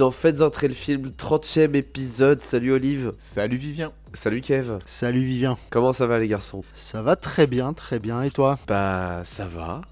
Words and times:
dans 0.00 0.10
Faites 0.10 0.40
entrer 0.40 0.66
le 0.66 0.72
film, 0.72 1.08
30ème 1.08 1.74
épisode. 1.76 2.40
Salut 2.40 2.72
Olive. 2.72 3.12
Salut 3.18 3.58
Vivien. 3.58 3.92
Salut 4.14 4.40
Kev. 4.40 4.78
Salut 4.86 5.22
Vivien. 5.22 5.58
Comment 5.68 5.92
ça 5.92 6.06
va 6.06 6.18
les 6.18 6.26
garçons? 6.26 6.64
Ça 6.74 7.02
va 7.02 7.16
très 7.16 7.46
bien, 7.46 7.74
très 7.74 7.98
bien. 7.98 8.22
Et 8.22 8.30
toi? 8.30 8.58
Bah 8.66 9.20
ça 9.24 9.44
va. 9.46 9.82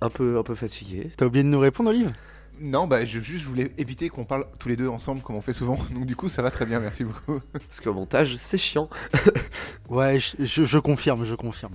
Un 0.00 0.08
peu, 0.08 0.38
un 0.38 0.44
peu 0.44 0.54
fatigué. 0.54 1.10
T'as 1.16 1.26
oublié 1.26 1.42
de 1.42 1.48
nous 1.48 1.58
répondre, 1.58 1.90
Olive? 1.90 2.12
Non, 2.60 2.86
bah 2.86 3.04
je 3.04 3.18
juste 3.18 3.44
voulais 3.44 3.72
éviter 3.76 4.08
qu'on 4.08 4.24
parle 4.24 4.46
tous 4.60 4.68
les 4.68 4.76
deux 4.76 4.88
ensemble 4.88 5.20
comme 5.22 5.34
on 5.34 5.42
fait 5.42 5.52
souvent. 5.52 5.76
Donc 5.92 6.06
du 6.06 6.14
coup, 6.14 6.28
ça 6.28 6.42
va 6.42 6.52
très 6.52 6.64
bien, 6.64 6.78
merci 6.78 7.02
beaucoup. 7.02 7.40
Parce 7.52 7.80
qu'au 7.80 7.92
montage, 7.92 8.36
c'est 8.38 8.58
chiant. 8.58 8.88
Ouais, 9.88 10.20
je, 10.20 10.44
je- 10.44 10.64
je 10.64 10.78
confirme, 10.78 11.24
je 11.24 11.34
confirme. 11.34 11.74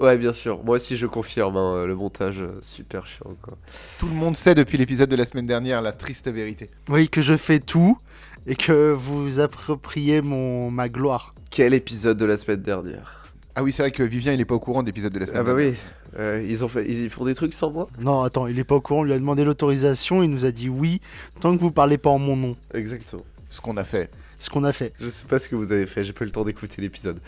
Ouais, 0.00 0.16
bien 0.16 0.32
sûr. 0.32 0.64
Moi 0.64 0.76
aussi, 0.76 0.96
je 0.96 1.06
confirme. 1.06 1.56
hein, 1.56 1.84
le 1.86 1.94
montage, 1.94 2.40
euh, 2.40 2.58
super 2.62 3.06
chiant 3.06 3.36
quoi. 3.42 3.56
Tout 3.98 4.06
le 4.08 4.14
monde 4.14 4.34
sait 4.36 4.54
depuis 4.54 4.78
l'épisode 4.78 5.10
de 5.10 5.16
la 5.16 5.24
semaine 5.24 5.46
dernière 5.46 5.82
la 5.82 5.92
triste 5.92 6.28
vérité. 6.28 6.70
Oui, 6.88 7.08
que 7.08 7.20
je 7.22 7.36
fais 7.36 7.60
tout 7.60 7.98
et 8.46 8.54
que 8.54 8.92
vous 8.92 9.40
appropriez 9.40 10.22
mon, 10.22 10.70
ma 10.70 10.88
gloire. 10.88 11.34
Quel 11.50 11.74
épisode 11.74 12.16
de 12.16 12.24
la 12.24 12.36
semaine 12.36 12.62
dernière? 12.62 13.16
Ah 13.54 13.62
oui, 13.62 13.72
c'est 13.72 13.82
vrai 13.82 13.90
que 13.90 14.02
Vivien 14.02 14.32
il 14.32 14.40
est 14.40 14.44
pas 14.44 14.54
au 14.54 14.60
courant 14.60 14.80
de 14.82 14.86
l'épisode 14.86 15.12
de 15.12 15.18
la 15.18 15.26
semaine 15.26 15.40
Ah 15.40 15.44
bah 15.44 15.54
dernière. 15.54 15.72
oui. 15.72 16.18
Euh, 16.18 16.44
ils 16.48 16.64
ont 16.64 16.68
fait, 16.68 16.88
ils 16.88 17.10
font 17.10 17.24
des 17.24 17.34
trucs 17.34 17.52
sans 17.52 17.70
moi? 17.70 17.88
Non, 18.00 18.22
attends, 18.22 18.46
il 18.46 18.58
est 18.58 18.64
pas 18.64 18.76
au 18.76 18.80
courant, 18.80 19.00
on 19.00 19.04
lui 19.04 19.12
a 19.12 19.18
demandé 19.18 19.44
l'autorisation, 19.44 20.22
il 20.22 20.30
nous 20.30 20.44
a 20.46 20.50
dit 20.50 20.68
oui, 20.68 21.00
tant 21.40 21.54
que 21.54 21.60
vous 21.60 21.70
parlez 21.72 21.98
pas 21.98 22.10
en 22.10 22.18
mon 22.18 22.36
nom. 22.36 22.56
Exactement. 22.72 23.22
Ce 23.50 23.60
qu'on 23.60 23.76
a 23.76 23.84
fait. 23.84 24.08
Ce 24.38 24.48
qu'on 24.48 24.64
a 24.64 24.72
fait. 24.72 24.92
Je 25.00 25.08
sais 25.08 25.26
pas 25.26 25.38
ce 25.40 25.48
que 25.48 25.56
vous 25.56 25.72
avez 25.72 25.86
fait. 25.86 26.04
J'ai 26.04 26.12
pas 26.12 26.22
eu 26.24 26.26
le 26.26 26.32
temps 26.32 26.44
d'écouter 26.44 26.80
l'épisode. 26.80 27.20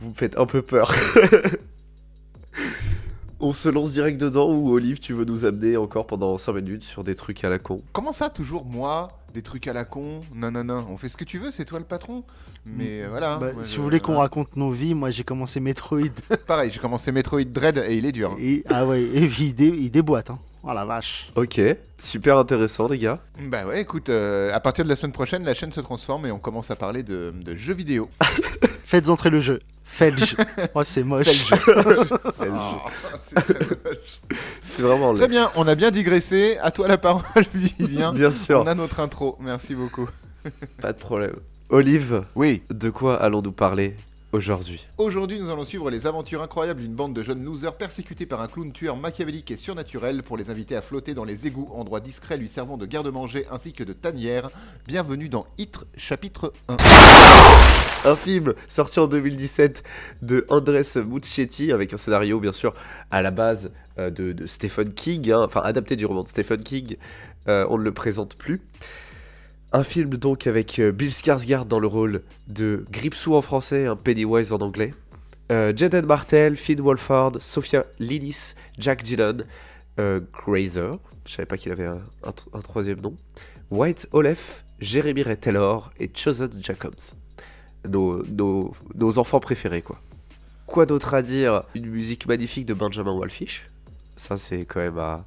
Vous 0.00 0.10
me 0.10 0.14
faites 0.14 0.38
un 0.38 0.46
peu 0.46 0.62
peur. 0.62 0.92
On 3.44 3.52
se 3.52 3.68
lance 3.68 3.92
direct 3.92 4.20
dedans 4.20 4.52
ou 4.52 4.70
Olive, 4.70 5.00
tu 5.00 5.14
veux 5.14 5.24
nous 5.24 5.44
amener 5.44 5.76
encore 5.76 6.06
pendant 6.06 6.38
5 6.38 6.52
minutes 6.52 6.84
sur 6.84 7.02
des 7.02 7.16
trucs 7.16 7.42
à 7.42 7.48
la 7.48 7.58
con 7.58 7.82
Comment 7.92 8.12
ça, 8.12 8.30
toujours 8.30 8.64
moi 8.64 9.08
Des 9.34 9.42
trucs 9.42 9.66
à 9.66 9.72
la 9.72 9.84
con 9.84 10.20
Non, 10.32 10.52
non, 10.52 10.62
non. 10.62 10.86
On 10.88 10.96
fait 10.96 11.08
ce 11.08 11.16
que 11.16 11.24
tu 11.24 11.38
veux, 11.38 11.50
c'est 11.50 11.64
toi 11.64 11.80
le 11.80 11.84
patron. 11.84 12.22
Mais 12.64 13.02
euh, 13.02 13.08
voilà. 13.10 13.38
Bah, 13.38 13.52
moi, 13.52 13.64
si 13.64 13.72
je- 13.72 13.78
vous 13.78 13.82
voulez 13.82 13.98
qu'on 13.98 14.18
raconte 14.18 14.54
nos 14.54 14.70
vies, 14.70 14.94
moi 14.94 15.10
j'ai 15.10 15.24
commencé 15.24 15.58
Metroid. 15.58 16.02
Pareil, 16.46 16.70
j'ai 16.70 16.78
commencé 16.78 17.10
Metroid 17.10 17.42
Dread 17.42 17.78
et 17.84 17.96
il 17.96 18.06
est 18.06 18.12
dur. 18.12 18.30
hein. 18.30 18.36
et, 18.40 18.62
ah 18.68 18.86
ouais, 18.86 19.02
et 19.02 19.24
il, 19.24 19.54
dé- 19.56 19.74
il 19.76 19.90
déboîte, 19.90 20.30
hein. 20.30 20.38
Oh 20.62 20.70
la 20.72 20.84
vache. 20.84 21.32
Ok, 21.34 21.60
super 21.98 22.38
intéressant 22.38 22.86
les 22.86 22.98
gars. 22.98 23.18
Bah 23.48 23.66
ouais, 23.66 23.80
écoute, 23.80 24.08
euh, 24.08 24.52
à 24.54 24.60
partir 24.60 24.84
de 24.84 24.88
la 24.88 24.94
semaine 24.94 25.10
prochaine, 25.10 25.42
la 25.42 25.54
chaîne 25.54 25.72
se 25.72 25.80
transforme 25.80 26.26
et 26.26 26.30
on 26.30 26.38
commence 26.38 26.70
à 26.70 26.76
parler 26.76 27.02
de, 27.02 27.34
de 27.44 27.56
jeux 27.56 27.74
vidéo. 27.74 28.08
Faites 28.84 29.08
entrer 29.08 29.30
le 29.30 29.40
jeu. 29.40 29.58
Felge. 29.94 30.36
oh, 30.74 30.82
c'est 30.84 31.02
moche. 31.02 31.26
C'est 31.26 31.56
très 31.56 32.50
moche. 32.50 34.20
C'est 34.64 34.82
vraiment 34.82 35.12
Très 35.14 35.22
laid. 35.24 35.28
bien, 35.28 35.50
on 35.54 35.68
a 35.68 35.74
bien 35.74 35.90
digressé. 35.90 36.56
À 36.62 36.70
toi 36.70 36.88
la 36.88 36.96
parole, 36.96 37.44
Vivien. 37.54 38.12
Bien 38.12 38.32
sûr, 38.32 38.60
On 38.60 38.66
a 38.66 38.74
notre 38.74 39.00
intro. 39.00 39.36
Merci 39.40 39.74
beaucoup. 39.74 40.08
pas 40.80 40.92
de 40.94 40.98
problème. 40.98 41.36
Olive, 41.68 42.22
Oui, 42.34 42.62
de 42.70 42.88
quoi 42.90 43.22
allons-nous 43.22 43.52
parler? 43.52 43.94
Aujourd'hui 44.32 44.86
aujourd'hui 44.96 45.38
nous 45.38 45.50
allons 45.50 45.64
suivre 45.64 45.90
les 45.90 46.06
aventures 46.06 46.42
incroyables 46.42 46.80
d'une 46.80 46.94
bande 46.94 47.14
de 47.14 47.22
jeunes 47.22 47.44
losers 47.44 47.74
persécutés 47.74 48.24
par 48.24 48.40
un 48.40 48.48
clown 48.48 48.72
tueur 48.72 48.96
machiavélique 48.96 49.50
et 49.50 49.56
surnaturel 49.56 50.22
pour 50.22 50.36
les 50.36 50.50
inviter 50.50 50.74
à 50.74 50.82
flotter 50.82 51.12
dans 51.14 51.24
les 51.24 51.46
égouts, 51.46 51.68
endroit 51.72 52.00
discret 52.00 52.38
lui 52.38 52.48
servant 52.48 52.76
de 52.76 52.86
garde-manger 52.86 53.46
ainsi 53.50 53.72
que 53.72 53.84
de 53.84 53.92
tanière. 53.92 54.50
Bienvenue 54.86 55.28
dans 55.28 55.46
Hitre 55.58 55.86
chapitre 55.96 56.52
1. 56.68 56.76
Un 58.04 58.16
film 58.16 58.54
sorti 58.68 58.98
en 58.98 59.06
2017 59.06 59.84
de 60.22 60.46
Andrés 60.48 60.82
Muschietti 60.96 61.70
avec 61.70 61.92
un 61.92 61.96
scénario 61.98 62.40
bien 62.40 62.52
sûr 62.52 62.74
à 63.10 63.22
la 63.22 63.30
base 63.30 63.70
euh, 63.98 64.10
de, 64.10 64.32
de 64.32 64.46
Stephen 64.46 64.92
King, 64.92 65.30
hein, 65.30 65.42
enfin 65.44 65.60
adapté 65.60 65.94
du 65.94 66.06
roman 66.06 66.22
de 66.22 66.28
Stephen 66.28 66.62
King. 66.62 66.96
Euh, 67.48 67.66
on 67.68 67.78
ne 67.78 67.82
le 67.82 67.92
présente 67.92 68.34
plus. 68.36 68.60
Un 69.72 69.84
film 69.84 70.10
donc 70.10 70.46
avec 70.46 70.78
euh, 70.78 70.92
Bill 70.92 71.10
Skarsgård 71.10 71.66
dans 71.66 71.80
le 71.80 71.86
rôle 71.86 72.22
de 72.48 72.84
Gripsou 72.90 73.34
en 73.34 73.42
français, 73.42 73.86
un 73.86 73.96
Pennywise 73.96 74.52
en 74.52 74.58
anglais. 74.58 74.92
Euh, 75.50 75.72
Jaden 75.74 76.04
Martell, 76.04 76.56
Finn 76.56 76.80
Wolfhard, 76.80 77.40
Sophia 77.40 77.86
Lillis, 77.98 78.54
Jack 78.78 79.04
Gyllen, 79.04 79.44
euh, 79.98 80.20
Grazer, 80.32 80.98
je 81.26 81.32
savais 81.32 81.46
pas 81.46 81.56
qu'il 81.56 81.72
avait 81.72 81.86
un, 81.86 82.00
un 82.22 82.30
tr- 82.30 82.48
un 82.52 82.60
troisième 82.60 83.00
nom, 83.00 83.16
White 83.70 84.08
Olef, 84.12 84.64
Jeremy 84.80 85.22
Ray 85.22 85.36
Taylor 85.36 85.90
et 85.98 86.10
Chosen 86.14 86.50
Jacobs 86.60 86.94
nos 87.88 89.18
enfants 89.18 89.40
préférés, 89.40 89.82
quoi. 89.82 90.00
Quoi 90.66 90.86
d'autre 90.86 91.14
à 91.14 91.22
dire? 91.22 91.64
Une 91.74 91.86
musique 91.86 92.26
magnifique 92.26 92.64
de 92.64 92.74
Benjamin 92.74 93.12
Wallfish. 93.12 93.68
Ça, 94.14 94.36
c'est 94.36 94.64
quand 94.64 94.78
même 94.78 94.98
à, 94.98 95.24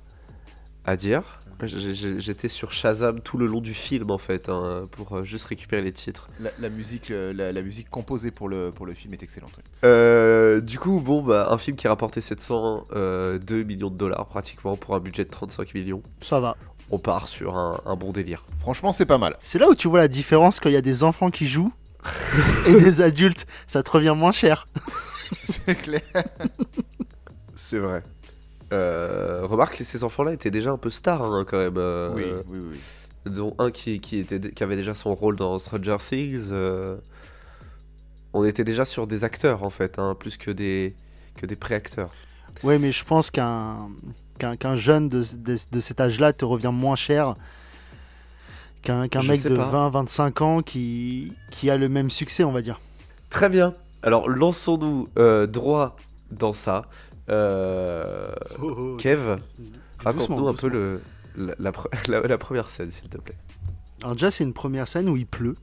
à 0.85 0.95
dire. 0.95 1.41
J'étais 1.63 2.49
sur 2.49 2.71
Shazam 2.71 3.21
tout 3.21 3.37
le 3.37 3.45
long 3.45 3.61
du 3.61 3.73
film, 3.73 4.11
en 4.11 4.17
fait, 4.17 4.49
hein, 4.49 4.87
pour 4.91 5.17
euh, 5.17 5.23
juste 5.23 5.45
récupérer 5.45 5.81
les 5.81 5.93
titres. 5.93 6.29
La, 6.39 6.49
la 6.59 6.69
musique, 6.69 7.11
euh, 7.11 7.31
la, 7.33 7.51
la 7.51 7.61
musique 7.61 7.89
composée 7.89 8.31
pour 8.31 8.49
le, 8.49 8.71
pour 8.71 8.85
le 8.85 8.93
film 8.93 9.13
est 9.13 9.23
excellente. 9.23 9.51
oui. 9.57 9.63
Euh, 9.85 10.59
du 10.59 10.79
coup, 10.79 10.99
bon, 10.99 11.23
bah, 11.23 11.47
un 11.51 11.57
film 11.57 11.77
qui 11.77 11.87
a 11.87 11.91
rapporté 11.91 12.19
702 12.21 13.63
millions 13.63 13.89
de 13.89 13.95
dollars, 13.97 14.25
pratiquement, 14.27 14.75
pour 14.75 14.95
un 14.95 14.99
budget 14.99 15.23
de 15.25 15.29
35 15.29 15.73
millions. 15.73 16.03
Ça 16.21 16.39
va. 16.39 16.57
On 16.91 16.99
part 16.99 17.27
sur 17.27 17.57
un, 17.57 17.79
un 17.85 17.95
bon 17.95 18.11
délire. 18.11 18.43
Franchement, 18.57 18.91
c'est 18.93 19.05
pas 19.05 19.17
mal. 19.17 19.37
C'est 19.41 19.57
là 19.57 19.69
où 19.69 19.75
tu 19.75 19.87
vois 19.87 19.99
la 19.99 20.07
différence 20.07 20.59
quand 20.59 20.69
il 20.69 20.73
y 20.73 20.77
a 20.77 20.81
des 20.81 21.03
enfants 21.03 21.31
qui 21.31 21.47
jouent 21.47 21.71
et 22.67 22.73
des 22.73 23.01
adultes. 23.01 23.47
Ça 23.65 23.81
te 23.81 23.89
revient 23.89 24.13
moins 24.15 24.31
cher. 24.31 24.67
c'est 25.45 25.75
clair. 25.75 26.01
C'est 27.55 27.79
vrai. 27.79 28.03
Euh, 28.73 29.41
remarque 29.43 29.77
que 29.77 29.83
ces 29.83 30.03
enfants-là 30.03 30.33
étaient 30.33 30.51
déjà 30.51 30.71
un 30.71 30.77
peu 30.77 30.89
stars, 30.89 31.23
hein, 31.23 31.45
quand 31.47 31.57
même. 31.57 31.77
euh, 31.77 32.11
Oui, 32.15 32.23
oui, 32.47 32.59
oui. 32.71 33.31
dont 33.31 33.55
un 33.59 33.71
qui, 33.71 33.99
qui, 33.99 34.19
était, 34.19 34.39
qui 34.39 34.63
avait 34.63 34.75
déjà 34.75 34.93
son 34.93 35.13
rôle 35.13 35.35
dans 35.35 35.57
Stranger 35.59 35.97
Things. 35.99 36.49
euh, 36.51 36.97
on 38.33 38.43
était 38.43 38.63
déjà 38.65 38.83
sur 38.85 39.07
des 39.07 39.23
acteurs 39.23 39.63
en 39.63 39.69
fait, 39.69 39.97
hein, 39.99 40.15
plus 40.19 40.35
que 40.37 40.51
des, 40.51 40.95
que 41.37 41.45
des 41.45 41.55
pré-acteurs. 41.55 42.11
Ouais, 42.63 42.79
mais 42.79 42.91
je 42.91 43.03
pense 43.05 43.31
qu'un 43.31 43.89
qu'un 44.39 44.57
qu'un 44.57 44.75
jeune 44.75 45.07
de, 45.09 45.23
de- 45.37 45.55
de 45.71 45.79
cet 45.79 46.01
âge-là 46.01 46.33
te 46.33 46.43
revient 46.43 46.71
moins 46.73 46.95
cher 46.97 47.35
qu'un 48.81 49.07
qu'un 49.07 49.21
Je 49.21 49.31
mec 49.31 49.43
de 49.43 49.55
pas. 49.55 49.89
20-25 49.91 50.43
ans 50.43 50.61
qui, 50.61 51.33
qui 51.51 51.69
a 51.69 51.77
le 51.77 51.87
même 51.89 52.09
succès, 52.09 52.43
on 52.43 52.51
va 52.51 52.61
dire. 52.61 52.79
Très 53.29 53.49
bien. 53.49 53.73
Alors 54.03 54.27
lançons-nous 54.29 55.07
euh, 55.17 55.47
droit 55.47 55.95
dans 56.31 56.53
ça. 56.53 56.83
Euh, 57.29 58.31
Kev, 58.97 59.37
raconte-nous 59.99 60.47
un 60.47 60.53
peu 60.53 60.67
le, 60.69 61.01
la, 61.35 61.55
la 61.59 61.71
pre- 61.71 61.89
la- 62.11 62.21
la 62.21 62.37
première 62.37 62.69
scène, 62.69 62.91
s'il 62.91 63.09
te 63.09 63.17
plaît. 63.17 63.37
Alors 64.01 64.13
déjà, 64.15 64.31
c'est 64.31 64.43
une 64.43 64.53
première 64.53 64.87
scène 64.87 65.09
où 65.09 65.17
il 65.17 65.25
pleut. 65.25 65.55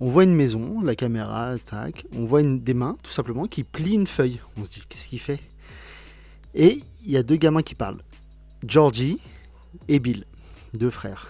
On 0.00 0.08
voit 0.10 0.24
une 0.24 0.34
maison, 0.34 0.80
la 0.82 0.96
caméra, 0.96 1.54
tac. 1.64 2.04
On 2.16 2.24
voit 2.24 2.40
une, 2.40 2.60
des 2.60 2.74
mains, 2.74 2.96
tout 3.02 3.12
simplement, 3.12 3.46
qui 3.46 3.62
plient 3.62 3.94
une 3.94 4.06
feuille. 4.08 4.40
On 4.56 4.64
se 4.64 4.70
dit, 4.70 4.82
qu'est-ce 4.88 5.06
qu'il 5.06 5.20
fait? 5.20 5.40
Et 6.54 6.82
il 7.04 7.10
y 7.10 7.16
a 7.16 7.22
deux 7.22 7.36
gamins 7.36 7.62
qui 7.62 7.74
parlent. 7.76 8.02
Georgie 8.66 9.18
et 9.88 10.00
Bill, 10.00 10.24
deux 10.74 10.90
frères. 10.90 11.28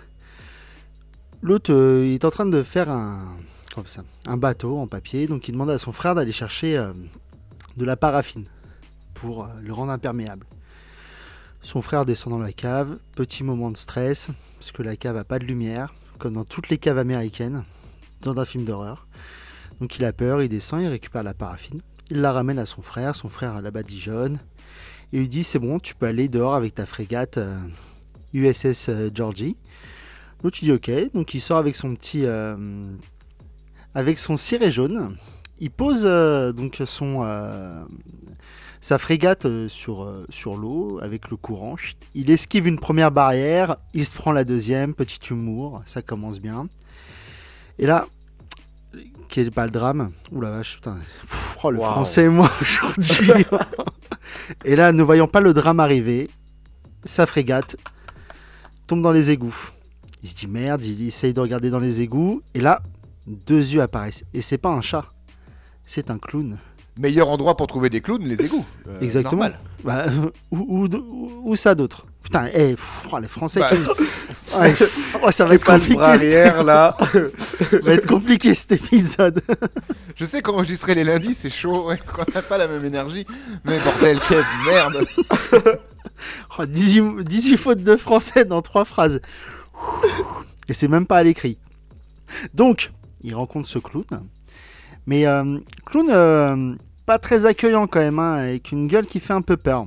L'autre, 1.42 1.72
euh, 1.72 2.04
il 2.06 2.14
est 2.14 2.24
en 2.24 2.30
train 2.30 2.46
de 2.46 2.62
faire 2.62 2.88
un, 2.88 3.36
comme 3.74 3.86
ça, 3.86 4.02
un 4.26 4.36
bateau 4.36 4.78
en 4.78 4.86
papier. 4.86 5.26
Donc 5.26 5.48
il 5.48 5.52
demande 5.52 5.70
à 5.70 5.78
son 5.78 5.92
frère 5.92 6.14
d'aller 6.14 6.32
chercher 6.32 6.78
euh, 6.78 6.92
de 7.76 7.84
la 7.84 7.96
paraffine 7.96 8.46
pour 9.22 9.44
euh, 9.44 9.48
le 9.62 9.72
rendre 9.72 9.92
imperméable. 9.92 10.44
Son 11.62 11.80
frère 11.80 12.04
descend 12.04 12.32
dans 12.32 12.40
la 12.40 12.52
cave. 12.52 12.98
Petit 13.14 13.44
moment 13.44 13.70
de 13.70 13.76
stress, 13.76 14.28
parce 14.58 14.72
que 14.72 14.82
la 14.82 14.96
cave 14.96 15.16
a 15.16 15.24
pas 15.24 15.38
de 15.38 15.44
lumière 15.44 15.94
comme 16.18 16.34
dans 16.34 16.44
toutes 16.44 16.68
les 16.68 16.78
caves 16.78 16.98
américaines, 16.98 17.64
dans 18.20 18.38
un 18.38 18.44
film 18.44 18.64
d'horreur. 18.64 19.08
Donc 19.80 19.96
il 19.96 20.04
a 20.04 20.12
peur, 20.12 20.40
il 20.40 20.48
descend, 20.48 20.80
il 20.80 20.86
récupère 20.86 21.24
la 21.24 21.34
paraffine, 21.34 21.80
il 22.10 22.20
la 22.20 22.30
ramène 22.30 22.60
à 22.60 22.66
son 22.66 22.80
frère, 22.80 23.16
son 23.16 23.28
frère 23.28 23.60
la 23.60 23.72
badigeonne, 23.72 24.38
et 25.12 25.18
lui 25.18 25.28
dit 25.28 25.42
c'est 25.42 25.58
bon, 25.58 25.80
tu 25.80 25.96
peux 25.96 26.06
aller 26.06 26.28
dehors 26.28 26.54
avec 26.54 26.76
ta 26.76 26.86
frégate 26.86 27.38
euh, 27.38 27.58
USS 28.34 28.88
euh, 28.88 29.10
Georgie. 29.12 29.56
L'autre 30.44 30.58
dit 30.60 30.70
ok, 30.70 30.92
donc 31.12 31.34
il 31.34 31.40
sort 31.40 31.58
avec 31.58 31.74
son 31.74 31.94
petit... 31.96 32.24
euh, 32.24 32.56
avec 33.94 34.20
son 34.20 34.36
ciré 34.36 34.70
jaune, 34.70 35.16
il 35.58 35.70
pose 35.70 36.02
euh, 36.04 36.52
donc 36.52 36.82
son... 36.84 37.22
euh, 37.24 37.84
sa 38.80 38.98
frégate 38.98 39.46
euh, 39.46 39.68
sur, 39.68 40.12
sur 40.28 40.56
l'eau 40.56 40.98
avec 41.00 41.30
le 41.30 41.36
courant. 41.36 41.76
Il 42.14 42.30
esquive 42.30 42.66
une 42.66 42.78
première 42.78 43.12
barrière, 43.12 43.76
il 43.94 44.04
se 44.04 44.14
prend 44.14 44.32
la 44.32 44.44
deuxième, 44.44 44.92
petit 44.92 45.20
humour, 45.30 45.82
ça 45.86 46.02
commence 46.02 46.40
bien. 46.40 46.66
Et 47.78 47.86
là, 47.86 48.06
quel 49.28 49.46
est 49.46 49.50
pas 49.50 49.64
le 49.64 49.70
drame? 49.70 50.10
Ouh 50.32 50.40
la 50.40 50.50
vache, 50.50 50.76
putain. 50.76 50.98
Pff, 51.22 51.58
oh, 51.62 51.70
le 51.70 51.78
français, 51.78 52.28
moi, 52.28 52.50
aujourd'hui. 52.60 53.46
Et 54.64 54.76
là, 54.76 54.92
ne 54.92 55.02
voyant 55.02 55.28
pas 55.28 55.40
le 55.40 55.54
drame 55.54 55.80
arriver, 55.80 56.28
sa 57.04 57.24
frégate 57.24 57.76
tombe 58.86 59.00
dans 59.00 59.12
les 59.12 59.30
égouts. 59.30 59.70
Il 60.22 60.28
se 60.28 60.34
dit 60.34 60.46
merde, 60.46 60.84
il 60.84 61.06
essaye 61.06 61.32
de 61.32 61.40
regarder 61.40 61.70
dans 61.70 61.78
les 61.78 62.00
égouts. 62.00 62.42
Et 62.54 62.60
là, 62.60 62.82
deux 63.26 63.74
yeux 63.74 63.80
apparaissent. 63.80 64.24
Et 64.34 64.42
c'est 64.42 64.58
pas 64.58 64.70
un 64.70 64.80
chat, 64.80 65.06
c'est 65.86 66.10
un 66.10 66.18
clown. 66.18 66.58
Meilleur 66.98 67.30
endroit 67.30 67.56
pour 67.56 67.66
trouver 67.66 67.88
des 67.88 68.00
clowns, 68.02 68.22
les 68.22 68.42
égouts. 68.44 68.66
Euh, 68.86 69.00
Exactement. 69.00 69.48
Bah, 69.82 70.06
où 70.50 71.56
ça 71.56 71.74
d'autre 71.74 72.06
Putain, 72.22 72.48
eh, 72.54 72.74
pff, 72.74 73.06
oh, 73.10 73.18
les 73.18 73.28
Français. 73.28 73.60
Bah, 73.60 73.70
Ouais, 74.60 74.74
oh, 75.22 75.30
ça 75.30 75.46
va 75.46 75.54
être 75.54 75.64
compliqué. 75.64 75.98
arrière 75.98 76.62
là. 76.62 76.94
Ça 77.70 77.78
va 77.78 77.94
être 77.94 78.06
compliqué 78.06 78.54
cet 78.54 78.72
épisode. 78.72 79.40
Je 80.14 80.26
sais 80.26 80.42
qu'enregistrer 80.42 80.94
les 80.94 81.04
lundis, 81.04 81.32
c'est 81.32 81.48
chaud 81.48 81.86
ouais, 81.86 81.98
quand 82.14 82.26
t'as 82.30 82.42
pas 82.42 82.58
la 82.58 82.68
même 82.68 82.84
énergie. 82.84 83.26
Mais 83.64 83.78
bordel, 83.78 84.20
Kev, 84.20 84.44
merde. 84.66 85.06
Oh, 86.58 86.66
18, 86.66 87.24
18 87.24 87.56
fautes 87.56 87.82
de 87.82 87.96
français 87.96 88.44
dans 88.44 88.60
trois 88.60 88.84
phrases. 88.84 89.22
Et 90.68 90.74
c'est 90.74 90.88
même 90.88 91.06
pas 91.06 91.16
à 91.16 91.22
l'écrit. 91.22 91.56
Donc, 92.52 92.92
il 93.22 93.34
rencontre 93.34 93.68
ce 93.68 93.78
clown. 93.78 94.04
Mais 95.06 95.26
euh, 95.26 95.58
clown 95.84 96.08
euh, 96.10 96.74
pas 97.06 97.18
très 97.18 97.46
accueillant 97.46 97.86
quand 97.86 98.00
même, 98.00 98.18
hein, 98.18 98.34
avec 98.34 98.72
une 98.72 98.86
gueule 98.86 99.06
qui 99.06 99.20
fait 99.20 99.32
un 99.32 99.42
peu 99.42 99.56
peur. 99.56 99.86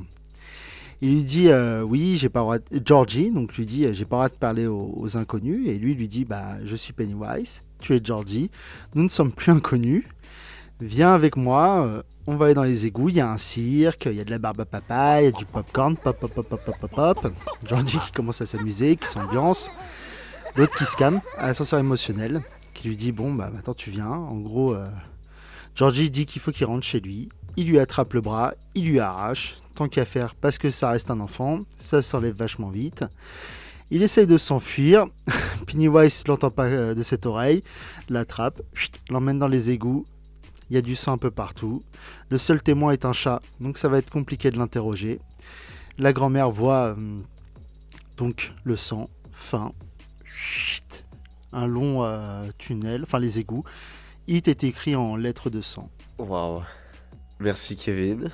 Il 1.02 1.10
lui 1.10 1.24
dit 1.24 1.50
euh, 1.50 1.82
oui, 1.82 2.18
j'ai 2.18 2.30
pas 2.30 2.40
droit 2.40 2.58
de- 2.58 2.82
Georgie, 2.84 3.32
donc 3.32 3.56
lui 3.56 3.66
dit 3.66 3.88
j'ai 3.94 4.06
pas 4.06 4.16
droit 4.16 4.30
de 4.30 4.36
parler 4.36 4.66
aux, 4.68 5.18
inconnus 5.18 5.68
et 5.68 5.78
lui 5.78 5.94
lui 5.94 6.08
dit 6.08 6.26
bah 6.26 6.56
je 6.64 6.76
suis 6.76 6.94
Pennywise, 6.94 7.62
tu 7.80 7.96
es 7.96 8.02
Georgie, 8.04 8.50
nous 8.96 9.04
ne 9.04 9.10
sommes 9.10 9.32
plus 9.32 9.52
inconnus. 9.52 10.04
Viens 10.82 11.14
avec 11.14 11.38
moi, 11.38 12.04
on 12.28 12.36
va 12.36 12.46
aller 12.46 12.54
dans 12.54 12.64
les 12.64 12.86
égouts, 12.86 13.10
il 13.10 13.16
y 13.16 13.22
a 13.22 13.30
un 13.30 13.38
cirque, 13.38 14.08
il 14.08 14.18
y 14.18 14.20
a 14.20 14.24
de 14.24 14.32
la 14.32 14.40
barbe 14.40 14.62
à 14.62 14.66
papa, 14.66 15.22
il 15.22 15.26
y 15.26 15.28
a 15.28 15.32
du 15.32 15.46
popcorn, 15.46 15.96
pop 15.96 16.20
pop 16.20 16.34
pop 16.34 16.48
pop 16.50 16.60
pop 16.66 16.76
pop 16.80 17.16
pop. 17.22 17.34
Georgie 17.64 18.00
qui 18.00 18.12
commence 18.12 18.42
à 18.42 18.46
s'amuser, 18.46 18.96
qui 18.96 19.08
s'ambiance. 19.08 19.70
L'autre 20.56 20.74
qui 20.76 20.86
se 20.86 20.96
calme, 20.96 21.22
ascenseur 21.38 21.80
émotionnel, 21.80 22.42
qui 22.76 22.90
lui 22.90 22.96
dit 22.96 23.12
bon 23.12 23.34
bah 23.34 23.50
maintenant 23.52 23.74
tu 23.74 23.90
viens. 23.90 24.12
En 24.12 24.38
gros, 24.38 24.76
euh, 24.76 24.88
Georgie 25.74 26.12
dit 26.12 26.28
qu'il 26.28 26.42
faut 26.42 26.52
qu'il 26.52 26.68
rentre 26.68 26.86
chez 26.86 27.00
lui. 27.00 27.30
Il 27.58 27.68
lui 27.68 27.80
attrape 27.80 28.14
le 28.14 28.22
bras, 28.22 28.54
il 28.76 28.86
lui 28.86 29.00
arrache, 29.00 29.58
tant 29.74 29.88
qu'à 29.88 30.06
faire 30.06 30.36
parce 30.36 30.58
que 30.58 30.70
ça 30.70 30.90
reste 30.90 31.10
un 31.10 31.20
enfant, 31.22 31.62
ça 31.80 32.02
s'enlève 32.02 32.36
vachement 32.36 32.70
vite. 32.70 33.06
Il 33.92 34.04
essaye 34.04 34.28
de 34.28 34.38
s'enfuir, 34.38 35.08
Pennywise 35.68 36.24
l'entend 36.28 36.52
pas 36.52 36.66
euh, 36.66 36.94
de 36.94 37.04
cette 37.04 37.26
oreille, 37.26 37.64
l'attrape, 38.10 38.62
l'emmène 39.10 39.40
dans 39.40 39.48
les 39.48 39.70
égouts. 39.70 40.06
Il 40.70 40.76
y 40.76 40.78
a 40.78 40.82
du 40.82 40.96
sang 40.96 41.14
un 41.14 41.18
peu 41.18 41.32
partout. 41.32 41.84
Le 42.30 42.38
seul 42.38 42.62
témoin 42.62 42.92
est 42.92 43.06
un 43.06 43.14
chat, 43.14 43.42
donc 43.60 43.78
ça 43.78 43.88
va 43.88 44.00
être 44.00 44.10
compliqué 44.10 44.50
de 44.50 44.58
l'interroger. 44.58 45.20
La 45.98 46.12
grand-mère 46.12 46.52
voit 46.52 46.96
euh, 46.98 47.22
donc 48.18 48.54
le 48.64 48.76
sang, 48.76 49.10
fin, 49.32 49.72
chut, 50.26 51.05
un 51.56 51.68
long 51.68 52.04
euh, 52.04 52.46
tunnel, 52.58 53.04
enfin 53.04 53.20
les 53.20 53.40
égouts. 53.40 53.64
It 54.28 54.48
est 54.48 54.64
écrit 54.64 54.96
en 54.96 55.16
lettres 55.16 55.50
de 55.50 55.62
sang. 55.62 55.90
Waouh. 56.18 56.62
Merci 57.40 57.76
Kevin. 57.76 58.30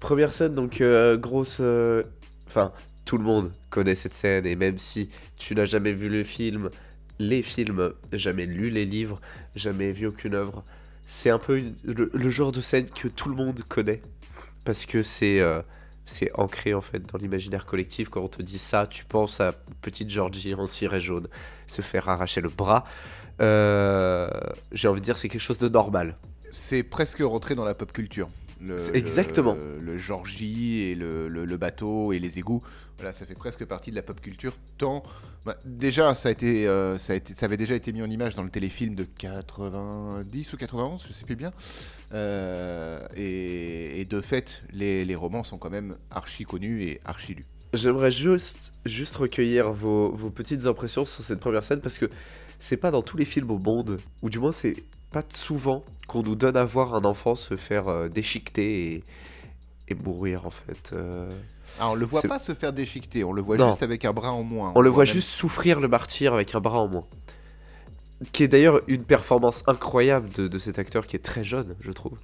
Première 0.00 0.32
scène, 0.32 0.54
donc 0.54 0.80
euh, 0.80 1.16
grosse. 1.16 1.58
euh, 1.60 2.02
Enfin, 2.46 2.72
tout 3.04 3.16
le 3.18 3.24
monde 3.24 3.52
connaît 3.70 3.94
cette 3.94 4.14
scène, 4.14 4.46
et 4.46 4.54
même 4.56 4.78
si 4.78 5.08
tu 5.36 5.54
n'as 5.54 5.64
jamais 5.64 5.92
vu 5.92 6.08
le 6.08 6.22
film, 6.24 6.70
les 7.18 7.42
films, 7.42 7.92
jamais 8.12 8.46
lu 8.46 8.70
les 8.70 8.84
livres, 8.84 9.20
jamais 9.56 9.92
vu 9.92 10.06
aucune 10.06 10.34
œuvre, 10.34 10.62
c'est 11.06 11.30
un 11.30 11.38
peu 11.38 11.62
le 11.84 12.30
genre 12.30 12.52
de 12.52 12.60
scène 12.60 12.88
que 12.88 13.08
tout 13.08 13.28
le 13.28 13.34
monde 13.36 13.60
connaît. 13.68 14.02
Parce 14.64 14.86
que 14.86 15.02
c'est. 15.02 15.40
C'est 16.06 16.30
ancré 16.34 16.74
en 16.74 16.80
fait 16.80 17.00
dans 17.10 17.18
l'imaginaire 17.18 17.64
collectif. 17.66 18.08
Quand 18.08 18.20
on 18.22 18.28
te 18.28 18.42
dit 18.42 18.58
ça, 18.58 18.86
tu 18.86 19.04
penses 19.04 19.40
à 19.40 19.52
petite 19.82 20.10
Georgie 20.10 20.54
en 20.54 20.66
ciré 20.66 21.00
jaune 21.00 21.28
se 21.66 21.82
faire 21.82 22.08
arracher 22.08 22.40
le 22.40 22.48
bras. 22.50 22.84
Euh, 23.40 24.28
J'ai 24.72 24.88
envie 24.88 25.00
de 25.00 25.04
dire 25.04 25.16
c'est 25.16 25.28
quelque 25.28 25.40
chose 25.40 25.58
de 25.58 25.68
normal. 25.68 26.16
C'est 26.52 26.82
presque 26.82 27.20
rentré 27.20 27.54
dans 27.54 27.64
la 27.64 27.74
pop 27.74 27.92
culture. 27.92 28.28
Le, 28.60 28.96
exactement. 28.96 29.54
Le, 29.54 29.80
le 29.80 29.98
Georgie 29.98 30.82
et 30.82 30.94
le- 30.94 31.28
le 31.28 31.56
bateau 31.56 32.12
et 32.12 32.18
les 32.18 32.38
égouts. 32.38 32.62
Voilà, 32.98 33.12
ça 33.12 33.26
fait 33.26 33.34
presque 33.34 33.64
partie 33.64 33.90
de 33.90 33.96
la 33.96 34.02
pop 34.02 34.20
culture. 34.20 34.56
Tant, 34.78 35.02
bah, 35.44 35.56
déjà, 35.64 36.14
ça 36.14 36.30
a 36.30 36.32
été, 36.32 36.66
euh, 36.66 36.96
ça 36.98 37.12
a 37.12 37.16
été, 37.16 37.34
ça 37.34 37.46
avait 37.46 37.58
déjà 37.58 37.74
été 37.74 37.92
mis 37.92 38.02
en 38.02 38.08
image 38.08 38.34
dans 38.34 38.42
le 38.42 38.50
téléfilm 38.50 38.94
de 38.94 39.04
90 39.04 40.52
ou 40.52 40.56
91, 40.56 41.04
je 41.06 41.12
sais 41.12 41.24
plus 41.24 41.36
bien. 41.36 41.52
Euh, 42.12 43.06
et, 43.14 44.06
de 44.08 44.20
fait, 44.20 44.62
les, 44.72 45.14
romans 45.14 45.42
sont 45.42 45.58
quand 45.58 45.70
même 45.70 45.96
archi 46.10 46.44
connus 46.44 46.84
et 46.84 47.00
archi 47.04 47.34
lus. 47.34 47.46
J'aimerais 47.74 48.12
juste, 48.12 48.72
juste 48.86 49.16
recueillir 49.16 49.72
vos, 49.72 50.12
vos 50.12 50.30
petites 50.30 50.66
impressions 50.66 51.04
sur 51.04 51.24
cette 51.24 51.40
première 51.40 51.64
scène 51.64 51.80
parce 51.80 51.98
que 51.98 52.08
c'est 52.58 52.76
pas 52.76 52.90
dans 52.92 53.02
tous 53.02 53.16
les 53.16 53.24
films 53.24 53.50
au 53.50 53.58
monde, 53.58 53.98
ou 54.22 54.30
du 54.30 54.38
moins 54.38 54.52
c'est 54.52 54.76
pas 55.10 55.24
souvent 55.34 55.84
qu'on 56.06 56.22
nous 56.22 56.36
donne 56.36 56.56
à 56.56 56.64
voir 56.64 56.94
un 56.94 57.04
enfant 57.04 57.34
se 57.34 57.56
faire 57.56 57.88
euh, 57.88 58.08
déchiqueter 58.08 59.04
et, 59.88 59.94
mourir 59.94 60.46
en 60.46 60.50
fait. 60.50 60.94
Alors, 61.78 61.92
on 61.92 61.94
le 61.94 62.06
voit 62.06 62.22
pas 62.22 62.38
se 62.38 62.54
faire 62.54 62.72
déchiqueter, 62.72 63.24
on 63.24 63.32
le 63.32 63.42
voit 63.42 63.56
Non. 63.56 63.70
juste 63.70 63.82
avec 63.82 64.04
un 64.04 64.12
bras 64.12 64.32
en 64.32 64.42
moins. 64.42 64.72
On 64.74 64.80
le 64.80 64.90
voit 64.90 65.04
même- 65.04 65.12
juste 65.12 65.28
souffrir 65.28 65.80
le 65.80 65.88
martyr 65.88 66.34
avec 66.34 66.54
un 66.54 66.60
bras 66.60 66.78
en 66.80 66.88
moins. 66.88 67.04
Qui 68.32 68.44
est 68.44 68.48
d'ailleurs 68.48 68.80
une 68.86 69.02
performance 69.02 69.64
incroyable 69.66 70.28
de, 70.30 70.46
de 70.48 70.58
cet 70.58 70.78
acteur 70.78 71.06
qui 71.06 71.16
est 71.16 71.24
très 71.24 71.42
jeune, 71.44 71.74
je 71.80 71.90
trouve. 71.90 72.16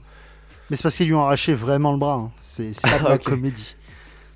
Mais 0.70 0.76
c'est 0.76 0.82
parce 0.84 0.96
qu'ils 0.96 1.06
lui 1.08 1.14
ont 1.14 1.24
arraché 1.24 1.52
vraiment 1.52 1.92
le 1.92 1.98
bras. 1.98 2.14
hein. 2.14 2.30
C'est 2.42 2.70
pas 2.80 2.98
de 3.00 3.08
la 3.08 3.18
comédie. 3.18 3.74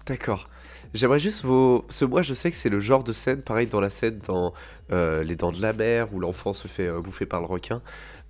D'accord. 0.07 0.49
J'aimerais 0.93 1.19
juste 1.21 1.45
vos. 1.45 1.85
Que 1.99 2.05
moi, 2.05 2.23
je 2.23 2.35
sais 2.35 2.51
que 2.51 2.57
c'est 2.57 2.69
le 2.69 2.81
genre 2.81 3.03
de 3.05 3.13
scène, 3.13 3.41
pareil 3.43 3.67
dans 3.67 3.81
la 3.81 3.91
scène 3.91 4.19
dans 4.27 4.53
euh, 4.93 5.23
Les 5.23 5.37
Dents 5.37 5.53
de 5.53 5.63
la 5.63 5.73
Mer, 5.73 6.13
où 6.13 6.21
l'enfant 6.21 6.55
se 6.55 6.69
fait 6.69 6.87
euh, 6.87 7.01
bouffer 7.01 7.25
par 7.27 7.41
le 7.41 7.47
requin. 7.47 7.81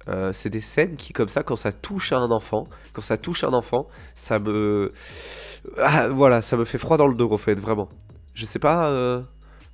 Euh, 0.09 0.33
c'est 0.33 0.51
des 0.51 0.61
scènes 0.61 0.97
qui, 0.97 1.13
comme 1.13 1.29
ça, 1.29 1.43
quand 1.43 1.57
ça 1.57 1.73
touche 1.73 2.13
à 2.13 2.19
un 2.19 2.31
enfant, 2.31 2.67
quand 2.93 3.03
ça 3.03 3.17
touche 3.17 3.43
un 3.45 3.53
enfant, 3.53 3.89
ça 4.15 4.39
me. 4.39 4.93
Ah, 5.79 6.09
voilà, 6.09 6.43
ça 6.43 6.57
me 6.57 6.65
fait 6.65 6.79
froid 6.79 6.97
dans 6.97 7.07
le 7.07 7.15
dos, 7.15 7.33
en 7.33 7.39
fait, 7.39 7.59
vraiment. 7.59 7.89
Je 8.35 8.45
sais 8.45 8.59
pas. 8.59 8.89
euh, 8.91 9.23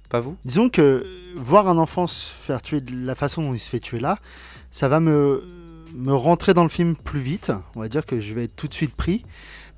Pas 0.08 0.20
vous? 0.20 0.36
Disons 0.44 0.68
que 0.68 1.04
voir 1.36 1.68
un 1.68 1.78
enfant 1.78 2.06
se 2.06 2.30
faire 2.42 2.62
tuer 2.62 2.80
de 2.80 2.92
la 3.06 3.14
façon 3.14 3.42
dont 3.42 3.54
il 3.54 3.58
se 3.58 3.68
fait 3.68 3.80
tuer 3.80 3.98
là, 4.00 4.18
ça 4.70 4.88
va 4.88 5.00
me, 5.00 5.42
me 5.94 6.12
rentrer 6.14 6.54
dans 6.54 6.62
le 6.62 6.68
film 6.68 6.94
plus 6.96 7.20
vite. 7.20 7.50
On 7.74 7.80
va 7.80 7.88
dire 7.88 8.06
que 8.06 8.20
je 8.20 8.32
vais 8.34 8.44
être 8.44 8.54
tout 8.56 8.68
de 8.68 8.74
suite 8.74 8.94
pris. 8.94 9.24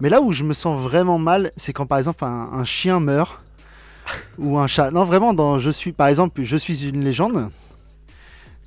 Mais 0.00 0.09
là 0.09 0.21
où 0.21 0.32
je 0.32 0.42
me 0.42 0.52
sens 0.52 0.80
vraiment 0.80 1.18
mal, 1.18 1.52
c'est 1.56 1.73
quand 1.73 1.87
par 1.87 1.99
exemple 1.99 2.25
un, 2.25 2.50
un 2.52 2.64
chien 2.64 2.99
meurt 3.00 3.40
ou 4.38 4.59
un 4.59 4.66
chat. 4.66 4.90
Non, 4.90 5.04
vraiment, 5.04 5.32
dans 5.32 5.59
Je 5.59 5.71
suis, 5.71 5.92
par 5.92 6.09
exemple, 6.09 6.42
Je 6.42 6.56
suis 6.56 6.88
une 6.88 7.04
légende. 7.04 7.49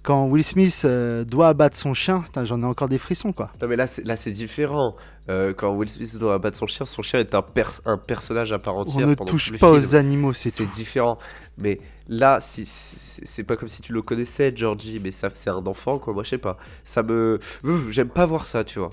Quand 0.05 0.27
Will 0.27 0.43
Smith 0.43 0.83
euh, 0.85 1.23
doit 1.25 1.47
abattre 1.47 1.75
son 1.75 1.93
chien, 1.95 2.23
j'en 2.43 2.61
ai 2.61 2.65
encore 2.65 2.87
des 2.87 2.99
frissons 2.99 3.33
quoi. 3.33 3.49
Non, 3.61 3.67
mais 3.67 3.75
là, 3.75 3.87
c'est 3.87 4.31
différent. 4.31 4.95
Euh, 5.27 5.51
quand 5.53 5.71
Will 5.73 5.89
Smith 5.89 6.15
doit 6.19 6.35
abattre 6.35 6.57
son 6.57 6.67
chien, 6.67 6.85
son 6.85 7.01
chien 7.01 7.19
est 7.19 7.33
un, 7.33 7.41
pers- 7.41 7.81
un 7.85 7.97
personnage 7.97 8.51
à 8.53 8.59
part 8.59 8.75
On 8.75 8.81
entière. 8.81 9.07
ne 9.07 9.15
pendant 9.15 9.31
touche 9.31 9.51
pas 9.53 9.57
film. 9.57 9.71
aux 9.71 9.95
animaux, 9.95 10.33
c'est 10.33 10.51
c'est 10.51 10.67
différent. 10.67 11.17
Mais 11.57 11.79
là, 12.07 12.37
si, 12.39 12.63
c'est 12.67 13.43
pas 13.43 13.55
comme 13.55 13.67
si 13.67 13.81
tu 13.81 13.91
le 13.93 14.03
connaissais, 14.03 14.53
Georgie, 14.55 14.99
mais 15.03 15.09
ça, 15.09 15.31
c'est 15.33 15.49
un 15.49 15.65
enfant, 15.65 15.97
quoi. 15.97 16.13
Moi, 16.13 16.23
je 16.23 16.29
sais 16.29 16.37
pas. 16.37 16.57
Ça 16.83 17.01
me. 17.01 17.39
J'aime 17.89 18.09
pas 18.09 18.27
voir 18.27 18.45
ça, 18.45 18.63
tu 18.63 18.77
vois. 18.77 18.91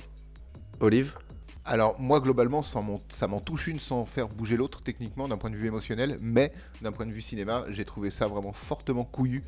Olive? 0.81 1.12
Alors 1.64 1.95
moi 2.00 2.19
globalement 2.21 2.62
ça 2.62 2.81
m'en- 2.81 3.40
touche 3.40 3.69
une 3.69 3.78
sans 3.78 4.04
faire 4.04 4.28
bouger 4.28 4.57
l'autre 4.57 4.83
techniquement 4.83 5.28
d'un 5.28 5.37
point 5.37 5.50
de 5.50 5.57
vue 5.57 5.69
émotionnel, 5.69 6.19
mais 6.21 6.52
d'un 6.81 6.90
point 6.90 7.07
de 7.07 7.12
vue 7.12 7.21
cinéma 7.23 7.64
j'ai 7.71 7.85
trouvé 7.85 8.11
ça 8.11 8.26
vraiment 8.26 8.52
fortement 8.52 9.04
couillu 9.04 9.45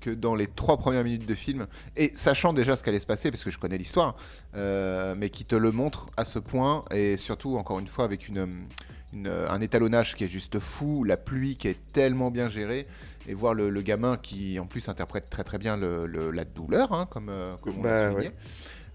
que 0.00 0.10
dans 0.10 0.34
les 0.36 0.46
trois 0.46 0.76
premières 0.76 1.02
minutes 1.04 1.26
de 1.26 1.34
film, 1.34 1.66
et 1.96 2.12
sachant 2.14 2.52
déjà 2.52 2.76
ce 2.76 2.82
qu'allait 2.84 3.00
se 3.00 3.06
passer 3.06 3.30
parce 3.30 3.42
que 3.42 3.50
je 3.50 3.58
connais 3.58 3.78
l'histoire, 3.78 4.16
euh, 4.54 5.14
mais 5.16 5.30
qui 5.30 5.44
te 5.44 5.56
le 5.56 5.72
montre 5.72 6.06
à 6.16 6.24
ce 6.24 6.38
point 6.38 6.84
et 6.92 7.16
surtout 7.16 7.56
encore 7.56 7.78
une 7.80 7.86
fois 7.88 8.04
avec 8.04 8.28
une, 8.28 8.66
une- 9.12 9.28
un 9.28 9.60
étalonnage 9.60 10.14
qui 10.14 10.24
est 10.24 10.28
juste 10.28 10.58
fou, 10.60 11.02
la 11.04 11.16
pluie 11.16 11.56
qui 11.56 11.68
est 11.68 11.78
tellement 11.92 12.30
bien 12.30 12.48
gérée 12.48 12.86
et 13.26 13.34
voir 13.34 13.54
le, 13.54 13.70
le 13.70 13.82
gamin 13.82 14.16
qui 14.16 14.58
en 14.60 14.66
plus 14.66 14.88
interprète 14.88 15.28
très 15.30 15.44
très 15.44 15.58
bien 15.58 15.76
le- 15.76 16.06
le- 16.06 16.30
la 16.30 16.44
douleur 16.44 16.92
hein, 16.92 17.06
comme, 17.10 17.28
euh, 17.30 17.56
comme 17.62 17.78
on 17.78 17.82
Bah, 17.82 17.90
l'a 18.02 18.10
souligné. 18.12 18.30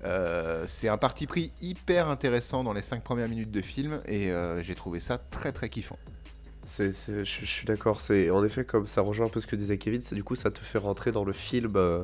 Euh, 0.06 0.66
c'est 0.68 0.90
un 0.90 0.98
parti 0.98 1.28
pris 1.28 1.52
hyper 1.62 2.10
intéressant 2.10 2.64
dans 2.64 2.74
les 2.74 2.82
5 2.82 3.04
premières 3.04 3.30
minutes 3.30 3.52
de 3.52 3.62
film 3.62 4.02
et 4.06 4.32
euh, 4.32 4.62
j'ai 4.62 4.76
trouvé 4.76 5.00
ça 5.00 5.18
très 5.18 5.52
très 5.52 5.70
kiffant. 5.70 5.98
je, 6.78 7.24
suis 7.24 7.66
d'accord. 7.66 8.02
C'est 8.02 8.30
en 8.30 8.44
effet 8.44 8.66
comme 8.66 8.88
ça 8.88 9.02
rejoint 9.02 9.28
un 9.28 9.30
peu 9.30 9.40
ce 9.40 9.48
que 9.48 9.56
disait 9.56 9.78
Kevin. 9.78 10.02
Du 10.12 10.24
coup 10.24 10.36
ça 10.36 10.52
te 10.52 10.60
fait 10.60 10.78
rentrer 10.78 11.12
dans 11.12 11.24
le 11.24 11.34
film 11.34 11.74
euh, 11.76 12.04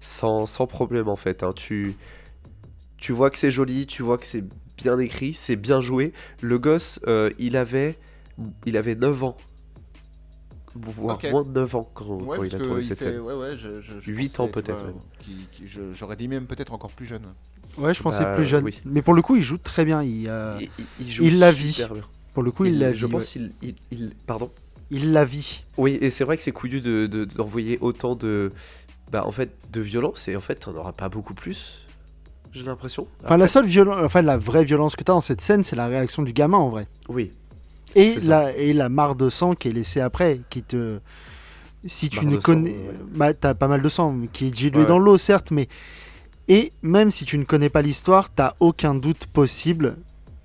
sans, 0.00 0.46
sans 0.46 0.66
problème 0.66 1.08
en 1.08 1.16
fait. 1.16 1.42
hein. 1.42 1.52
Tu 1.54 1.94
tu 2.98 3.12
vois 3.12 3.30
que 3.30 3.38
c'est 3.38 3.50
joli, 3.50 3.86
tu 3.86 4.02
vois 4.02 4.18
que 4.18 4.26
c'est 4.26 4.44
bien 4.76 4.98
écrit, 4.98 5.32
c'est 5.32 5.56
bien 5.56 5.80
joué. 5.80 6.12
Le 6.42 6.58
gosse, 6.58 7.00
il 7.38 7.56
avait 7.56 7.96
il 8.66 8.76
avait 8.76 8.94
9 8.94 9.24
ans, 9.24 9.36
voire 10.86 11.16
Ok. 11.16 11.30
moins 11.30 11.44
de 11.44 11.50
9 11.50 11.74
ans 11.76 11.90
quand, 11.94 12.04
Ouais, 12.06 12.36
quand 12.38 12.44
il 12.44 12.54
a 12.54 12.58
tourné 12.58 12.82
cette 12.82 12.98
fait- 13.02 13.12
scène. 13.12 13.20
ouais, 13.20 13.34
ouais, 13.34 13.56
je- 13.56 13.80
je- 13.80 14.00
je 14.00 14.10
Huit 14.12 14.28
pensais, 14.28 14.40
ans 14.42 14.46
tu 14.46 14.52
peut-être 14.52 14.78
vois, 14.78 14.86
même. 14.86 14.94
qui- 15.20 15.46
qui- 15.52 15.68
je- 15.68 15.92
J'aurais 15.92 16.16
dit 16.16 16.28
même 16.28 16.46
peut-être 16.46 16.72
encore 16.72 16.90
plus 16.90 17.06
jeune. 17.06 17.22
Ouais, 17.78 17.94
je 17.94 18.02
pensais 18.02 18.22
Bah, 18.24 18.34
plus 18.34 18.44
jeune. 18.46 18.64
oui. 18.64 18.80
Mais 18.84 19.02
pour 19.02 19.14
le 19.14 19.22
coup, 19.22 19.36
il 19.36 19.42
joue 19.42 19.58
très 19.58 19.84
bien. 19.84 20.02
Il, 20.02 20.26
euh, 20.28 20.56
Il, 20.60 20.68
il- 20.78 20.84
il 21.06 21.12
joue 21.12 21.24
il 21.24 21.38
la 21.38 21.52
vit. 21.52 21.74
bien. 21.76 21.88
pour 22.34 22.42
le 22.42 22.50
coup, 22.50 22.64
il, 22.64 22.74
Il- 22.74 22.78
la 22.80 22.94
je 22.94 23.06
vit. 23.06 23.12
pense 23.12 23.26
qu'il 23.32 23.52
il, 23.62 23.74
il- 23.90 24.12
pardon. 24.26 24.50
Il 24.90 25.12
la 25.12 25.24
vit. 25.24 25.64
Oui, 25.76 25.98
et 26.00 26.10
c'est 26.10 26.24
vrai 26.24 26.36
que 26.36 26.42
c'est 26.42 26.50
couillu 26.52 26.80
de 26.80 27.06
de- 27.06 27.24
d'envoyer 27.24 27.78
autant 27.80 28.16
de 28.16 28.50
bah 29.12 29.24
en 29.26 29.30
fait 29.32 29.50
de 29.72 29.80
violence 29.80 30.26
et 30.28 30.34
en 30.36 30.40
fait 30.40 30.54
t'en 30.56 30.74
auras 30.74 30.92
pas 30.92 31.08
beaucoup 31.08 31.34
plus. 31.34 31.86
J'ai 32.52 32.64
l'impression. 32.64 33.06
Enfin, 33.24 33.36
la 33.36 33.46
seule 33.46 33.66
violence, 33.66 33.98
enfin 34.04 34.22
la 34.22 34.36
vraie 34.36 34.64
violence 34.64 34.96
que 34.96 35.04
tu 35.04 35.10
as 35.12 35.14
dans 35.14 35.20
cette 35.20 35.40
scène, 35.40 35.62
c'est 35.62 35.76
la 35.76 35.86
réaction 35.86 36.22
du 36.24 36.32
gamin 36.32 36.58
en 36.58 36.68
vrai. 36.70 36.86
Oui. 37.08 37.30
Et 37.94 38.16
la, 38.20 38.56
et 38.56 38.72
la 38.72 38.88
mare 38.88 39.16
de 39.16 39.28
sang 39.30 39.54
qui 39.54 39.68
est 39.68 39.72
laissée 39.72 40.00
après, 40.00 40.40
qui 40.50 40.62
te. 40.62 40.98
Si 41.86 42.10
tu 42.10 42.24
Mare 42.26 42.34
ne 42.34 42.38
connais. 42.40 42.70
ouais. 42.70 42.94
Bah, 43.14 43.34
t'as 43.34 43.54
pas 43.54 43.66
mal 43.68 43.80
de 43.82 43.88
sang, 43.88 44.16
qui 44.32 44.46
est 44.46 44.50
dilué 44.50 44.80
Ouais. 44.82 44.86
dans 44.86 44.98
l'eau, 44.98 45.16
certes, 45.18 45.50
mais. 45.50 45.68
Et 46.48 46.72
même 46.82 47.10
si 47.10 47.24
tu 47.24 47.38
ne 47.38 47.44
connais 47.44 47.68
pas 47.70 47.80
l'histoire, 47.82 48.30
t'as 48.34 48.54
aucun 48.60 48.94
doute 48.94 49.26
possible 49.26 49.96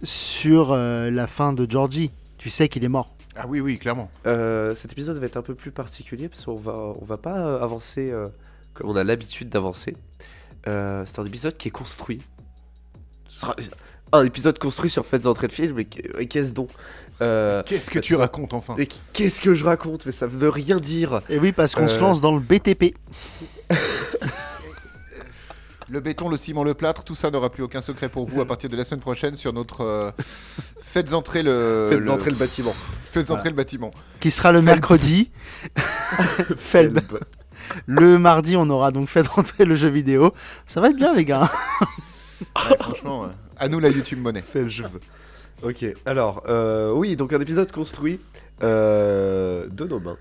sur 0.03 0.71
euh, 0.71 1.09
la 1.09 1.25
fin 1.27 1.51
de 1.51 1.69
Georgie. 1.69 2.11
Tu 2.37 2.49
sais 2.49 2.69
qu'il 2.69 2.83
est 2.83 2.89
mort. 2.89 3.11
Ah 3.35 3.45
oui, 3.47 3.59
oui, 3.59 3.77
clairement. 3.79 4.09
Euh, 4.27 4.75
cet 4.75 4.91
épisode 4.93 5.17
va 5.17 5.25
être 5.25 5.35
un 5.37 5.41
peu 5.41 5.55
plus 5.55 5.71
particulier 5.71 6.29
parce 6.29 6.45
qu'on 6.45 6.55
va, 6.55 6.93
on 7.01 7.03
va 7.05 7.17
pas 7.17 7.37
euh, 7.39 7.61
avancer 7.61 8.11
euh, 8.11 8.27
comme 8.73 8.89
on 8.89 8.95
a 8.95 9.03
l'habitude 9.03 9.49
d'avancer. 9.49 9.97
Euh, 10.67 11.03
c'est 11.05 11.19
un 11.19 11.25
épisode 11.25 11.57
qui 11.57 11.67
est 11.67 11.71
construit. 11.71 12.21
Un 14.11 14.23
épisode 14.25 14.57
construit 14.59 14.89
sur 14.89 15.05
Faites 15.05 15.25
entrer 15.27 15.47
le 15.47 15.53
film, 15.53 15.79
et 15.79 16.27
qu'est-ce 16.27 16.53
donc 16.53 16.69
Euh, 17.21 17.63
Qu'est-ce 17.65 17.89
que 17.89 17.99
tu 17.99 18.13
ça- 18.15 18.19
racontes 18.19 18.53
enfin 18.53 18.75
et 18.77 18.87
Qu'est-ce 19.13 19.39
que 19.39 19.53
je 19.55 19.63
raconte 19.63 20.05
Mais 20.05 20.11
ça 20.11 20.27
veut 20.27 20.49
rien 20.49 20.77
dire. 20.79 21.21
Et 21.29 21.39
oui, 21.39 21.51
parce 21.53 21.73
qu'on 21.73 21.87
se 21.87 21.95
Euh. 21.97 22.01
lance 22.01 22.19
dans 22.21 22.33
le 22.33 22.39
BTP. 22.41 22.93
Le 25.87 25.99
béton, 25.99 26.29
le 26.29 26.37
ciment, 26.37 26.63
le 26.63 26.73
plâtre, 26.73 27.03
tout 27.03 27.13
ça 27.13 27.29
n'aura 27.29 27.51
plus 27.51 27.61
aucun 27.61 27.79
secret 27.83 28.09
pour 28.09 28.25
vous 28.25 28.41
à 28.41 28.45
partir 28.45 28.71
de 28.71 28.75
la 28.75 28.83
semaine 28.83 29.01
prochaine 29.01 29.35
sur 29.35 29.53
notre 29.53 29.81
euh, 29.81 30.09
Faites 30.81 31.13
entrer 31.13 31.43
le. 31.43 31.85
Faites 31.91 31.99
le- 31.99 32.09
entrer 32.09 32.31
le 32.31 32.35
bâtiment. 32.37 32.73
Faites 33.11 33.27
Voilà. 33.27 33.41
entrer 33.41 33.49
le 33.51 33.55
bâtiment. 33.55 33.91
Qui 34.19 34.31
sera 34.31 34.51
le 34.51 34.57
Felb. 34.61 34.65
mercredi. 34.65 35.29
Felb. 36.57 36.99
Le 37.85 38.17
mardi, 38.17 38.55
on 38.57 38.67
aura 38.71 38.89
donc 38.91 39.09
fait 39.09 39.27
rentrer 39.27 39.63
le 39.65 39.75
jeu 39.75 39.89
vidéo. 39.89 40.33
Ça 40.65 40.81
va 40.81 40.89
être 40.89 40.95
bien, 40.97 41.13
les 41.13 41.23
gars. 41.25 41.51
Ouais, 42.41 42.77
franchement, 42.79 43.25
euh, 43.25 43.27
à 43.57 43.67
nous 43.69 43.79
la 43.79 43.89
YouTube 43.89 44.19
monnaie. 44.19 44.41
Fais 44.53 44.63
le 44.63 44.69
jeu. 44.69 44.85
Ok, 45.63 45.85
alors, 46.05 46.43
euh, 46.47 46.91
oui, 46.91 47.15
donc 47.15 47.31
un 47.33 47.39
épisode 47.39 47.71
construit 47.71 48.19
euh, 48.63 49.67
de 49.67 49.85
nos 49.85 49.99
mains. 49.99 50.17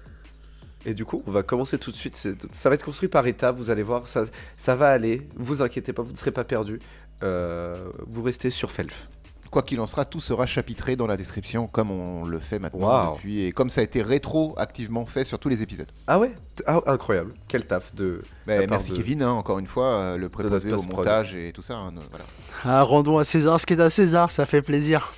Et 0.87 0.95
du 0.95 1.05
coup, 1.05 1.23
on 1.26 1.31
va 1.31 1.43
commencer 1.43 1.79
tout 1.79 1.91
de 1.91 1.97
suite. 1.97 2.14
c'est- 2.14 2.53
Ça 2.55 2.69
va 2.69 2.75
être 2.75 2.85
construit 2.85 3.09
par 3.09 3.26
étapes, 3.26 3.57
vous 3.57 3.71
allez 3.71 3.83
voir, 3.83 4.07
ça, 4.07 4.25
ça 4.57 4.75
va 4.76 4.91
aller. 4.91 5.26
Vous 5.37 5.62
inquiétez 5.62 5.93
pas, 5.93 6.03
vous 6.03 6.12
ne 6.12 6.17
serez 6.17 6.31
pas 6.31 6.45
perdus. 6.45 6.79
Euh, 7.23 7.75
vous 8.07 8.23
restez 8.23 8.50
sur 8.50 8.71
Felf. 8.71 9.09
Quoi 9.54 9.62
qu'il 9.62 9.78
en 9.80 9.87
sera, 9.87 10.04
tout 10.04 10.20
sera 10.20 10.46
chapitré 10.46 10.96
dans 10.96 11.06
la 11.06 11.16
description, 11.16 11.68
comme 11.68 11.92
on 11.92 12.25
le 12.25 12.40
fait 12.40 12.58
maintenant 12.58 13.12
depuis, 13.14 13.42
et 13.44 13.52
comme 13.52 13.70
ça 13.70 13.82
a 13.82 13.84
été 13.84 14.02
rétroactivement 14.02 15.06
fait 15.06 15.23
sur 15.25 15.38
tous 15.38 15.49
les 15.49 15.62
épisodes. 15.62 15.87
Ah 16.08 16.18
ouais 16.18 16.34
ah, 16.66 16.80
Incroyable, 16.87 17.34
quel 17.46 17.64
taf 17.64 17.94
de... 17.94 18.23
Bah, 18.49 18.56
La 18.58 18.66
merci 18.66 18.90
de- 18.90 18.96
Kevin, 18.96 19.23
hein, 19.23 19.30
encore 19.30 19.61
une 19.61 19.68
fois, 19.68 19.87
euh, 19.94 20.16
le 20.16 20.28
préposé 20.28 20.73
au 20.73 20.82
montage 20.82 21.37
et 21.37 21.52
tout 21.52 21.62
ça. 21.62 21.76
hein, 21.76 21.92
voilà. 22.11 22.25
Ah, 22.64 22.82
rendons 22.82 23.16
à 23.18 23.25
César 23.25 23.61
ce 23.61 23.66
qui 23.66 23.75
est 23.75 23.80
à 23.80 23.90
César, 23.90 24.32
ça 24.32 24.44
fait 24.44 24.61
plaisir. 24.61 25.12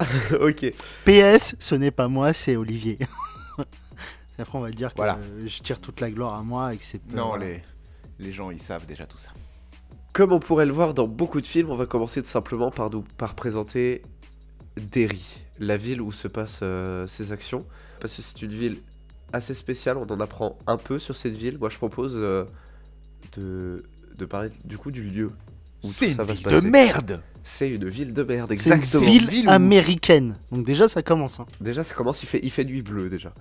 ok. 0.40 0.72
PS, 1.04 1.54
ce 1.60 1.74
n'est 1.74 1.90
pas 1.90 2.08
moi, 2.08 2.32
c'est 2.32 2.56
Olivier. 2.56 2.98
Après, 4.38 4.58
on 4.58 4.62
va 4.62 4.70
dire 4.70 4.90
que 4.92 4.96
Voilà. 4.96 5.18
je 5.44 5.62
tire 5.62 5.80
toute 5.80 6.00
la 6.00 6.10
gloire 6.10 6.34
à 6.34 6.42
moi 6.42 6.72
et 6.72 6.78
que 6.78 6.84
c'est. 6.84 7.00
Non, 7.12 7.36
les, 7.36 7.60
les 8.18 8.32
gens, 8.32 8.50
ils 8.50 8.62
savent 8.62 8.86
déjà 8.86 9.04
tout 9.04 9.18
ça. 9.18 9.30
Comme 10.16 10.32
on 10.32 10.40
pourrait 10.40 10.64
le 10.64 10.72
voir 10.72 10.94
dans 10.94 11.06
beaucoup 11.06 11.42
de 11.42 11.46
films, 11.46 11.68
on 11.70 11.76
va 11.76 11.84
commencer 11.84 12.22
tout 12.22 12.28
simplement 12.28 12.70
par, 12.70 12.88
nous, 12.88 13.04
par 13.18 13.34
présenter 13.34 14.00
Derry, 14.78 15.22
la 15.58 15.76
ville 15.76 16.00
où 16.00 16.10
se 16.10 16.26
passent 16.26 16.60
euh, 16.62 17.06
ces 17.06 17.32
actions. 17.32 17.66
Parce 18.00 18.16
que 18.16 18.22
c'est 18.22 18.40
une 18.40 18.50
ville 18.52 18.78
assez 19.34 19.52
spéciale, 19.52 19.98
on 19.98 20.06
en 20.06 20.18
apprend 20.20 20.56
un 20.66 20.78
peu 20.78 20.98
sur 20.98 21.14
cette 21.14 21.34
ville. 21.34 21.58
Moi 21.58 21.68
je 21.68 21.76
propose 21.76 22.12
euh, 22.16 22.44
de, 23.36 23.84
de 24.16 24.24
parler 24.24 24.48
du 24.64 24.78
coup 24.78 24.90
du 24.90 25.02
lieu 25.02 25.30
où 25.82 25.88
C'est 25.90 26.06
tout 26.08 26.12
ça 26.14 26.22
une 26.22 26.28
va 26.28 26.32
ville 26.32 26.36
se 26.36 26.48
de 26.48 26.48
passer. 26.54 26.70
merde 26.70 27.22
C'est 27.42 27.68
une 27.68 27.86
ville 27.88 28.14
de 28.14 28.22
merde, 28.22 28.48
C'est 28.48 28.54
exactement. 28.54 29.02
une 29.04 29.10
ville, 29.10 29.28
Ville 29.28 29.46
où- 29.48 29.50
américaine. 29.50 30.38
Donc 30.50 30.64
déjà, 30.64 30.88
ça 30.88 31.02
commence. 31.02 31.40
hein. 31.40 31.46
Déjà 31.60 31.84
ça 31.84 31.94
commence, 31.94 32.22
il 32.22 32.26
fait, 32.26 32.40
il 32.42 32.50
fait 32.50 32.64
nuit 32.64 32.80
bleue 32.80 33.10
déjà. 33.10 33.34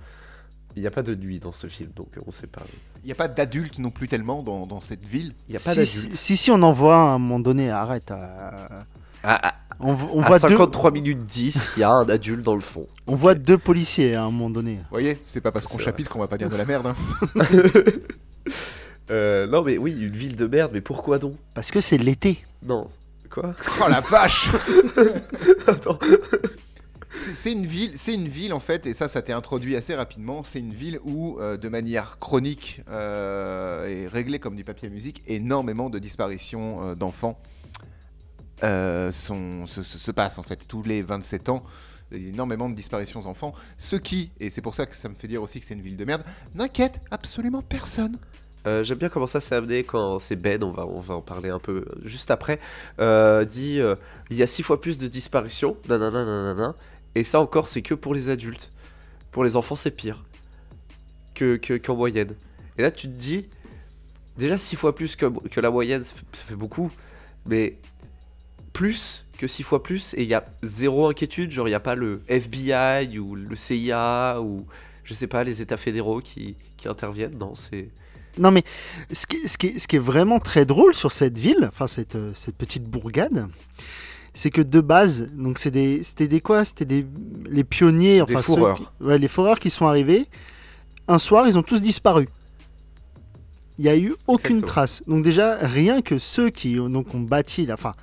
Il 0.75 0.81
n'y 0.81 0.87
a 0.87 0.91
pas 0.91 1.03
de 1.03 1.15
nuit 1.15 1.39
dans 1.39 1.53
ce 1.53 1.67
film, 1.67 1.89
donc 1.95 2.09
on 2.25 2.31
sait 2.31 2.47
pas. 2.47 2.61
Il 3.03 3.07
n'y 3.07 3.11
a 3.11 3.15
pas 3.15 3.27
d'adultes 3.27 3.79
non 3.79 3.91
plus 3.91 4.07
tellement 4.07 4.43
dans, 4.43 4.65
dans 4.65 4.81
cette 4.81 5.05
ville. 5.05 5.33
Il 5.47 5.51
n'y 5.51 5.57
a 5.57 5.59
pas 5.59 5.71
Si, 5.73 5.85
si, 5.85 5.97
d'adultes. 6.03 6.17
si, 6.19 6.37
si, 6.37 6.51
on 6.51 6.61
en 6.63 6.71
voit 6.73 6.95
à 6.95 7.07
un 7.13 7.17
moment 7.19 7.39
donné, 7.39 7.69
arrête. 7.71 8.11
euh, 8.11 8.67
À, 9.23 9.49
à- 9.49 9.53
On, 9.79 9.93
vo- 9.93 10.09
on 10.13 10.21
à 10.21 10.27
voit 10.27 10.39
53 10.39 10.91
minutes 10.91 11.23
10, 11.23 11.73
il 11.77 11.79
y 11.81 11.83
a 11.83 11.91
un 11.91 12.07
adulte 12.09 12.41
dans 12.43 12.55
le 12.55 12.61
fond. 12.61 12.87
on 13.07 13.15
voit 13.15 13.35
deux 13.35 13.57
policiers 13.57 14.15
à 14.15 14.23
un 14.23 14.31
moment 14.31 14.49
donné. 14.49 14.75
Vous 14.75 14.83
voyez, 14.91 15.19
c'est 15.25 15.41
pas 15.41 15.51
parce 15.51 15.67
qu'on 15.67 15.77
chapitre 15.77 16.09
qu'on 16.11 16.19
va 16.19 16.27
pas 16.27 16.37
dire 16.37 16.49
de 16.49 16.55
la 16.55 16.65
merde. 16.65 16.87
hein. 16.87 16.95
Euh, 19.11 19.45
non 19.45 19.61
mais 19.61 19.77
oui, 19.77 19.91
une 19.91 20.15
ville 20.15 20.35
de 20.35 20.47
merde, 20.47 20.71
mais 20.73 20.81
pourquoi 20.81 21.19
donc? 21.19 21.35
Parce 21.53 21.69
que 21.69 21.79
c'est 21.79 21.97
l'été. 21.99 22.43
Non. 22.63 22.87
Quoi? 23.29 23.53
Oh 23.79 23.87
la 23.87 24.01
vache 24.01 24.49
Attends. 25.67 25.99
C'est 27.15 27.51
une 27.53 27.65
ville, 27.65 27.93
c'est 27.97 28.13
une 28.13 28.27
ville 28.27 28.53
en 28.53 28.59
fait, 28.59 28.85
et 28.85 28.93
ça, 28.93 29.07
ça 29.07 29.21
t'est 29.21 29.33
introduit 29.33 29.75
assez 29.75 29.95
rapidement. 29.95 30.43
C'est 30.43 30.59
une 30.59 30.73
ville 30.73 30.99
où, 31.03 31.37
euh, 31.39 31.57
de 31.57 31.69
manière 31.69 32.19
chronique 32.19 32.81
euh, 32.89 33.87
et 33.87 34.07
réglée 34.07 34.39
comme 34.39 34.55
du 34.55 34.63
papier 34.63 34.87
à 34.87 34.91
musique, 34.91 35.21
énormément 35.27 35.89
de 35.89 35.99
disparitions 35.99 36.83
euh, 36.89 36.95
d'enfants 36.95 37.39
se, 38.61 39.63
se- 39.67 39.83
se 39.83 40.11
passent 40.11 40.37
en 40.39 40.43
fait 40.43 40.59
tous 40.67 40.83
les 40.83 41.01
27 41.01 41.49
ans. 41.49 41.63
Énormément 42.11 42.69
de 42.69 42.75
disparitions 42.75 43.19
d'enfants, 43.21 43.53
ce 43.79 43.95
qui, 43.95 44.29
et 44.39 44.51
c'est 44.51 44.61
pour 44.61 44.75
ça 44.75 44.85
que 44.85 44.95
ça 44.95 45.09
me 45.09 45.15
fait 45.15 45.27
dire 45.27 45.41
aussi 45.41 45.59
que 45.59 45.65
c'est 45.65 45.73
une 45.73 45.81
ville 45.81 45.97
de 45.97 46.05
merde, 46.05 46.21
n'inquiète 46.53 47.01
absolument 47.11 47.63
personne. 47.63 48.17
J'aime 48.83 48.97
bien 48.97 49.09
comment 49.09 49.27
ça 49.27 49.41
s'est 49.41 49.53
amené 49.55 49.83
quand 49.83 50.17
c'est 50.17 50.35
Ben, 50.35 50.63
on 50.63 50.71
va, 50.71 50.87
on 50.87 50.99
va 50.99 51.15
en 51.15 51.21
parler 51.21 51.49
un 51.49 51.59
peu 51.59 51.85
juste 52.03 52.31
après, 52.31 52.59
dit 52.99 53.79
il 54.29 54.37
y 54.37 54.43
a 54.43 54.47
six 54.47 54.63
fois 54.63 54.79
plus 54.81 54.97
de 54.97 55.07
disparitions, 55.07 55.77
nanana, 55.89 56.25
nanana, 56.25 56.75
et 57.15 57.23
ça 57.23 57.39
encore 57.39 57.67
c'est 57.67 57.81
que 57.81 57.93
pour 57.93 58.13
les 58.13 58.29
adultes. 58.29 58.71
Pour 59.31 59.43
les 59.43 59.55
enfants 59.55 59.75
c'est 59.75 59.91
pire 59.91 60.23
que 61.33 61.57
que- 61.57 61.77
qu'en 61.77 61.95
moyenne. 61.95 62.35
Et 62.77 62.81
là 62.81 62.91
tu 62.91 63.07
te 63.07 63.13
dis, 63.13 63.47
déjà 64.37 64.57
six 64.57 64.75
fois 64.75 64.95
plus 64.95 65.15
que, 65.15 65.25
que 65.49 65.59
la 65.59 65.69
moyenne, 65.69 66.03
ça 66.03 66.13
fait, 66.31 66.55
beaucoup, 66.55 66.91
mais 67.45 67.77
plus 68.73 69.25
que 69.37 69.47
six 69.47 69.63
fois 69.63 69.83
plus, 69.83 70.13
et 70.13 70.23
il 70.23 70.27
y 70.27 70.33
a 70.33 70.45
zéro 70.63 71.07
inquiétude, 71.07 71.51
genre 71.51 71.67
il 71.67 71.71
n'y 71.71 71.75
a 71.75 71.79
pas 71.79 71.95
le 71.95 72.21
FBI 72.27 73.17
ou 73.19 73.35
le 73.35 73.55
CIA 73.55 74.41
ou 74.41 74.65
je 75.03 75.13
sais 75.13 75.27
pas, 75.27 75.43
les 75.43 75.61
États 75.61 75.77
fédéraux 75.77 76.19
qui, 76.19 76.55
qui 76.77 76.87
interviennent, 76.87 77.37
non, 77.37 77.53
c'est... 77.55 77.89
Non 78.37 78.51
mais 78.51 78.63
ce 79.13 79.27
qui, 79.27 79.47
ce 79.47 79.57
qui 79.57 79.79
ce 79.79 79.87
qui 79.87 79.95
est 79.95 79.99
vraiment 79.99 80.39
très 80.39 80.65
drôle 80.65 80.93
sur 80.93 81.13
cette 81.13 81.37
ville, 81.37 81.69
enfin 81.69 81.87
cette, 81.87 82.15
euh, 82.15 82.33
cette 82.35 82.57
petite 82.57 82.83
bourgade, 82.83 83.47
c'est 84.35 84.51
que 84.51 84.61
de 84.61 84.81
base, 84.81 85.27
donc 85.33 85.57
c'est 85.57 85.71
des, 85.71 86.03
c'était 86.03 86.27
des 86.27 86.41
quoi? 86.41 86.63
C'était 86.65 86.85
des 86.85 87.05
les 87.49 87.63
pionniers, 87.63 88.21
enfin 88.21 88.33
ceux 88.35 88.41
fourreurs. 88.43 88.77
qui- 88.77 89.03
ouais, 89.03 89.17
les 89.17 89.27
fourreurs 89.27 89.57
qui 89.59 89.69
sont 89.71 89.87
arrivés. 89.87 90.27
Un 91.07 91.17
soir, 91.19 91.47
ils 91.47 91.57
ont 91.57 91.63
tous 91.63 91.81
disparu. 91.81 92.27
Il 93.77 93.83
n'y 93.85 93.89
a 93.89 93.97
eu 93.97 94.15
aucune 94.27 94.61
trace. 94.67 95.01
Donc 95.07 95.23
déjà, 95.23 95.57
rien 95.57 96.01
que 96.01 96.17
ceux 96.19 96.49
qui 96.49 96.75
donc 96.75 97.13
ont 97.13 97.19
bâti, 97.19 97.65
la, 97.65 97.73
enfin, 97.73 97.93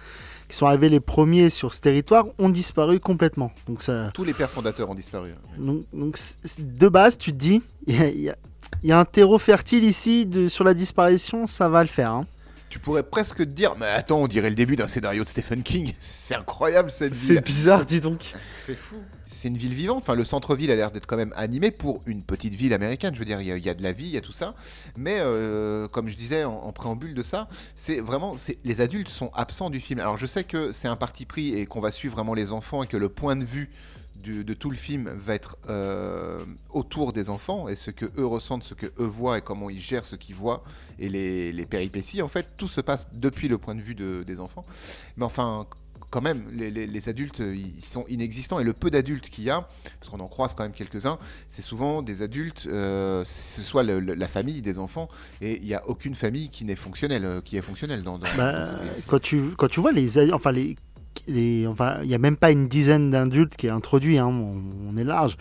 qui 0.49 0.57
sont 0.57 0.67
arrivés 0.67 0.89
les 0.91 1.01
premiers 1.01 1.49
sur 1.51 1.73
ce 1.73 1.81
territoire, 1.81 2.27
ont 2.39 2.51
disparu 2.51 3.01
complètement. 3.01 3.53
Donc 3.67 3.83
ça, 3.83 4.11
Tous 4.13 4.25
les 4.25 4.35
pères 4.35 4.51
fondateurs 4.51 4.91
ont 4.91 4.95
disparu. 4.95 5.31
donc, 5.59 6.17
de 6.59 6.89
base, 6.89 7.17
tu 7.17 7.33
te 7.33 7.37
dis, 7.39 7.63
il 7.87 7.95
y 7.97 7.99
a, 8.03 8.09
y 8.11 8.33
y 8.85 8.93
un 8.93 9.05
terreau 9.05 9.39
fertile 9.39 9.85
ici 9.85 10.27
de, 10.27 10.49
sur 10.49 10.65
la 10.65 10.75
disparition, 10.75 11.47
ça 11.47 11.69
va 11.69 11.83
le 11.83 11.89
faire. 11.89 12.11
hein. 12.13 12.27
Tu 12.73 12.79
pourrais 12.79 13.03
presque 13.03 13.37
te 13.37 13.43
dire, 13.43 13.75
mais 13.79 13.85
attends, 13.85 14.23
on 14.23 14.27
dirait 14.27 14.49
le 14.49 14.57
début 14.57 14.77
d'un 14.77 14.87
scénario 14.87 15.25
de 15.25 15.29
Stephen 15.29 15.63
King. 15.63 15.93
C'est 16.01 16.35
incroyable 16.35 16.91
cette 16.91 17.13
C'est 17.15 17.35
ville. 17.35 17.43
bizarre, 17.43 17.85
dis 17.85 18.01
donc. 18.01 18.33
C'est 18.65 18.75
fou. 18.75 18.97
C'est 19.27 19.49
une 19.49 19.59
ville 19.59 19.75
vivante. 19.75 19.99
Enfin, 19.99 20.15
le 20.15 20.25
centre-ville 20.25 20.71
a 20.71 20.75
l'air 20.77 20.91
d'être 20.91 21.05
quand 21.07 21.19
même 21.19 21.35
animé 21.37 21.71
pour 21.71 22.01
une 22.07 22.23
petite 22.23 22.55
ville 22.55 22.73
américaine. 22.73 23.13
Je 23.15 23.19
veux 23.19 23.27
dire, 23.27 23.43
il 23.43 23.47
y, 23.47 23.53
a- 23.53 23.59
il 23.59 23.63
y 23.65 23.69
a 23.69 23.75
de 23.75 23.83
la 23.83 23.93
vie, 23.93 24.07
il 24.07 24.13
y 24.13 24.17
a 24.17 24.23
tout 24.23 24.33
ça. 24.33 24.55
Mais 24.97 25.17
euh, 25.21 25.87
comme 25.89 26.09
je 26.09 26.17
disais 26.17 26.45
en, 26.45 26.55
en 26.55 26.73
préambule 26.73 27.13
de 27.13 27.23
ça, 27.23 27.47
c'est 27.77 28.01
vraiment, 28.01 28.39
c'est 28.39 28.57
les 28.65 28.81
adultes 28.81 29.11
sont 29.11 29.31
absents 29.35 29.69
du 29.69 29.79
film. 29.81 30.01
Alors, 30.01 30.17
je 30.17 30.25
sais 30.25 30.45
que 30.45 30.73
c'est 30.73 30.89
un 30.89 30.97
parti 30.97 31.27
pris 31.27 31.53
et 31.53 31.67
qu'on 31.67 31.81
va 31.81 31.91
suivre 31.91 32.15
vraiment 32.15 32.33
les 32.33 32.53
enfants 32.53 32.83
et 32.83 32.87
que 32.87 32.97
le 32.97 33.11
point 33.11 33.37
de 33.37 33.45
vue 33.45 33.69
du- 34.23 34.45
de 34.45 34.55
tout 34.55 34.71
le 34.71 34.77
film 34.77 35.11
va 35.11 35.35
être 35.35 35.57
euh, 35.69 36.39
autour 36.71 37.13
des 37.13 37.29
enfants 37.31 37.69
et 37.69 37.77
ce 37.77 37.91
que 37.91 38.07
eux 38.19 38.27
ressentent, 38.27 38.65
ce 38.65 38.75
que 38.75 38.87
eux 38.87 39.05
voient 39.05 39.39
et 39.39 39.41
comment 39.43 39.69
ils 39.71 39.81
gèrent 39.81 40.05
ce 40.05 40.17
qu'ils 40.17 40.35
voient 40.37 40.63
et 40.99 41.09
les, 41.09 41.53
les 41.53 41.67
péripéties. 41.67 42.23
En 42.23 42.29
fait, 42.29 42.47
tout 42.57 42.69
se 42.69 42.81
passe 42.81 43.07
depuis 43.13 43.49
le 43.49 43.59
point 43.59 43.75
de 43.75 43.81
vue 43.83 43.95
de- 43.95 44.23
des 44.27 44.41
enfants. 44.41 44.65
Mais 45.17 45.25
enfin, 45.25 45.67
quand 46.11 46.21
même, 46.21 46.45
les, 46.53 46.71
les- 46.71 46.87
les 46.87 47.09
adultes, 47.09 47.39
ils 47.41 47.83
sont 47.83 48.05
inexistants. 48.07 48.59
Et 48.61 48.65
le 48.65 48.75
peu 48.75 48.91
d'adultes 48.91 49.31
qu'il 49.31 49.45
y 49.45 49.51
a, 49.51 49.67
parce 49.99 50.11
qu'on 50.11 50.21
en 50.21 50.29
croise 50.29 50.53
quand 50.55 50.63
même 50.63 50.73
quelques-uns, 50.73 51.19
c'est 51.49 51.63
souvent 51.63 52.03
des 52.03 52.21
adultes, 52.21 52.65
euh, 52.67 53.25
ce 53.25 53.63
soit 53.63 53.83
le- 53.83 53.99
le- 53.99 54.13
la 54.15 54.29
famille 54.29 54.61
des 54.61 54.79
enfants, 54.79 55.09
et 55.41 55.57
il 55.63 55.65
n'y 55.67 55.73
a 55.75 55.89
aucune 55.89 56.15
famille 56.15 56.51
qui 56.51 56.67
n'est 56.67 56.77
fonctionnelle, 56.77 57.25
euh, 57.25 57.41
qui 57.41 57.57
est 57.57 57.63
fonctionnelle 57.63 58.03
dans, 58.03 58.19
dans, 58.19 58.27
Bah, 58.37 58.63
quand, 59.07 59.21
tu, 59.23 59.53
quand 59.57 59.69
tu 59.69 59.81
vois 59.81 59.93
les. 59.93 60.33
Enfin, 60.35 60.53
les. 60.53 60.77
Il 61.29 61.69
n'y 62.05 62.15
a 62.15 62.19
même 62.19 62.37
pas 62.37 62.51
une 62.51 62.69
dizaine 62.69 63.11
d'adultes 63.11 63.57
qui 63.57 63.67
est 63.67 63.71
introduit, 63.71 64.19
hein, 64.19 64.27
on, 64.27 64.55
on 64.91 64.97
est 64.97 65.05
large. 65.05 65.37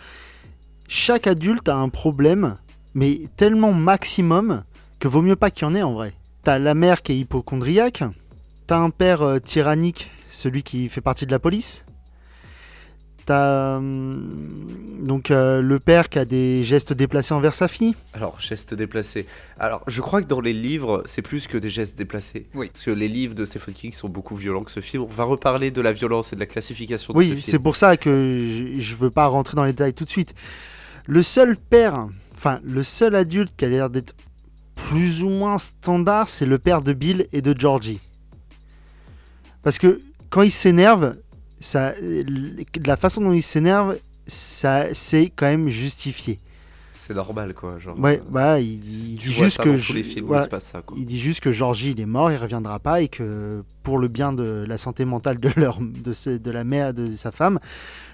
Chaque 0.88 1.26
adulte 1.26 1.68
a 1.68 1.76
un 1.76 1.88
problème, 1.88 2.56
mais 2.94 3.22
tellement 3.36 3.72
maximum 3.72 4.64
que 4.98 5.08
vaut 5.08 5.22
mieux 5.22 5.36
pas 5.36 5.50
qu'il 5.50 5.66
y 5.66 5.70
en 5.70 5.74
ait 5.74 5.82
en 5.82 5.94
vrai. 5.94 6.12
T'as 6.44 6.58
la 6.58 6.74
mère 6.74 7.02
qui 7.02 7.12
est 7.12 7.18
hypochondriaque, 7.18 8.04
t'as 8.66 8.78
un 8.78 8.90
père 8.90 9.22
euh, 9.22 9.38
tyrannique, 9.38 10.10
celui 10.28 10.62
qui 10.62 10.88
fait 10.88 11.00
partie 11.00 11.26
de 11.26 11.30
la 11.30 11.38
police, 11.38 11.84
T'as 13.24 13.76
hum, 13.76 14.66
donc 15.00 15.30
euh, 15.30 15.62
le 15.62 15.78
père 15.78 16.08
qui 16.08 16.18
a 16.18 16.24
des 16.24 16.64
gestes 16.64 16.92
déplacés 16.92 17.34
envers 17.34 17.54
sa 17.54 17.68
fille? 17.68 17.94
Alors, 18.14 18.40
gestes 18.40 18.74
déplacés. 18.74 19.26
Alors, 19.58 19.82
je 19.86 20.00
crois 20.00 20.22
que 20.22 20.26
dans 20.26 20.40
les 20.40 20.52
livres, 20.52 21.02
c'est 21.06 21.22
plus 21.22 21.46
que 21.46 21.56
des 21.56 21.70
gestes 21.70 21.96
déplacés. 21.96 22.46
Oui. 22.54 22.70
Parce 22.72 22.84
que 22.84 22.90
les 22.90 23.08
livres 23.08 23.34
de 23.34 23.44
Stephen 23.44 23.74
King 23.74 23.92
sont 23.92 24.08
beaucoup 24.08 24.34
violents 24.36 24.64
que 24.64 24.70
ce 24.72 24.80
film. 24.80 25.04
On 25.04 25.06
va 25.06 25.24
reparler 25.24 25.70
de 25.70 25.80
la 25.80 25.92
violence 25.92 26.32
et 26.32 26.36
de 26.36 26.40
la 26.40 26.46
classification 26.46 27.12
de 27.14 27.18
ce 27.18 27.22
Oui, 27.22 27.28
film. 27.36 27.42
c'est 27.44 27.58
pour 27.60 27.76
ça 27.76 27.96
que 27.96 28.74
je, 28.76 28.80
je 28.82 28.94
veux 28.96 29.10
pas 29.10 29.26
rentrer 29.28 29.54
dans 29.56 29.64
les 29.64 29.72
détails 29.72 29.94
tout 29.94 30.04
de 30.04 30.10
suite. 30.10 30.34
Le 31.06 31.22
seul 31.22 31.56
père, 31.56 32.08
enfin 32.34 32.60
le 32.64 32.82
seul 32.82 33.14
adulte 33.14 33.54
qui 33.56 33.64
a 33.64 33.68
l'air 33.68 33.88
d'être 33.90 34.14
plus 34.74 35.22
ou 35.22 35.28
moins 35.28 35.58
standard, 35.58 36.28
c'est 36.28 36.46
le 36.46 36.58
père 36.58 36.82
de 36.82 36.92
Bill 36.92 37.28
et 37.32 37.40
de 37.40 37.54
Georgie. 37.58 38.00
Parce 39.62 39.78
que 39.78 40.00
quand 40.30 40.42
il 40.42 40.50
s'énerve, 40.50 41.16
ça, 41.62 41.94
la 42.84 42.96
façon 42.96 43.20
dont 43.22 43.32
il 43.32 43.42
s'énerve, 43.42 43.96
ça 44.26 44.86
c'est 44.92 45.32
quand 45.34 45.46
même 45.46 45.68
justifié. 45.68 46.38
C'est 46.94 47.14
normal, 47.14 47.54
quoi. 47.54 47.78
Genre, 47.78 47.98
Ouais, 47.98 48.20
euh, 48.20 48.30
bah 48.30 48.60
il, 48.60 48.78
dit 48.78 49.18
juste 49.18 49.62
que 49.62 49.70
dans 49.70 49.76
je- 49.78 49.86
tous 49.86 49.92
les 49.94 50.02
films 50.02 50.26
où 50.26 50.28
voilà, 50.28 50.42
il 50.42 50.44
se 50.44 50.50
passe 50.50 50.64
ça, 50.66 50.82
quoi. 50.82 50.94
il 51.00 51.06
dit 51.06 51.18
juste 51.18 51.40
que 51.40 51.50
Georgie 51.50 51.92
il 51.92 52.00
est 52.00 52.06
mort, 52.06 52.30
il 52.30 52.36
reviendra 52.36 52.78
pas 52.80 53.00
et 53.00 53.08
que 53.08 53.64
pour 53.82 53.98
le 53.98 54.08
bien 54.08 54.32
de 54.34 54.64
la 54.68 54.76
santé 54.76 55.06
mentale 55.06 55.40
de 55.40 55.50
leur 55.56 55.78
de, 55.80 56.12
ce- 56.12 56.36
de 56.36 56.50
la 56.50 56.64
mère 56.64 56.92
de 56.92 57.10
sa 57.12 57.30
femme, 57.30 57.58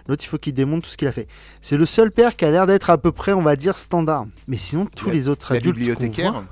l'autre 0.07 0.23
il 0.25 0.29
faut 0.29 0.39
qu'il 0.39 0.55
démontre 0.55 0.85
tout 0.85 0.91
ce 0.91 0.97
qu'il 0.97 1.09
a 1.09 1.13
fait. 1.13 1.27
C'est 1.61 1.77
le 1.77 1.87
seul 1.87 2.13
père 2.13 2.37
qui 2.37 2.45
a 2.45 2.53
l'air 2.53 2.67
d'être 2.69 2.89
à 2.89 2.99
peu 2.99 3.11
près 3.11 3.33
on 3.33 3.43
va 3.43 3.57
dire 3.57 3.77
standard. 3.77 4.27
Mais 4.47 4.57
sinon 4.59 4.87
tous 4.87 5.09
La- 5.09 5.13
les 5.15 5.29
autres 5.29 5.53
La 5.53 5.59
adultes 5.59 5.75
qu'on 5.75 5.79
bibliothécaire, 5.81 6.33
voit- 6.33 6.45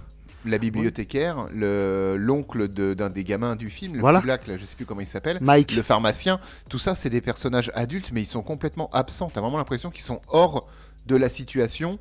la 0.50 0.58
bibliothécaire, 0.58 1.46
le 1.52 2.16
l'oncle 2.18 2.68
de- 2.68 2.94
d'un 2.94 3.10
des 3.10 3.24
gamins 3.24 3.56
du 3.56 3.70
film, 3.70 3.94
le 3.94 4.00
Voilà. 4.00 4.20
black, 4.20 4.46
là, 4.46 4.56
je 4.56 4.64
sais 4.64 4.74
plus 4.76 4.86
comment 4.86 5.00
il 5.00 5.06
s'appelle. 5.06 5.38
Mike, 5.40 5.72
Le 5.74 5.82
pharmacien, 5.82 6.40
tout 6.68 6.78
ça, 6.78 6.94
c'est 6.94 7.10
des 7.10 7.20
personnages 7.20 7.70
adultes, 7.74 8.10
mais 8.12 8.22
ils 8.22 8.26
sont 8.26 8.42
complètement 8.42 8.88
absents. 8.92 9.30
T'as 9.32 9.40
vraiment 9.40 9.58
l'impression 9.58 9.90
qu'ils 9.90 10.04
sont 10.04 10.20
hors 10.28 10.68
de 11.06 11.16
la 11.16 11.28
situation 11.28 11.98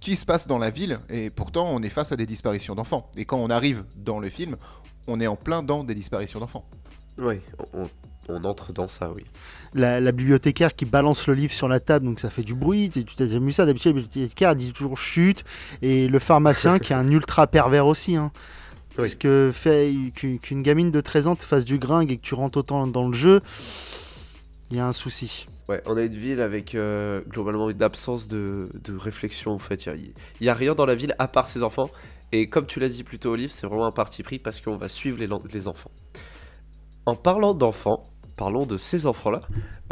qui 0.00 0.16
se 0.16 0.26
passe 0.26 0.46
dans 0.46 0.58
la 0.58 0.70
ville, 0.70 0.98
et 1.08 1.30
pourtant 1.30 1.66
on 1.70 1.82
est 1.82 1.88
face 1.88 2.12
à 2.12 2.16
des 2.16 2.26
disparitions 2.26 2.74
d'enfants. 2.74 3.10
Et 3.16 3.24
quand 3.24 3.38
on 3.38 3.48
arrive 3.50 3.84
dans 3.96 4.18
le 4.20 4.28
film, 4.28 4.56
on 5.06 5.20
est 5.20 5.26
en 5.26 5.36
plein 5.36 5.62
dans 5.62 5.84
des 5.84 5.94
disparitions 5.94 6.38
d'enfants. 6.40 6.64
Oui, 7.18 7.40
on, 7.72 7.88
on 8.28 8.44
entre 8.44 8.72
dans 8.72 8.88
ça, 8.88 9.12
oui. 9.14 9.24
la, 9.74 10.00
la 10.00 10.12
bibliothécaire 10.12 10.74
qui 10.74 10.84
balance 10.84 11.26
le 11.26 11.34
livre 11.34 11.52
sur 11.52 11.68
la 11.68 11.80
table, 11.80 12.06
donc 12.06 12.20
ça 12.20 12.30
fait 12.30 12.42
du 12.42 12.54
bruit. 12.54 12.90
Tu 12.90 13.04
t'as 13.04 13.26
déjà 13.26 13.38
vu 13.38 13.52
ça 13.52 13.66
d'habitude, 13.66 13.94
la 13.94 14.02
bibliothécaire 14.02 14.56
dit 14.56 14.72
toujours 14.72 14.98
chute. 14.98 15.44
Et 15.82 16.08
le 16.08 16.18
pharmacien 16.18 16.78
qui 16.78 16.92
est 16.92 16.96
un 16.96 17.08
ultra 17.08 17.46
pervers 17.46 17.86
aussi. 17.86 18.16
Hein. 18.16 18.32
Parce 18.96 19.10
Oui. 19.10 19.18
que 19.18 19.50
fait 19.54 19.92
qu'une 20.14 20.62
gamine 20.62 20.90
de 20.90 21.00
13 21.00 21.26
ans 21.26 21.36
te 21.36 21.44
fasse 21.44 21.64
du 21.64 21.78
gringue 21.78 22.10
et 22.10 22.16
que 22.16 22.22
tu 22.22 22.34
rentres 22.34 22.58
autant 22.58 22.86
dans 22.86 23.06
le 23.06 23.14
jeu, 23.14 23.42
il 24.70 24.76
y 24.78 24.80
a 24.80 24.86
un 24.86 24.92
souci. 24.92 25.46
Ouais, 25.68 25.82
on 25.86 25.96
a 25.96 26.02
une 26.02 26.14
ville 26.14 26.40
avec 26.40 26.74
euh, 26.74 27.20
globalement 27.28 27.68
une 27.68 27.82
absence 27.82 28.28
de, 28.28 28.68
de 28.84 28.96
réflexion 28.96 29.52
en 29.52 29.58
fait. 29.58 29.86
Il 29.86 30.12
n'y 30.40 30.48
a, 30.48 30.54
rien 30.54 30.74
dans 30.74 30.86
la 30.86 30.94
ville 30.94 31.14
à 31.18 31.28
part 31.28 31.48
ses 31.48 31.62
enfants. 31.62 31.90
Et 32.32 32.48
comme 32.48 32.66
tu 32.66 32.80
l'as 32.80 32.88
dit 32.88 33.04
plus 33.04 33.18
tôt, 33.18 33.32
Olive, 33.32 33.50
c'est 33.50 33.66
vraiment 33.66 33.86
un 33.86 33.92
parti 33.92 34.22
pris 34.22 34.38
parce 34.38 34.60
qu'on 34.60 34.76
va 34.76 34.88
suivre 34.88 35.18
les 35.18 35.68
enfants. 35.68 35.90
En 37.04 37.14
parlant 37.14 37.54
d'enfants, 37.54 38.04
parlons 38.36 38.66
de 38.66 38.76
ces 38.76 39.06
enfants-là, 39.06 39.42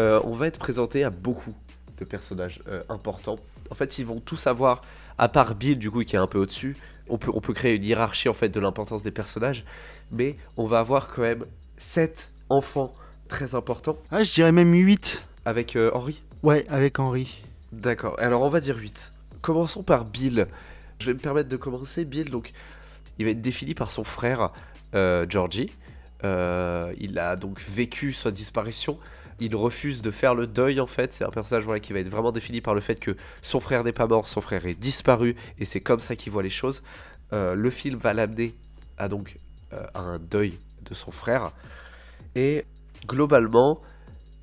euh, 0.00 0.20
on 0.24 0.34
va 0.34 0.46
être 0.46 0.58
présenté 0.58 1.04
à 1.04 1.10
beaucoup 1.10 1.54
de 1.98 2.04
personnages 2.04 2.60
euh, 2.68 2.82
importants. 2.88 3.38
En 3.70 3.74
fait, 3.74 3.98
ils 3.98 4.06
vont 4.06 4.20
tous 4.20 4.46
avoir, 4.46 4.82
à 5.18 5.28
part 5.28 5.54
Bill 5.54 5.78
du 5.78 5.90
coup 5.90 6.04
qui 6.04 6.16
est 6.16 6.18
un 6.18 6.26
peu 6.26 6.38
au-dessus, 6.38 6.76
on 7.08 7.18
peut, 7.18 7.30
on 7.34 7.40
peut 7.40 7.52
créer 7.52 7.76
une 7.76 7.84
hiérarchie 7.84 8.28
en 8.28 8.32
fait 8.34 8.48
de 8.48 8.60
l'importance 8.60 9.02
des 9.02 9.10
personnages, 9.10 9.64
mais 10.10 10.36
on 10.56 10.66
va 10.66 10.80
avoir 10.80 11.08
quand 11.08 11.22
même 11.22 11.44
sept 11.76 12.30
enfants 12.50 12.94
très 13.28 13.54
importants 13.54 13.96
Ah, 14.10 14.22
je 14.22 14.32
dirais 14.32 14.52
même 14.52 14.72
8. 14.72 15.26
avec 15.44 15.76
euh, 15.76 15.90
Henri? 15.94 16.22
Ouais, 16.42 16.64
avec 16.68 16.98
Henri. 16.98 17.42
D'accord, 17.72 18.16
alors 18.18 18.42
on 18.42 18.48
va 18.50 18.60
dire 18.60 18.76
8. 18.76 19.12
Commençons 19.40 19.82
par 19.82 20.04
Bill. 20.04 20.46
Je 20.98 21.06
vais 21.06 21.14
me 21.14 21.18
permettre 21.18 21.48
de 21.48 21.56
commencer. 21.56 22.04
Bill, 22.04 22.30
donc, 22.30 22.52
il 23.18 23.24
va 23.24 23.32
être 23.32 23.40
défini 23.40 23.74
par 23.74 23.90
son 23.90 24.04
frère, 24.04 24.50
Georgie. 25.28 25.70
Euh, 26.22 26.94
il 26.98 27.18
a 27.18 27.36
donc 27.36 27.60
vécu 27.60 28.12
sa 28.12 28.30
disparition. 28.30 28.98
Il 29.40 29.56
refuse 29.56 30.00
de 30.00 30.10
faire 30.10 30.34
le 30.34 30.46
deuil, 30.46 30.80
en 30.80 30.86
fait. 30.86 31.12
C'est 31.12 31.24
un 31.24 31.30
personnage 31.30 31.64
voilà, 31.64 31.80
qui 31.80 31.92
va 31.92 31.98
être 31.98 32.08
vraiment 32.08 32.32
défini 32.32 32.60
par 32.60 32.74
le 32.74 32.80
fait 32.80 32.96
que 32.96 33.16
son 33.42 33.60
frère 33.60 33.82
n'est 33.84 33.92
pas 33.92 34.06
mort, 34.06 34.28
son 34.28 34.40
frère 34.40 34.64
est 34.66 34.74
disparu, 34.74 35.34
et 35.58 35.64
c'est 35.64 35.80
comme 35.80 36.00
ça 36.00 36.14
qu'il 36.14 36.32
voit 36.32 36.42
les 36.42 36.50
choses. 36.50 36.82
Euh, 37.32 37.54
le 37.54 37.70
film 37.70 37.98
va 37.98 38.12
l'amener 38.12 38.54
à 38.96 39.08
donc 39.08 39.36
euh, 39.72 39.84
un 39.94 40.18
deuil 40.18 40.58
de 40.88 40.94
son 40.94 41.10
frère. 41.10 41.52
Et 42.36 42.64
globalement, 43.06 43.80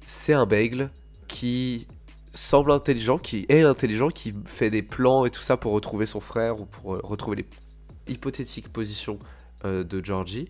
c'est 0.05 0.33
un 0.33 0.45
bagel 0.45 0.89
qui 1.27 1.87
semble 2.33 2.71
intelligent, 2.71 3.17
qui 3.17 3.45
est 3.47 3.61
intelligent, 3.61 4.09
qui 4.09 4.33
fait 4.45 4.69
des 4.69 4.81
plans 4.81 5.25
et 5.25 5.29
tout 5.29 5.41
ça 5.41 5.55
pour 5.55 5.71
retrouver 5.71 6.05
son 6.05 6.19
frère 6.19 6.59
ou 6.59 6.65
pour 6.65 6.99
retrouver 7.01 7.37
les 7.37 8.13
hypothétiques 8.13 8.71
positions 8.71 9.19
de 9.63 10.03
Georgie. 10.03 10.49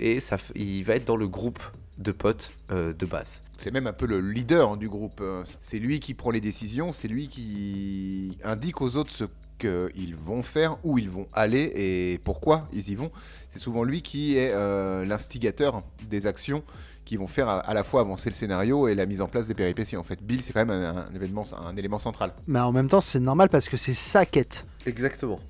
Et 0.00 0.20
ça, 0.20 0.36
il 0.54 0.82
va 0.84 0.94
être 0.94 1.06
dans 1.06 1.16
le 1.16 1.28
groupe 1.28 1.60
de 1.98 2.12
potes 2.12 2.50
euh, 2.70 2.92
de 2.92 3.06
base. 3.06 3.40
C'est 3.56 3.72
même 3.72 3.86
un 3.88 3.92
peu 3.92 4.06
le 4.06 4.20
leader 4.20 4.70
hein, 4.70 4.76
du 4.76 4.88
groupe. 4.88 5.20
euh, 5.20 5.42
C'est 5.62 5.78
lui 5.80 5.98
qui 5.98 6.14
prend 6.14 6.30
les 6.30 6.40
décisions, 6.40 6.92
c'est 6.92 7.08
lui 7.08 7.26
qui 7.28 8.38
indique 8.44 8.80
aux 8.80 8.94
autres 8.96 9.10
ce 9.10 9.24
qu'ils 9.58 10.14
vont 10.14 10.44
faire, 10.44 10.76
où 10.84 10.98
ils 10.98 11.10
vont 11.10 11.26
aller 11.32 11.72
et 11.74 12.20
pourquoi 12.22 12.68
ils 12.72 12.88
y 12.90 12.94
vont. 12.94 13.10
C'est 13.50 13.58
souvent 13.58 13.82
lui 13.82 14.02
qui 14.02 14.36
est 14.36 14.52
euh, 14.52 15.04
l'instigateur 15.04 15.82
des 16.08 16.26
actions 16.26 16.62
qui 17.04 17.16
vont 17.16 17.26
faire 17.26 17.48
à, 17.48 17.58
à 17.58 17.74
la 17.74 17.82
fois 17.82 18.02
avancer 18.02 18.30
le 18.30 18.34
scénario 18.36 18.86
et 18.86 18.94
la 18.94 19.06
mise 19.06 19.20
en 19.20 19.26
place 19.26 19.48
des 19.48 19.54
péripéties. 19.54 19.96
En 19.96 20.04
fait, 20.04 20.22
Bill, 20.22 20.42
c'est 20.44 20.52
quand 20.52 20.64
même 20.64 20.70
un, 20.70 21.06
un 21.10 21.14
événement, 21.16 21.44
un 21.66 21.76
élément 21.76 21.98
central. 21.98 22.32
Mais 22.46 22.60
en 22.60 22.70
même 22.70 22.88
temps, 22.88 23.00
c'est 23.00 23.18
normal 23.18 23.48
parce 23.48 23.68
que 23.68 23.76
c'est 23.76 23.94
sa 23.94 24.24
quête. 24.24 24.64
Exactement. 24.86 25.40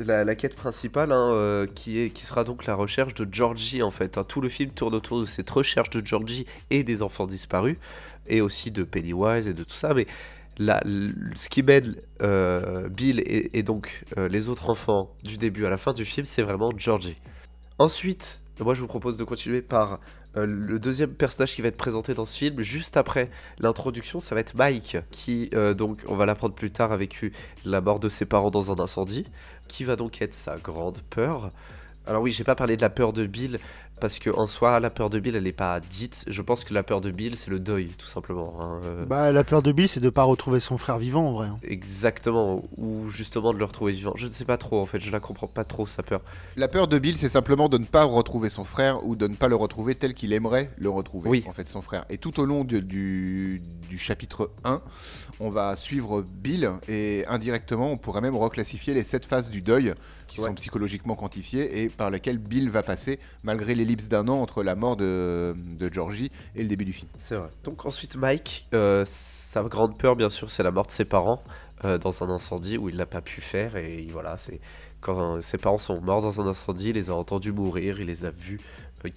La, 0.00 0.34
quête 0.34 0.54
principale, 0.56 1.12
hein, 1.12 1.32
euh, 1.32 1.66
qui, 1.66 2.10
sera 2.16 2.42
donc 2.42 2.64
la 2.64 2.74
recherche 2.74 3.12
de 3.12 3.28
Georgie, 3.30 3.82
en 3.82 3.90
fait. 3.90 4.16
hein. 4.16 4.24
Tout 4.24 4.40
le 4.40 4.48
film 4.48 4.70
tourne 4.70 4.94
autour 4.94 5.20
de 5.20 5.26
cette 5.26 5.50
recherche 5.50 5.90
de 5.90 6.04
Georgie 6.04 6.46
et 6.70 6.82
des 6.84 7.02
enfants 7.02 7.26
disparus, 7.26 7.76
et 8.26 8.40
aussi 8.40 8.70
de 8.70 8.82
Pennywise 8.82 9.46
et 9.46 9.52
de 9.52 9.62
tout 9.62 9.74
ça. 9.74 9.92
Mais 9.92 10.06
ce 10.58 11.48
qui 11.48 11.62
mène 11.62 11.96
euh, 12.22 12.88
Bill 12.88 13.20
et, 13.20 13.58
et 13.58 13.62
donc 13.62 14.04
euh, 14.16 14.28
les 14.28 14.48
autres 14.48 14.70
enfants 14.70 15.14
du 15.22 15.36
début 15.36 15.66
à 15.66 15.70
la 15.70 15.78
fin 15.78 15.92
du 15.92 16.04
film, 16.04 16.24
c'est 16.24 16.42
vraiment 16.42 16.70
Georgie. 16.76 17.18
Ensuite, 17.78 18.40
moi 18.60 18.74
je 18.74 18.80
vous 18.80 18.86
propose 18.86 19.16
de 19.16 19.24
continuer 19.24 19.62
par 19.62 20.00
euh, 20.36 20.46
le 20.46 20.78
deuxième 20.78 21.10
personnage 21.10 21.54
qui 21.54 21.62
va 21.62 21.68
être 21.68 21.76
présenté 21.76 22.14
dans 22.14 22.24
ce 22.24 22.36
film, 22.36 22.60
juste 22.62 22.96
après 22.96 23.30
l'introduction, 23.58 24.20
ça 24.20 24.34
va 24.34 24.40
être 24.40 24.54
Mike, 24.54 24.98
qui 25.10 25.50
euh, 25.54 25.74
donc, 25.74 26.02
on 26.06 26.14
va 26.14 26.26
l'apprendre 26.26 26.54
plus 26.54 26.70
tard, 26.70 26.92
a 26.92 26.96
vécu 26.96 27.32
la 27.64 27.80
mort 27.80 27.98
de 27.98 28.08
ses 28.08 28.26
parents 28.26 28.50
dans 28.50 28.70
un 28.70 28.78
incendie, 28.78 29.26
qui 29.66 29.84
va 29.84 29.96
donc 29.96 30.22
être 30.22 30.34
sa 30.34 30.56
grande 30.58 31.00
peur. 31.10 31.50
Alors 32.06 32.22
oui, 32.22 32.32
j'ai 32.32 32.44
pas 32.44 32.54
parlé 32.54 32.76
de 32.76 32.82
la 32.82 32.90
peur 32.90 33.12
de 33.12 33.26
Bill, 33.26 33.58
parce 34.00 34.18
que 34.18 34.30
en 34.30 34.46
soi, 34.46 34.80
la 34.80 34.90
peur 34.90 35.10
de 35.10 35.18
Bill, 35.20 35.36
elle 35.36 35.44
n'est 35.44 35.52
pas 35.52 35.78
dite. 35.80 36.24
Je 36.26 36.42
pense 36.42 36.64
que 36.64 36.74
la 36.74 36.82
peur 36.82 37.00
de 37.00 37.10
Bill, 37.10 37.36
c'est 37.36 37.50
le 37.50 37.60
deuil, 37.60 37.88
tout 37.98 38.06
simplement. 38.06 38.56
hein, 38.60 38.80
euh, 38.84 39.04
Bah, 39.06 39.30
la 39.30 39.44
peur 39.44 39.62
de 39.62 39.70
Bill, 39.72 39.88
c'est 39.88 40.00
de 40.00 40.10
pas 40.10 40.22
retrouver 40.24 40.58
son 40.58 40.78
frère 40.78 40.98
vivant 40.98 41.28
en 41.28 41.32
vrai. 41.32 41.46
hein. 41.48 41.58
Exactement, 41.62 42.62
ou 42.78 43.08
justement 43.10 43.52
de 43.52 43.58
le 43.58 43.64
retrouver 43.64 43.92
vivant. 43.92 44.12
Je 44.16 44.26
ne 44.26 44.32
sais 44.32 44.44
pas 44.44 44.56
trop, 44.56 44.80
en 44.80 44.86
fait, 44.86 45.00
je 45.00 45.10
la 45.12 45.20
comprends 45.20 45.46
pas 45.46 45.64
trop, 45.64 45.86
sa 45.86 46.02
peur. 46.02 46.22
La 46.56 46.66
peur 46.68 46.88
de 46.88 46.98
Bill, 46.98 47.18
c'est 47.18 47.28
simplement 47.28 47.68
de 47.68 47.78
ne 47.78 47.84
pas 47.84 48.04
retrouver 48.04 48.48
son 48.50 48.64
frère 48.64 49.06
ou 49.06 49.16
de 49.16 49.26
ne 49.28 49.34
pas 49.34 49.48
le 49.48 49.56
retrouver 49.56 49.94
tel 49.94 50.14
qu'il 50.14 50.32
aimerait 50.32 50.70
le 50.78 50.88
retrouver, 50.88 51.28
Oui. 51.28 51.44
en 51.46 51.52
fait, 51.52 51.68
son 51.68 51.82
frère. 51.82 52.04
Et 52.10 52.18
tout 52.18 52.40
au 52.40 52.46
long 52.46 52.64
du, 52.64 52.80
du, 52.82 53.60
du 53.88 53.98
chapitre 53.98 54.50
1, 54.64 54.80
on 55.40 55.50
va 55.50 55.76
suivre 55.76 56.22
Bill 56.22 56.70
et 56.88 57.24
indirectement, 57.28 57.90
on 57.92 57.96
pourrait 57.98 58.20
même 58.20 58.36
reclassifier 58.36 58.94
les 58.94 59.04
sept 59.04 59.24
phases 59.24 59.50
du 59.50 59.62
deuil 59.62 59.92
qui 60.30 60.40
Ouais. 60.40 60.46
sont 60.46 60.54
psychologiquement 60.54 61.16
quantifiées 61.16 61.82
et 61.82 61.88
par 61.88 62.10
lesquelles 62.10 62.38
Bill 62.38 62.70
va 62.70 62.82
passer 62.82 63.18
malgré 63.42 63.74
l'ellipse 63.74 64.08
d'un 64.08 64.28
an 64.28 64.40
entre 64.40 64.62
la 64.62 64.74
mort 64.76 64.96
de, 64.96 65.54
de 65.56 65.92
Georgie 65.92 66.30
et 66.54 66.62
le 66.62 66.68
début 66.68 66.84
du 66.84 66.92
film. 66.92 67.08
C'est 67.16 67.34
vrai. 67.34 67.48
Donc 67.64 67.84
ensuite 67.84 68.16
Mike, 68.16 68.68
euh, 68.72 69.02
sa 69.06 69.62
grande 69.64 69.98
peur 69.98 70.16
bien 70.16 70.28
sûr 70.28 70.50
c'est 70.50 70.62
la 70.62 70.70
mort 70.70 70.86
de 70.86 70.92
ses 70.92 71.04
parents 71.04 71.42
euh, 71.84 71.98
dans 71.98 72.22
un 72.22 72.30
incendie 72.30 72.78
où 72.78 72.88
il 72.88 72.96
n'a 72.96 73.06
pas 73.06 73.20
pu 73.20 73.40
faire 73.40 73.76
et 73.76 74.06
voilà 74.10 74.36
c'est 74.36 74.60
quand 75.00 75.36
euh, 75.36 75.40
ses 75.40 75.58
parents 75.58 75.78
sont 75.78 76.00
morts 76.00 76.20
dans 76.22 76.40
un 76.42 76.46
incendie, 76.46 76.90
il 76.90 76.94
les 76.94 77.08
a 77.10 77.14
entendus 77.14 77.52
mourir, 77.52 78.00
il 78.00 78.06
les 78.06 78.26
a 78.26 78.30
vus, 78.30 78.60
euh, 79.06 79.08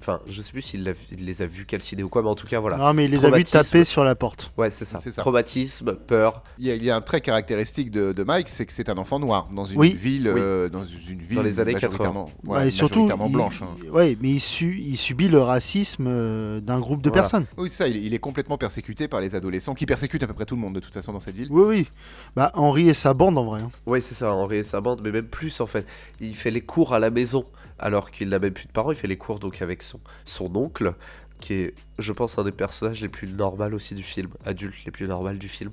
enfin 0.00 0.20
je 0.26 0.42
sais 0.42 0.52
plus 0.52 0.62
s'il 0.62 0.94
les 1.18 1.42
a 1.42 1.46
vus 1.46 1.64
calciner 1.66 2.02
ou 2.02 2.08
quoi 2.08 2.22
mais 2.22 2.28
en 2.28 2.34
tout 2.34 2.46
cas 2.46 2.58
voilà. 2.60 2.76
Non, 2.76 2.92
mais 2.94 3.04
il 3.04 3.10
les 3.10 3.24
a 3.24 3.30
vus 3.30 3.44
taper 3.44 3.84
sur 3.84 4.04
la 4.04 4.14
porte. 4.14 4.52
Ouais 4.56 4.70
c'est 4.70 4.84
ça. 4.84 5.00
Ça. 5.00 5.10
Traumatisme, 5.12 5.94
peur. 5.94 6.42
Il 6.58 6.66
y, 6.66 6.70
a, 6.70 6.74
il 6.74 6.84
y 6.84 6.90
a 6.90 6.96
un 6.96 7.00
trait 7.00 7.20
caractéristique 7.20 7.90
de, 7.90 8.12
de 8.12 8.22
Mike, 8.24 8.48
c'est 8.48 8.66
que 8.66 8.72
c'est 8.72 8.88
un 8.88 8.98
enfant 8.98 9.18
noir 9.18 9.48
dans 9.54 9.64
une 9.64 9.78
Oui. 9.78 9.92
ville, 9.94 10.30
Oui. 10.34 10.40
euh, 10.40 10.68
dans 10.68 10.84
une 10.84 11.18
ville 11.20 11.36
Dans 11.36 11.42
les 11.42 11.60
années 11.60 11.72
majoritairement, 11.72 12.30
voilà, 12.42 12.62
Ouais, 12.62 12.68
et 12.68 12.70
surtout, 12.70 13.04
majoritairement 13.06 13.26
il- 13.26 13.32
blanche. 13.32 13.62
hein. 13.62 13.90
ouais, 13.92 14.16
mais 14.20 14.30
il, 14.30 14.40
su- 14.40 14.80
il 14.84 14.96
subit 14.96 15.28
le 15.28 15.38
racisme 15.40 16.06
euh, 16.08 16.60
d'un 16.60 16.80
groupe 16.80 17.02
de 17.02 17.08
Voilà. 17.10 17.22
personnes. 17.22 17.46
Oui, 17.56 17.68
c'est 17.70 17.76
ça, 17.84 17.88
il 17.88 17.96
est, 17.96 18.00
il 18.02 18.14
est 18.14 18.18
complètement 18.18 18.58
persécuté 18.58 19.08
par 19.08 19.20
les 19.20 19.34
adolescents 19.34 19.74
qui 19.74 19.86
persécutent 19.86 20.22
à 20.22 20.26
peu 20.26 20.34
près 20.34 20.44
tout 20.46 20.54
le 20.56 20.60
monde 20.60 20.74
de 20.74 20.80
toute 20.80 20.92
façon 20.94 21.12
dans 21.12 21.20
cette 21.20 21.36
ville. 21.36 21.48
Oui, 21.50 21.62
oui. 21.66 21.88
Bah, 22.36 22.50
Henri 22.54 22.88
et 22.88 22.94
sa 22.94 23.14
bande 23.14 23.38
en 23.38 23.44
vrai. 23.44 23.60
hein. 23.60 23.70
Ouais 23.86 24.00
c'est 24.00 24.14
ça, 24.14 24.32
Henri 24.34 24.56
et 24.58 24.62
sa 24.64 24.80
bande, 24.80 25.00
mais 25.02 25.10
même 25.12 25.26
plus 25.26 25.60
en 25.60 25.66
fait. 25.66 25.86
Il 26.20 26.34
fait 26.34 26.50
les 26.50 26.60
cours 26.62 26.94
à 26.94 26.98
la 26.98 27.10
maison 27.10 27.44
alors 27.78 28.10
qu'il 28.10 28.28
n'a 28.28 28.38
même 28.38 28.52
plus 28.52 28.66
de 28.66 28.72
parents, 28.72 28.90
il 28.92 28.96
fait 28.96 29.06
les 29.08 29.18
cours 29.18 29.38
donc 29.38 29.62
avec 29.62 29.82
son, 29.82 30.00
son 30.24 30.54
oncle. 30.56 30.94
qui 31.40 31.54
est, 31.54 31.74
je 31.98 32.12
pense, 32.12 32.38
un 32.38 32.44
des 32.44 32.52
personnages 32.52 33.00
les 33.00 33.08
plus 33.08 33.28
normaux 33.28 33.74
aussi 33.74 33.94
du 33.94 34.02
film, 34.02 34.30
adultes 34.44 34.84
les 34.84 34.90
plus 34.90 35.06
normaux 35.06 35.30
du 35.32 35.48
film. 35.48 35.70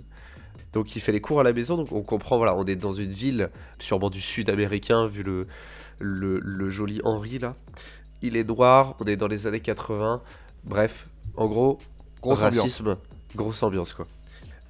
Donc 0.73 0.95
il 0.95 1.01
fait 1.01 1.11
les 1.13 1.21
cours 1.21 1.39
à 1.39 1.43
la 1.43 1.53
maison, 1.53 1.77
donc 1.77 1.91
on 1.91 2.01
comprend, 2.01 2.37
voilà, 2.37 2.55
on 2.55 2.65
est 2.65 2.75
dans 2.75 2.91
une 2.91 3.09
ville, 3.09 3.49
sûrement 3.79 4.09
du 4.09 4.19
sud 4.21 4.49
américain, 4.49 5.07
vu 5.07 5.23
le, 5.23 5.47
le, 5.99 6.39
le 6.39 6.69
joli 6.69 6.99
Henry 7.03 7.39
là. 7.39 7.55
Il 8.21 8.35
est 8.35 8.43
noir, 8.43 8.95
on 8.99 9.05
est 9.05 9.15
dans 9.15 9.27
les 9.27 9.47
années 9.47 9.61
80, 9.61 10.21
bref, 10.65 11.07
en 11.37 11.47
gros, 11.47 11.79
Grosse 12.21 12.41
racisme, 12.41 12.97
grosse 13.35 13.61
ambiance 13.63 13.93
quoi. 13.93 14.07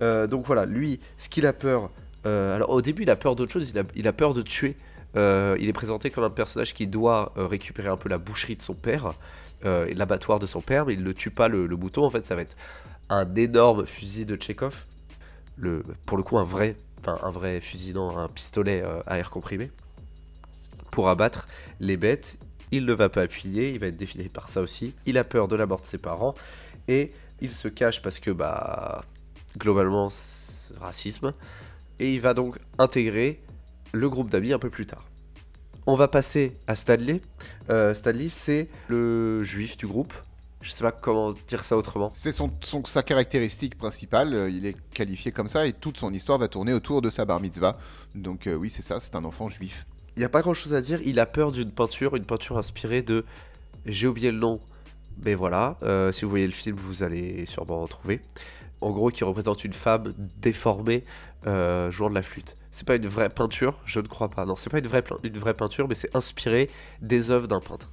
Euh, 0.02 0.28
donc 0.28 0.46
voilà, 0.46 0.66
lui, 0.66 1.00
ce 1.18 1.30
qu'il 1.30 1.46
a 1.46 1.54
peur, 1.54 1.90
euh, 2.26 2.56
alors 2.56 2.70
au 2.70 2.82
début 2.82 3.04
il 3.04 3.10
a 3.10 3.16
peur 3.16 3.36
d'autre 3.36 3.52
chose, 3.54 3.70
il 3.70 3.80
a, 3.80 3.84
il 3.96 4.08
a 4.08 4.14
peur 4.14 4.34
de 4.34 4.42
tuer. 4.42 4.76
Euh, 5.16 5.56
il 5.60 5.70
est 5.70 5.74
présenté 5.74 6.10
comme 6.10 6.24
un 6.24 6.30
personnage 6.30 6.74
qui 6.74 6.88
doit 6.88 7.34
euh, 7.38 7.48
récupérer 7.48 7.88
un 7.88 7.98
peu 7.98 8.10
la 8.10 8.18
boucherie 8.18 8.56
de 8.56 8.62
son 8.62 8.74
père, 8.74 9.14
euh, 9.64 9.92
l'abattoir 9.96 10.40
de 10.40 10.46
son 10.46 10.62
père, 10.62 10.86
mais 10.86 10.94
il 10.94 11.04
ne 11.04 11.12
tue 11.12 11.30
pas 11.32 11.48
le, 11.48 11.68
le 11.68 11.78
en 11.98 12.10
fait 12.10 12.26
ça 12.26 12.36
va 12.36 12.42
être 12.42 12.58
un 13.10 13.34
énorme 13.36 13.86
fusil 13.86 14.26
de 14.26 14.36
Chekhov, 14.40 14.86
le, 15.58 15.84
pour 16.06 16.18
le 16.18 16.24
coup 16.24 16.38
un 16.38 16.44
vrai, 16.44 16.76
un 17.08 17.30
vrai 17.30 17.62
fusil, 17.62 17.94
non, 17.94 18.18
un 18.18 18.28
pistolet 18.28 18.84
à 19.06 19.18
air 19.18 19.30
comprimé, 19.30 19.72
pour 20.92 21.08
abattre 21.10 21.48
les 21.80 21.98
bêtes. 21.98 22.38
Il 22.72 22.86
ne 22.86 22.94
va 22.94 23.10
pas 23.10 23.22
appuyer, 23.22 23.70
il 23.70 23.80
va 23.80 23.88
être 23.88 23.96
défini 23.96 24.28
par 24.28 24.50
ça 24.50 24.60
aussi. 24.60 24.96
Il 25.06 25.18
a 25.20 25.24
peur 25.24 25.48
de 25.48 25.56
la 25.56 25.68
mort 25.68 25.82
de 25.82 25.86
ses 25.86 26.00
parents 26.00 26.34
et 26.88 27.14
il 27.42 27.52
se 27.52 27.68
cache 27.68 28.02
parce 28.02 28.20
que 28.20 28.32
bah 28.32 29.04
globalement 29.58 30.10
racisme 30.80 31.34
et 32.00 32.14
il 32.14 32.22
va 32.22 32.34
donc 32.34 32.58
intégrer 32.80 33.40
le 33.94 34.10
groupe 34.10 34.30
d'amis 34.30 34.54
un 34.54 34.60
peu 34.60 34.70
plus 34.70 34.86
tard. 34.86 35.06
On 35.88 35.96
va 35.96 36.08
passer 36.08 36.58
à 36.68 36.76
Stanley. 36.76 37.22
Euh, 37.70 37.94
Stanley 37.94 38.30
c'est 38.30 38.70
le 38.88 39.44
juif 39.44 39.78
du 39.78 39.86
groupe. 39.88 40.14
Je 40.62 40.72
sais 40.72 40.84
pas 40.84 40.92
comment 40.92 41.32
dire 41.48 41.64
ça 41.64 41.78
autrement. 41.78 42.12
C'est 42.16 42.32
son, 42.32 42.52
son- 42.62 42.84
sa 42.86 43.04
caractéristique 43.04 43.78
principale, 43.78 44.34
euh, 44.34 44.50
il 44.50 44.66
est 44.66 44.76
qualifié 44.96 45.32
comme 45.32 45.48
ça 45.48 45.68
et 45.68 45.74
toute 45.74 45.98
son 45.98 46.12
histoire 46.12 46.40
va 46.40 46.48
tourner 46.48 46.74
autour 46.74 47.04
de 47.04 47.12
sa 47.12 47.24
bar 47.24 47.40
mitzvah. 47.40 47.78
Donc 48.16 48.48
euh, 48.48 48.56
oui, 48.56 48.72
c'est 48.76 48.82
ça, 48.82 49.00
c'est 49.00 49.16
un 49.16 49.26
enfant 49.26 49.48
juif. 49.48 49.86
Il 50.16 50.20
n'y 50.22 50.26
a 50.26 50.30
pas 50.30 50.42
grand 50.42 50.56
chose 50.56 50.74
à 50.74 50.82
dire. 50.82 51.00
Il 51.04 51.20
a 51.20 51.28
peur 51.28 51.52
d'une 51.52 51.70
peinture, 51.72 52.16
une 52.16 52.26
peinture 52.26 52.58
inspirée 52.58 53.04
de. 53.04 53.26
J'ai 53.86 54.08
oublié 54.08 54.32
le 54.32 54.40
nom, 54.40 54.60
mais 55.24 55.36
voilà. 55.36 55.78
euh, 55.84 56.12
si 56.12 56.26
vous 56.26 56.32
voyez 56.32 56.48
le 56.48 56.54
film, 56.54 56.78
vous 56.78 57.04
allez 57.04 57.46
sûrement 57.46 57.84
en 57.84 57.88
trouver. 57.88 58.22
En 58.82 58.90
gros, 58.92 59.12
qui 59.12 59.24
représente 59.24 59.64
une 59.66 59.74
femme 59.74 60.14
déformée 60.42 61.04
jouant 61.46 62.10
de 62.10 62.16
la 62.16 62.24
flûte. 62.24 62.58
C'est 62.76 62.86
pas 62.86 62.98
une 62.98 63.08
vraie 63.08 63.30
peinture, 63.30 63.80
je 63.86 64.02
ne 64.02 64.08
crois 64.08 64.28
pas. 64.30 64.46
Non, 64.46 64.58
c'est 64.58 64.70
pas 64.70 64.80
une 64.80 64.88
vraie, 64.88 65.02
une 65.24 65.38
vraie 65.38 65.54
peinture, 65.54 65.88
mais 65.88 65.96
c'est 65.96 66.14
inspiré 66.14 66.70
des 67.02 67.32
œuvres 67.32 67.48
d'un 67.48 67.62
peintre. 67.62 67.90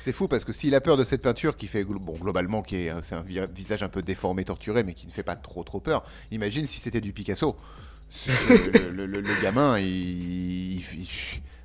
C'est 0.00 0.12
fou 0.12 0.28
parce 0.28 0.44
que 0.44 0.52
s'il 0.52 0.74
a 0.74 0.82
peur 0.82 0.98
de 0.98 1.02
cette 1.02 1.22
peinture 1.22 1.56
qui 1.56 1.66
fait 1.66 1.82
bon 1.82 2.12
globalement 2.12 2.60
qui 2.60 2.76
est 2.76 2.92
c'est 3.02 3.14
un 3.14 3.22
vi- 3.22 3.40
visage 3.54 3.82
un 3.82 3.88
peu 3.88 4.02
déformé, 4.02 4.44
torturé, 4.44 4.84
mais 4.84 4.92
qui 4.92 5.06
ne 5.06 5.12
fait 5.12 5.22
pas 5.22 5.34
trop 5.34 5.64
trop 5.64 5.80
peur. 5.80 6.04
Imagine 6.30 6.66
si 6.66 6.78
c'était 6.78 7.00
du 7.00 7.14
Picasso. 7.14 7.56
le, 8.26 8.90
le- 8.90 9.06
le- 9.06 9.20
le 9.22 9.42
gamin, 9.42 9.78
il, 9.78 9.86
il- 9.86 10.84
il 10.92 11.08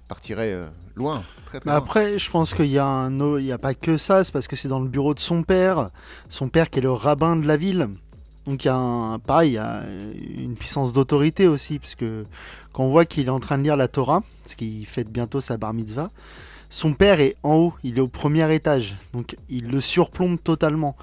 partirait 0.07 0.53
euh, 0.53 0.67
loin, 0.95 1.25
très 1.47 1.59
très 1.59 1.69
Mais 1.69 1.75
loin. 1.75 1.79
après, 1.79 2.17
je 2.17 2.31
pense 2.31 2.53
qu'il 2.53 2.67
y 2.67 2.77
a 2.77 2.85
un, 2.85 3.37
il 3.39 3.45
y 3.45 3.51
a 3.51 3.57
pas 3.57 3.73
que 3.73 3.97
ça, 3.97 4.23
c'est 4.23 4.31
parce 4.31 4.47
que 4.47 4.55
c'est 4.55 4.69
dans 4.69 4.79
le 4.79 4.87
bureau 4.87 5.13
de 5.13 5.19
son 5.19 5.43
père, 5.43 5.89
son 6.29 6.47
père 6.47 6.69
qui 6.69 6.79
est 6.79 6.83
le 6.83 6.91
rabbin 6.93 7.35
de 7.35 7.45
la 7.45 7.57
ville. 7.57 7.89
Donc 8.45 8.65
il 8.65 8.67
y 8.67 8.69
a 8.69 8.75
un, 8.75 9.19
pareil, 9.19 9.59
une 10.37 10.55
puissance 10.55 10.93
d'autorité 10.93 11.47
aussi, 11.47 11.79
parce 11.79 11.95
que 11.95 12.25
quand 12.73 12.83
on 12.83 12.89
voit 12.89 13.05
qu'il 13.05 13.27
est 13.27 13.29
en 13.29 13.39
train 13.39 13.57
de 13.57 13.63
lire 13.63 13.77
la 13.77 13.87
Torah, 13.87 14.23
parce 14.43 14.55
qu'il 14.55 14.85
fête 14.85 15.09
bientôt 15.09 15.41
sa 15.41 15.57
bar 15.57 15.73
mitzvah, 15.73 16.09
son 16.69 16.93
père 16.93 17.19
est 17.19 17.35
en 17.43 17.55
haut, 17.55 17.73
il 17.83 17.97
est 17.97 18.01
au 18.01 18.07
premier 18.07 18.53
étage, 18.53 18.95
donc 19.13 19.37
il 19.47 19.67
le 19.67 19.79
surplombe 19.79 20.41
totalement. 20.43 20.95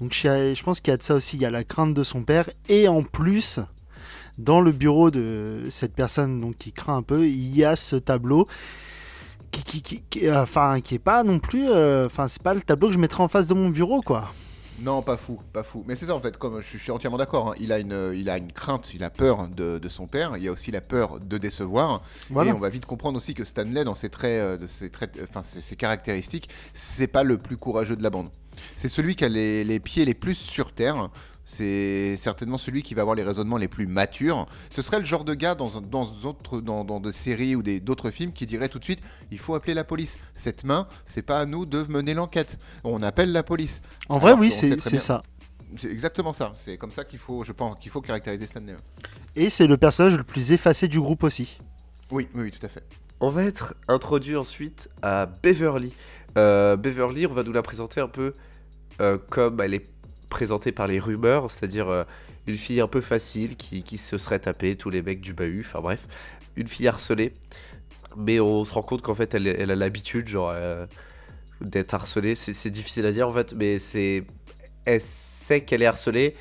Donc 0.00 0.12
je, 0.14 0.62
pense 0.62 0.80
qu'il 0.80 0.90
y 0.90 0.94
a 0.94 0.96
de 0.96 1.02
ça 1.02 1.14
aussi, 1.14 1.36
il 1.36 1.42
y 1.42 1.46
a 1.46 1.50
la 1.50 1.64
crainte 1.64 1.94
de 1.94 2.02
son 2.02 2.22
père, 2.22 2.48
et 2.68 2.88
en 2.88 3.02
plus, 3.02 3.60
dans 4.38 4.60
le 4.60 4.72
bureau 4.72 5.10
de 5.10 5.68
cette 5.70 5.94
personne 5.94 6.40
donc, 6.40 6.56
qui 6.56 6.72
craint 6.72 6.96
un 6.96 7.02
peu, 7.02 7.28
il 7.28 7.54
y 7.54 7.62
a 7.64 7.76
ce 7.76 7.96
tableau 7.96 8.48
qui, 9.52 10.02
enfin, 10.30 10.80
qui 10.80 10.94
est 10.94 10.98
pas 10.98 11.22
non 11.24 11.38
plus, 11.38 11.68
euh, 11.68 12.06
enfin, 12.06 12.26
c'est 12.26 12.42
pas 12.42 12.54
le 12.54 12.62
tableau 12.62 12.88
que 12.88 12.94
je 12.94 12.98
mettrais 12.98 13.22
en 13.22 13.28
face 13.28 13.46
de 13.46 13.54
mon 13.54 13.68
bureau, 13.68 14.00
quoi. 14.00 14.32
Non, 14.80 15.02
pas 15.02 15.16
fou, 15.16 15.38
pas 15.52 15.62
fou. 15.62 15.84
Mais 15.86 15.96
c'est 15.96 16.06
ça 16.06 16.14
en 16.14 16.20
fait, 16.20 16.36
comme 16.36 16.60
je, 16.60 16.76
je 16.76 16.82
suis 16.82 16.90
entièrement 16.90 17.18
d'accord. 17.18 17.50
hein. 17.50 17.54
Il, 17.60 17.72
a 17.72 17.78
une, 17.78 18.12
il 18.16 18.28
a 18.28 18.38
une 18.38 18.52
crainte, 18.52 18.92
il 18.94 19.04
a 19.04 19.10
peur 19.10 19.48
de, 19.48 19.78
de 19.78 19.88
son 19.88 20.06
père. 20.06 20.36
Il 20.36 20.42
y 20.42 20.48
a 20.48 20.52
aussi 20.52 20.70
la 20.70 20.80
peur 20.80 21.20
de 21.20 21.38
décevoir. 21.38 22.02
Voilà. 22.30 22.50
Et 22.50 22.52
on 22.54 22.58
va 22.58 22.68
vite 22.68 22.86
comprendre 22.86 23.16
aussi 23.16 23.34
que 23.34 23.44
Stanley, 23.44 23.84
dans 23.84 23.94
ses 23.94 24.08
traits, 24.08 24.40
euh, 24.40 24.56
de 24.56 24.66
ses, 24.66 24.90
traits, 24.90 25.16
euh, 25.18 25.26
enfin 25.28 25.42
ses, 25.42 25.60
ses 25.60 25.76
caractéristiques, 25.76 26.48
c'est 26.74 27.06
pas 27.06 27.22
le 27.22 27.38
plus 27.38 27.56
courageux 27.56 27.96
de 27.96 28.02
la 28.02 28.10
bande. 28.10 28.30
C'est 28.76 28.88
celui 28.88 29.16
qui 29.16 29.24
a 29.24 29.28
les, 29.28 29.64
les 29.64 29.80
pieds 29.80 30.04
les 30.04 30.14
plus 30.14 30.34
sur 30.34 30.72
terre. 30.72 31.10
C'est 31.54 32.16
certainement 32.16 32.56
celui 32.56 32.82
qui 32.82 32.94
va 32.94 33.02
avoir 33.02 33.14
les 33.14 33.22
raisonnements 33.22 33.58
les 33.58 33.68
plus 33.68 33.86
matures. 33.86 34.46
Ce 34.70 34.80
serait 34.80 34.98
le 35.00 35.04
genre 35.04 35.22
de 35.24 35.34
gars 35.34 35.54
dans, 35.54 35.68
dans, 35.82 36.10
autre- 36.24 36.62
dans, 36.62 36.82
dans 36.82 36.98
des 36.98 37.12
séries 37.12 37.54
ou 37.54 37.62
des- 37.62 37.78
d'autres 37.78 38.10
films 38.10 38.32
qui 38.32 38.46
dirait 38.46 38.70
tout 38.70 38.78
de 38.78 38.84
suite 38.84 39.00
il 39.30 39.38
faut 39.38 39.54
appeler 39.54 39.74
la 39.74 39.84
police. 39.84 40.16
Cette 40.34 40.64
main, 40.64 40.88
c'est 41.04 41.20
pas 41.20 41.40
à 41.40 41.44
nous 41.44 41.66
de 41.66 41.82
mener 41.90 42.14
l'enquête. 42.14 42.56
On 42.84 43.02
appelle 43.02 43.32
la 43.32 43.42
police. 43.42 43.82
En 44.08 44.16
vrai, 44.18 44.30
Alors 44.30 44.40
oui, 44.40 44.50
c'est 44.50 44.80
ça. 44.98 45.22
C'est 45.76 45.90
exactement 45.90 46.32
ça. 46.32 46.52
C'est 46.56 46.78
comme 46.78 46.90
ça 46.90 47.04
qu'il 47.04 47.18
faut, 47.18 47.44
je 47.44 47.52
pense, 47.52 47.76
qu'il 47.80 47.90
faut 47.90 48.00
caractériser 48.00 48.46
Stanley. 48.46 48.74
Et 49.36 49.50
c'est 49.50 49.66
le 49.66 49.76
personnage 49.76 50.16
le 50.16 50.24
plus 50.24 50.52
effacé 50.52 50.88
du 50.88 51.00
groupe 51.00 51.22
aussi. 51.22 51.58
Oui, 52.10 52.28
oui, 52.34 52.44
oui, 52.44 52.50
tout 52.50 52.64
à 52.64 52.68
fait. 52.70 52.82
On 53.20 53.28
va 53.28 53.44
être 53.44 53.74
introduit 53.88 54.36
ensuite 54.36 54.88
à 55.02 55.26
Beverly. 55.42 55.92
Euh, 56.38 56.76
Beverly, 56.76 57.26
on 57.26 57.32
va 57.34 57.42
nous 57.42 57.52
la 57.52 57.62
présenter 57.62 58.00
un 58.00 58.08
peu 58.08 58.32
euh, 59.00 59.18
comme 59.30 59.60
elle 59.60 59.74
est 59.74 59.86
présentée 60.32 60.72
par 60.72 60.86
les 60.86 60.98
rumeurs, 60.98 61.50
c'est-à-dire 61.50 61.88
euh, 61.88 62.04
une 62.46 62.56
fille 62.56 62.80
un 62.80 62.88
peu 62.88 63.02
facile 63.02 63.54
qui, 63.54 63.82
qui 63.82 63.98
se 63.98 64.16
serait 64.16 64.38
tapée 64.38 64.76
tous 64.76 64.88
les 64.88 65.02
mecs 65.02 65.20
du 65.20 65.34
bahut, 65.34 65.62
enfin 65.66 65.80
bref, 65.80 66.08
une 66.56 66.66
fille 66.66 66.88
harcelée. 66.88 67.34
Mais 68.16 68.40
on 68.40 68.64
se 68.64 68.72
rend 68.72 68.82
compte 68.82 69.02
qu'en 69.02 69.14
fait 69.14 69.34
elle, 69.34 69.46
elle 69.46 69.70
a 69.70 69.76
l'habitude 69.76 70.28
genre 70.28 70.50
euh, 70.54 70.86
d'être 71.60 71.92
harcelée. 71.92 72.34
C'est 72.34 72.70
difficile 72.70 73.04
à 73.04 73.12
dire 73.12 73.28
en 73.28 73.32
fait, 73.32 73.52
mais 73.54 73.78
c'est 73.78 74.24
elle 74.86 75.02
sait 75.02 75.60
qu'elle 75.60 75.82
est 75.82 75.86
harcelée 75.86 76.34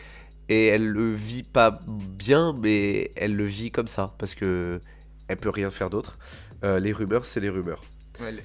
et 0.48 0.68
elle 0.68 0.88
le 0.88 1.14
vit 1.14 1.44
pas 1.44 1.82
bien, 1.88 2.54
mais 2.54 3.12
elle 3.18 3.36
le 3.36 3.46
vit 3.46 3.72
comme 3.72 3.88
ça 3.88 4.16
parce 4.20 4.36
que 4.36 4.80
elle 5.28 5.38
peut 5.38 5.50
rien 5.50 5.70
faire 5.70 5.90
d'autre. 5.90 6.18
Euh, 6.64 6.80
les 6.80 6.94
rumeurs, 6.94 7.26
c'est 7.26 7.42
les 7.42 7.50
rumeurs. 7.50 7.82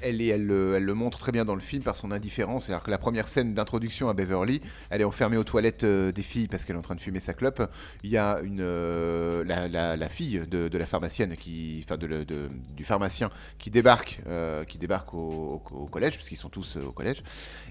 Elle, 0.03 0.47
le, 0.47 0.95
montre 0.95 1.19
très 1.19 1.33
bien 1.33 1.45
dans 1.45 1.55
le 1.55 1.61
film 1.61 1.83
par 1.83 1.97
son 1.97 2.11
indifférence. 2.13 2.67
C'est-à-dire 2.67 2.85
que 2.85 2.91
la 2.91 2.99
première 2.99 3.29
scène 3.29 3.55
d'introduction 3.55 4.09
à 4.09 4.15
Beverly, 4.15 4.61
elle 4.91 5.01
est 5.01 5.05
enfermée 5.05 5.37
aux 5.37 5.45
toilettes 5.45 5.85
euh, 5.85 6.13
des 6.13 6.23
filles 6.23 6.49
parce 6.49 6.65
qu'elle 6.65 6.77
est 6.77 6.79
en 6.79 6.83
train 6.83 6.95
de 6.95 7.01
fumer 7.01 7.21
sa 7.21 7.35
clope. 7.35 7.63
Il 8.03 8.11
y 8.11 8.17
a 8.17 8.39
euh, 8.39 9.45
la, 9.45 10.09
fille 10.09 10.43
de, 10.49 10.77
la 10.77 10.87
pharmacienne, 10.87 11.35
enfin 11.85 11.97
du 11.97 12.85
pharmacien, 12.85 13.31
qui 13.59 13.71
débarque, 13.71 14.21
euh, 14.27 14.65
qui 14.65 14.79
débarque 14.79 15.15
au, 15.15 15.63
au- 15.71 15.75
au 15.75 15.87
collège, 15.87 16.15
puisqu'ils 16.15 16.37
sont 16.37 16.49
tous 16.49 16.77
au 16.77 16.93
collège, 16.93 17.23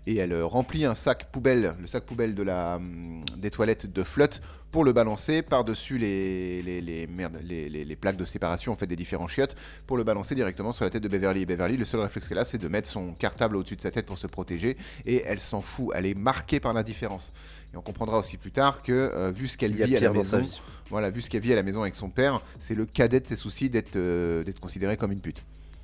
et 0.08 0.16
elle 0.18 0.42
remplit 0.44 0.86
un 0.86 0.96
sac 0.96 1.32
poubelle, 1.32 1.76
le 1.80 1.88
sac 1.88 2.04
poubelle 2.04 2.36
hum, 2.40 3.24
des 3.38 3.52
toilettes 3.52 3.92
de 3.92 4.04
flotte 4.04 4.42
pour 4.72 4.84
le 4.84 4.92
balancer 4.94 5.42
par-dessus 5.42 5.98
les, 5.98 6.62
les, 6.62 6.82
les, 6.82 7.08
merde, 7.08 7.40
les, 7.44 7.96
plaques 7.96 8.18
de 8.18 8.26
séparation 8.26 8.74
en 8.74 8.76
fait, 8.76 8.88
des 8.88 8.96
différents 8.96 9.28
chiottes 9.28 9.56
pour 9.88 9.96
le 9.96 10.04
balancer 10.04 10.36
directement 10.36 10.72
sur 10.74 10.84
la 10.84 10.92
tête 10.92 11.04
de 11.04 11.08
Beverly. 11.08 11.44
Et 11.44 11.46
Beverly, 11.46 11.78
le 11.78 11.86
seul 11.86 12.02
réflexe 12.02 12.28
qu'elle 12.28 12.40
a, 12.40 12.46
c'est 12.46 12.58
de 12.58 12.68
mettre 12.68 12.90
son 12.90 13.14
cartable 13.14 13.56
au-dessus 13.56 13.78
de 13.78 13.82
sa 13.82 13.92
tête 13.92 14.06
pour 14.06 14.18
se 14.18 14.28
protéger. 14.28 14.76
Et 15.06 15.24
elle 15.26 15.40
s'en 15.40 15.62
fout. 15.62 15.90
Elle 15.96 16.06
est 16.06 16.14
marquée 16.14 16.60
par 16.60 16.74
l'indifférence. 16.74 17.32
Et 17.74 17.78
on 17.78 17.82
comprendra 17.82 18.20
aussi 18.20 18.38
plus 18.38 18.52
tard 18.52 18.84
que, 18.84 18.92
euh, 18.92 19.32
vu 19.32 19.48
ce 19.48 19.58
qu'elle 19.58 19.74
vit 19.74 19.96
à 19.96 20.00
la 20.00 20.12
maison, 20.12 20.40
vie. 20.40 20.62
voilà, 20.90 21.10
vu 21.10 21.22
ce 21.22 21.30
qu'elle 21.30 21.42
vit 21.42 21.54
à 21.54 21.56
la 21.56 21.64
maison 21.64 21.82
avec 21.82 21.96
son 21.96 22.10
père, 22.10 22.42
c'est 22.60 22.76
le 22.76 22.86
cadet 22.86 23.22
de 23.22 23.28
ses 23.28 23.36
soucis 23.36 23.70
d'être 23.70 23.96
euh, 23.96 24.44
d'être 24.44 24.60
considérée 24.60 24.98
comme 24.98 25.12
une 25.12 25.22
pute. 25.22 25.44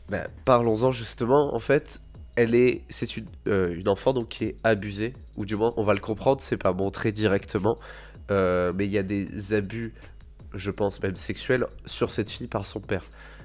Bah, 0.09 0.27
Parlons-en 0.45 0.91
justement. 0.91 1.55
En 1.55 1.59
fait, 1.59 2.01
elle 2.35 2.55
est, 2.55 2.83
c'est 2.89 3.17
une, 3.17 3.25
euh, 3.47 3.75
une 3.75 3.89
enfant 3.89 4.13
donc 4.13 4.29
qui 4.29 4.45
est 4.45 4.55
abusée, 4.63 5.13
ou 5.37 5.45
du 5.45 5.55
moins 5.55 5.73
on 5.77 5.83
va 5.83 5.93
le 5.93 5.99
comprendre. 5.99 6.41
C'est 6.41 6.57
pas 6.57 6.73
montré 6.73 7.11
directement, 7.11 7.77
euh, 8.31 8.71
mais 8.75 8.85
il 8.85 8.91
y 8.91 8.97
a 8.97 9.03
des 9.03 9.53
abus, 9.53 9.93
je 10.55 10.71
pense 10.71 11.01
même 11.03 11.15
sexuels, 11.17 11.67
sur 11.85 12.11
cette 12.11 12.29
fille 12.31 12.47
par 12.47 12.65
son 12.65 12.79
père. 12.79 13.03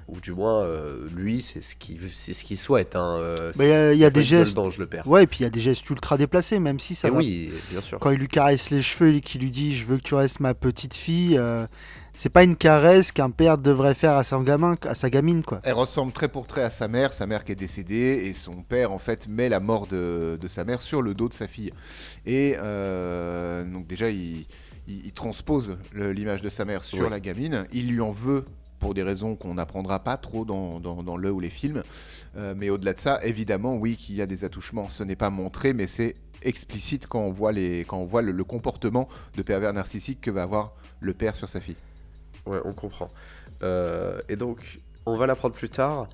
Ou 0.09 0.21
du 0.21 0.31
moins, 0.31 0.61
euh, 0.63 1.05
lui, 1.17 1.41
c'est 1.41 1.59
ce 1.59 1.75
qu'il 1.75 1.99
c'est 2.13 2.31
ce 2.31 2.45
qu'il 2.45 2.57
souhaite. 2.57 2.95
Hein, 2.95 3.17
euh, 3.19 3.51
Bah, 3.57 3.65
Il 3.65 3.69
y 3.69 3.73
a, 3.73 3.93
il 3.93 3.99
y 3.99 4.05
a 4.05 4.09
des 4.09 4.23
gestes. 4.23 4.53
d'ange, 4.55 4.77
le 4.77 4.85
père. 4.87 5.05
Ouais, 5.05 5.23
et 5.23 5.27
puis 5.27 5.39
il 5.39 5.43
y 5.43 5.45
a 5.45 5.49
des 5.49 5.59
gestes 5.59 5.89
ultra 5.89 6.17
déplacés, 6.17 6.59
même 6.59 6.79
si 6.79 6.95
ça 6.95 7.09
Et 7.09 7.11
va. 7.11 7.17
oui, 7.17 7.51
bien 7.69 7.81
sûr. 7.81 7.99
Quand 7.99 8.11
il 8.11 8.17
lui 8.19 8.29
caresse 8.29 8.69
les 8.69 8.81
cheveux 8.81 9.13
et 9.15 9.19
qu'il 9.19 9.41
lui 9.41 9.51
dit 9.51 9.75
Je 9.75 9.83
veux 9.83 9.97
que 9.97 10.03
tu 10.03 10.15
restes 10.15 10.39
ma 10.39 10.53
petite 10.53 10.93
fille, 10.93 11.37
euh, 11.37 11.67
c'est 12.13 12.29
pas 12.29 12.43
une 12.45 12.55
caresse 12.55 13.11
qu'un 13.11 13.31
père 13.31 13.57
devrait 13.57 13.95
faire 13.95 14.13
à 14.13 14.23
son 14.23 14.43
gamin, 14.43 14.77
à 14.83 14.95
sa 14.95 15.09
gamine, 15.09 15.43
quoi. 15.43 15.59
Elle 15.65 15.73
ressemble 15.73 16.13
trait 16.13 16.29
pour 16.29 16.47
trait 16.47 16.63
à 16.63 16.69
sa 16.69 16.87
mère, 16.87 17.11
sa 17.11 17.27
mère 17.27 17.43
qui 17.43 17.51
est 17.51 17.55
décédée, 17.55 18.21
et 18.27 18.33
son 18.33 18.61
père 18.63 18.93
en 18.93 18.99
fait 18.99 19.27
met 19.27 19.49
la 19.49 19.59
mort 19.59 19.87
de, 19.87 20.37
de 20.41 20.47
sa 20.47 20.63
mère 20.63 20.81
sur 20.81 21.01
le 21.01 21.15
dos 21.15 21.27
de 21.27 21.33
sa 21.33 21.47
fille. 21.47 21.73
Et 22.25 22.55
euh, 22.57 23.65
donc 23.65 23.87
déjà 23.87 24.09
il, 24.09 24.45
il- 24.87 25.05
il 25.05 25.11
transpose 25.13 25.77
l'image 25.93 26.41
de 26.41 26.49
sa 26.49 26.65
mère 26.65 26.83
sur 26.83 27.09
la 27.09 27.19
gamine, 27.19 27.65
il 27.73 27.87
lui 27.89 28.01
en 28.01 28.11
veut 28.11 28.45
pour 28.79 28.93
des 28.93 29.01
raisons 29.03 29.35
qu'on 29.35 29.55
n'apprendra 29.55 29.99
pas 30.03 30.17
trop 30.17 30.45
dans, 30.45 30.79
dans, 30.79 31.01
dans 31.01 31.17
le 31.17 31.31
ou 31.31 31.39
les 31.39 31.49
films. 31.49 31.81
Euh, 32.37 32.53
mais 32.55 32.69
au-delà 32.69 32.93
de 32.93 32.99
ça, 32.99 33.19
évidemment, 33.25 33.75
oui, 33.75 33.97
qu'il 33.97 34.13
y 34.15 34.21
a 34.21 34.27
des 34.27 34.43
attouchements. 34.43 34.87
Ce 34.87 35.03
n'est 35.03 35.15
pas 35.15 35.31
montré, 35.31 35.73
mais 35.73 35.87
c'est 35.87 36.15
explicite 36.43 37.07
quand 37.07 37.19
on 37.21 37.31
voit, 37.31 37.51
les, 37.51 37.85
quand 37.87 37.97
on 37.97 38.05
voit 38.05 38.21
le, 38.21 38.31
le 38.31 38.43
comportement 38.43 39.09
de 39.35 39.41
pervers 39.41 39.73
narcissique 39.73 40.21
que 40.21 40.29
va 40.29 40.43
avoir 40.43 40.73
le 40.99 41.13
père 41.15 41.35
sur 41.35 41.49
sa 41.49 41.59
fille. 41.59 41.75
Ouais, 42.45 42.59
on 42.65 42.73
comprend. 42.73 43.09
Euh, 43.63 44.19
et 44.29 44.35
donc, 44.35 44.79
on 45.07 45.17
va 45.17 45.25
l'apprendre 45.25 45.55
plus 45.55 45.69
tard. 45.69 46.07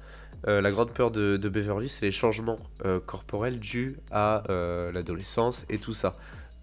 euh, 0.47 0.61
la 0.61 0.71
grande 0.71 0.91
peur 0.91 1.11
de, 1.11 1.35
de 1.35 1.49
Beverly, 1.49 1.89
c'est 1.89 2.05
les 2.05 2.11
changements 2.13 2.59
corporels 3.05 3.59
dus 3.59 3.97
à 4.09 4.43
l'adolescence 4.93 5.65
et 5.69 5.77
tout 5.77 5.93
ça. 5.93 6.15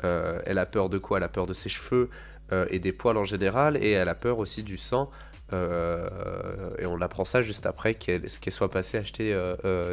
Euh, 0.05 0.41
elle 0.47 0.59
a 0.59 0.67
peur 0.67 0.89
de 0.89 0.99
quoi? 0.99 1.19
Elle 1.19 1.25
a 1.25 1.29
peur 1.29 1.47
de 1.47 1.53
ses 1.53 1.69
cheveux 1.69 2.09
euh, 2.53 2.67
et 2.71 2.79
des 2.79 2.93
poils 2.93 3.17
en 3.17 3.25
général, 3.25 3.77
et 3.77 3.91
elle 3.91 4.09
a 4.09 4.15
peur 4.15 4.39
aussi 4.39 4.63
du 4.63 4.77
sang. 4.77 5.11
euh, 5.53 6.09
et 6.79 6.87
on 6.87 7.01
apprend 7.01 7.25
ça 7.25 7.43
juste 7.43 7.67
après 7.67 7.95
qu'elle 7.95 8.29
soit 8.29 8.71
passée 8.71 8.99
acheter 8.99 9.33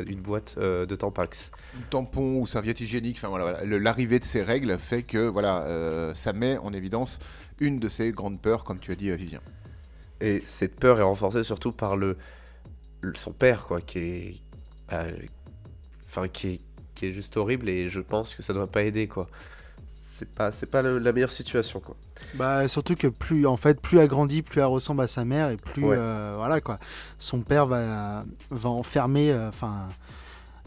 une 0.07 0.21
boîte 0.21 0.57
de 0.59 0.95
Tampax. 0.95 1.51
tampon 1.89 2.37
ou 2.39 2.47
serviette 2.47 2.79
hygiénique, 2.79 3.17
enfin 3.17 3.29
voilà, 3.29 3.63
l'arrivée 3.65 4.19
de 4.19 4.23
ces 4.23 4.43
règles 4.43 4.77
fait 4.77 5.03
que 5.03 5.27
voilà, 5.27 6.13
ça 6.13 6.31
met 6.33 6.57
en 6.57 6.73
évidence 6.73 7.19
une 7.59 7.79
de 7.79 7.89
ces 7.89 8.11
grandes 8.11 8.39
peurs, 8.39 8.63
comme 8.63 8.79
tu 8.79 8.91
as 8.91 8.95
dit, 8.95 9.09
Vivien. 9.15 9.41
Et 10.21 10.41
cette 10.45 10.75
peur 10.79 10.99
est 10.99 11.03
renforcée 11.03 11.43
surtout 11.43 11.71
par 11.71 11.97
le, 11.97 12.17
le- 13.01 13.15
son 13.15 13.31
père, 13.31 13.65
quoi, 13.65 13.81
qui 13.81 13.99
est, 13.99 14.35
euh, 14.93 15.11
enfin, 16.05 16.27
qui 16.27 16.47
est, 16.47 16.61
qui 16.95 17.07
est 17.07 17.11
juste 17.11 17.35
horrible 17.37 17.67
et 17.69 17.89
je 17.89 17.99
pense 17.99 18.35
que 18.35 18.41
ça 18.43 18.53
doit 18.53 18.67
pas 18.67 18.83
aider, 18.83 19.07
quoi. 19.07 19.27
C'est 20.17 20.27
pas, 20.29 20.51
c'est 20.51 20.65
pas 20.65 20.81
le- 20.81 20.97
la 20.97 21.11
meilleure 21.13 21.31
situation, 21.31 21.79
quoi. 21.79 21.95
Bah 22.33 22.67
surtout 22.67 22.95
que 22.95 23.05
plus 23.07 23.45
en 23.45 23.55
fait 23.57 23.79
plus 23.79 23.99
elle 23.99 24.07
grandit, 24.07 24.41
plus 24.41 24.59
elle 24.61 24.65
ressemble 24.67 25.01
à 25.03 25.07
sa 25.07 25.23
mère 25.25 25.51
et 25.51 25.57
plus 25.57 25.83
Ouais. 25.85 25.95
euh, 25.99 26.33
voilà 26.37 26.59
quoi. 26.59 26.79
Son 27.19 27.41
père 27.41 27.67
va 27.67 28.25
va 28.49 28.69
enfermer 28.69 29.31
euh, 29.31 29.49
enfin 29.49 29.85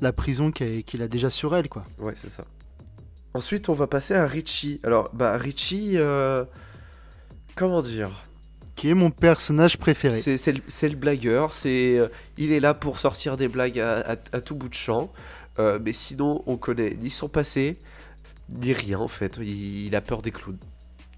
la 0.01 0.13
prison 0.13 0.53
qu'il 0.53 1.03
a 1.03 1.09
déjà 1.09 1.31
sur 1.31 1.57
elle 1.57 1.69
quoi. 1.69 1.85
Ouais, 1.99 2.13
c'est 2.15 2.31
ça. 2.31 2.45
Ensuite, 3.35 3.69
on 3.69 3.75
va 3.75 3.87
passer 3.89 4.15
à 4.15 4.27
Richie. 4.27 4.81
Alors, 4.85 5.11
bah, 5.13 5.37
Richie, 5.37 5.93
euh, 5.97 6.45
comment 7.57 7.83
dire? 7.83 8.11
Qui 8.77 8.91
est 8.91 8.95
mon 8.95 9.11
personnage 9.11 9.77
préféré. 9.77 10.19
C'est 10.19 10.39
c'est 10.39 10.53
le, 10.53 10.61
le 10.89 10.97
blagueur, 10.97 11.53
c'est 11.53 11.99
euh, 11.99 12.09
il 12.39 12.51
est 12.53 12.61
là 12.61 12.73
pour 12.75 12.99
sortir 12.99 13.37
des 13.37 13.49
blagues 13.49 13.79
à, 13.81 13.99
à- 14.13 14.17
à 14.37 14.41
tout 14.41 14.55
bout 14.55 14.69
de 14.69 14.75
champ, 14.75 15.13
euh, 15.59 15.79
mais 15.83 15.93
sinon 15.93 16.43
on 16.47 16.57
connaît 16.57 16.97
ni 17.01 17.11
son 17.11 17.29
passé, 17.29 17.79
ni 18.51 18.73
rien 18.73 18.99
en 18.99 19.09
fait. 19.09 19.39
Il, 19.41 19.87
il 19.87 19.97
a 19.97 20.01
peur 20.01 20.23
des 20.23 20.31
clowns. 20.31 20.59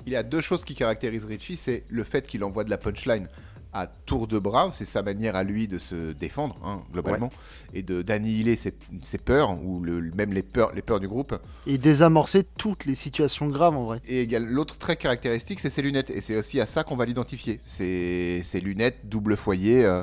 Il 0.06 0.12
y 0.12 0.16
a 0.16 0.22
deux 0.22 0.40
choses 0.40 0.64
qui 0.64 0.74
caractérisent 0.74 1.24
Richie, 1.24 1.56
c'est 1.56 1.84
le 1.88 2.04
fait 2.04 2.26
qu'il 2.26 2.42
envoie 2.42 2.64
de 2.64 2.70
la 2.70 2.78
punchline 2.78 3.28
à 3.72 3.86
tour 3.86 4.26
de 4.26 4.38
bras, 4.38 4.68
c'est 4.72 4.84
sa 4.84 5.02
manière 5.02 5.34
à 5.34 5.44
lui 5.44 5.66
de 5.66 5.78
se 5.78 6.12
défendre, 6.12 6.56
hein, 6.62 6.82
globalement, 6.92 7.30
et 7.72 7.82
de 7.82 8.02
d'annihiler 8.02 8.56
ses, 8.56 8.74
ses 9.00 9.16
peurs, 9.16 9.58
ou 9.64 9.80
le, 9.80 10.10
même 10.14 10.32
les 10.32 10.42
peurs, 10.42 10.72
les 10.72 10.82
peurs 10.82 11.00
du 11.00 11.08
groupe. 11.08 11.34
Et 11.66 11.78
désamorcer 11.78 12.44
toutes 12.58 12.84
les 12.84 12.94
situations 12.94 13.48
graves 13.48 13.76
en 13.76 13.84
vrai. 13.84 14.00
Et 14.06 14.26
l'autre 14.38 14.76
trait 14.76 14.96
caractéristique, 14.96 15.58
c'est 15.58 15.70
ses 15.70 15.80
lunettes, 15.80 16.10
et 16.10 16.20
c'est 16.20 16.36
aussi 16.36 16.60
à 16.60 16.66
ça 16.66 16.84
qu'on 16.84 16.96
va 16.96 17.06
l'identifier. 17.06 17.60
C'est 17.64 18.42
ses 18.42 18.60
lunettes 18.60 19.08
double 19.08 19.36
foyer, 19.36 19.84
euh, 19.84 20.02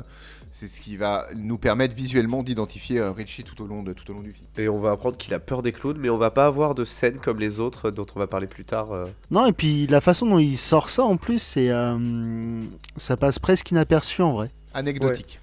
c'est 0.52 0.68
ce 0.68 0.80
qui 0.80 0.96
va 0.96 1.26
nous 1.36 1.58
permettre 1.58 1.94
visuellement 1.94 2.42
d'identifier 2.42 2.98
euh, 2.98 3.12
Richie 3.12 3.44
tout 3.44 3.62
au, 3.62 3.66
long 3.66 3.82
de, 3.82 3.92
tout 3.92 4.10
au 4.10 4.14
long 4.14 4.20
du 4.20 4.32
film. 4.32 4.46
Et 4.58 4.68
on 4.68 4.80
va 4.80 4.92
apprendre 4.92 5.16
qu'il 5.16 5.32
a 5.34 5.38
peur 5.38 5.62
des 5.62 5.72
clowns, 5.72 5.98
mais 5.98 6.10
on 6.10 6.18
va 6.18 6.30
pas 6.30 6.46
avoir 6.46 6.74
de 6.74 6.84
scène 6.84 7.18
comme 7.18 7.38
les 7.38 7.60
autres 7.60 7.90
dont 7.90 8.06
on 8.14 8.18
va 8.18 8.26
parler 8.26 8.46
plus 8.46 8.64
tard. 8.64 8.92
euh. 8.92 9.06
Non 9.30 9.46
et 9.46 9.52
puis 9.52 9.86
la 9.86 10.00
façon 10.00 10.26
dont 10.26 10.38
il 10.38 10.58
sort 10.58 10.90
ça 10.90 11.04
en 11.04 11.16
plus 11.16 11.38
c'est 11.38 11.70
euh, 11.70 12.60
ça 12.96 13.16
passe 13.16 13.38
presque 13.38 13.70
inaperçu 13.70 14.22
en 14.22 14.32
vrai. 14.32 14.50
Anecdotique. 14.74 15.40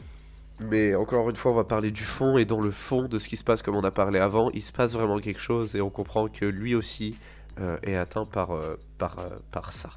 Mais 0.60 0.96
encore 0.96 1.30
une 1.30 1.36
fois, 1.36 1.52
on 1.52 1.56
va 1.56 1.65
parler 1.65 1.91
du 1.91 2.02
fond, 2.04 2.38
et 2.38 2.46
dans 2.46 2.60
le 2.60 2.72
fond 2.72 3.04
de 3.04 3.20
ce 3.20 3.28
qui 3.28 3.38
se 3.38 3.43
passe, 3.43 3.62
comme 3.62 3.76
on 3.76 3.84
a 3.84 3.91
parlé 3.91 4.17
avant, 4.20 4.50
il 4.52 4.62
se 4.63 4.72
passe 4.72 4.93
vraiment 4.93 5.20
quelque 5.20 5.39
chose, 5.39 5.76
et 5.76 5.82
on 5.82 5.91
comprend 5.91 6.30
que 6.30 6.46
lui 6.46 6.74
aussi 6.74 7.15
euh, 7.60 7.78
est 7.84 7.96
atteint 7.96 8.26
par, 8.26 8.52
euh, 8.52 8.76
par, 8.98 9.20
euh, 9.20 9.30
par 9.52 9.72
ça. 9.72 9.91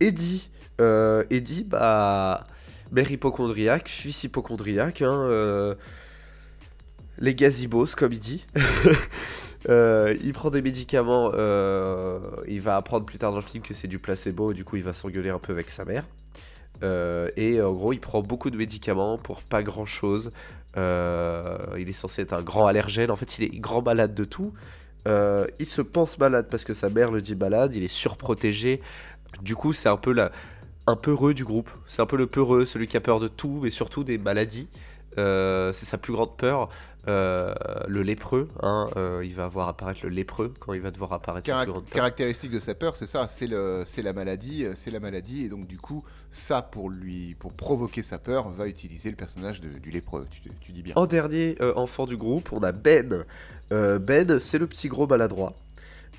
Eddie, 0.00 0.50
euh, 0.80 1.24
Eddie, 1.30 1.64
bah, 1.64 2.46
mère 2.92 3.10
hypochondriaque, 3.10 3.88
fils 3.88 4.24
hypochondriaque, 4.24 5.02
hein, 5.02 5.20
euh, 5.22 5.74
les 7.18 7.34
gazibos, 7.34 7.94
comme 7.96 8.12
il 8.12 8.18
dit. 8.18 8.46
Euh, 9.68 10.14
il 10.22 10.32
prend 10.32 10.50
des 10.50 10.62
médicaments, 10.62 11.32
euh, 11.34 12.20
il 12.46 12.60
va 12.60 12.76
apprendre 12.76 13.04
plus 13.04 13.18
tard 13.18 13.32
dans 13.32 13.38
le 13.38 13.42
film 13.42 13.64
que 13.64 13.74
c'est 13.74 13.88
du 13.88 13.98
placebo, 13.98 14.52
du 14.52 14.64
coup 14.64 14.76
il 14.76 14.84
va 14.84 14.92
s'engueuler 14.92 15.30
un 15.30 15.40
peu 15.40 15.52
avec 15.52 15.70
sa 15.70 15.84
mère. 15.84 16.04
Et 17.36 17.60
en 17.60 17.72
gros, 17.72 17.92
il 17.92 17.98
prend 17.98 18.22
beaucoup 18.22 18.50
de 18.50 18.56
médicaments 18.56 19.18
pour 19.18 19.42
pas 19.42 19.64
grand 19.64 19.86
chose. 19.86 20.30
il 20.76 20.80
est 21.88 21.92
censé 21.92 22.22
être 22.22 22.32
un 22.32 22.42
grand 22.42 22.68
allergène. 22.68 23.10
En 23.10 23.16
fait, 23.16 23.38
il 23.38 23.44
est 23.44 23.58
grand 23.58 23.82
malade 23.82 24.14
de 24.14 24.24
tout. 24.24 24.52
Il 25.06 25.66
se 25.66 25.82
pense 25.82 26.16
malade 26.18 26.46
parce 26.48 26.62
que 26.62 26.74
sa 26.74 26.88
mère 26.88 27.10
le 27.10 27.20
dit 27.20 27.34
malade. 27.34 27.74
Il 27.74 27.82
est 27.82 27.88
surprotégé. 27.88 28.80
Du 29.42 29.56
coup, 29.56 29.72
c'est 29.72 29.88
un 29.88 29.96
peu 29.96 30.12
la, 30.12 30.30
un 30.86 30.96
peureux 30.96 31.34
du 31.34 31.44
groupe. 31.44 31.70
C'est 31.86 32.02
un 32.02 32.06
peu 32.06 32.16
le 32.16 32.26
peureux, 32.26 32.64
celui 32.66 32.86
qui 32.86 32.96
a 32.96 33.00
peur 33.00 33.20
de 33.20 33.28
tout, 33.28 33.60
mais 33.62 33.70
surtout 33.70 34.04
des 34.04 34.18
maladies. 34.18 34.68
Euh, 35.18 35.72
c'est 35.72 35.86
sa 35.86 35.98
plus 35.98 36.12
grande 36.12 36.36
peur. 36.36 36.68
Euh, 37.08 37.54
le 37.86 38.02
lépreux, 38.02 38.48
hein, 38.64 38.88
euh, 38.96 39.22
il 39.24 39.32
va 39.32 39.46
voir 39.46 39.68
apparaître 39.68 40.00
le 40.02 40.08
lépreux 40.08 40.52
quand 40.58 40.72
il 40.72 40.80
va 40.80 40.90
devoir 40.90 41.12
apparaître 41.12 41.46
Carac- 41.46 41.68
caractéristique 41.92 42.50
de 42.50 42.58
sa 42.58 42.74
peur, 42.74 42.96
c'est 42.96 43.06
ça, 43.06 43.28
c'est 43.28 43.46
la 43.46 44.12
maladie, 44.12 44.66
c'est 44.74 44.90
la 44.90 44.98
maladie, 44.98 45.44
et 45.44 45.48
donc 45.48 45.68
du 45.68 45.78
coup, 45.78 46.02
ça 46.32 46.62
pour 46.62 46.90
lui, 46.90 47.36
pour 47.38 47.52
provoquer 47.52 48.02
sa 48.02 48.18
peur, 48.18 48.48
va 48.50 48.66
utiliser 48.66 49.08
le 49.10 49.14
personnage 49.16 49.60
de- 49.60 49.78
du 49.78 49.92
lépreux. 49.92 50.26
Tu, 50.32 50.50
tu 50.60 50.72
dis 50.72 50.82
bien. 50.82 50.94
En 50.96 51.06
dernier 51.06 51.56
enfant 51.76 52.06
du 52.06 52.16
groupe, 52.16 52.52
on 52.52 52.60
a 52.64 52.72
Ben. 52.72 53.24
Ben, 53.70 54.38
c'est 54.40 54.58
le 54.58 54.66
petit 54.66 54.88
gros 54.88 55.06
maladroit. 55.06 55.54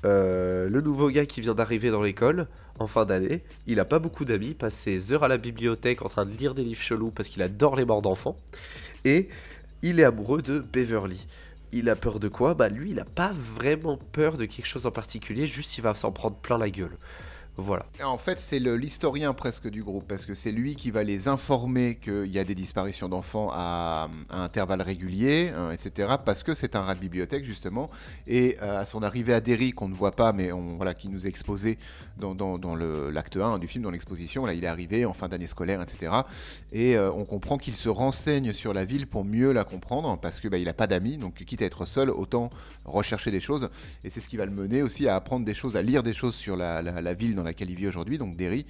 Euh, 0.05 0.69
le 0.69 0.81
nouveau 0.81 1.10
gars 1.10 1.25
qui 1.25 1.41
vient 1.41 1.55
d'arriver 1.55 1.89
dans 1.89 2.01
l'école 2.01 2.47
en 2.79 2.88
fin 2.88 3.05
d'année. 3.05 3.43
Il 3.65 3.79
a 3.79 3.86
pas 3.86 3.99
beaucoup 3.99 4.25
d'amis, 4.25 4.53
passe 4.53 4.75
ses 4.75 5.12
heures 5.12 5.23
à 5.23 5.27
la 5.27 5.38
bibliothèque 5.38 6.03
en 6.03 6.10
train 6.10 6.25
de 6.25 6.36
lire 6.36 6.53
des 6.53 6.63
livres 6.63 6.81
chelous 6.81 7.12
parce 7.12 7.29
qu'il 7.29 7.41
adore 7.41 7.75
les 7.75 7.86
morts 7.86 8.01
d'enfants. 8.01 8.38
Et 9.05 9.29
il 9.81 9.99
est 9.99 10.03
amoureux 10.03 10.41
de 10.41 10.60
Beverly. 10.60 11.27
Il 11.71 11.89
a 11.89 11.95
peur 11.95 12.19
de 12.19 12.27
quoi? 12.27 12.53
Bah 12.53 12.69
lui, 12.69 12.91
il 12.91 12.99
a 12.99 13.05
pas 13.05 13.33
vraiment 13.33 13.97
peur 13.97 14.38
de 14.38 14.45
quelque 14.45 14.65
chose 14.65 14.86
en 14.86 14.91
particulier, 14.91 15.47
juste 15.47 15.77
il 15.77 15.81
va 15.81 15.95
s'en 15.95 16.12
prendre 16.12 16.38
plein 16.38 16.57
la 16.57 16.69
gueule. 16.69 16.97
Voilà. 17.60 17.88
En 18.04 18.20
fait, 18.20 18.39
c'est 18.39 18.60
l'historien 18.60 19.34
presque 19.34 19.67
du 19.67 19.84
groupe, 19.84 20.08
parce 20.08 20.26
que 20.26 20.36
c'est 20.36 20.52
lui 20.52 20.76
qui 20.76 20.91
va 20.91 21.04
les 21.04 21.28
informer 21.28 21.96
qu'il 21.96 22.28
y 22.28 22.38
a 22.38 22.43
des 22.43 22.54
disparitions 22.54 23.10
d'enfants 23.10 23.50
à, 23.52 24.10
à 24.30 24.43
intervalles 24.43 24.84
réguliers, 24.84 25.52
hein, 25.58 25.72
etc. 25.72 26.17
Parce 26.24 26.43
que 26.43 26.54
c'est 26.54 26.76
un 26.76 26.82
rat 26.82 26.93
de 26.93 27.00
bibliothèque, 27.00 27.43
justement. 27.46 27.89
Et 28.28 28.58
euh, 28.62 28.82
à 28.82 28.86
son 28.86 29.02
arrivée 29.02 29.34
à 29.34 29.41
Derry, 29.41 29.72
qu'on 29.72 29.89
ne 29.89 29.96
voit 29.96 30.12
pas, 30.12 30.34
mais 30.34 30.52
qui 31.00 31.10
nous 31.10 31.26
est 31.26 31.30
exposé 31.30 31.80
dans, 32.20 32.36
l'acte 33.10 33.38
1 33.38 33.58
du 33.58 33.67
film, 33.67 33.84
dans 33.84 33.91
l'exposition, 33.91 34.46
là, 34.46 34.54
il 34.54 34.63
est 34.63 34.67
arrivé 34.67 35.06
en 35.06 35.13
fin 35.13 35.28
d'année 35.28 35.48
scolaire, 35.48 35.82
etc. 35.82 36.12
Et 36.72 36.96
euh, 36.96 37.12
on 37.12 37.26
comprend 37.26 37.58
qu'il 37.58 37.76
se 37.76 37.89
renseigne 37.89 38.54
sur 38.54 38.72
la 38.72 38.86
ville 38.86 39.08
pour 39.08 39.26
mieux 39.26 39.52
la 39.52 39.63
comprendre, 39.63 40.15
parce 40.20 40.39
que 40.39 40.48
bah, 40.48 40.60
n'a 40.60 40.74
pas 40.74 40.88
d'amis, 40.88 41.17
donc 41.17 41.34
quitte 41.34 41.63
à 41.63 41.65
être 41.65 41.88
seul, 41.88 42.12
autant 42.12 42.52
rechercher 42.86 43.32
des 43.32 43.39
choses. 43.39 43.70
Et 44.04 44.12
c'est 44.12 44.20
ce 44.20 44.28
qui 44.28 44.38
va 44.38 44.46
le 44.46 44.52
mener 44.52 44.84
aussi 44.84 45.08
à 45.08 45.15
apprendre 45.15 45.43
des 45.43 45.56
choses, 45.56 45.76
à 45.76 45.82
lire 45.82 46.04
des 46.04 46.13
choses 46.13 46.36
sur 46.36 46.56
la 46.56 47.13
ville 47.15 47.34
dans 47.34 47.46
laquelle 47.47 47.69
il 47.71 47.75
vit 47.77 47.88
aujourd'hui, 47.88 48.17
donc 48.17 48.38
Derry, 48.38 48.65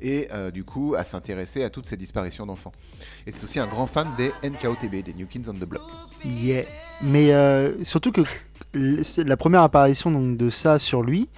et 0.00 0.28
euh, 0.32 0.50
du 0.50 0.64
coup 0.64 0.94
à 0.96 1.04
s'intéresser 1.04 1.62
à 1.62 1.70
toutes 1.70 1.86
ces 1.86 1.96
disparitions 1.96 2.46
d'enfants. 2.46 2.72
Et 3.26 3.32
c'est 3.32 3.44
aussi 3.44 3.58
un 3.58 3.66
grand 3.66 3.86
fan 3.86 4.08
des 4.16 4.32
NKOTB, 4.42 5.02
des 5.04 5.14
New 5.14 5.26
Kids 5.26 5.42
on 5.48 5.52
the 5.54 5.64
Block. 5.64 5.82
Yeah. 6.24 6.64
Mais 7.02 7.32
euh, 7.32 7.82
surtout 7.84 8.12
que 8.12 8.22
la 8.74 9.36
première 9.36 9.62
apparition 9.62 10.10
donc, 10.10 10.36
de 10.36 10.50
ça 10.50 10.78
sur 10.78 11.02
lui, 11.02 11.28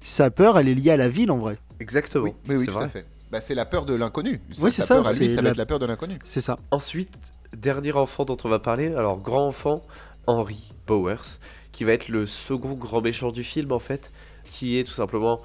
sa 0.00 0.30
peur, 0.30 0.58
elle 0.58 0.68
est 0.68 0.74
liée 0.74 0.90
à 0.90 0.96
la 0.96 1.08
ville 1.08 1.30
en 1.30 1.38
vrai. 1.38 1.58
Exactement. 1.80 2.24
Oui, 2.48 2.56
oui, 2.56 2.66
tout 2.66 2.72
vrai. 2.72 2.84
à 2.84 2.88
fait. 2.88 3.06
Bah, 3.30 3.40
c'est 3.40 3.54
la 3.54 3.64
peur 3.64 3.86
de 3.86 3.94
l'inconnu. 3.94 4.40
Oui, 4.50 4.70
c'est 4.70 4.82
sa 4.82 4.82
ça, 4.82 4.94
peur 4.96 5.06
à 5.06 5.12
lui, 5.14 5.34
va 5.34 5.42
la- 5.42 5.50
être 5.50 5.56
la 5.56 5.66
peur 5.66 5.78
de 5.78 5.86
l'inconnu. 5.86 6.18
C'est 6.24 6.40
ça. 6.40 6.58
Ensuite, 6.70 7.32
dernier 7.56 7.92
enfant 7.92 8.24
dont 8.24 8.36
on 8.44 8.48
va 8.48 8.58
parler, 8.58 8.88
alors 8.94 9.20
grand 9.20 9.46
enfant, 9.46 9.82
Henry 10.26 10.72
Bowers, 10.86 11.38
qui 11.72 11.84
va 11.84 11.92
être 11.92 12.08
le 12.08 12.26
second 12.26 12.74
grand 12.74 13.00
méchant 13.00 13.32
du 13.32 13.42
film 13.42 13.72
en 13.72 13.78
fait, 13.78 14.12
qui 14.44 14.78
est 14.78 14.84
tout 14.84 14.92
simplement, 14.92 15.40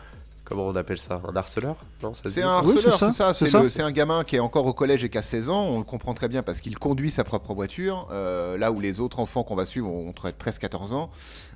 comment 0.48 0.68
on 0.68 0.76
appelle 0.76 0.98
ça, 0.98 1.22
un 1.28 1.36
harceleur? 1.36 1.76
Non, 2.02 2.14
C'est 2.14 2.42
un 2.42 2.50
harceleur, 2.58 2.98
c'est 2.98 3.12
ça, 3.12 3.12
c'est 3.12 3.18
ça. 3.18 3.34
c'est 3.34 3.46
C'est 3.46 3.52
ça. 3.52 3.60
le- 3.64 3.70
c'est 3.70 3.82
un 3.84 3.92
gamin 3.92 4.24
qui 4.24 4.38
est 4.38 4.40
encore 4.40 4.66
au 4.66 4.74
collège 4.74 5.04
et 5.04 5.10
qui 5.10 5.18
a 5.18 5.22
16 5.22 5.50
ans. 5.50 5.64
On 5.66 5.78
le 5.80 5.84
comprend 5.84 6.14
très 6.14 6.28
bien 6.30 6.42
parce 6.44 6.60
qu'il 6.62 6.78
conduit 6.80 7.12
sa 7.12 7.24
propre 7.24 7.54
voiture. 7.54 8.08
euh, 8.12 8.58
là 8.58 8.72
où 8.72 8.80
les 8.80 9.00
autres 9.02 9.20
enfants 9.20 9.44
qu'on 9.44 9.56
va 9.56 9.66
suivre 9.66 9.90
ont 9.92 10.12
13-14 10.14 10.94
ans. 10.94 11.10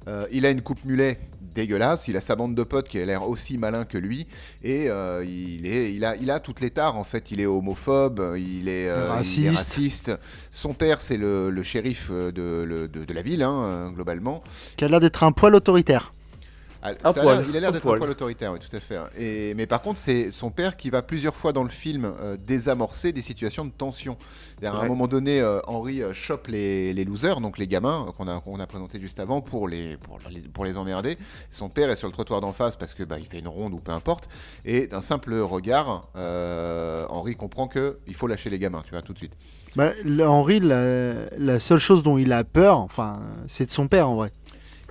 Euh, 0.07 0.25
il 0.31 0.45
a 0.45 0.49
une 0.49 0.61
coupe 0.61 0.83
mulet 0.83 1.19
dégueulasse. 1.53 2.07
Il 2.07 2.17
a 2.17 2.21
sa 2.21 2.35
bande 2.35 2.55
de 2.55 2.63
potes 2.63 2.87
qui 2.89 2.99
a 2.99 3.05
l'air 3.05 3.27
aussi 3.27 3.57
malin 3.57 3.85
que 3.85 3.97
lui. 3.97 4.27
Et 4.63 4.89
euh, 4.89 5.23
il, 5.23 5.67
est, 5.67 5.93
il, 5.93 6.03
a, 6.05 6.15
il 6.15 6.29
a 6.31 6.39
toutes 6.39 6.59
les 6.59 6.71
tares 6.71 6.97
en 6.97 7.03
fait. 7.03 7.31
Il 7.31 7.39
est 7.39 7.45
homophobe, 7.45 8.35
il 8.37 8.67
est, 8.67 8.89
euh, 8.89 9.07
il 9.23 9.45
est 9.45 9.49
Raciste. 9.49 10.11
Son 10.51 10.73
père, 10.73 11.01
c'est 11.01 11.17
le, 11.17 11.49
le 11.49 11.63
shérif 11.63 12.09
de, 12.09 12.31
le- 12.67 12.87
de- 12.87 13.05
de 13.05 13.13
la 13.13 13.21
ville, 13.21 13.43
hein, 13.43 13.91
globalement. 13.93 14.43
Qui 14.75 14.85
a 14.85 14.87
l'air 14.87 14.99
d'être 14.99 15.23
un 15.23 15.31
poil 15.31 15.53
autoritaire. 15.55 16.13
Ah, 16.83 16.93
Un 17.03 17.11
ça 17.13 17.19
a 17.19 17.23
poil, 17.23 17.37
l'air- 17.39 17.47
il 17.49 17.57
a 17.57 17.59
l'air 17.59 17.71
d'être 17.71 17.85
un 17.87 17.97
poil. 17.97 18.09
autoritaire, 18.09 18.51
oui, 18.53 18.59
tout 18.59 18.75
à 18.75 18.79
fait. 18.79 18.95
hein. 18.97 19.07
Et, 19.15 19.53
mais 19.53 19.67
par 19.67 19.81
contre, 19.83 19.99
c'est 19.99 20.31
son 20.31 20.49
père 20.49 20.77
qui 20.77 20.89
va 20.89 21.03
plusieurs 21.03 21.35
fois 21.35 21.53
dans 21.53 21.61
le 21.63 21.69
film 21.69 22.11
euh, 22.21 22.37
désamorcer 22.37 23.11
des 23.11 23.21
situations 23.21 23.65
de 23.65 23.69
tension. 23.71 24.17
C'est-à-dire, 24.59 24.75
À 24.75 24.79
un 24.79 24.83
Ouais. 24.83 24.89
moment 24.89 25.07
donné, 25.07 25.39
euh, 25.41 25.59
Henry 25.67 26.01
euh, 26.01 26.13
chope 26.13 26.47
les, 26.47 26.91
les 26.93 27.03
losers, 27.05 27.39
donc 27.39 27.57
les 27.59 27.67
gamins 27.67 28.05
euh, 28.07 28.11
qu'on 28.11 28.27
a, 28.27 28.39
qu'on 28.39 28.59
a 28.59 28.65
présentés 28.65 28.99
juste 28.99 29.19
avant, 29.19 29.41
pour 29.41 29.67
les, 29.67 29.97
pour, 29.97 30.17
les, 30.31 30.39
pour 30.41 30.65
les 30.65 30.75
emmerder. 30.77 31.17
Son 31.51 31.69
père 31.69 31.89
est 31.91 31.95
sur 31.95 32.07
le 32.07 32.13
trottoir 32.13 32.41
d'en 32.41 32.51
face 32.53 32.75
parce 32.77 32.95
que 32.95 33.03
bah, 33.03 33.17
il 33.19 33.27
fait 33.27 33.39
une 33.39 33.47
ronde 33.47 33.73
ou 33.73 33.79
peu 33.79 33.91
importe. 33.91 34.27
Et 34.65 34.87
d'un 34.87 35.01
simple 35.01 35.35
regard, 35.35 36.07
euh, 36.15 37.05
Henry 37.09 37.35
comprend 37.35 37.67
que 37.67 37.99
il 38.07 38.15
faut 38.15 38.25
lâcher 38.27 38.49
les 38.49 38.57
gamins, 38.59 38.81
tu 38.83 38.91
vois, 38.91 39.01
tout 39.03 39.13
de 39.13 39.17
suite. 39.19 39.33
Bah, 39.75 39.91
Henri, 40.25 40.59
la, 40.59 41.29
la 41.37 41.59
seule 41.59 41.79
chose 41.79 42.03
dont 42.03 42.17
il 42.17 42.33
a 42.33 42.43
peur, 42.43 42.79
enfin, 42.79 43.21
c'est 43.47 43.67
de 43.67 43.71
son 43.71 43.87
père 43.87 44.09
en 44.09 44.15
vrai. 44.15 44.31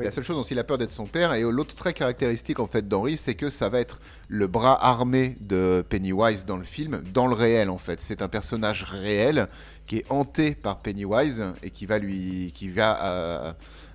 La 0.05 0.11
seule 0.11 0.25
chose 0.25 0.37
dont 0.37 0.43
il 0.43 0.59
a 0.59 0.65
peur 0.65 0.79
d'être 0.79 0.91
son 0.91 1.07
père, 1.07 1.33
et 1.35 1.43
l'autre 1.43 1.75
trait 1.75 1.93
caractéristique 1.93 2.59
en 2.61 2.67
fait 2.67 2.89
d'Henry, 2.89 3.17
c'est 3.17 3.35
que 3.35 3.51
ça 3.51 3.69
va 3.69 3.81
être 3.81 4.01
le 4.29 4.47
bras 4.47 4.79
armé 4.85 5.37
de 5.41 5.85
Pennywise 5.89 6.45
dans 6.47 6.57
le 6.57 6.65
film, 6.65 7.03
dans 7.13 7.27
le 7.27 7.35
réel 7.35 7.71
en 7.71 7.79
fait. 7.79 8.01
C'est 8.01 8.23
un 8.23 8.29
personnage 8.29 8.85
réel 8.85 9.49
qui 9.87 9.99
est 9.99 10.05
hanté 10.11 10.55
par 10.55 10.79
Pennywise 10.79 11.45
et 11.63 11.71
qui 11.71 11.87
va 11.87 11.99
lui, 11.99 12.53
qui 12.55 12.69
va, 12.71 13.05
euh, 13.05 13.53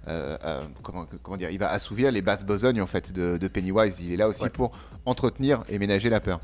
euh, 0.07 0.37
euh, 0.43 0.61
comment, 0.83 1.07
comment 1.23 1.37
dire, 1.37 1.49
il 1.51 1.59
va 1.59 1.69
assouvir 1.71 2.11
les 2.11 2.21
basses 2.21 2.45
besognes 2.45 2.81
en 2.81 2.87
fait 2.87 3.11
de, 3.13 3.37
de 3.37 3.47
Pennywise. 3.47 3.99
Il 4.01 4.11
est 4.13 4.17
là 4.17 4.27
aussi 4.27 4.43
Ouais. 4.43 4.49
pour 4.49 4.71
entretenir 5.05 5.63
et 5.69 5.79
ménager 5.79 6.09
la 6.09 6.19
peur. 6.19 6.39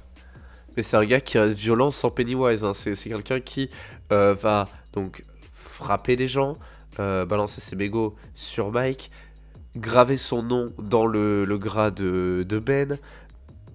Mais 0.77 0.83
c'est 0.83 0.95
un 0.95 1.03
gars 1.05 1.19
qui 1.19 1.37
reste 1.37 1.57
violent 1.57 1.91
sans 1.91 2.09
Pennywise. 2.11 2.63
hein. 2.63 2.73
C'est 2.73 2.95
c'est 2.95 3.09
quelqu'un 3.09 3.41
qui 3.41 3.69
euh, 4.13 4.33
va 4.33 4.69
donc 4.93 5.23
frapper 5.51 6.15
des 6.15 6.29
gens, 6.29 6.57
euh, 6.99 7.25
balancer 7.25 7.59
ses 7.59 7.75
mégots 7.75 8.15
sur 8.35 8.71
Mike, 8.71 9.11
graver 9.75 10.17
son 10.17 10.43
nom 10.43 10.73
dans 10.79 11.05
le, 11.05 11.45
le 11.45 11.57
gras 11.57 11.91
de, 11.91 12.45
de 12.47 12.59
Ben, 12.59 12.97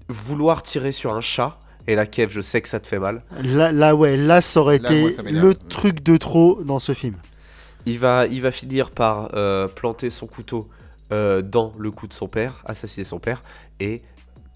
vouloir 0.08 0.62
tirer 0.62 0.92
sur 0.92 1.14
un 1.14 1.20
chat. 1.20 1.58
Et 1.88 1.94
la 1.94 2.06
Kev, 2.06 2.32
je 2.32 2.40
sais 2.40 2.60
que 2.62 2.68
ça 2.68 2.80
te 2.80 2.86
fait 2.86 2.98
mal. 2.98 3.22
Là, 3.42 3.70
là 3.72 3.94
ouais, 3.94 4.16
là, 4.16 4.40
ça 4.40 4.60
aurait 4.60 4.78
Là, 4.78 4.90
été 4.90 5.00
moi, 5.00 5.10
ça 5.12 5.22
m'énerve. 5.22 5.48
le 5.48 5.54
truc 5.54 6.02
de 6.02 6.16
trop 6.16 6.62
dans 6.64 6.78
ce 6.80 6.94
film. 6.94 7.14
Il 7.86 7.98
va, 7.98 8.26
il 8.26 8.42
va 8.42 8.50
finir 8.50 8.90
par 8.90 9.30
euh, 9.34 9.68
planter 9.68 10.10
son 10.10 10.26
couteau 10.26 10.68
euh, 11.12 11.42
dans 11.42 11.72
le 11.78 11.90
cou 11.92 12.08
de 12.08 12.12
son 12.12 12.26
père, 12.28 12.62
assassiner 12.64 13.04
son 13.04 13.20
père, 13.20 13.44
et 13.78 14.02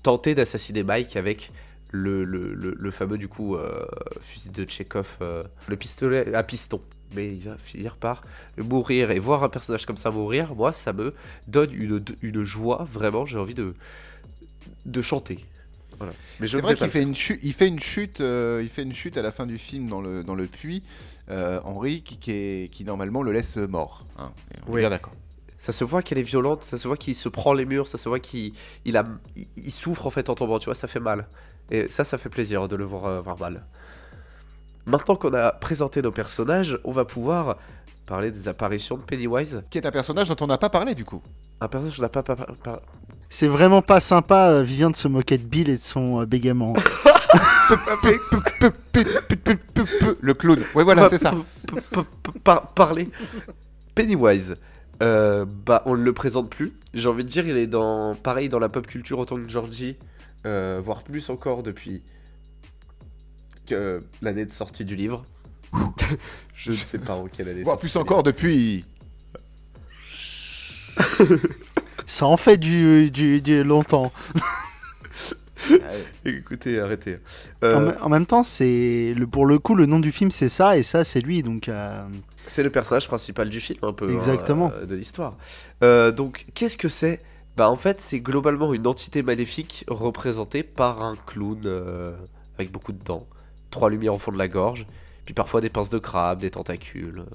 tenter 0.03 0.35
d'assassiner 0.35 0.83
Mike 0.83 1.17
avec 1.17 1.53
le, 1.93 2.25
le, 2.25 2.55
le- 2.55 2.77
le 2.79 2.91
fameux 2.91 3.19
du 3.19 3.29
coup 3.29 3.57
euh, 3.57 3.85
fusil 4.21 4.51
de 4.51 4.69
Chekhov, 4.69 5.17
euh, 5.23 5.45
le 5.69 5.77
pistolet 5.77 6.35
à 6.35 6.43
piston. 6.43 6.81
Mais 7.13 7.29
il 7.35 7.43
va 7.49 7.57
finir 7.59 7.97
par 7.97 8.23
mourir 8.59 9.11
et 9.11 9.19
voir 9.19 9.43
un 9.45 9.49
personnage 9.49 9.87
comme 9.87 9.97
ça 9.97 10.11
mourir, 10.11 10.55
moi 10.55 10.73
ça 10.73 10.93
me 10.93 11.15
donne 11.49 11.73
une, 11.75 12.05
une 12.23 12.45
joie, 12.45 12.87
vraiment 12.91 13.27
j'ai 13.27 13.39
envie 13.39 13.55
de, 13.55 13.75
de 14.87 15.03
chanter. 15.03 15.45
Voilà. 15.99 16.15
Mais 16.39 16.47
je 16.47 16.57
C'est 16.57 16.63
vrai 16.63 16.75
qu'il 16.75 16.89
fait 16.89 17.03
une 17.03 17.15
chute, 17.15 17.41
il 17.43 17.53
fait 17.53 17.69
une 17.69 17.81
chute, 17.81 18.21
euh, 18.21 18.61
il 18.63 18.69
fait 18.71 18.83
une 18.83 18.95
chute 18.95 19.17
à 19.17 19.23
la 19.23 19.33
fin 19.33 19.47
du 19.47 19.59
film 19.59 19.89
dans 19.89 20.01
le 20.01 20.25
dans 20.25 20.35
le 20.35 20.47
puits. 20.47 20.83
euh, 21.31 21.61
Henry 21.65 22.03
qui, 22.03 22.19
qui, 22.19 22.33
est- 22.33 22.73
qui 22.73 22.85
normalement 22.85 23.23
le 23.23 23.33
laisse 23.33 23.57
mort. 23.57 24.07
hein. 24.19 24.33
On 24.67 24.77
est 24.77 24.81
bien 24.81 24.91
d'accord. 24.91 25.15
Ça 25.59 25.73
se 25.73 25.85
voit 25.85 26.03
qu'elle 26.03 26.19
est 26.19 26.23
violente, 26.23 26.63
ça 26.63 26.79
se 26.79 26.89
voit 26.89 26.97
qu'il 26.97 27.15
se 27.15 27.29
prend 27.29 27.53
les 27.53 27.67
murs, 27.67 27.87
ça 27.87 27.99
se 27.99 28.09
voit 28.09 28.19
qu'il 28.21 28.53
il 28.87 28.97
a, 28.97 29.07
il, 29.37 29.47
il 29.57 29.71
souffre 29.73 30.07
en 30.07 30.11
fait 30.11 30.31
en 30.31 30.35
tombant, 30.35 30.59
tu 30.59 30.65
vois, 30.67 30.75
ça 30.75 30.89
fait 30.89 31.01
mal. 31.01 31.29
Et 31.71 31.89
ça, 31.89 32.05
ça 32.05 32.19
fait 32.19 32.31
plaisir 32.31 32.67
de 32.67 32.77
le 32.77 32.85
voir 32.85 33.05
euh, 33.05 33.19
avoir 33.19 33.39
mal. 33.39 33.67
Maintenant 34.91 35.15
qu'on 35.15 35.33
a 35.35 35.53
présenté 35.53 36.03
nos 36.03 36.11
personnages, 36.11 36.79
on 36.85 36.91
va 36.93 37.05
pouvoir 37.05 37.57
parler 38.07 38.31
des 38.33 38.49
apparitions 38.49 38.97
de 38.97 39.03
Pennywise. 39.03 39.63
Qui 39.71 39.79
est 39.79 39.87
un 39.87 39.91
personnage 39.93 40.29
dont 40.29 40.37
on 40.41 40.47
n'a 40.49 40.59
pas 40.59 40.69
parlé 40.69 40.95
du 40.97 41.05
coup. 41.05 41.23
Un 41.61 41.69
personnage 41.69 41.97
qu'on 41.97 42.03
n'a 42.03 42.09
pas, 42.09 42.23
pas- 42.25 42.83
C'est 43.29 43.47
vraiment 43.47 43.83
pas 43.83 44.01
sympa, 44.01 44.49
euh, 44.51 44.63
Vivien, 44.63 44.91
de 44.91 44.97
se 44.97 45.07
moquer 45.07 45.39
de 45.39 45.45
Bill 45.45 45.69
et 45.71 45.77
de 45.77 45.81
son 45.81 46.21
euh, 46.23 46.27
bégaiement. 46.27 46.75
Le 50.21 50.33
clown. 50.35 50.59
Oui, 50.75 50.83
voilà, 50.85 51.09
c'est 51.09 51.19
ça. 51.19 51.33
par- 52.43 52.73
parler. 52.73 53.09
Pennywise. 53.95 54.57
Euh, 55.03 55.47
bah, 55.67 55.83
on 55.87 55.97
ne 55.97 56.03
le 56.03 56.13
présente 56.13 56.51
plus. 56.51 56.73
J'ai 56.93 57.09
envie 57.09 57.25
de 57.25 57.29
dire, 57.29 57.47
il 57.47 57.57
est 57.57 57.67
dans, 57.67 58.15
pareil 58.17 58.49
dans 58.49 58.59
la 58.59 58.69
pop 58.69 58.87
culture 58.87 59.19
autant 59.19 59.37
que 59.37 59.49
Georgie, 59.49 59.97
euh, 60.47 60.81
voire 60.85 61.03
plus 61.05 61.31
encore 61.31 61.63
depuis 61.63 62.03
que 63.71 64.03
l'année 64.23 64.45
de 64.45 64.53
sortie 64.53 64.85
du 64.85 64.97
livre. 64.97 65.25
Je 66.55 66.73
ne 66.73 66.77
sais 66.77 66.99
pas 66.99 67.15
en 67.15 67.27
quelle 67.27 67.49
année. 67.49 67.63
Voire 67.63 67.79
plus 67.79 67.97
encore 67.97 68.23
depuis. 68.23 68.85
ça 72.07 72.27
en 72.27 72.37
fait 72.37 72.57
du, 72.59 73.11
du, 73.11 73.41
du 73.41 73.65
longtemps. 73.65 74.13
Écoutez, 76.25 76.81
arrêtez. 76.81 77.19
Euh, 77.65 77.77
En, 77.77 77.81
me- 77.81 78.03
en 78.03 78.09
même 78.09 78.27
temps, 78.27 78.43
c'est 78.43 79.13
le 79.17 79.27
pour 79.27 79.45
le 79.47 79.59
coup, 79.59 79.75
le 79.75 79.87
nom 79.87 80.01
du 80.01 80.11
film, 80.11 80.31
c'est 80.31 80.49
ça, 80.49 80.79
et 80.79 80.83
ça, 80.83 81.05
c'est 81.05 81.21
lui. 81.21 81.43
Donc, 81.43 81.69
euh, 81.69 82.03
C'est 82.47 82.63
le 82.63 82.71
personnage 82.71 83.07
principal 83.07 83.49
du 83.51 83.61
film, 83.61 83.79
un 83.83 83.93
peu. 83.93 84.09
hein, 84.09 84.15
Exactement. 84.15 84.73
euh, 84.75 84.87
de 84.87 84.95
l'histoire. 84.95 85.37
Euh, 85.83 86.13
donc, 86.13 86.47
qu'est-ce 86.55 86.79
que 86.79 86.89
c'est? 86.89 87.21
Bah, 87.57 87.69
en 87.71 87.77
fait, 87.77 88.01
c'est 88.01 88.21
globalement 88.21 88.73
une 88.73 88.87
entité 88.87 89.23
maléfique 89.23 89.85
représentée 89.89 90.63
par 90.63 91.03
un 91.03 91.17
clown 91.27 91.61
euh, 91.67 92.17
avec 92.59 92.73
beaucoup 92.73 92.93
de 92.93 93.03
dents, 93.05 93.27
trois 93.71 93.91
lumières 93.91 94.15
au 94.15 94.19
fond 94.19 94.33
de 94.33 94.39
la 94.39 94.49
gorge, 94.49 94.87
puis 95.25 95.35
parfois 95.35 95.61
des 95.61 95.71
pinces 95.71 95.91
de 95.91 95.99
crabe, 95.99 96.41
des 96.41 96.51
tentacules. 96.51 97.21
euh, 97.21 97.35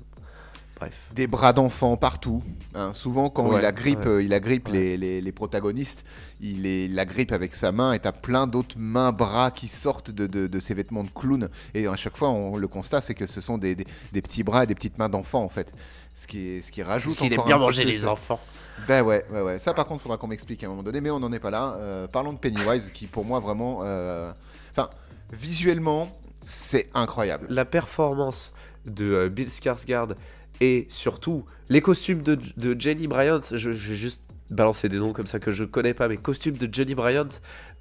Bref. 0.77 1.09
Des 1.15 1.25
bras 1.25 1.53
d'enfants 1.53 1.95
partout. 1.95 2.43
hein. 2.73 2.91
Souvent, 2.93 3.29
quand 3.29 3.47
Ouais, 3.47 3.61
il 3.61 3.65
agrippe, 3.65 3.99
ouais. 3.99 4.07
euh, 4.07 4.21
il 4.21 4.33
agrippe 4.33 4.67
Ouais. 4.67 4.73
les, 4.73 4.97
les- 4.97 5.21
les 5.21 5.31
protagonistes, 5.31 6.03
il 6.41 6.63
les 6.63 6.85
il 6.87 6.99
agrippe 6.99 7.31
avec 7.31 7.55
sa 7.55 7.71
main 7.71 7.93
et 7.93 7.99
t'as 7.99 8.11
plein 8.11 8.45
d'autres 8.45 8.75
mains, 8.77 9.13
bras 9.13 9.51
qui 9.51 9.69
sortent 9.69 10.11
de, 10.11 10.27
de- 10.27 10.47
de 10.47 10.59
ses 10.59 10.73
vêtements 10.73 11.03
de 11.05 11.09
clown. 11.15 11.47
Et 11.75 11.87
à 11.87 11.95
chaque 11.95 12.17
fois, 12.17 12.29
on 12.29 12.57
le 12.57 12.67
constat, 12.67 12.99
c'est 12.99 13.13
que 13.13 13.25
ce 13.25 13.39
sont 13.39 13.57
des, 13.57 13.73
des- 13.75 13.87
des 14.11 14.21
petits 14.21 14.43
bras 14.43 14.65
et 14.65 14.67
des 14.67 14.75
petites 14.75 14.97
mains 14.97 15.07
d'enfants 15.07 15.43
en 15.43 15.49
fait. 15.49 15.71
Ce 16.13 16.27
qui, 16.27 16.39
est, 16.45 16.61
ce 16.61 16.71
qui 16.73 16.83
rajoute 16.83 17.15
Parce 17.15 17.29
qu'il 17.29 17.39
aime 17.39 17.45
bien 17.45 17.57
manger 17.57 17.85
les 17.85 18.05
enfants. 18.05 18.41
Ben 18.85 19.01
ouais, 19.01 19.25
ouais, 19.31 19.41
ouais. 19.41 19.59
Ça, 19.59 19.73
par 19.73 19.85
contre, 19.85 20.01
faudra 20.03 20.17
qu'on 20.17 20.27
m'explique 20.27 20.61
à 20.63 20.67
un 20.67 20.69
moment 20.71 20.83
donné, 20.83 20.99
mais 20.99 21.09
on 21.09 21.21
n'en 21.21 21.31
est 21.31 21.39
pas 21.39 21.51
là. 21.51 21.75
Euh, 21.79 22.07
parlons 22.07 22.33
de 22.33 22.37
Pennywise, 22.37 22.91
qui 22.93 23.07
pour 23.07 23.23
moi 23.23 23.39
vraiment, 23.39 23.79
euh, 23.83 24.31
enfin, 24.71 24.89
visuellement, 25.31 26.09
c'est 26.45 26.87
incroyable. 26.93 27.47
La 27.49 27.65
performance 27.65 28.53
de 28.85 29.11
euh, 29.11 29.29
Bill 29.29 29.47
Skarsgård 29.47 30.15
et 30.61 30.85
surtout 30.89 31.45
les 31.69 31.81
costumes 31.81 32.21
de, 32.21 32.37
de 32.57 32.79
Jenny 32.79 33.07
Bryant, 33.07 33.41
je, 33.51 33.57
je 33.57 33.89
vais 33.89 33.95
juste 33.95 34.21
balancer 34.49 34.89
des 34.89 34.97
noms 34.97 35.11
comme 35.11 35.27
ça 35.27 35.39
que 35.39 35.51
je 35.51 35.63
connais 35.63 35.93
pas, 35.93 36.07
mais 36.07 36.17
costumes 36.17 36.57
de 36.57 36.71
Jenny 36.71 36.93
Bryant, 36.93 37.29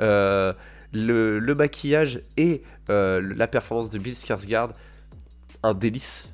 euh, 0.01 0.53
le, 0.93 1.39
le 1.39 1.55
maquillage 1.55 2.23
et 2.37 2.63
euh, 2.89 3.21
la 3.37 3.47
performance 3.47 3.91
de 3.91 3.99
Bill 3.99 4.15
Skarsgård, 4.15 4.71
un 5.63 5.75
délice, 5.75 6.33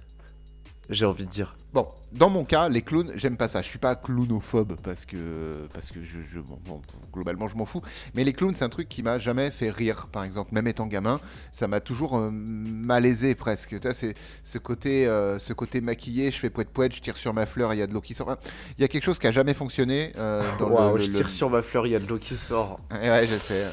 j'ai 0.89 1.07
envie 1.07 1.25
de 1.25 1.31
dire. 1.31 1.57
Bon, 1.73 1.89
dans 2.13 2.29
mon 2.31 2.45
cas, 2.45 2.69
les 2.69 2.83
clowns, 2.83 3.13
j'aime 3.15 3.37
pas 3.37 3.49
ça. 3.49 3.63
Je 3.63 3.69
suis 3.69 3.79
pas 3.79 3.95
clownophobe 3.95 4.77
parce 4.83 5.05
que 5.05 5.69
parce 5.73 5.91
que 5.91 6.03
je, 6.03 6.19
je- 6.23 6.41
bon, 6.41 6.59
bon, 6.65 6.81
globalement 7.13 7.47
je 7.49 7.57
m'en 7.57 7.67
fous. 7.67 7.83
Mais 8.15 8.25
les 8.25 8.33
clowns, 8.33 8.55
c'est 8.55 8.65
un 8.65 8.69
truc 8.69 8.89
qui 8.89 9.03
m'a 9.03 9.19
jamais 9.19 9.51
fait 9.51 9.71
rire. 9.71 10.09
Par 10.11 10.25
exemple, 10.25 10.53
même 10.55 10.67
étant 10.67 10.87
gamin, 10.87 11.21
ça 11.53 11.69
m'a 11.69 11.81
toujours 11.81 12.17
euh, 12.19 12.31
malaisé 12.33 13.35
presque. 13.35 13.77
C'est 13.95 14.15
ce 14.45 14.59
côté 14.59 15.07
euh, 15.07 15.39
ce 15.39 15.53
côté 15.53 15.81
maquillé. 15.81 16.31
Je 16.31 16.39
fais 16.39 16.51
poète 16.51 16.71
poète, 16.71 16.95
je 16.95 17.01
tire 17.01 17.17
sur 17.17 17.33
ma 17.33 17.47
fleur, 17.47 17.73
il 17.75 17.79
y 17.79 17.83
a 17.83 17.87
de 17.87 17.95
l'eau 17.95 18.01
qui 18.01 18.15
sort. 18.15 18.37
Il 18.79 18.83
y 18.83 18.85
a 18.85 18.89
quelque 18.89 19.05
chose 19.05 19.19
qui 19.19 19.27
a 19.27 19.33
jamais 19.33 19.55
fonctionné 19.55 20.13
euh, 20.19 20.43
dans 20.59 20.69
Waouh, 20.71 20.97
le, 20.97 21.03
je 21.03 21.11
tire 21.11 21.25
le- 21.25 21.29
sur 21.31 21.51
ma 21.51 21.63
fleur, 21.63 21.87
il 21.87 21.93
y 21.93 21.97
a 21.97 22.01
de 22.01 22.07
l'eau 22.07 22.19
qui 22.19 22.37
sort. 22.37 22.81
Ouais, 22.91 23.09
ouais, 23.09 23.27
je 23.27 23.35
sais. 23.35 23.65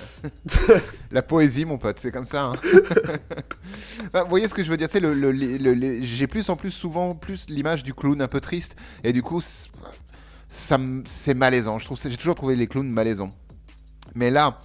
La 1.11 1.21
poésie, 1.21 1.65
mon 1.65 1.77
pote, 1.77 1.99
c'est 1.99 2.11
comme 2.11 2.27
ça. 2.27 2.43
hein. 2.45 2.53
Vous 4.13 4.29
voyez 4.29 4.47
ce 4.47 4.53
que 4.53 4.63
je 4.63 4.69
veux 4.69 4.77
dire 4.77 4.87
C'est 4.89 4.99
le- 4.99 6.01
j'ai 6.03 6.27
plus 6.27 6.49
en 6.49 6.55
plus 6.55 6.71
souvent 6.71 7.15
plus 7.15 7.45
l'image 7.49 7.83
du 7.83 7.93
clown 7.93 8.21
un 8.27 8.29
peu 8.29 8.41
triste 8.41 8.75
et 9.03 9.13
du 9.13 9.23
coup 9.23 9.41
ça 10.49 10.77
c'est 11.05 11.33
malaisant. 11.33 11.77
Je 11.77 11.85
trouve 11.85 11.99
j'ai 12.03 12.17
toujours 12.17 12.35
trouvé 12.35 12.55
les 12.55 12.67
clowns 12.67 12.89
malaisants. 12.89 13.31
Mais 14.15 14.31
là, 14.31 14.59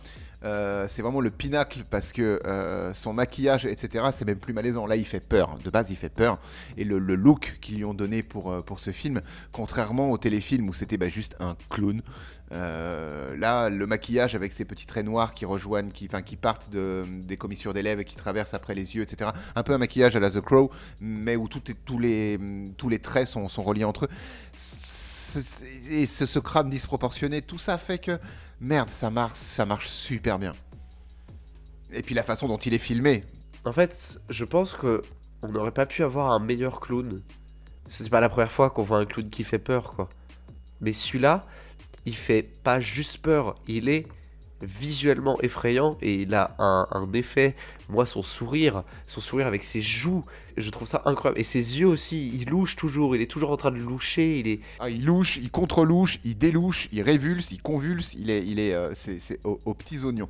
euh, 0.44 0.86
c'est 0.88 1.02
vraiment 1.02 1.20
le 1.20 1.30
pinacle 1.30 1.84
parce 1.88 2.12
que 2.12 2.40
euh, 2.46 2.92
son 2.94 3.12
maquillage, 3.12 3.64
etc., 3.66 4.06
c'est 4.12 4.24
même 4.24 4.38
plus 4.38 4.52
malaisant. 4.52 4.86
Là, 4.86 4.96
il 4.96 5.06
fait 5.06 5.20
peur. 5.20 5.58
De 5.64 5.70
base, 5.70 5.90
il 5.90 5.96
fait 5.96 6.08
peur. 6.08 6.38
Et 6.76 6.84
le, 6.84 6.98
le 6.98 7.14
look 7.14 7.58
qu'ils 7.60 7.76
lui 7.76 7.84
ont 7.84 7.94
donné 7.94 8.22
pour, 8.22 8.50
euh, 8.50 8.62
pour 8.62 8.80
ce 8.80 8.90
film, 8.90 9.20
contrairement 9.52 10.10
au 10.10 10.18
téléfilm 10.18 10.68
où 10.68 10.72
c'était 10.72 10.96
bah, 10.96 11.08
juste 11.08 11.36
un 11.40 11.56
clown, 11.70 12.02
euh, 12.52 13.34
là, 13.36 13.70
le 13.70 13.86
maquillage 13.86 14.34
avec 14.34 14.52
ces 14.52 14.64
petits 14.64 14.86
traits 14.86 15.06
noirs 15.06 15.32
qui 15.32 15.46
rejoignent, 15.46 15.90
qui, 15.90 16.08
partent 16.36 16.70
de, 16.70 17.04
des 17.22 17.36
commissures 17.36 17.72
des 17.72 17.82
lèvres 17.82 18.02
et 18.02 18.04
qui 18.04 18.16
traversent 18.16 18.54
après 18.54 18.74
les 18.74 18.94
yeux, 18.94 19.02
etc. 19.02 19.30
Un 19.54 19.62
peu 19.62 19.72
un 19.72 19.78
maquillage 19.78 20.16
à 20.16 20.20
la 20.20 20.30
The 20.30 20.40
Crow, 20.40 20.70
mais 21.00 21.36
où 21.36 21.48
tout 21.48 21.62
tous, 21.84 21.98
les, 21.98 22.38
traits 23.02 23.28
sont, 23.28 23.46
reliés 23.62 23.84
entre 23.84 24.04
eux. 24.04 24.10
Et 25.88 26.06
ce, 26.06 26.26
ce 26.26 26.38
crâne 26.38 26.68
disproportionné, 26.68 27.40
tout 27.40 27.58
ça 27.58 27.78
fait 27.78 27.98
que, 27.98 28.18
merde, 28.60 28.90
ça 28.90 29.10
marche, 29.10 29.38
ça 29.38 29.64
marche 29.64 29.88
super 29.88 30.38
bien. 30.38 30.52
Et 31.90 32.02
puis 32.02 32.14
la 32.14 32.22
façon 32.22 32.48
dont 32.48 32.58
il 32.58 32.74
est 32.74 32.78
filmé. 32.78 33.24
En 33.64 33.72
fait, 33.72 34.20
je 34.28 34.44
pense 34.44 34.74
que 34.74 35.02
on 35.42 35.48
n'aurait 35.48 35.72
pas 35.72 35.86
pu 35.86 36.02
avoir 36.02 36.32
un 36.32 36.38
meilleur 36.38 36.80
clown. 36.80 37.22
C'est 37.88 38.08
pas 38.10 38.20
la 38.20 38.28
première 38.28 38.52
fois 38.52 38.70
qu'on 38.70 38.82
voit 38.82 38.98
un 38.98 39.06
clown 39.06 39.28
qui 39.28 39.42
fait 39.42 39.58
peur, 39.58 39.94
quoi. 39.94 40.08
Mais 40.80 40.92
celui-là, 40.92 41.46
il 42.06 42.14
fait 42.14 42.42
pas 42.62 42.80
juste 42.80 43.18
peur, 43.18 43.56
il 43.68 43.88
est 43.88 44.06
visuellement 44.60 45.40
effrayant 45.42 45.98
et 46.02 46.22
il 46.22 46.34
a 46.34 46.54
un, 46.60 46.86
un 46.92 47.12
effet, 47.14 47.56
moi 47.88 48.06
son 48.06 48.22
sourire, 48.22 48.84
son 49.08 49.20
sourire 49.20 49.48
avec 49.48 49.64
ses 49.64 49.82
joues, 49.82 50.24
je 50.56 50.70
trouve 50.70 50.86
ça 50.86 51.02
incroyable. 51.04 51.40
Et 51.40 51.44
ses 51.44 51.80
yeux 51.80 51.88
aussi, 51.88 52.28
il 52.34 52.48
louche 52.48 52.76
toujours, 52.76 53.16
il 53.16 53.22
est 53.22 53.26
toujours 53.30 53.50
en 53.50 53.56
train 53.56 53.72
de 53.72 53.78
loucher, 53.78 54.38
il 54.38 54.46
est... 54.46 54.60
Ah, 54.78 54.88
il 54.88 55.04
louche, 55.04 55.36
il 55.38 55.50
contre-louche, 55.50 56.20
il 56.22 56.38
délouche, 56.38 56.88
il 56.92 57.02
révulse, 57.02 57.50
il 57.50 57.60
convulse, 57.60 58.14
il 58.14 58.30
est, 58.30 58.46
il 58.46 58.60
est, 58.60 58.72
euh, 58.72 58.92
c'est, 58.94 59.18
c'est 59.18 59.40
aux, 59.44 59.60
aux 59.64 59.74
petits 59.74 60.04
oignons. 60.04 60.28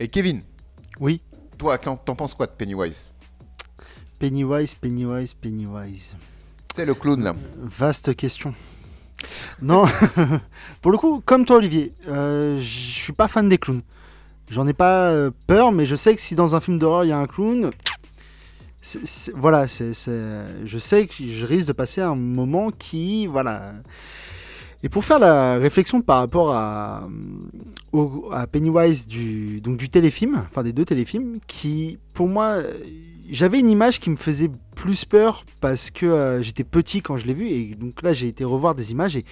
Et 0.00 0.08
Kevin, 0.08 0.42
Oui, 0.98 1.20
toi, 1.56 1.78
quand- 1.78 1.96
t'en 1.96 2.16
penses 2.16 2.34
quoi 2.34 2.46
de 2.46 2.52
Pennywise? 2.52 3.06
Pennywise, 4.18 4.74
Pennywise, 4.74 5.34
Pennywise. 5.34 6.16
C'est 6.74 6.84
le 6.84 6.94
clown 6.94 7.22
là. 7.22 7.36
Vaste 7.56 8.16
question. 8.16 8.52
Non, 9.62 9.84
pour 10.82 10.90
le 10.92 10.98
coup, 10.98 11.22
comme 11.24 11.44
toi, 11.44 11.56
Olivier, 11.56 11.92
euh, 12.08 12.58
je 12.60 12.64
suis 12.64 13.12
pas 13.12 13.28
fan 13.28 13.48
des 13.48 13.58
clowns. 13.58 13.82
J'en 14.50 14.66
ai 14.66 14.72
pas 14.74 15.10
euh, 15.10 15.30
peur, 15.46 15.72
mais 15.72 15.86
je 15.86 15.96
sais 15.96 16.14
que 16.14 16.20
si 16.20 16.34
dans 16.34 16.54
un 16.54 16.60
film 16.60 16.78
d'horreur 16.78 17.04
il 17.04 17.08
y 17.08 17.12
a 17.12 17.18
un 17.18 17.26
clown, 17.26 17.70
je 18.82 20.78
sais 20.78 21.06
que 21.06 21.14
je 21.18 21.46
risque 21.46 21.66
de 21.68 21.72
passer 21.72 22.00
un 22.00 22.14
moment 22.14 22.70
qui, 22.70 23.26
voilà. 23.26 23.72
Et 24.82 24.90
pour 24.90 25.02
faire 25.04 25.18
la 25.18 25.56
réflexion 25.56 26.02
par 26.02 26.18
rapport 26.18 26.54
à, 26.54 27.08
au- 27.92 28.28
à 28.32 28.46
Pennywise 28.46 29.06
du, 29.06 29.62
donc 29.62 29.78
du 29.78 29.88
téléfilm, 29.88 30.44
enfin 30.46 30.62
des 30.62 30.74
deux 30.74 30.84
téléfilms, 30.84 31.38
qui, 31.46 31.98
pour 32.12 32.28
moi, 32.28 32.56
euh, 32.56 32.70
j'avais 33.30 33.58
une 33.60 33.70
image 33.70 34.00
qui 34.00 34.10
me 34.10 34.16
faisait 34.16 34.50
plus 34.74 35.04
peur 35.04 35.44
parce 35.60 35.90
que 35.90 36.06
euh, 36.06 36.42
j'étais 36.42 36.64
petit 36.64 37.00
quand 37.02 37.16
je 37.16 37.26
l'ai 37.26 37.34
vu 37.34 37.48
et 37.48 37.74
donc 37.74 38.02
là 38.02 38.12
j'ai 38.12 38.28
été 38.28 38.44
revoir 38.44 38.74
des 38.74 38.90
images 38.92 39.16
et, 39.16 39.24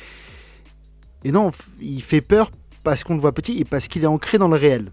et 1.24 1.32
non, 1.32 1.50
il 1.80 2.02
fait 2.02 2.20
peur 2.20 2.50
parce 2.84 3.04
qu'on 3.04 3.14
le 3.14 3.20
voit 3.20 3.32
petit 3.32 3.58
et 3.58 3.64
parce 3.64 3.88
qu'il 3.88 4.02
est 4.02 4.06
ancré 4.08 4.38
dans 4.38 4.48
le 4.48 4.56
réel. 4.56 4.90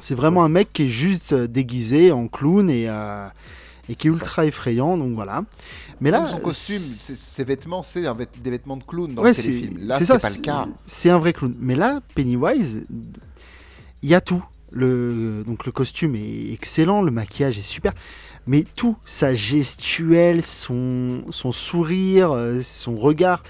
C'est 0.00 0.14
vraiment 0.14 0.44
un 0.44 0.48
mec 0.48 0.72
qui 0.72 0.84
est 0.84 0.88
juste 0.88 1.32
euh, 1.32 1.46
déguisé 1.46 2.10
en 2.12 2.26
clown 2.26 2.68
et, 2.70 2.88
euh, 2.88 3.26
et 3.88 3.94
qui 3.94 4.08
est 4.08 4.10
ultra 4.10 4.46
effrayant, 4.46 4.96
donc 4.96 5.14
voilà. 5.14 5.44
Mais 6.00 6.10
là, 6.10 6.20
Même 6.22 6.30
son 6.30 6.38
costume, 6.40 6.78
ses, 6.78 7.44
vêtements, 7.44 7.82
c'est 7.82 8.02
vêt- 8.02 8.26
des 8.42 8.50
vêtements 8.50 8.78
de 8.78 8.84
clown 8.84 9.14
dans 9.14 9.22
Ouais, 9.22 9.30
le 9.30 9.34
téléfilm. 9.36 9.78
Là, 9.78 9.98
c'est 9.98 10.18
pas 10.18 10.30
le 10.30 10.40
cas. 10.40 10.68
C'est 10.86 11.10
un 11.10 11.18
vrai 11.18 11.34
clown. 11.34 11.54
Mais 11.60 11.74
là, 11.76 12.00
Pennywise, 12.14 12.82
il 14.02 14.08
y 14.08 14.14
a 14.14 14.22
tout. 14.22 14.42
Le, 14.72 15.42
donc 15.46 15.66
le 15.66 15.72
costume 15.72 16.14
est 16.14 16.52
excellent, 16.52 17.02
le 17.02 17.10
maquillage 17.10 17.58
est 17.58 17.62
super, 17.62 17.92
mais 18.46 18.64
tout, 18.76 18.96
sa 19.04 19.34
gestuelle, 19.34 20.42
son, 20.42 21.22
son 21.30 21.50
sourire, 21.52 22.30
euh, 22.32 22.60
son 22.62 22.96
regard, 22.96 23.42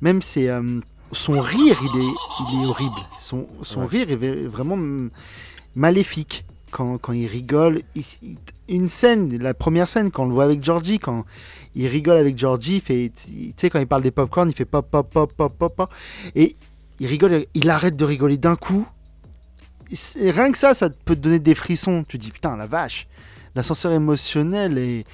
même 0.00 0.20
euh, 0.38 0.80
son 1.12 1.40
rire, 1.40 1.78
il 1.82 2.00
est, 2.00 2.14
il 2.52 2.62
est 2.62 2.66
horrible. 2.66 2.96
Son, 3.20 3.46
son 3.62 3.80
Ouais. 3.82 3.86
rire 3.86 4.10
est 4.10 4.46
vraiment 4.46 4.78
maléfique 5.74 6.44
quand, 6.70 6.98
quand 6.98 7.12
il 7.12 7.26
rigole. 7.26 7.82
Il- 7.94 8.04
il- 8.22 8.36
une 8.68 8.88
scène, 8.88 9.36
la 9.38 9.52
première 9.54 9.88
scène, 9.88 10.10
quand 10.10 10.24
on 10.24 10.28
le 10.28 10.32
voit 10.34 10.44
avec 10.44 10.64
Georgie, 10.64 10.98
quand 10.98 11.24
il 11.74 11.86
rigole 11.86 12.16
avec 12.16 12.38
Georgie, 12.38 12.76
il 12.76 12.80
fait, 12.80 13.12
tu 13.14 13.52
sais, 13.56 13.68
quand 13.68 13.78
il 13.80 13.86
parle 13.86 14.02
des 14.02 14.10
popcorn, 14.10 14.48
il 14.48 14.54
fait 14.54 14.64
pop, 14.64 14.86
pop, 14.90 15.10
pop, 15.10 15.32
pop, 15.36 15.52
pop, 15.58 15.76
pop. 15.76 15.90
Et 16.34 16.56
il 17.00 17.06
rigole, 17.06 17.44
il 17.54 17.68
arrête 17.68 17.96
de 17.96 18.04
rigoler 18.04 18.38
d'un 18.38 18.56
coup. 18.56 18.86
Rien 20.16 20.52
que 20.52 20.58
ça, 20.58 20.74
ça 20.74 20.90
peut 20.90 21.14
te 21.14 21.20
donner 21.20 21.38
des 21.38 21.54
frissons. 21.54 22.04
Tu 22.08 22.18
te 22.18 22.22
dis, 22.22 22.30
putain, 22.30 22.56
la 22.56 22.66
vache. 22.66 23.06
L'ascenseur 23.54 23.92
émotionnel 23.92 24.78
et. 24.78 25.04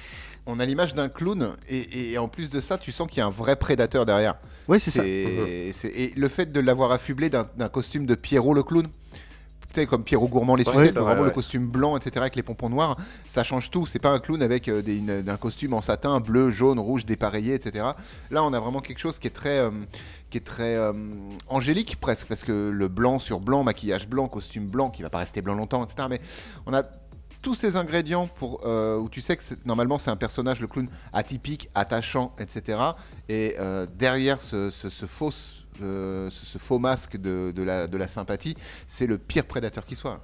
On 0.45 0.59
a 0.59 0.65
l'image 0.65 0.95
d'un 0.95 1.09
clown 1.09 1.55
et, 1.67 2.11
et 2.11 2.17
en 2.17 2.27
plus 2.27 2.49
de 2.49 2.59
ça, 2.59 2.77
tu 2.77 2.91
sens 2.91 3.07
qu'il 3.07 3.19
y 3.19 3.21
a 3.21 3.25
un 3.25 3.29
vrai 3.29 3.55
prédateur 3.55 4.05
derrière. 4.05 4.35
Ouais, 4.67 4.79
c'est 4.79 4.91
ça. 4.91 5.03
Et 5.05 6.13
le 6.15 6.27
fait 6.27 6.51
de 6.51 6.59
l'avoir 6.59 6.91
affublé 6.91 7.29
d'un 7.29 7.69
costume 7.71 8.05
de 8.05 8.15
Pierrot 8.15 8.53
le 8.53 8.63
clown, 8.63 8.87
sais, 9.73 9.85
comme 9.85 10.03
Pierrot 10.03 10.27
Gourmand 10.27 10.55
les 10.55 10.63
sucettes, 10.79 10.95
vraiment 11.03 11.21
le 11.23 11.29
costume 11.31 11.67
blanc, 11.67 11.95
etc., 11.97 12.11
avec 12.17 12.35
les 12.35 12.43
pompons 12.43 12.69
noirs, 12.69 12.97
ça 13.27 13.43
change 13.43 13.69
tout. 13.69 13.85
C'est 13.85 13.99
pas 13.99 14.09
un 14.09 14.19
clown 14.19 14.41
avec 14.41 14.67
euh, 14.67 14.81
des- 14.81 14.95
une- 14.97 15.23
un 15.29 15.37
costume 15.37 15.73
en 15.73 15.81
satin 15.81 16.19
bleu, 16.19 16.51
jaune, 16.51 16.79
rouge, 16.79 17.05
dépareillé, 17.05 17.53
etc. 17.53 17.85
Là, 18.31 18.43
on 18.43 18.53
a 18.53 18.59
vraiment 18.59 18.81
quelque 18.81 18.99
chose 18.99 19.19
qui 19.19 19.27
est 19.27 19.31
très, 19.31 19.59
euh, 19.59 19.71
qui 20.29 20.37
est 20.37 20.45
très 20.45 20.75
euh, 20.75 20.93
angélique 21.47 21.97
presque, 21.99 22.27
parce 22.27 22.43
que 22.43 22.69
le 22.69 22.87
blanc 22.87 23.19
sur 23.19 23.39
blanc, 23.39 23.63
maquillage 23.63 24.07
blanc, 24.07 24.27
costume 24.27 24.67
blanc, 24.67 24.89
qui 24.89 25.01
va 25.03 25.09
pas 25.09 25.19
rester 25.19 25.41
blanc 25.41 25.55
longtemps, 25.55 25.83
etc. 25.83 26.07
Mais 26.09 26.21
on 26.65 26.73
a 26.73 26.83
tous 27.41 27.55
ces 27.55 27.75
ingrédients 27.77 28.27
pour 28.27 28.61
euh, 28.65 28.97
où 28.97 29.07
tu 29.09 29.21
sais 29.21 29.37
que 29.37 29.43
normalement 29.65 29.97
c'est 29.97 30.11
un 30.11 30.15
personnage 30.17 30.59
le 30.59 30.67
clown 30.67 30.87
atypique, 31.13 31.69
attachant, 31.75 32.33
etc. 32.39 32.79
Et 33.29 33.55
euh, 33.59 33.85
derrière 33.97 34.41
ce, 34.41 34.69
ce- 34.71 34.89
ce 34.89 35.05
faux, 35.05 35.31
euh, 35.81 36.29
ce, 36.29 36.45
ce 36.45 36.57
faux 36.57 36.79
masque 36.79 37.17
de, 37.17 37.51
de 37.55 37.63
la, 37.63 37.87
de 37.87 37.97
la 37.97 38.07
sympathie, 38.07 38.55
c'est 38.87 39.05
le 39.07 39.17
pire 39.17 39.45
prédateur 39.45 39.85
qui 39.85 39.95
soit. 39.95 40.21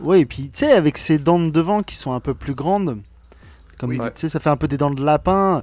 Ouais, 0.00 0.20
et 0.20 0.26
puis, 0.26 0.50
tu 0.50 0.60
sais, 0.60 0.72
avec 0.72 0.98
ses 0.98 1.18
dents 1.18 1.38
de 1.40 1.48
devant 1.50 1.82
qui 1.82 1.94
sont 1.96 2.12
un 2.12 2.20
peu 2.20 2.34
plus 2.34 2.54
grandes, 2.54 2.98
comme 3.78 3.88
Oui. 3.90 3.98
tu 3.98 4.04
sais, 4.16 4.28
ça 4.28 4.38
fait 4.38 4.50
un 4.50 4.56
peu 4.58 4.68
des 4.68 4.76
dents 4.76 4.90
de 4.90 5.02
lapin. 5.02 5.62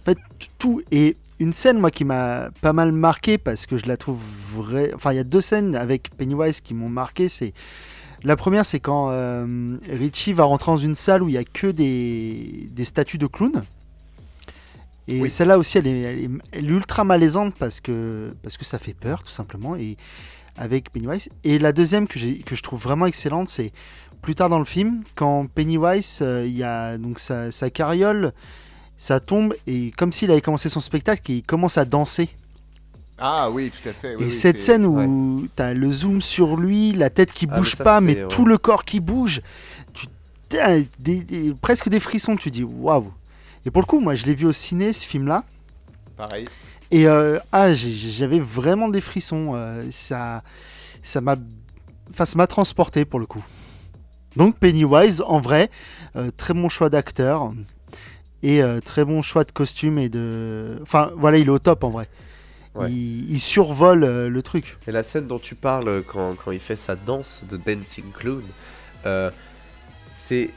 En 0.00 0.04
fait, 0.04 0.16
tout. 0.58 0.80
Et 0.90 1.16
une 1.38 1.52
scène, 1.52 1.78
moi, 1.78 1.90
qui 1.90 2.04
m'a 2.06 2.48
pas 2.62 2.72
mal 2.72 2.90
marqué 2.92 3.36
parce 3.36 3.66
que 3.66 3.76
je 3.76 3.84
la 3.86 3.98
trouve 3.98 4.18
vraie. 4.56 4.92
Enfin, 4.94 5.12
il 5.12 5.16
y 5.16 5.18
a 5.18 5.24
deux 5.24 5.42
scènes 5.42 5.76
avec 5.76 6.08
Pennywise 6.16 6.60
qui 6.62 6.72
m'ont 6.72 6.88
marqué. 6.88 7.28
C'est. 7.28 7.52
La 8.24 8.36
première, 8.36 8.64
c'est 8.64 8.80
quand 8.80 9.10
euh, 9.10 9.76
Richie 9.88 10.32
va 10.32 10.44
rentrer 10.44 10.72
dans 10.72 10.78
une 10.78 10.94
salle 10.94 11.22
où 11.22 11.28
il 11.28 11.34
y 11.34 11.38
a 11.38 11.44
que 11.44 11.66
des, 11.66 12.68
des 12.70 12.84
statues 12.84 13.18
de 13.18 13.26
clowns. 13.26 13.62
Et 15.08 15.20
Oui. 15.20 15.30
celle-là 15.30 15.58
aussi, 15.58 15.76
elle 15.78 15.86
est, 15.86 16.00
elle 16.00 16.18
est- 16.24 16.30
elle 16.52 16.64
est 16.64 16.68
ultra 16.68 17.04
malaisante 17.04 17.54
parce 17.58 17.80
que, 17.82 18.34
parce 18.42 18.56
que 18.56 18.64
ça 18.64 18.78
fait 18.78 18.94
peur, 18.94 19.22
tout 19.22 19.32
simplement. 19.32 19.76
Et 19.76 19.98
avec 20.56 20.90
Pennywise. 20.90 21.28
Et 21.42 21.58
la 21.58 21.72
deuxième 21.72 22.06
que, 22.08 22.18
je 22.18 22.62
trouve 22.62 22.80
vraiment 22.80 23.06
excellente, 23.06 23.48
c'est 23.48 23.72
plus 24.22 24.34
tard 24.34 24.48
dans 24.48 24.58
le 24.58 24.64
film, 24.64 25.00
quand 25.16 25.46
Pennywise, 25.46 26.20
euh, 26.22 26.44
il 26.46 26.56
y 26.56 26.62
a 26.62 26.96
donc 26.96 27.18
sa, 27.18 27.52
sa 27.52 27.68
carriole, 27.68 28.32
ça 28.96 29.20
tombe, 29.20 29.54
et 29.66 29.90
comme 29.90 30.12
s'il 30.12 30.30
avait 30.30 30.40
commencé 30.40 30.68
son 30.70 30.80
spectacle, 30.80 31.30
il 31.30 31.42
commence 31.42 31.76
à 31.76 31.84
danser. 31.84 32.30
Ah 33.18 33.50
oui, 33.50 33.70
tout 33.70 33.88
à 33.88 33.92
fait. 33.92 34.16
oui, 34.16 34.22
et 34.22 34.26
oui, 34.26 34.32
cette 34.32 34.58
scène 34.58 34.84
où 34.84 35.46
tu 35.56 35.62
as 35.62 35.72
le 35.72 35.90
zoom 35.92 36.20
sur 36.20 36.56
lui, 36.56 36.92
la 36.92 37.10
tête 37.10 37.32
qui 37.32 37.46
Ah, 37.50 37.56
bouge 37.58 37.72
mais 37.74 37.76
ça, 37.78 37.84
pas, 37.84 38.00
mais 38.00 38.22
ouais. 38.22 38.28
tout 38.28 38.44
le 38.44 38.58
corps 38.58 38.84
qui 38.84 38.98
bouge, 39.00 39.40
tu 39.92 40.06
des- 40.98 41.20
des- 41.20 41.54
presque 41.60 41.88
des 41.88 42.00
frissons, 42.00 42.36
tu 42.36 42.50
dis 42.50 42.64
waouh. 42.64 43.12
Et 43.66 43.70
pour 43.70 43.82
le 43.82 43.86
coup, 43.86 44.00
moi 44.00 44.14
je 44.14 44.24
l'ai 44.26 44.34
vu 44.34 44.46
au 44.46 44.52
ciné 44.52 44.92
ce 44.92 45.06
film-là. 45.06 45.44
Pareil. 46.16 46.48
Et 46.90 47.06
euh, 47.08 47.38
ah, 47.52 47.72
j'avais 47.74 48.38
vraiment 48.40 48.88
des 48.88 49.00
frissons. 49.00 49.52
euh, 49.54 49.84
ça, 49.90 50.42
ça 51.02 51.20
m'a, 51.20 51.36
enfin, 52.10 52.24
ça 52.24 52.36
m'a 52.36 52.46
transporté 52.46 53.04
pour 53.04 53.18
le 53.20 53.26
coup. 53.26 53.44
Donc 54.36 54.56
Pennywise, 54.58 55.22
en 55.26 55.40
vrai, 55.40 55.70
euh, 56.16 56.30
très 56.36 56.52
bon 56.54 56.68
choix 56.68 56.90
d'acteur 56.90 57.52
et 58.42 58.60
très 58.84 59.04
bon 59.06 59.22
choix 59.22 59.44
de 59.44 59.52
costume 59.52 59.98
et 59.98 60.08
de, 60.10 60.78
enfin 60.82 61.10
voilà, 61.16 61.38
il 61.38 61.46
est 61.46 61.50
au 61.50 61.58
top 61.58 61.82
en 61.84 61.90
vrai. 61.90 62.08
Ouais. 62.74 62.90
Il, 62.90 63.30
il 63.32 63.40
survole 63.40 64.04
euh, 64.04 64.28
le 64.28 64.42
truc. 64.42 64.78
Et 64.86 64.92
la 64.92 65.02
scène 65.02 65.26
dont 65.26 65.38
tu 65.38 65.54
parles 65.54 65.88
euh, 65.88 66.02
quand, 66.06 66.34
quand 66.34 66.50
il 66.50 66.60
fait 66.60 66.76
sa 66.76 66.96
danse 66.96 67.42
de 67.48 67.56
Dancing 67.56 68.10
Clown, 68.12 68.42
euh, 69.06 69.30
c'est 70.10 70.50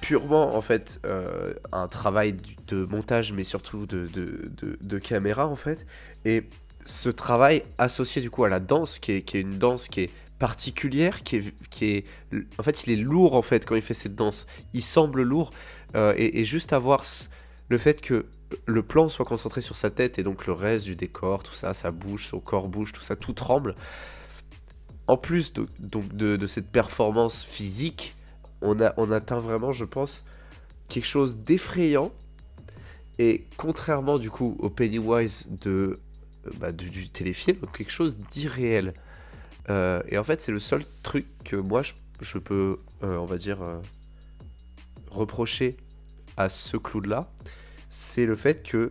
purement 0.00 0.54
en 0.56 0.60
fait 0.60 1.00
euh, 1.04 1.52
un 1.72 1.88
travail 1.88 2.36
de 2.68 2.84
montage, 2.84 3.32
mais 3.32 3.44
surtout 3.44 3.84
de, 3.86 4.06
de, 4.06 4.50
de- 4.56 4.78
de 4.80 4.98
caméra 4.98 5.46
en 5.48 5.56
fait. 5.56 5.86
Et 6.24 6.44
ce 6.86 7.08
travail 7.10 7.64
associé 7.76 8.22
du 8.22 8.30
coup 8.30 8.44
à 8.44 8.48
la 8.48 8.60
danse, 8.60 8.98
qui 8.98 9.12
est, 9.12 9.22
qui 9.22 9.36
est 9.36 9.40
une 9.42 9.58
danse 9.58 9.88
qui 9.88 10.02
est 10.02 10.10
particulière, 10.38 11.22
qui 11.24 11.36
est, 11.36 11.54
qui 11.68 11.84
est... 11.86 12.04
En 12.58 12.62
fait, 12.62 12.86
il 12.86 12.92
est 12.92 13.02
lourd 13.02 13.34
en 13.34 13.42
fait 13.42 13.66
quand 13.66 13.74
il 13.74 13.82
fait 13.82 13.92
cette 13.94 14.14
danse. 14.14 14.46
Il 14.72 14.82
semble 14.82 15.22
lourd. 15.22 15.50
et, 15.96 16.40
et 16.40 16.44
juste 16.44 16.72
avoir 16.72 17.02
le 17.68 17.76
fait 17.76 18.00
que 18.00 18.24
le 18.66 18.82
plan 18.82 19.08
soit 19.08 19.24
concentré 19.24 19.60
sur 19.60 19.76
sa 19.76 19.90
tête 19.90 20.18
et 20.18 20.22
donc 20.22 20.46
le 20.46 20.52
reste 20.52 20.84
du 20.84 20.96
décor, 20.96 21.42
tout 21.42 21.54
ça, 21.54 21.74
ça 21.74 21.90
bouge, 21.90 22.28
son 22.28 22.40
corps 22.40 22.68
bouge, 22.68 22.92
tout 22.92 23.02
ça, 23.02 23.16
tout 23.16 23.32
tremble. 23.32 23.74
En 25.06 25.16
plus 25.16 25.52
de, 25.52 25.66
donc 25.78 26.14
de, 26.14 26.46
cette 26.46 26.70
performance 26.70 27.42
physique, 27.44 28.14
on, 28.60 28.80
atteint 28.80 29.40
vraiment, 29.40 29.72
je 29.72 29.84
pense, 29.84 30.24
quelque 30.88 31.06
chose 31.06 31.38
d'effrayant. 31.38 32.12
Et 33.18 33.46
contrairement 33.56 34.18
du 34.18 34.30
coup 34.30 34.56
au 34.60 34.70
Pennywise 34.70 35.48
de, 35.50 35.98
euh, 36.46 36.50
bah, 36.60 36.72
du, 36.72 37.08
téléfilm, 37.08 37.58
quelque 37.72 37.90
chose 37.90 38.18
d'irréel. 38.18 38.94
Euh, 39.70 40.02
et 40.08 40.18
en 40.18 40.24
fait, 40.24 40.40
c'est 40.40 40.52
le 40.52 40.60
seul 40.60 40.84
truc 41.02 41.26
que 41.44 41.56
moi 41.56 41.82
je, 42.20 42.38
peux, 42.38 42.78
euh, 43.02 43.16
on 43.16 43.24
va 43.24 43.38
dire, 43.38 43.58
reprocher 45.10 45.76
à 46.36 46.48
ce 46.48 46.76
clown-là, 46.76 47.30
c'est 47.90 48.26
le 48.26 48.36
fait 48.36 48.62
que 48.62 48.90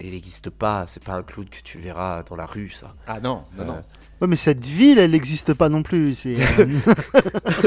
il 0.00 0.10
n'existe 0.12 0.50
pas, 0.50 0.86
c'est 0.88 1.02
pas 1.04 1.14
un 1.14 1.22
clown 1.22 1.48
que 1.48 1.58
tu 1.62 1.78
verras 1.78 2.22
dans 2.24 2.34
la 2.34 2.46
rue, 2.46 2.70
ça. 2.70 2.94
Ah 3.06 3.20
non, 3.20 3.44
non, 3.56 3.64
non. 3.64 3.72
Euh, 3.74 3.80
Ouais, 4.20 4.28
mais 4.28 4.36
cette 4.36 4.64
ville, 4.64 4.98
elle 4.98 5.10
n'existe 5.10 5.52
pas 5.52 5.68
non 5.68 5.82
plus. 5.82 6.14
C'est. 6.14 6.34
euh, 6.60 6.66
enfin, 7.16 7.64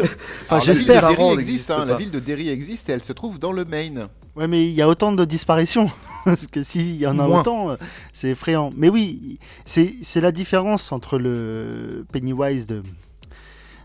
la 0.51 0.59
ville 0.59 0.59
de 0.59 0.61
j'espère. 0.63 1.09
Existe, 1.39 1.71
hein, 1.71 1.83
la 1.83 1.95
ville 1.97 2.11
de 2.11 2.19
Derry 2.19 2.47
existe 2.47 2.89
et 2.89 2.93
elle 2.93 3.03
se 3.03 3.11
trouve 3.11 3.39
dans 3.39 3.51
le 3.51 3.65
Maine. 3.65 4.07
Ouais, 4.37 4.47
mais 4.47 4.65
il 4.65 4.71
y 4.73 4.81
a 4.81 4.87
autant 4.87 5.11
de 5.11 5.25
disparitions. 5.25 5.91
Parce 6.25 6.47
que 6.47 6.63
s'il 6.63 6.95
y 6.95 7.05
en 7.07 7.19
a 7.19 7.27
Moins. 7.27 7.41
autant, 7.41 7.71
euh, 7.71 7.75
c'est 8.13 8.29
effrayant. 8.29 8.71
Mais 8.77 8.87
oui, 8.87 9.37
c'est 9.65 9.95
c'est 10.01 10.21
la 10.21 10.31
différence 10.31 10.91
entre 10.93 11.17
le 11.17 12.05
Pennywise 12.13 12.65
de, 12.67 12.83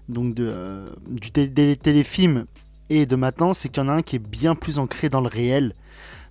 donc 0.09 0.35
de, 0.35 0.49
euh, 0.49 0.87
du 1.09 1.31
té- 1.33 1.49
des 1.49 1.77
téléfilms 1.77 2.47
et 2.89 3.05
de 3.05 3.17
maintenant, 3.17 3.53
c'est 3.53 3.69
qu'il 3.69 3.83
y 3.83 3.87
en 3.87 3.89
a 3.89 3.95
un 3.95 4.03
qui 4.03 4.15
est 4.17 4.21
bien 4.21 4.55
plus 4.55 4.79
ancré 4.79 5.09
dans 5.09 5.21
le 5.21 5.29
réel. 5.29 5.75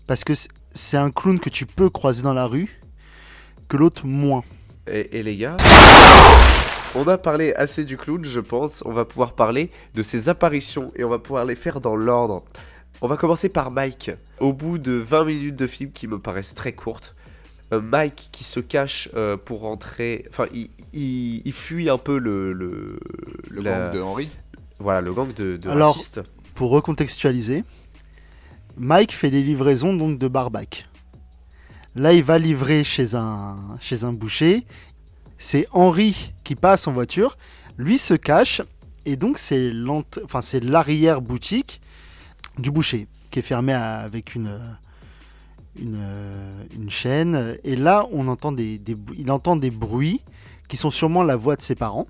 Parce 0.09 0.23
que 0.23 0.33
c'est- 0.73 0.97
un 0.97 1.11
clown 1.11 1.39
que 1.39 1.51
tu 1.51 1.67
peux 1.67 1.91
croiser 1.91 2.23
dans 2.23 2.33
la 2.33 2.47
rue, 2.47 2.81
que 3.67 3.77
l'autre 3.77 4.07
moins. 4.07 4.43
Et, 4.87 5.19
et 5.19 5.21
les 5.21 5.37
gars, 5.37 5.55
on 6.95 7.07
a 7.07 7.19
parlé 7.19 7.53
assez 7.53 7.85
du 7.85 7.95
clown, 7.95 8.25
je 8.25 8.39
pense. 8.39 8.81
On 8.87 8.91
va 8.91 9.05
pouvoir 9.05 9.33
parler 9.33 9.69
de 9.93 10.01
ses 10.01 10.27
apparitions 10.27 10.91
et 10.95 11.03
on 11.03 11.09
va 11.09 11.19
pouvoir 11.19 11.45
les 11.45 11.53
faire 11.53 11.79
dans 11.79 11.95
l'ordre. 11.95 12.43
On 13.01 13.07
va 13.07 13.17
commencer 13.17 13.49
par 13.49 13.69
Mike. 13.69 14.09
Au 14.39 14.51
bout 14.51 14.79
de 14.79 14.93
20 14.93 15.25
minutes 15.25 15.55
de 15.55 15.67
film 15.67 15.91
qui 15.91 16.07
me 16.07 16.17
paraissent 16.17 16.55
très 16.55 16.73
courtes, 16.73 17.13
euh, 17.71 17.79
Mike 17.79 18.29
qui 18.31 18.43
se 18.43 18.59
cache 18.59 19.09
euh, 19.15 19.37
pour 19.37 19.59
rentrer. 19.61 20.25
Enfin, 20.29 20.47
il, 20.53 20.71
il- 20.93 21.43
il 21.45 21.53
fuit 21.53 21.87
un 21.87 21.99
peu 21.99 22.17
le. 22.17 22.51
Le, 22.53 22.99
Le 23.51 23.61
la- 23.61 23.89
gang 23.89 23.93
de 23.93 24.01
Henry. 24.01 24.29
Voilà, 24.79 25.01
le 25.01 25.13
gang 25.13 25.31
de, 25.35 25.55
de 25.57 25.69
Alors- 25.69 25.93
racistes. 25.93 26.21
Pour 26.55 26.71
recontextualiser, 26.71 27.63
Mike 28.79 29.13
fait 29.13 29.29
des 29.29 29.43
livraisons 29.43 29.93
donc 29.93 30.17
de 30.17 30.27
barbac. 30.27 30.85
Là, 31.95 32.13
il 32.13 32.23
va 32.23 32.37
livrer 32.37 32.83
chez 32.83 33.13
un, 33.13 33.57
chez 33.81 34.05
un 34.05 34.13
boucher. 34.13 34.65
C'est 35.37 35.67
Henri 35.71 36.33
qui 36.43 36.55
passe 36.55 36.87
en 36.87 36.93
voiture. 36.93 37.37
Lui 37.77 37.97
se 37.97 38.13
cache. 38.13 38.61
Et 39.05 39.17
donc, 39.17 39.37
c'est 39.37 39.69
l'ent- 39.71 40.03
enfin, 40.23 40.41
c'est 40.41 40.63
l'arrière 40.63 41.21
boutique 41.21 41.81
du 42.57 42.71
boucher 42.71 43.07
qui 43.31 43.39
est 43.39 43.43
fermée 43.43 43.73
avec 43.73 44.33
une, 44.35 44.59
une, 45.79 46.01
une 46.73 46.89
chaîne. 46.89 47.57
Et 47.63 47.75
là, 47.75 48.07
on 48.11 48.27
entend 48.27 48.51
des, 48.51 48.77
des 48.77 48.95
il 49.17 49.29
entend 49.29 49.55
des 49.55 49.71
bruits 49.71 50.21
qui 50.69 50.77
sont 50.77 50.91
sûrement 50.91 51.23
la 51.23 51.35
voix 51.35 51.55
de 51.55 51.61
ses 51.61 51.75
parents 51.75 52.07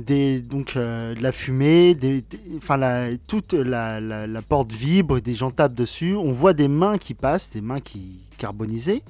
des 0.00 0.40
donc 0.40 0.76
euh, 0.76 1.14
de 1.14 1.22
la 1.22 1.32
fumée, 1.32 1.94
des, 1.94 2.22
des- 2.22 2.40
enfin 2.56 2.76
la, 2.76 3.16
toute 3.28 3.52
la, 3.52 4.00
la- 4.00 4.26
la 4.26 4.42
porte 4.42 4.72
vibre, 4.72 5.20
des 5.20 5.34
gens 5.34 5.50
tapent 5.50 5.74
dessus. 5.74 6.14
On 6.14 6.32
voit 6.32 6.52
des 6.52 6.68
mains 6.68 6.98
qui 6.98 7.14
passent, 7.14 7.50
des 7.50 7.60
mains 7.60 7.80
qui 7.80 8.18
carbonisées. 8.38 9.02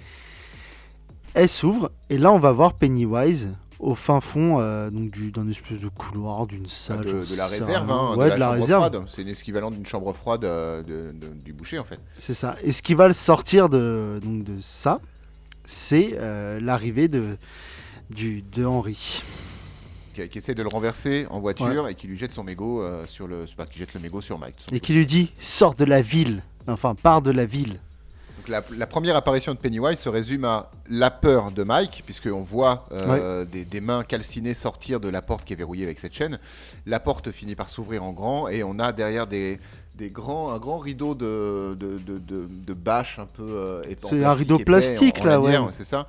Elle 1.34 1.48
s'ouvre 1.48 1.90
et 2.08 2.18
là 2.18 2.32
on 2.32 2.38
va 2.38 2.52
voir 2.52 2.74
Pennywise 2.74 3.50
au 3.78 3.94
fin 3.94 4.20
fond 4.20 4.58
euh, 4.58 4.90
donc 4.90 5.10
du 5.10 5.30
dans 5.30 5.42
une 5.42 5.50
espèce 5.50 5.80
de 5.80 5.88
couloir 5.88 6.46
d'une 6.46 6.64
Ah, 6.66 6.68
salle. 6.68 7.04
de, 7.06 7.36
la 7.36 7.46
réserve, 7.46 7.90
hein, 7.90 8.14
ouais, 8.16 8.30
de 8.30 8.34
la, 8.36 8.50
réserve. 8.50 8.86
froide. 8.90 9.04
C'est 9.08 9.22
l'équivalent 9.22 9.70
d'une 9.70 9.86
chambre 9.86 10.12
froide 10.12 10.44
euh, 10.44 10.82
de- 10.82 11.12
du 11.44 11.52
boucher 11.52 11.78
en 11.78 11.84
fait. 11.84 12.00
C'est 12.18 12.34
ça. 12.34 12.56
Et 12.62 12.72
ce 12.72 12.82
qui 12.82 12.94
va 12.94 13.06
le 13.06 13.14
sortir 13.14 13.68
de 13.68 14.20
donc 14.22 14.44
de 14.44 14.60
ça, 14.60 15.00
c'est 15.64 16.16
l'arrivée 16.60 17.08
de 17.08 17.36
du 18.10 18.42
de 18.42 18.64
Henri. 18.64 19.22
Qui, 20.14 20.28
qui 20.28 20.38
essaie 20.38 20.54
de 20.54 20.62
le 20.62 20.68
renverser 20.68 21.26
en 21.30 21.38
voiture 21.40 21.86
et 21.88 21.94
qui 21.94 22.06
lui 22.08 22.18
jette 22.18 22.32
son 22.32 22.42
mégot 22.44 22.82
euh, 22.82 23.06
sur 23.06 23.26
le. 23.28 23.46
c'est 23.46 23.54
pas 23.56 23.66
qui 23.66 23.78
jette 23.78 23.94
le 23.94 24.00
mégot 24.00 24.20
sur 24.20 24.38
Mike. 24.38 24.66
et 24.72 24.80
qui 24.80 24.92
lui 24.92 25.06
dit 25.06 25.32
sors 25.38 25.74
de 25.74 25.84
la 25.84 26.02
ville. 26.02 26.42
Enfin, 26.66 26.94
pars 26.94 27.22
de 27.22 27.30
la 27.30 27.46
ville. 27.46 27.78
Donc 28.38 28.48
la, 28.48 28.62
la 28.76 28.86
première 28.86 29.16
apparition 29.16 29.52
de 29.52 29.58
Pennywise 29.58 29.98
se 29.98 30.08
résume 30.08 30.44
à 30.46 30.70
la 30.88 31.10
peur 31.10 31.50
de 31.50 31.62
Mike, 31.62 32.02
puisqu'on 32.06 32.40
voit 32.40 32.86
euh, 32.90 33.44
des, 33.44 33.64
des 33.64 33.80
mains 33.80 34.02
calcinées 34.02 34.54
sortir 34.54 34.98
de 34.98 35.08
la 35.08 35.20
porte 35.22 35.44
qui 35.44 35.52
est 35.52 35.56
verrouillée 35.56 35.84
avec 35.84 36.00
cette 36.00 36.14
chaîne. 36.14 36.38
La 36.86 37.00
porte 37.00 37.30
finit 37.30 37.54
par 37.54 37.68
s'ouvrir 37.68 38.02
en 38.02 38.12
grand 38.12 38.48
et 38.48 38.62
on 38.64 38.78
a 38.78 38.92
derrière 38.92 39.26
des, 39.26 39.60
des 39.96 40.08
grands, 40.08 40.50
un 40.52 40.58
grand 40.58 40.78
rideau 40.78 41.14
de, 41.14 41.76
de, 41.78 41.98
de, 41.98 42.18
de- 42.18 42.46
de 42.50 42.74
bâches 42.74 43.18
un 43.18 43.26
peu 43.26 43.44
euh, 43.46 43.82
C'est 44.08 44.24
un 44.24 44.32
rideau 44.32 44.54
épais, 44.56 44.64
plastique, 44.64 45.18
en- 45.18 45.22
en 45.22 45.24
là, 45.26 45.38
lanière, 45.38 45.64
ouais. 45.66 45.72
C'est 45.72 45.84
ça. 45.84 46.06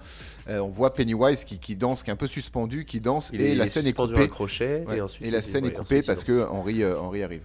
Euh, 0.49 0.59
on 0.59 0.69
voit 0.69 0.93
Pennywise 0.93 1.43
qui, 1.43 1.59
qui 1.59 1.75
danse, 1.75 2.03
qui 2.03 2.09
est 2.09 2.13
un 2.13 2.17
peu 2.17 2.27
suspendu, 2.27 2.85
qui 2.85 2.99
danse 3.01 3.31
Il 3.33 3.41
et 3.41 3.51
est, 3.51 3.55
la 3.55 3.67
scène 3.67 3.83
est 3.83 3.87
suspendu 3.87 4.13
à 4.13 4.17
coupée. 4.17 4.29
crochet 4.29 4.85
Ouais. 4.87 4.97
et 4.97 5.01
ensuite. 5.01 5.27
Et 5.27 5.31
la 5.31 5.41
scène 5.41 5.65
ouais, 5.65 5.71
est 5.71 5.73
coupée 5.73 6.01
parce 6.03 6.23
que 6.23 6.47
Henri, 6.47 6.83
euh, 6.83 6.97
Henri 6.99 7.21
arrive. 7.23 7.43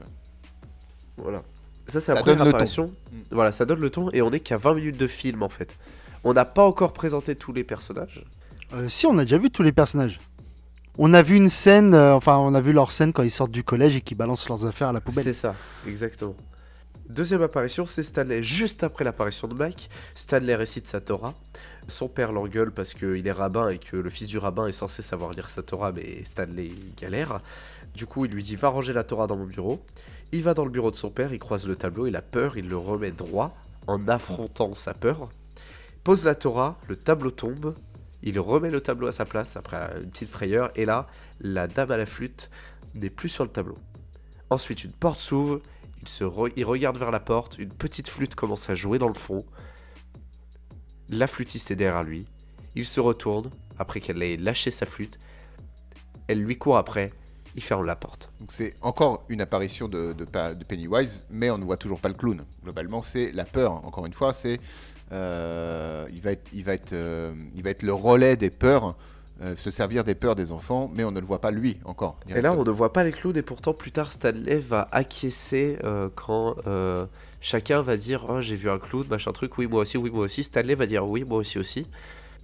Voilà. 1.17 1.43
Ça, 1.89 2.01
c'est 2.01 2.13
la 2.13 2.17
Ça 2.19 2.23
première 2.23 2.37
donne 2.39 2.47
le 2.47 2.53
ton. 2.53 2.57
apparition. 2.57 2.87
Mm. 3.13 3.17
Voilà, 3.31 3.53
ça 3.53 3.65
donne 3.65 3.81
le 3.81 3.91
ton 3.91 4.11
et 4.13 4.23
on 4.23 4.31
est 4.31 4.41
qu'à 4.41 4.57
20 4.57 4.75
minutes 4.75 4.97
de 4.99 5.07
film 5.07 5.43
en 5.43 5.49
fait. 5.49 5.77
On 6.25 6.33
n'a 6.33 6.45
pas 6.45 6.65
encore 6.65 6.93
présenté 6.93 7.35
tous 7.37 7.53
les 7.53 7.65
personnages. 7.65 8.25
Euh, 8.75 8.89
si, 8.89 9.07
on 9.07 9.17
a 9.19 9.23
déjà 9.23 9.39
vu 9.39 9.51
tous 9.51 9.63
les 9.63 9.73
personnages. 9.73 10.19
On 10.99 11.13
a 11.13 11.23
vu 11.23 11.37
une 11.37 11.49
scène, 11.49 11.95
euh, 11.95 12.15
enfin, 12.15 12.39
on 12.39 12.55
a 12.55 12.61
vu 12.61 12.73
leur 12.73 12.91
scène 12.91 13.13
quand 13.13 13.23
ils 13.23 13.31
sortent 13.31 13.51
du 13.51 13.65
collège 13.65 13.97
et 13.97 14.01
qu'ils 14.01 14.17
balancent 14.17 14.49
leurs 14.49 14.65
affaires 14.65 14.89
à 14.89 14.93
la 14.93 15.01
poubelle. 15.01 15.25
C'est 15.25 15.35
ça, 15.35 15.55
exactement. 15.87 16.35
Deuxième 17.09 17.43
apparition, 17.43 17.87
c'est 17.87 18.03
Stanley. 18.03 18.43
Juste 18.43 18.83
après 18.83 19.05
l'apparition 19.05 19.47
de 19.47 19.55
Mike, 19.55 19.91
Stanley 20.15 20.57
récite 20.57 20.89
sa 20.89 21.01
Torah. 21.01 21.35
Son 21.87 22.09
père 22.09 22.33
l'engueule 22.33 22.73
parce 22.73 22.95
qu'il 22.95 23.27
est 23.27 23.33
rabbin 23.33 23.69
et 23.69 23.79
que 23.79 23.97
le 23.97 24.11
fils 24.11 24.27
du 24.27 24.39
rabbin 24.39 24.67
est 24.67 24.73
censé 24.73 25.03
savoir 25.03 25.31
lire 25.31 25.49
sa 25.49 25.63
Torah, 25.63 25.93
mais 25.93 26.25
Stanley 26.25 26.71
galère. 26.97 27.41
Du 27.95 28.07
coup, 28.07 28.25
il 28.25 28.33
lui 28.33 28.43
dit 28.43 28.57
Va 28.57 28.71
ranger 28.71 28.93
la 28.93 29.05
Torah 29.05 29.29
dans 29.29 29.37
mon 29.37 29.45
bureau. 29.45 29.81
Il 30.33 30.43
va 30.43 30.55
dans 30.55 30.65
le 30.65 30.71
bureau 30.71 30.91
de 30.91 30.97
son 30.97 31.11
père, 31.11 31.33
il 31.33 31.39
croise 31.39 31.69
le 31.69 31.77
tableau, 31.77 32.09
il 32.09 32.17
a 32.17 32.23
peur, 32.23 32.59
il 32.59 32.69
le 32.69 32.77
remet 32.77 33.13
droit 33.13 33.57
en 33.87 34.09
affrontant 34.09 34.75
sa 34.75 34.93
peur. 34.93 35.29
Pose 36.03 36.25
la 36.25 36.35
Torah, 36.35 36.79
le 36.89 36.97
tableau 36.97 37.31
tombe. 37.31 37.75
Il 38.23 38.39
remet 38.41 38.71
le 38.71 38.81
tableau 38.81 39.09
à 39.09 39.13
sa 39.13 39.25
place 39.25 39.57
après 39.57 39.77
une 40.03 40.11
petite 40.11 40.31
frayeur, 40.31 40.71
et 40.75 40.85
là, 40.85 41.07
la 41.41 41.69
dame 41.69 41.91
à 41.91 41.97
la 41.97 42.07
flûte 42.07 42.51
n'est 42.95 43.11
plus 43.11 43.29
sur 43.29 43.45
le 43.45 43.51
tableau. 43.51 43.79
Ensuite, 44.51 44.85
une 44.85 44.93
porte 44.93 45.21
s'ouvre, 45.21 45.61
il, 46.03 46.09
se 46.09 46.25
regarde 46.25 46.99
vers 46.99 47.11
la 47.11 47.21
porte, 47.21 47.59
une 47.59 47.73
petite 47.73 48.09
flûte 48.09 48.35
commence 48.35 48.71
à 48.71 48.75
jouer 48.75 48.99
dans 48.99 49.09
le 49.09 49.15
fond. 49.15 49.45
La 51.09 51.27
flûtiste 51.27 51.71
est 51.71 51.77
derrière 51.77 52.05
lui. 52.05 52.25
Il 52.75 52.87
se 52.87 53.01
retourne, 53.01 53.51
après 53.79 54.01
qu'elle 54.01 54.23
ait 54.23 54.37
lâché 54.37 54.71
sa 54.71 54.87
flûte. 54.87 55.19
Elle 56.29 56.43
lui 56.43 56.59
court 56.59 56.77
après, 56.77 57.13
il 57.55 57.63
ferme 57.63 57.85
la 57.85 57.97
porte. 57.97 58.31
Donc 58.39 58.53
c'est 58.53 58.75
encore 58.83 59.25
une 59.29 59.41
apparition 59.41 59.89
de, 59.89 60.15
Pennywise, 60.69 61.25
mais 61.31 61.51
on 61.51 61.59
ne 61.59 61.65
voit 61.65 61.77
toujours 61.77 62.01
pas 62.01 62.09
le 62.09 62.15
clown. 62.15 62.45
Globalement, 62.63 63.03
c'est 63.03 63.33
la 63.33 63.45
peur. 63.45 63.73
Encore 63.85 64.07
une 64.07 64.13
fois, 64.13 64.33
c'est 64.33 64.61
il 65.11 66.21
va 66.23 66.33
être, 66.33 66.51
il 66.53 66.65
va 66.65 66.75
être, 66.75 66.93
euh, 66.93 67.33
il 67.55 67.63
va 67.63 67.71
être 67.71 67.83
le 67.83 67.93
relais 67.93 68.37
des 68.37 68.51
peurs, 68.51 68.97
euh, 69.43 69.55
se 69.57 69.71
servir 69.71 70.03
des 70.05 70.15
peurs 70.15 70.35
des 70.35 70.51
enfants, 70.51 70.91
mais 70.95 71.05
on 71.05 71.11
ne 71.11 71.21
le 71.21 71.27
voit 71.27 71.41
pas 71.41 71.51
lui 71.51 71.79
encore. 71.85 72.19
Et 72.29 72.41
là, 72.41 72.53
on 72.55 72.65
ne 72.65 72.71
voit 72.71 72.93
pas 72.93 73.05
les 73.05 73.13
clowns, 73.13 73.37
et 73.37 73.43
pourtant, 73.43 73.75
plus 73.75 73.93
tard, 73.93 74.11
Stanley 74.13 74.59
va 74.59 74.89
acquiescer 74.93 75.79
euh, 75.85 76.09
quand 76.15 76.57
euh, 76.67 77.05
chacun 77.41 77.83
va 77.83 77.97
dire 77.99 78.27
Oh, 78.31 78.41
j'ai 78.41 78.57
vu 78.57 78.71
un 78.71 78.79
clown, 78.79 79.07
machin 79.09 79.33
truc, 79.33 79.59
oui, 79.59 79.67
moi 79.67 79.83
aussi, 79.83 79.99
oui, 79.99 80.11
moi 80.11 80.25
aussi. 80.25 80.43
Stanley 80.43 80.75
va 80.75 80.87
dire 80.87 81.07
Oui, 81.07 81.25
moi 81.25 81.39
aussi, 81.39 81.59
aussi. 81.59 81.87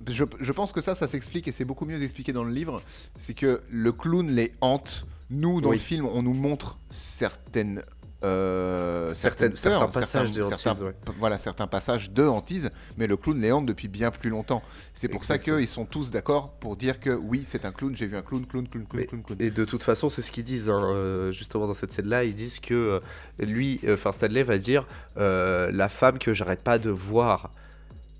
Je, 0.06 0.24
je 0.40 0.52
pense 0.52 0.72
que 0.72 0.80
ça, 0.80 0.94
ça 0.94 1.06
s'explique 1.08 1.46
et 1.48 1.52
c'est 1.52 1.64
beaucoup 1.64 1.86
mieux 1.86 2.02
expliqué 2.02 2.32
dans 2.32 2.44
le 2.44 2.52
livre. 2.52 2.82
C'est 3.18 3.34
que 3.34 3.62
le 3.70 3.92
clown 3.92 4.28
les 4.28 4.52
hante. 4.60 5.06
Nous, 5.30 5.62
dans 5.62 5.70
Oui. 5.70 5.76
le 5.76 5.82
film, 5.82 6.04
on 6.04 6.22
nous 6.22 6.34
montre 6.34 6.76
certaines. 6.90 7.82
Euh, 8.24 9.12
Certaines- 9.14 9.50
peurs, 9.50 9.58
certains 9.58 9.86
passages 10.00 10.32
certains- 10.32 10.84
ouais. 10.84 10.94
Voilà, 11.18 11.38
certains 11.38 11.66
passages 11.66 12.10
de 12.10 12.24
hantise, 12.24 12.70
mais 12.96 13.06
le 13.06 13.16
clown 13.16 13.40
les 13.40 13.52
hante 13.52 13.66
depuis 13.66 13.88
bien 13.88 14.10
plus 14.10 14.30
longtemps. 14.30 14.62
C'est 14.94 15.08
pour 15.08 15.20
Exactement. 15.22 15.56
ça 15.56 15.60
qu'ils 15.60 15.68
sont 15.68 15.84
tous 15.84 16.10
d'accord 16.10 16.50
pour 16.60 16.76
dire 16.76 17.00
que 17.00 17.10
oui, 17.10 17.42
c'est 17.46 17.64
un 17.64 17.72
clown, 17.72 17.96
j'ai 17.96 18.06
vu 18.06 18.16
un 18.16 18.22
clown, 18.22 18.46
clown, 18.46 18.68
clown, 18.68 18.86
clown, 18.86 19.00
Mais- 19.00 19.06
clown, 19.06 19.22
clown. 19.22 19.36
Et 19.40 19.50
de 19.50 19.64
toute 19.64 19.82
façon, 19.82 20.08
c'est 20.08 20.22
ce 20.22 20.30
qu'ils 20.32 20.44
disent, 20.44 20.70
hein, 20.70 20.82
euh, 20.94 21.32
justement 21.32 21.66
dans 21.66 21.74
cette 21.74 21.92
scène-là. 21.92 22.24
Ils 22.24 22.34
disent 22.34 22.60
que 22.60 22.74
euh, 22.74 23.00
lui, 23.38 23.80
enfin 23.88 24.12
Stanley 24.12 24.42
va 24.42 24.58
dire 24.58 24.86
euh, 25.16 25.70
la 25.72 25.88
femme 25.88 26.18
que 26.18 26.32
j'arrête 26.32 26.62
pas 26.62 26.78
de 26.78 26.90
voir. 26.90 27.50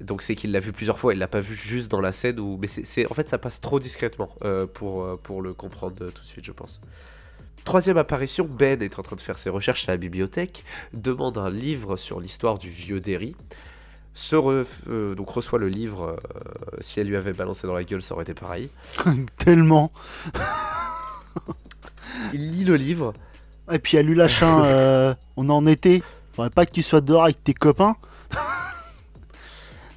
Donc 0.01 0.23
c'est 0.23 0.35
qu'il 0.35 0.51
l'a 0.51 0.59
vu 0.59 0.73
plusieurs 0.73 0.99
fois, 0.99 1.13
il 1.13 1.21
l'a 1.21 1.29
pas 1.29 1.41
vu 1.41 1.55
juste 1.55 1.89
dans 1.91 2.01
la 2.01 2.11
scène 2.11 2.41
où. 2.41 2.59
Mais 2.61 2.67
c'est, 2.67 3.09
en 3.09 3.15
fait, 3.15 3.29
ça 3.29 3.39
passe 3.39 3.61
trop 3.61 3.79
discrètement 3.79 4.31
euh, 4.45 4.67
pour, 4.67 5.17
pour 5.21 5.43
le 5.43 5.55
comprendre 5.55 5.95
tout 6.11 6.23
de 6.23 6.27
suite, 6.27 6.45
je 6.45 6.51
pense. 6.51 6.81
Troisième 7.65 7.97
apparition, 7.97 8.45
Ben 8.49 8.83
est 8.83 8.99
en 8.99 9.03
train 9.03 9.17
de 9.17 9.21
faire 9.21 9.39
ses 9.39 9.49
recherches 9.51 9.89
à 9.89 9.93
la 9.93 9.97
bibliothèque, 9.97 10.65
demande 10.93 11.39
un 11.39 11.51
livre 11.51 11.97
sur 11.97 12.19
l'histoire 12.21 12.59
du 12.59 12.69
vieux 12.71 13.01
Derry, 13.01 13.37
se 14.15 14.35
re- 14.37 14.67
euh, 14.91 15.15
donc 15.15 15.31
reçoit 15.31 15.59
le 15.59 15.69
livre. 15.69 16.17
euh, 16.35 16.41
si 16.81 16.99
elle 17.01 17.07
lui 17.07 17.17
avait 17.17 17.33
balancé 17.33 17.67
dans 17.67 17.75
la 17.75 17.85
gueule, 17.85 18.03
ça 18.03 18.15
aurait 18.15 18.25
été 18.25 18.35
pareil. 18.35 18.69
Tellement. 19.39 19.93
Il 22.35 22.51
lit 22.53 22.65
le 22.65 22.77
livre, 22.77 23.13
Et 23.71 23.79
puis, 23.79 23.97
à 23.97 24.03
lui 24.03 24.15
lâchin, 24.15 24.65
euh, 24.65 25.15
on 25.37 25.49
est 25.49 25.53
en 25.53 25.65
été. 25.67 26.03
Faudrait 26.35 26.51
pas 26.51 26.67
que 26.67 26.73
tu 26.73 26.83
sois 26.83 27.01
dehors 27.01 27.25
avec 27.25 27.43
tes 27.45 27.55
copains. 27.55 27.97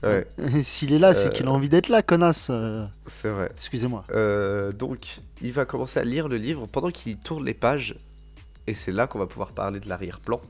Ouais, 0.06 0.28
S'il 0.64 0.94
est 0.94 1.00
là, 1.00 1.14
c'est 1.14 1.28
Euh. 1.28 1.30
qu'il 1.32 1.48
a 1.48 1.52
envie 1.52 1.70
d'être 1.70 1.90
là, 1.90 2.02
connasse. 2.02 2.48
euh, 2.50 2.86
c'est 3.06 3.30
vrai. 3.30 3.50
Excusez-moi. 3.56 4.04
Euh, 4.12 4.72
donc, 4.72 5.20
il 5.42 5.52
va 5.52 5.66
commencer 5.66 6.00
à 6.00 6.04
lire 6.04 6.28
le 6.28 6.38
livre 6.38 6.68
pendant 6.68 6.92
qu'il 6.92 7.18
tourne 7.18 7.46
les 7.46 7.54
pages. 7.54 7.96
Et 8.68 8.74
c'est 8.74 8.92
là 8.92 9.08
qu'on 9.08 9.20
va 9.20 9.28
pouvoir 9.28 9.52
parler 9.52 9.80
de 9.80 9.88
l'arrière-plan. 9.90 10.42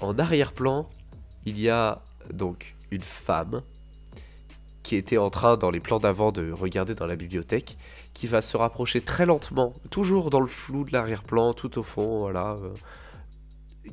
En 0.00 0.18
arrière-plan, 0.18 0.88
il 1.44 1.58
y 1.60 1.68
a 1.68 2.02
donc 2.32 2.74
une 2.90 3.02
femme 3.02 3.62
qui 4.82 4.96
était 4.96 5.18
en 5.18 5.28
train, 5.28 5.56
dans 5.58 5.70
les 5.70 5.80
plans 5.80 5.98
d'avant, 5.98 6.32
de 6.32 6.50
regarder 6.50 6.94
dans 6.94 7.06
la 7.06 7.16
bibliothèque, 7.16 7.76
qui 8.14 8.26
va 8.26 8.40
se 8.40 8.56
rapprocher 8.56 9.02
très 9.02 9.26
lentement, 9.26 9.74
toujours 9.90 10.30
dans 10.30 10.40
le 10.40 10.46
flou 10.46 10.84
de 10.84 10.92
l'arrière-plan, 10.92 11.52
tout 11.52 11.78
au 11.78 11.82
fond, 11.82 12.20
voilà. 12.20 12.52
euh. 12.52 12.72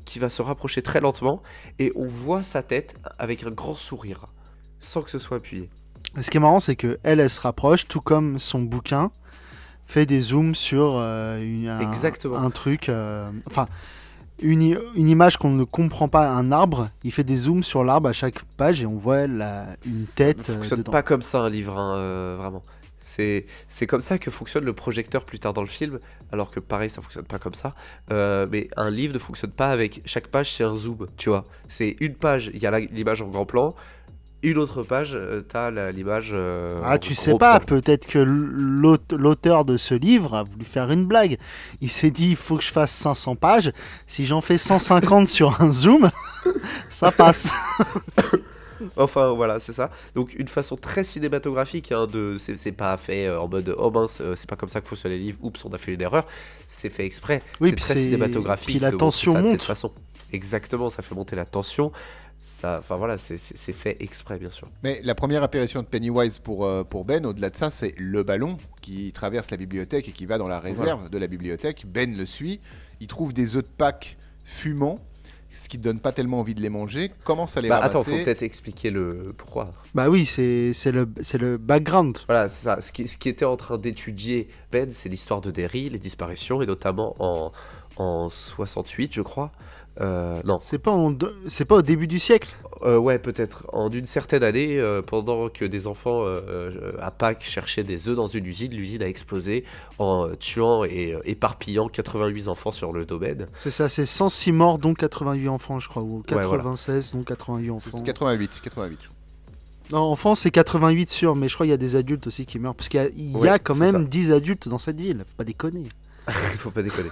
qui 0.06 0.20
va 0.20 0.30
se 0.30 0.42
rapprocher 0.42 0.82
très 0.82 1.02
lentement 1.02 1.42
et 1.80 1.92
on 1.96 2.08
voit 2.08 2.44
sa 2.44 2.64
tête 2.64 2.96
avec 3.18 3.44
un 3.44 3.52
grand 3.52 3.76
sourire, 3.76 4.28
sans 4.86 5.02
que 5.02 5.12
ce 5.12 5.20
soit 5.20 5.38
appuyé. 5.38 5.70
Ce 6.22 6.30
qui 6.32 6.38
est 6.38 6.40
marrant, 6.40 6.60
c'est 6.60 6.76
que 6.76 7.00
elle, 7.04 7.20
elle 7.20 7.30
se 7.30 7.42
rapproche, 7.42 7.88
tout 7.88 8.02
comme 8.02 8.40
son 8.40 8.62
bouquin 8.62 9.12
fait 9.86 10.06
des 10.06 10.22
zooms 10.22 10.56
sur 10.56 10.96
euh, 10.98 11.42
une- 11.44 11.68
un, 11.68 11.80
Exactement. 11.82 12.38
un 12.38 12.50
truc. 12.52 12.90
euh, 12.90 13.30
enfin, 13.48 13.68
une, 14.42 14.80
une 14.96 15.08
image 15.10 15.38
qu'on 15.38 15.52
ne 15.52 15.64
comprend 15.64 16.08
pas, 16.08 16.30
un 16.30 16.52
arbre. 16.52 16.90
Il 17.04 17.12
fait 17.12 17.24
des 17.24 17.38
zooms 17.38 17.64
sur 17.64 17.84
l'arbre 17.84 18.10
à 18.10 18.14
chaque 18.14 18.42
page 18.58 18.82
et 18.82 18.86
on 18.86 18.96
voit 18.96 19.28
la, 19.28 19.68
une 19.86 19.92
Ça 19.92 20.16
tête 20.16 20.38
ne 20.50 20.54
euh, 20.54 20.58
fonctionne 20.58 20.80
dedans. 20.80 20.92
pas 20.92 21.04
comme 21.04 21.22
ça 21.22 21.42
un 21.42 21.50
livre, 21.50 21.78
hein, 21.78 22.36
vraiment. 22.38 22.64
C'est 23.00 23.46
c'est 23.70 23.86
comme 23.86 24.02
ça 24.02 24.18
que 24.18 24.32
fonctionne 24.32 24.66
le 24.66 24.74
projecteur 24.74 25.26
plus 25.26 25.38
tard 25.38 25.54
dans 25.54 25.62
le 25.62 25.68
film, 25.68 26.00
alors 26.32 26.50
que 26.50 26.60
pareil, 26.60 26.90
ça 26.90 27.02
fonctionne 27.04 27.26
pas 27.26 27.38
comme 27.38 27.54
ça. 27.54 27.76
Euh, 28.12 28.48
mais 28.52 28.68
un 28.78 28.90
livre 28.90 29.14
ne 29.14 29.20
fonctionne 29.20 29.52
pas 29.52 29.68
avec 29.68 30.02
chaque 30.06 30.28
page, 30.28 30.52
c'est 30.56 30.64
un 30.64 30.76
zoom, 30.76 31.06
tu 31.16 31.30
vois. 31.30 31.46
C'est 31.68 31.96
une 32.00 32.16
page, 32.16 32.50
il 32.54 32.60
y 32.62 32.66
a 32.66 32.72
la- 32.72 32.80
l'image 32.80 33.22
en 33.22 33.28
grand 33.28 33.46
plan, 33.46 33.76
une 34.52 34.58
autre 34.58 34.84
page, 34.84 35.12
euh, 35.14 35.42
t'as 35.42 35.72
la- 35.72 35.92
l'image. 35.92 36.30
euh, 36.34 36.78
Ah, 36.84 36.98
tu 36.98 37.14
sais 37.16 37.36
pas, 37.38 37.60
peut-être 37.60 38.08
que 38.08 38.20
l'aute- 38.20 39.14
l'auteur 39.14 39.66
de 39.66 39.78
ce 39.78 39.94
livre 39.94 40.36
a 40.36 40.44
voulu 40.44 40.66
faire 40.66 40.92
une 40.92 41.06
blague. 41.06 41.38
Il 41.82 41.90
s'est 41.90 42.12
dit, 42.12 42.30
il 42.32 42.36
faut 42.36 42.58
que 42.58 42.64
je 42.64 42.72
fasse 42.72 42.92
500 42.94 43.36
pages. 43.36 43.72
Si 44.08 44.26
j'en 44.26 44.42
fais 44.42 44.58
150 44.58 45.28
sur 45.28 45.62
un 45.62 45.72
zoom, 45.72 46.10
ça 46.90 47.12
passe. 47.12 47.52
Enfin 48.98 49.32
voilà, 49.32 49.60
c'est 49.62 49.72
ça. 49.72 49.90
Donc 50.16 50.34
une 50.38 50.50
façon 50.50 50.76
très 50.76 51.06
cinématographique 51.06 51.94
hein, 51.94 52.08
de, 52.12 52.36
c'est 52.38 52.74
pas 52.74 52.98
fait 52.98 53.26
euh, 53.28 53.40
en 53.40 53.48
mode 53.48 53.74
oh 53.78 53.90
mince, 53.90 54.20
euh, 54.22 54.34
c'est 54.36 54.50
pas 54.50 54.58
comme 54.58 54.68
ça 54.68 54.82
que 54.82 54.88
fonctionnent 54.88 55.14
les 55.14 55.18
livres. 55.20 55.38
Oups, 55.42 55.64
on 55.64 55.70
a 55.70 55.78
fait 55.78 55.94
une 55.94 56.02
erreur. 56.02 56.26
C'est 56.68 56.90
fait 56.90 57.06
exprès. 57.06 57.42
Oui, 57.62 57.70
c'est 57.70 57.76
très 57.78 57.96
cinématographique. 57.96 58.76
puis 58.76 58.80
la 58.80 58.92
de 58.92 58.98
tension 58.98 59.32
ça 59.32 59.42
de 59.42 59.48
cette 59.48 59.54
monte. 59.60 59.64
façon. 59.64 59.92
Exactement, 60.34 60.90
ça 60.90 61.02
fait 61.02 61.16
monter 61.16 61.38
la 61.38 61.46
tension. 61.46 61.94
Ça, 62.66 62.80
enfin 62.80 62.96
voilà, 62.98 63.20
c'est- 63.20 63.38
fait 63.74 63.96
exprès 64.00 64.40
bien 64.40 64.50
sûr. 64.50 64.68
Mais 64.84 65.00
la 65.04 65.14
première 65.14 65.44
apparition 65.44 65.82
de 65.84 65.86
Pennywise 65.88 66.40
pour, 66.40 66.66
euh, 66.66 66.84
pour 66.84 67.06
Ben, 67.06 67.24
au-delà 67.24 67.52
de 67.52 67.56
ça, 67.56 67.70
c'est 67.70 67.94
le 67.98 68.24
ballon 68.24 68.58
qui 68.82 69.12
traverse 69.12 69.52
la 69.52 69.58
bibliothèque 69.58 70.10
et 70.10 70.12
qui 70.12 70.26
va 70.26 70.40
dans 70.40 70.48
la 70.48 70.60
réserve 70.60 71.10
de 71.12 71.18
la 71.20 71.28
bibliothèque. 71.28 71.86
Ben 71.88 72.18
le 72.18 72.26
suit. 72.26 72.60
Il 73.02 73.06
trouve 73.08 73.34
des 73.34 73.56
œufs 73.56 73.62
de 73.64 73.68
Pâques 73.70 74.18
fumants, 74.46 75.00
ce 75.52 75.70
qui 75.70 75.78
ne 75.78 75.84
donne 75.84 76.00
pas 76.00 76.12
tellement 76.12 76.40
envie 76.40 76.56
de 76.56 76.62
les 76.62 76.70
manger. 76.70 77.12
Commence 77.24 77.56
à 77.56 77.62
les 77.62 77.70
Bah, 77.70 77.76
ramasser. 77.76 77.98
attends, 77.98 78.04
faut 78.04 78.24
peut-être 78.24 78.42
expliquer 78.42 78.90
le 78.90 79.32
pourquoi. 79.38 79.72
Bah 79.94 80.10
oui, 80.10 80.26
c'est 80.26 80.74
c'est 80.74 80.92
le, 80.92 81.08
c'est 81.22 81.38
le 81.38 81.58
background. 81.58 82.18
Voilà, 82.28 82.50
c'est 82.50 82.64
ça. 82.64 82.82
Ce 82.82 82.92
qui, 82.92 83.08
ce 83.08 83.18
qui 83.18 83.30
était 83.30 83.46
en 83.46 83.58
train 83.58 83.78
d'étudier 83.78 84.48
Ben, 84.72 84.90
c'est 84.90 85.10
l'histoire 85.10 85.42
de 85.42 85.52
Derry, 85.52 85.90
les 85.90 86.00
disparitions, 86.00 86.64
et 86.64 86.66
notamment 86.66 87.16
en, 87.20 87.52
en 87.98 88.30
68, 88.30 89.14
je 89.14 89.22
crois. 89.22 89.52
Euh, 90.02 90.42
non, 90.44 90.60
C'est 90.62 90.78
pas, 90.80 90.92
en 90.92 91.12
de- 91.12 91.34
c'est 91.48 91.64
pas 91.66 91.76
au 91.76 91.82
début 91.82 92.08
du 92.08 92.20
siècle? 92.20 92.54
Euh, 92.84 92.98
ouais, 92.98 93.18
peut-être. 93.18 93.66
En 93.72 93.90
une 93.90 94.06
certaine 94.06 94.44
année, 94.44 94.78
euh, 94.78 95.02
pendant 95.02 95.48
que 95.50 95.64
des 95.64 95.88
enfants 95.88 96.26
à 97.02 97.12
Pâques 97.12 97.44
cherchaient 97.44 97.84
des 97.84 98.10
œufs 98.10 98.16
dans 98.16 98.28
une 98.28 98.46
usine, 98.46 98.74
l'usine 98.74 99.02
a 99.02 99.08
explosé 99.08 99.64
en 99.98 100.28
euh, 100.28 100.36
tuant 100.36 100.84
et 100.84 101.14
euh, 101.14 101.20
éparpillant 101.24 101.88
88 101.88 102.50
enfants 102.50 102.74
sur 102.74 102.92
le 102.92 103.06
domaine. 103.06 103.48
C'est 103.58 103.72
ça, 103.72 103.88
c'est 103.88 104.04
106 104.06 104.52
morts, 104.52 104.78
dont 104.80 104.94
88 104.94 105.48
enfants, 105.48 105.80
je 105.80 105.88
crois, 105.88 106.04
ou 106.04 106.18
Ouais, 106.18 106.24
voilà. 106.34 106.50
96, 106.50 107.14
dont 107.14 107.24
88 107.24 107.72
enfants. 107.72 108.02
88, 108.04 108.60
88. 108.64 109.00
Non, 109.92 110.00
enfants, 110.00 110.36
c'est 110.36 110.52
88 110.52 111.10
sûr, 111.10 111.36
mais 111.36 111.48
je 111.48 111.54
crois 111.54 111.66
qu'il 111.66 111.72
y 111.72 111.74
a 111.74 111.78
des 111.78 111.96
adultes 111.96 112.28
aussi 112.28 112.46
qui 112.46 112.60
meurent. 112.60 112.76
Parce 112.76 112.90
qu'il 112.90 113.00
y 113.00 113.04
a, 113.04 113.08
il 113.16 113.32
y 113.32 113.36
Ouais, 113.38 113.50
a 113.50 113.60
quand 113.60 113.76
même 113.78 113.92
ça. 113.92 114.00
10 114.00 114.32
adultes 114.34 114.68
dans 114.68 114.80
cette 114.80 115.00
ville, 115.00 115.20
faut 115.20 115.36
pas 115.38 115.44
déconner. 115.46 115.84
Il 116.28 116.34
faut 116.60 116.72
pas 116.72 116.82
déconner. 116.84 117.10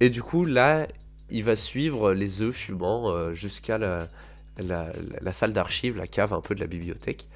Et 0.00 0.10
du 0.10 0.22
coup, 0.22 0.44
là, 0.44 0.86
il 1.30 1.44
va 1.44 1.56
suivre 1.56 2.12
les 2.12 2.42
œufs 2.42 2.54
fumants 2.54 3.10
euh, 3.10 3.34
jusqu'à 3.34 3.78
la, 3.78 4.08
salle 5.32 5.52
d'archives, 5.52 5.96
la 5.96 6.06
cave 6.06 6.32
un 6.32 6.40
peu 6.40 6.54
de 6.54 6.60
la 6.60 6.66
bibliothèque, 6.66 7.28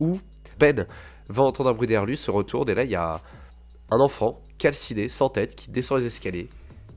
où 0.00 0.20
Ben 0.58 0.86
va 1.28 1.42
entendre 1.42 1.70
un 1.70 1.72
bruit 1.74 1.86
derrière 1.88 2.06
lui, 2.06 2.16
se 2.16 2.30
retourne, 2.30 2.68
et 2.70 2.74
là, 2.74 2.84
il 2.84 2.90
y 2.90 2.94
a 2.96 3.20
un 3.90 4.00
enfant 4.00 4.40
calciné, 4.58 5.08
sans 5.08 5.28
tête, 5.28 5.54
qui 5.56 5.70
descend 5.70 5.98
les 6.00 6.06
escaliers, 6.06 6.48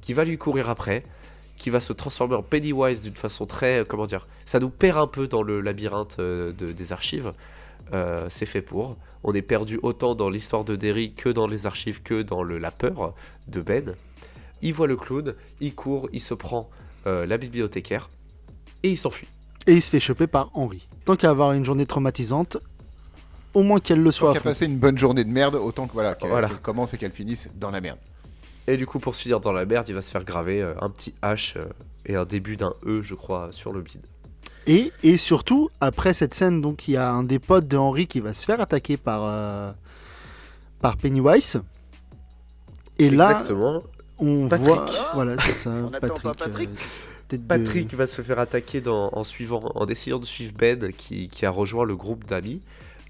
qui 0.01 0.13
va 0.13 0.23
lui 0.25 0.37
courir 0.37 0.69
après, 0.69 1.03
qui 1.57 1.69
va 1.69 1.79
se 1.79 1.93
transformer 1.93 2.35
en 2.35 2.41
Pennywise 2.43 3.01
d'une 3.01 3.15
façon 3.15 3.45
très... 3.45 3.79
euh, 3.79 3.85
comment 3.85 4.07
dire 4.07 4.27
Ça 4.45 4.59
nous 4.59 4.69
perd 4.69 4.97
un 4.97 5.07
peu 5.07 5.27
dans 5.27 5.43
le 5.43 5.61
labyrinthe 5.61 6.17
euh, 6.19 6.51
de- 6.53 6.71
des 6.71 6.91
archives. 6.91 7.33
C'est 8.29 8.45
fait 8.45 8.61
pour. 8.61 8.95
On 9.25 9.33
est 9.33 9.41
perdu 9.41 9.77
autant 9.83 10.15
dans 10.15 10.29
l'histoire 10.29 10.63
de 10.63 10.77
Derry 10.77 11.11
que 11.13 11.27
dans 11.27 11.45
les 11.45 11.65
archives, 11.65 12.01
que 12.01 12.21
dans 12.21 12.41
le, 12.41 12.57
la 12.57 12.71
peur 12.71 13.13
de 13.49 13.59
Ben. 13.59 13.95
Il 14.61 14.73
voit 14.73 14.87
le 14.87 14.95
clown, 14.95 15.33
il 15.59 15.73
court, 15.73 16.09
il 16.13 16.21
se 16.21 16.33
prend 16.33 16.69
euh, 17.07 17.25
la 17.25 17.37
bibliothécaire 17.37 18.09
et 18.83 18.89
il 18.89 18.97
s'enfuit. 18.97 19.27
Et 19.67 19.73
il 19.73 19.81
se 19.81 19.89
fait 19.89 19.99
choper 19.99 20.27
par 20.27 20.49
Henri. 20.53 20.87
Tant 21.05 21.15
qu'à 21.15 21.29
avoir 21.29 21.53
une 21.53 21.65
journée 21.65 21.85
traumatisante, 21.85 22.57
au 23.53 23.63
moins 23.63 23.79
qu'elle 23.79 24.01
le 24.01 24.11
Tant 24.11 24.17
soit. 24.17 24.31
à 24.31 24.33
qu'à 24.35 24.41
passer 24.41 24.65
une 24.65 24.77
bonne 24.77 24.97
journée 24.97 25.23
de 25.23 25.29
merde, 25.29 25.55
autant 25.55 25.87
que 25.87 25.93
voilà, 25.93 26.15
qu'elle 26.15 26.29
Voilà. 26.29 26.47
qu'elle 26.47 26.57
commence 26.59 26.93
et 26.93 26.97
qu'elle 26.97 27.11
finisse 27.11 27.49
dans 27.55 27.71
la 27.71 27.81
merde. 27.81 27.97
Et 28.67 28.77
du 28.77 28.85
coup, 28.85 28.99
pour 28.99 29.15
se 29.15 29.23
finir 29.23 29.39
dans 29.39 29.51
la 29.51 29.65
merde, 29.65 29.89
il 29.89 29.95
va 29.95 30.01
se 30.01 30.11
faire 30.11 30.23
graver 30.23 30.61
euh, 30.61 30.73
un 30.81 30.89
petit 30.89 31.13
H 31.23 31.57
euh, 31.57 31.65
et 32.05 32.15
un 32.15 32.25
début 32.25 32.57
d'un 32.57 32.73
E, 32.85 33.01
je 33.01 33.15
crois, 33.15 33.49
sur 33.51 33.73
le 33.73 33.81
bide. 33.81 34.05
Et, 34.67 34.91
et 35.03 35.17
surtout, 35.17 35.69
après 35.81 36.13
cette 36.13 36.35
scène, 36.35 36.61
donc 36.61 36.87
il 36.87 36.91
y 36.91 36.97
a 36.97 37.11
un 37.11 37.23
des 37.23 37.39
potes 37.39 37.67
de 37.67 37.77
Henri 37.77 38.05
qui 38.05 38.19
va 38.19 38.33
se 38.35 38.45
faire 38.45 38.61
attaquer 38.61 38.95
par, 38.97 39.21
euh, 39.25 39.71
par 40.79 40.97
Pennywise. 40.97 41.61
Et 42.99 43.09
là, 43.09 43.31
Exactement. 43.31 43.81
On 44.21 44.47
Patrick. 44.47 44.67
voit. 44.73 44.85
Voilà, 45.13 45.37
c'est 45.39 45.51
ça. 45.51 45.69
On 45.85 45.89
Patrick. 45.89 46.21
pas 46.23 46.33
Patrick 46.33 46.69
euh, 46.69 47.37
de- 47.37 47.37
Patrick 47.37 47.93
va 47.93 48.07
se 48.07 48.21
faire 48.21 48.39
attaquer 48.39 48.81
dans- 48.81 49.09
en, 49.13 49.23
suivant, 49.23 49.71
en 49.75 49.85
essayant 49.87 50.19
de 50.19 50.25
suivre 50.25 50.53
Ben 50.57 50.91
qui, 50.93 51.27
qui 51.29 51.45
a 51.45 51.49
rejoint 51.49 51.85
le 51.85 51.95
groupe 51.95 52.25
d'amis. 52.25 52.61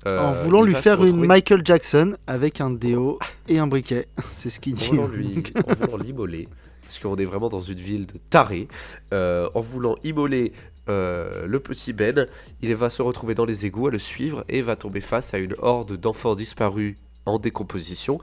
Euh, 0.07 0.19
en 0.19 0.31
voulant 0.33 0.63
lui 0.63 0.73
faire 0.73 1.03
une 1.05 1.23
Michael 1.25 1.61
Jackson 1.63 2.17
avec 2.25 2.59
un 2.59 2.71
déo 2.71 3.19
et 3.47 3.59
un 3.59 3.67
briquet. 3.67 4.07
C'est 4.33 4.49
ce 4.49 4.59
qu'il 4.59 4.73
en 4.73 4.77
dit. 4.77 4.87
voulant, 4.89 5.07
lui, 5.07 5.43
en 5.67 5.73
voulant 5.85 5.97
l'immoler, 6.03 6.47
parce 6.83 6.97
qu'on 6.97 7.15
est 7.17 7.25
vraiment 7.25 7.49
dans 7.49 7.61
une 7.61 7.77
ville 7.77 8.07
de 8.07 8.15
tarés, 8.31 8.67
euh, 9.13 9.47
en 9.53 9.61
voulant 9.61 9.95
immoler 10.03 10.53
euh, 10.89 11.45
le 11.45 11.59
petit 11.59 11.93
Ben, 11.93 12.25
il 12.63 12.73
va 12.75 12.89
se 12.89 13.03
retrouver 13.03 13.35
dans 13.35 13.45
les 13.45 13.67
égouts 13.67 13.87
à 13.87 13.91
le 13.91 13.99
suivre 13.99 14.43
et 14.49 14.63
va 14.63 14.75
tomber 14.75 15.01
face 15.01 15.35
à 15.35 15.37
une 15.37 15.55
horde 15.59 15.95
d'enfants 15.97 16.33
disparus 16.33 16.95
en 17.27 17.37
décomposition. 17.37 18.19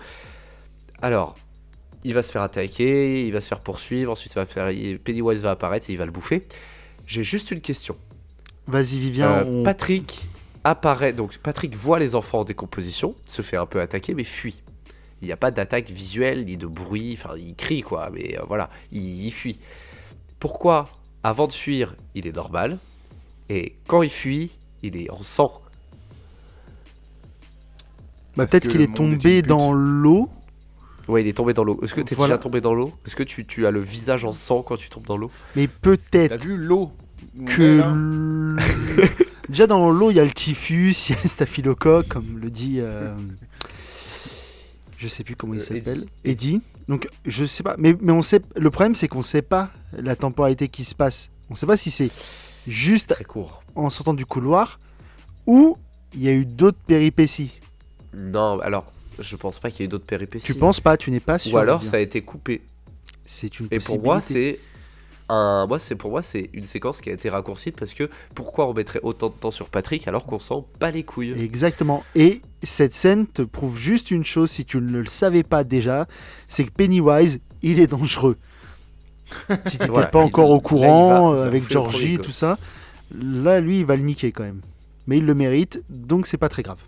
Alors, 1.00 1.36
il 2.08 2.14
va 2.14 2.22
se 2.22 2.32
faire 2.32 2.40
attaquer, 2.42 3.26
il 3.26 3.32
va 3.34 3.40
se 3.42 3.48
faire 3.48 3.60
poursuivre, 3.60 4.10
ensuite 4.10 4.32
il 4.32 4.36
va 4.36 4.46
faire, 4.46 4.70
il- 4.70 4.98
Pennywise 4.98 5.42
va 5.42 5.50
apparaître 5.50 5.90
et 5.90 5.92
il 5.92 5.98
va 5.98 6.06
le 6.06 6.10
bouffer. 6.10 6.46
J'ai 7.06 7.22
juste 7.22 7.50
une 7.50 7.60
question. 7.60 7.96
Vas-y, 8.66 8.98
Vivien. 8.98 9.30
Euh, 9.30 9.44
on- 9.44 9.62
Patrick 9.62 10.26
apparaît, 10.64 11.12
donc 11.12 11.36
Patrick 11.38 11.76
voit 11.76 11.98
les 11.98 12.14
enfants 12.14 12.40
en 12.40 12.44
décomposition, 12.44 13.14
se 13.26 13.42
fait 13.42 13.56
un 13.58 13.66
peu 13.66 13.80
attaquer, 13.80 14.14
mais 14.14 14.24
fuit. 14.24 14.62
Il 15.20 15.26
n'y 15.26 15.32
a 15.32 15.36
pas 15.36 15.50
d'attaque 15.50 15.90
visuelle 15.90 16.44
ni 16.46 16.56
de 16.56 16.66
bruit, 16.66 17.14
enfin 17.18 17.34
il 17.36 17.54
crie 17.54 17.82
quoi, 17.82 18.08
mais 18.12 18.38
euh, 18.38 18.42
voilà, 18.48 18.70
il, 18.90 19.26
il 19.26 19.30
fuit. 19.30 19.58
Pourquoi 20.40 20.88
avant 21.22 21.46
de 21.46 21.52
fuir 21.52 21.94
il 22.14 22.26
est 22.26 22.34
normal 22.34 22.78
et 23.50 23.74
quand 23.86 24.02
il 24.02 24.10
fuit 24.10 24.52
il 24.82 24.96
est 24.96 25.10
en 25.10 25.22
sang? 25.22 25.60
Bah, 28.36 28.46
Peut-être 28.46 28.68
qu'il 28.68 28.80
est 28.80 28.94
tombé 28.94 29.42
dans 29.42 29.72
l'eau. 29.72 30.30
Ouais, 31.08 31.22
il 31.22 31.26
est 31.28 31.32
tombé 31.32 31.54
dans 31.54 31.64
l'eau. 31.64 31.80
Est-ce 31.82 31.94
que 31.94 32.00
tu 32.02 32.12
es 32.14 32.16
Voilà. 32.16 32.34
déjà 32.34 32.42
tombé 32.42 32.60
dans 32.60 32.74
l'eau? 32.74 32.92
Est-ce 33.06 33.16
que 33.16 33.22
tu, 33.22 33.46
tu 33.46 33.66
as 33.66 33.70
le 33.70 33.80
visage 33.80 34.24
en 34.24 34.32
sang 34.32 34.62
quand 34.62 34.76
tu 34.76 34.90
tombes 34.90 35.06
dans 35.06 35.16
l'eau? 35.16 35.30
Mais 35.56 35.66
T'as 35.66 35.72
peut-être 35.80 36.44
vu 36.44 36.56
l'eau? 36.56 36.92
Que. 37.46 37.82
Déjà 39.48 39.66
dans 39.66 39.90
l'eau, 39.90 40.10
il 40.10 40.16
y 40.16 40.20
a 40.20 40.24
le 40.24 40.30
typhus, 40.32 40.94
il 41.08 41.14
y 41.14 41.18
a 41.18 41.22
le 41.22 41.28
staphylocoque, 41.28 42.08
comme 42.08 42.38
le 42.38 42.50
dit. 42.50 42.76
euh, 42.80 43.14
Je 44.98 45.08
sais 45.08 45.24
plus 45.24 45.36
comment 45.36 45.54
il 45.54 45.60
Euh, 45.60 45.62
s'appelle. 45.62 46.04
Eddie. 46.24 46.56
Eddie. 46.56 46.62
Donc 46.88 47.08
je 47.26 47.44
sais 47.44 47.62
pas. 47.62 47.74
Mais, 47.78 47.96
mais 48.00 48.12
on 48.12 48.22
sait. 48.22 48.42
Le 48.56 48.70
problème, 48.70 48.94
c'est 48.94 49.08
qu'on 49.08 49.22
sait 49.22 49.42
pas 49.42 49.70
la 49.92 50.16
temporalité 50.16 50.68
qui 50.68 50.84
se 50.84 50.94
passe. 50.94 51.30
On 51.50 51.54
sait 51.54 51.66
pas 51.66 51.76
si 51.76 51.90
c'est 51.90 52.10
juste 52.66 53.10
Très 53.10 53.24
court. 53.24 53.62
en 53.74 53.88
sortant 53.90 54.14
du 54.14 54.26
couloir 54.26 54.78
ou 55.46 55.76
il 56.14 56.22
y 56.22 56.28
a 56.28 56.32
eu 56.32 56.44
d'autres 56.44 56.78
péripéties. 56.86 57.58
Non, 58.14 58.58
alors 58.60 58.92
je 59.18 59.36
pense 59.36 59.58
pas 59.58 59.70
qu'il 59.70 59.80
y 59.80 59.82
ait 59.82 59.86
eu 59.86 59.88
d'autres 59.88 60.04
péripéties. 60.06 60.46
Tu 60.46 60.54
penses 60.54 60.80
pas 60.80 60.96
Tu 60.96 61.10
n'es 61.10 61.20
pas 61.20 61.38
sûr. 61.38 61.54
Ou 61.54 61.58
alors 61.58 61.84
ça 61.84 61.96
a 61.96 62.00
été 62.00 62.20
coupé. 62.22 62.62
C'est 63.26 63.60
une 63.60 63.68
Et 63.70 63.78
pour 63.78 64.02
moi, 64.02 64.20
c'est 64.20 64.58
un, 65.28 65.66
moi, 65.66 65.78
c'est 65.78 65.94
pour 65.94 66.10
moi, 66.10 66.22
c'est 66.22 66.48
une 66.54 66.64
séquence 66.64 67.00
qui 67.02 67.10
a 67.10 67.12
été 67.12 67.28
raccourcie 67.28 67.72
parce 67.72 67.92
que 67.92 68.08
pourquoi 68.34 68.68
on 68.68 68.72
mettrait 68.72 69.00
autant 69.02 69.28
de 69.28 69.34
temps 69.34 69.50
sur 69.50 69.68
Patrick 69.68 70.08
alors 70.08 70.24
qu'on 70.24 70.40
s'en 70.40 70.66
bat 70.80 70.90
les 70.90 71.02
couilles? 71.02 71.32
Exactement. 71.38 72.02
Et 72.14 72.40
cette 72.62 72.94
scène 72.94 73.26
te 73.26 73.42
prouve 73.42 73.78
juste 73.78 74.10
une 74.10 74.24
chose, 74.24 74.50
si 74.50 74.64
tu 74.64 74.78
ne 74.78 74.98
le 75.00 75.06
savais 75.06 75.42
pas 75.42 75.64
déjà, 75.64 76.08
c'est 76.48 76.64
que 76.64 76.70
Pennywise, 76.70 77.40
il 77.62 77.78
est 77.80 77.86
dangereux. 77.86 78.38
Si 79.66 79.76
t'étais 79.76 79.86
Voilà, 79.92 80.06
pas 80.08 80.20
encore 80.20 80.48
au 80.50 80.60
courant, 80.60 81.32
va- 81.32 81.40
euh, 81.40 81.46
avec 81.46 81.70
Georgie, 81.70 82.18
tout 82.18 82.30
ça, 82.30 82.58
là, 83.14 83.60
lui, 83.60 83.80
il 83.80 83.84
va 83.84 83.96
le 83.96 84.02
niquer 84.02 84.32
quand 84.32 84.44
même. 84.44 84.62
Mais 85.06 85.18
il 85.18 85.26
le 85.26 85.34
mérite, 85.34 85.82
donc 85.90 86.26
c'est 86.26 86.38
pas 86.38 86.48
très 86.48 86.62
grave. 86.62 86.78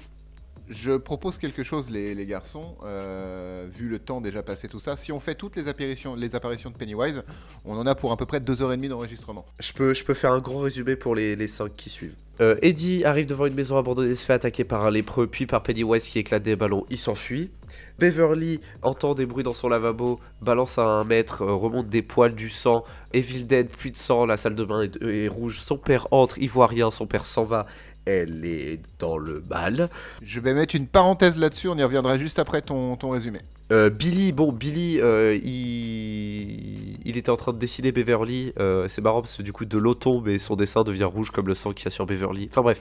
Je 0.70 0.96
propose 0.96 1.36
quelque 1.36 1.64
chose, 1.64 1.90
les, 1.90 2.26
garçons, 2.26 2.76
euh, 2.84 3.66
vu 3.70 3.88
le 3.88 3.98
temps 3.98 4.20
déjà 4.20 4.42
passé, 4.42 4.68
tout 4.68 4.80
ça. 4.80 4.96
Si 4.96 5.10
on 5.10 5.18
fait 5.18 5.34
toutes 5.34 5.56
les 5.56 5.68
apparitions, 5.68 6.14
les 6.14 6.34
apparitions 6.36 6.70
de 6.70 6.76
Pennywise, 6.76 7.22
on 7.64 7.76
en 7.76 7.86
a 7.86 7.94
pour 7.94 8.12
à 8.12 8.16
peu 8.16 8.24
près 8.24 8.38
2h30 8.38 8.88
d'enregistrement. 8.88 9.44
Je 9.58 9.72
peux, 9.72 9.92
je 9.94 10.04
peux 10.04 10.14
faire 10.14 10.32
un 10.32 10.40
grand 10.40 10.60
résumé 10.60 10.94
pour 10.94 11.14
les, 11.16 11.34
les 11.34 11.48
cinq 11.48 11.74
qui 11.76 11.90
suivent. 11.90 12.14
Euh, 12.40 12.56
Eddie 12.62 13.04
arrive 13.04 13.26
devant 13.26 13.44
une 13.44 13.54
maison 13.54 13.76
abandonnée, 13.76 14.14
se 14.14 14.24
fait 14.24 14.32
attaquer 14.32 14.64
par 14.64 14.86
un 14.86 14.90
lépreux, 14.90 15.26
puis 15.26 15.44
par 15.44 15.62
Pennywise 15.62 16.08
qui 16.08 16.20
éclate 16.20 16.42
des 16.42 16.56
ballons, 16.56 16.86
il 16.88 16.96
s'enfuit. 16.96 17.50
Beverly 17.98 18.60
entend 18.80 19.14
des 19.14 19.26
bruits 19.26 19.44
dans 19.44 19.52
son 19.52 19.68
lavabo, 19.68 20.20
balance 20.40 20.78
à 20.78 20.84
un 20.84 21.04
mètre, 21.04 21.42
euh, 21.42 21.52
remonte 21.52 21.90
des 21.90 22.00
poils, 22.00 22.34
du 22.34 22.48
sang. 22.48 22.84
Evil 23.12 23.44
Dead, 23.44 23.68
pluie 23.68 23.90
de 23.90 23.96
sang, 23.96 24.24
la 24.24 24.38
salle 24.38 24.54
de 24.54 24.64
bain 24.64 24.82
est, 24.82 25.02
est 25.02 25.28
rouge. 25.28 25.60
Son 25.60 25.76
père 25.76 26.08
entre, 26.12 26.38
il 26.38 26.48
voit 26.48 26.66
rien, 26.66 26.90
son 26.90 27.06
père 27.06 27.26
s'en 27.26 27.44
va. 27.44 27.66
Elle 28.10 28.44
est 28.44 28.80
dans 28.98 29.16
le 29.16 29.42
mal. 29.48 29.88
Je 30.22 30.40
vais 30.40 30.54
mettre 30.54 30.74
une 30.74 30.86
parenthèse 30.86 31.36
là-dessus, 31.36 31.68
on 31.68 31.78
y 31.78 31.82
reviendra 31.82 32.18
juste 32.18 32.38
après 32.38 32.62
ton, 32.62 32.96
ton 32.96 33.10
résumé. 33.10 33.40
Euh, 33.72 33.88
Billy, 33.88 34.32
bon, 34.32 34.50
Billy, 34.50 34.98
euh, 35.00 35.38
il... 35.42 36.98
il 37.06 37.16
était 37.16 37.30
en 37.30 37.36
train 37.36 37.52
de 37.52 37.58
dessiner 37.58 37.92
Beverly. 37.92 38.52
Euh, 38.58 38.88
c'est 38.88 39.00
marrant 39.00 39.22
parce 39.22 39.36
que 39.36 39.42
du 39.42 39.52
coup, 39.52 39.64
de 39.64 39.78
l'eau 39.78 39.94
tombe 39.94 40.28
et 40.28 40.38
son 40.38 40.56
dessin 40.56 40.82
devient 40.82 41.04
rouge 41.04 41.30
comme 41.30 41.46
le 41.46 41.54
sang 41.54 41.72
qu'il 41.72 41.84
y 41.84 41.88
a 41.88 41.90
sur 41.90 42.06
Beverly. 42.06 42.48
Enfin 42.50 42.62
bref, 42.62 42.80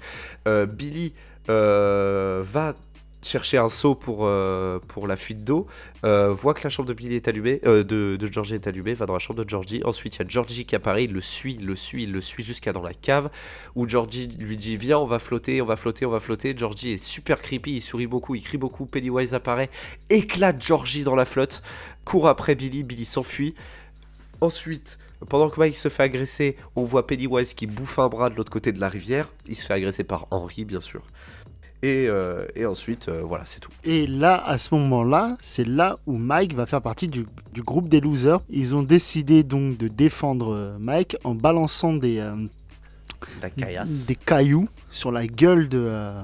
Billy 0.67 1.13
va 1.47 2.75
chercher 3.22 3.57
un 3.57 3.70
seau 3.70 3.95
pour, 3.95 4.20
euh, 4.22 4.80
pour 4.88 5.07
la 5.07 5.17
fuite 5.17 5.43
d'eau, 5.43 5.67
euh, 6.05 6.32
voit 6.32 6.53
que 6.53 6.63
la 6.63 6.70
chambre 6.70 6.88
de 6.88 6.93
Billy 6.93 7.15
est 7.15 7.28
allumée, 7.28 7.59
euh, 7.65 7.84
de, 7.84 8.15
de 8.17 8.32
Georgie 8.32 8.55
est 8.55 8.67
allumée, 8.67 8.93
va 8.93 9.05
dans 9.05 9.13
la 9.13 9.20
chambre 9.20 9.43
de 9.43 9.49
Georgie. 9.49 9.82
Ensuite, 9.84 10.15
il 10.15 10.20
y 10.20 10.22
a 10.22 10.26
Georgie 10.28 10.65
qui 10.65 10.76
apparaît, 10.76 11.03
il 11.03 11.11
le 11.11 11.22
suit, 11.22 11.57
il 11.59 11.65
le 11.65 11.76
suit, 11.76 12.03
il 12.03 12.11
le 12.11 12.22
suit 12.22 12.43
jusqu'à 12.43 12.72
dans 12.72 12.82
la 12.82 12.93
cave, 12.93 13.30
où 13.76 13.88
Georgie 13.88 14.28
lui 14.39 14.55
dit 14.55 14.78
Viens, 14.78 14.99
on 14.99 15.05
va 15.05 15.20
flotter, 15.20 15.61
on 15.61 15.65
va 15.65 15.76
flotter, 15.76 16.05
on 16.05 16.11
va 16.11 16.20
flotter. 16.20 16.55
Georgie 16.55 16.93
est 16.93 17.03
super 17.03 17.41
creepy, 17.41 17.76
il 17.76 17.82
sourit 17.82 18.07
beaucoup, 18.07 18.36
il 18.36 18.41
crie 18.41 18.57
beaucoup. 18.57 18.86
Pennywise 18.86 19.34
apparaît, 19.34 19.70
éclate 20.09 20.61
Georgie 20.61 21.03
dans 21.03 21.15
la 21.15 21.26
flotte, 21.26 21.61
court 22.05 22.28
après 22.28 22.55
Billy, 22.55 22.84
Billy 22.84 23.05
s'enfuit. 23.05 23.55
Ensuite, 24.41 24.97
pendant 25.28 25.49
que 25.49 25.59
Mike 25.59 25.76
se 25.76 25.89
fait 25.89 26.03
agresser, 26.03 26.55
on 26.78 26.86
voit 26.86 27.05
Pennywise 27.05 27.53
qui 27.53 27.67
bouffe 27.67 27.99
un 27.99 28.07
bras 28.07 28.30
de 28.30 28.36
l'autre 28.36 28.51
côté 28.51 28.72
de 28.72 28.80
la 28.80 28.88
rivière. 28.88 29.28
Il 29.47 29.55
se 29.55 29.65
fait 29.65 29.74
agresser 29.74 30.05
par 30.05 30.28
Henry, 30.32 30.63
bien 30.63 30.80
sûr. 30.80 31.01
Et, 31.82 32.07
euh, 32.09 32.45
et 32.55 32.65
ensuite, 32.65 33.07
euh, 33.07 33.21
voilà, 33.23 33.45
c'est 33.45 33.61
tout. 33.61 33.71
Et 33.86 34.05
là, 34.05 34.36
à 34.45 34.57
ce 34.57 34.75
moment-là, 34.75 35.38
c'est 35.41 35.65
là 35.65 35.97
où 36.07 36.17
Mike 36.17 36.53
va 36.53 36.65
faire 36.65 36.82
partie 36.82 37.07
du, 37.07 37.25
du 37.53 37.63
groupe 37.63 37.88
des 37.88 38.01
losers. 38.01 38.41
Ils 38.49 38.75
ont 38.75 38.84
décidé 38.84 39.43
donc 39.43 39.77
de 39.77 39.88
défendre 39.88 40.53
euh, 40.53 40.77
Mike 40.77 41.15
en 41.23 41.36
balançant 41.36 41.93
des, 41.93 42.17
euh, 42.19 42.36
La 43.41 43.49
des 43.86 44.15
cailloux 44.15 44.67
sur 44.91 45.11
la 45.11 45.25
gueule 45.25 45.69
de, 45.69 45.80
euh, 45.82 46.21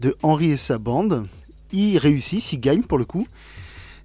de 0.00 0.16
Henry 0.22 0.52
et 0.52 0.56
sa 0.56 0.78
bande. 0.78 1.26
Ils 1.72 1.98
réussissent, 1.98 2.52
ils 2.52 2.60
gagnent 2.60 2.82
pour 2.82 2.98
le 2.98 3.04
coup. 3.04 3.26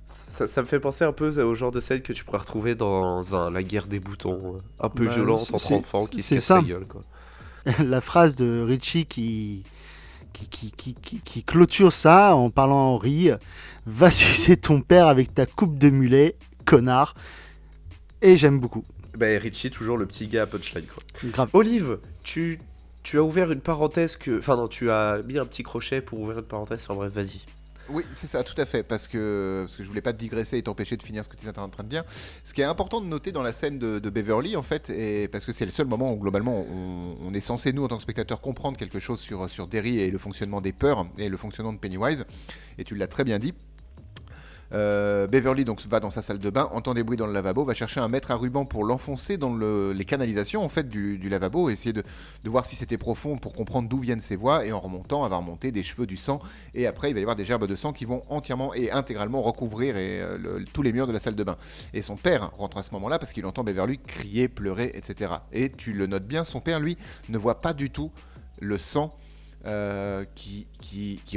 Ça, 0.05 0.47
ça 0.47 0.61
me 0.61 0.67
fait 0.67 0.79
penser 0.79 1.05
un 1.05 1.11
peu 1.13 1.39
au 1.43 1.55
genre 1.55 1.71
de 1.71 1.79
scène 1.79 2.01
que 2.01 2.13
tu 2.13 2.23
pourrais 2.25 2.39
retrouver 2.39 2.73
dans 2.75 3.35
un, 3.35 3.51
la 3.51 3.61
guerre 3.63 3.85
des 3.87 3.99
boutons, 3.99 4.59
un 4.79 4.89
peu 4.89 5.05
Bah, 5.05 5.13
violente 5.13 5.51
entre 5.53 5.71
enfants 5.71 6.07
qui 6.07 6.21
se 6.21 6.29
c'est 6.29 6.35
cassent 6.35 6.45
ça. 6.45 6.55
la 6.55 6.61
gueule. 6.61 6.85
Quoi. 6.87 7.03
la 7.83 8.01
phrase 8.01 8.35
de 8.35 8.61
Richie 8.67 9.05
qui, 9.05 9.63
qui, 10.33 10.47
qui, 10.47 10.71
qui, 10.71 10.93
qui- 10.95 11.21
qui 11.21 11.43
clôture 11.43 11.93
ça 11.93 12.35
en 12.35 12.49
parlant 12.49 12.75
à 12.79 12.87
Henry 12.95 13.29
Va 13.85 14.11
sucer 14.11 14.57
ton 14.57 14.81
père 14.81 15.07
avec 15.07 15.33
ta 15.33 15.45
coupe 15.45 15.77
de 15.77 15.89
mulet, 15.89 16.35
connard. 16.65 17.15
Et 18.21 18.37
j'aime 18.37 18.59
beaucoup. 18.59 18.83
Bah, 19.17 19.27
Richie, 19.39 19.69
toujours 19.69 19.97
le 19.97 20.05
petit 20.05 20.27
gars 20.27 20.43
à 20.43 20.47
punchline. 20.47 20.85
Quoi. 20.85 21.03
Grave. 21.31 21.49
Olive, 21.53 21.99
tu, 22.23 22.59
tu 23.03 23.17
as 23.17 23.23
ouvert 23.23 23.51
une 23.51 23.61
parenthèse 23.61 24.15
que. 24.17 24.39
Enfin, 24.39 24.55
non, 24.55 24.67
tu 24.67 24.89
as 24.89 25.21
mis 25.25 25.37
un 25.37 25.45
petit 25.45 25.61
crochet 25.63 26.01
pour 26.01 26.19
ouvrir 26.19 26.39
une 26.39 26.45
parenthèse. 26.45 26.83
Enfin, 26.89 26.95
bref, 26.95 27.11
vas-y. 27.13 27.41
Oui, 27.89 28.05
c'est 28.13 28.27
ça, 28.27 28.43
tout 28.43 28.59
à 28.59 28.65
fait, 28.65 28.83
parce 28.83 29.07
que, 29.07 29.63
parce 29.65 29.75
que 29.75 29.83
je 29.83 29.87
voulais 29.89 30.01
pas 30.01 30.13
te 30.13 30.17
digresser 30.17 30.57
et 30.57 30.63
t'empêcher 30.63 30.95
de 30.95 31.03
finir 31.03 31.23
ce 31.23 31.29
que 31.29 31.35
tu 31.35 31.47
étais 31.47 31.59
en 31.59 31.69
train 31.69 31.83
de 31.83 31.89
dire. 31.89 32.03
Ce 32.43 32.53
qui 32.53 32.61
est 32.61 32.65
important 32.65 33.01
de 33.01 33.05
noter 33.05 33.31
dans 33.31 33.43
la 33.43 33.51
scène 33.51 33.77
de, 33.77 34.09
Beverly, 34.09 34.55
en 34.55 34.61
fait, 34.61 34.89
et 34.89 35.27
parce 35.27 35.45
que 35.45 35.51
c'est 35.51 35.65
le 35.65 35.71
seul 35.71 35.87
moment 35.87 36.13
où 36.13 36.17
globalement 36.17 36.65
on, 36.69 37.17
on 37.21 37.33
est 37.33 37.41
censé, 37.41 37.73
nous, 37.73 37.83
en 37.83 37.87
tant 37.87 37.97
que 37.97 38.03
spectateurs, 38.03 38.41
comprendre 38.41 38.77
quelque 38.77 38.99
chose 38.99 39.19
sur, 39.19 39.49
sur 39.49 39.67
Derry 39.67 39.99
et 39.99 40.11
le 40.11 40.17
fonctionnement 40.17 40.61
des 40.61 40.71
peurs 40.71 41.05
et 41.17 41.29
le 41.29 41.37
fonctionnement 41.37 41.73
de 41.73 41.79
Pennywise, 41.79 42.25
et 42.77 42.83
tu 42.83 42.95
l'as 42.95 43.07
très 43.07 43.23
bien 43.23 43.39
dit. 43.39 43.53
Euh, 44.73 45.27
Beverly 45.27 45.65
donc 45.65 45.85
va 45.87 45.99
dans 45.99 46.09
sa 46.09 46.21
salle 46.21 46.39
de 46.39 46.49
bain, 46.49 46.67
entend 46.71 46.93
des 46.93 47.03
bruits 47.03 47.17
dans 47.17 47.27
le 47.27 47.33
lavabo, 47.33 47.63
va 47.63 47.73
chercher 47.73 47.99
un 47.99 48.07
mètre 48.07 48.31
à 48.31 48.35
ruban 48.35 48.65
pour 48.65 48.83
l'enfoncer 48.83 49.37
dans 49.37 49.53
le- 49.53 49.93
les 49.93 50.05
canalisations 50.05 50.63
en 50.63 50.69
fait 50.69 50.89
du, 50.89 51.17
lavabo, 51.29 51.69
essayer 51.69 51.93
de, 51.93 52.03
voir 52.45 52.65
si 52.65 52.75
c'était 52.75 52.97
profond 52.97 53.37
pour 53.37 53.53
comprendre 53.53 53.87
d'où 53.87 53.99
viennent 53.99 54.21
ces 54.21 54.35
voix, 54.35 54.65
et 54.65 54.71
en 54.71 54.79
remontant, 54.79 55.23
elle 55.23 55.29
va 55.29 55.37
remonter 55.37 55.71
des 55.71 55.83
cheveux, 55.83 56.07
du 56.07 56.17
sang, 56.17 56.39
et 56.73 56.87
après 56.87 57.11
il 57.11 57.13
va 57.13 57.19
y 57.19 57.23
avoir 57.23 57.35
des 57.35 57.45
gerbes 57.45 57.67
de 57.67 57.75
sang 57.75 57.93
qui 57.93 58.05
vont 58.05 58.23
entièrement 58.29 58.73
et 58.73 58.91
intégralement 58.91 59.41
recouvrir 59.41 59.93
euh, 59.97 60.59
tous 60.73 60.81
les 60.81 60.91
murs 60.91 61.07
de 61.07 61.11
la 61.13 61.19
salle 61.19 61.35
de 61.35 61.43
bain. 61.43 61.57
Et 61.93 62.01
son 62.01 62.15
père 62.15 62.51
rentre 62.57 62.77
à 62.77 62.83
ce 62.83 62.91
moment-là 62.93 63.19
parce 63.19 63.31
qu'il 63.31 63.45
entend 63.45 63.63
Beverly 63.63 63.99
crier, 63.99 64.47
pleurer, 64.47 64.91
etc. 64.95 65.33
Et 65.51 65.69
tu 65.69 65.93
le 65.93 66.07
notes 66.07 66.25
bien, 66.25 66.43
son 66.43 66.61
père 66.61 66.79
lui 66.79 66.97
ne 67.29 67.37
voit 67.37 67.61
pas 67.61 67.73
du 67.73 67.89
tout 67.89 68.11
le 68.59 68.77
sang. 68.77 69.15
Euh, 69.65 70.25
qui, 70.35 70.67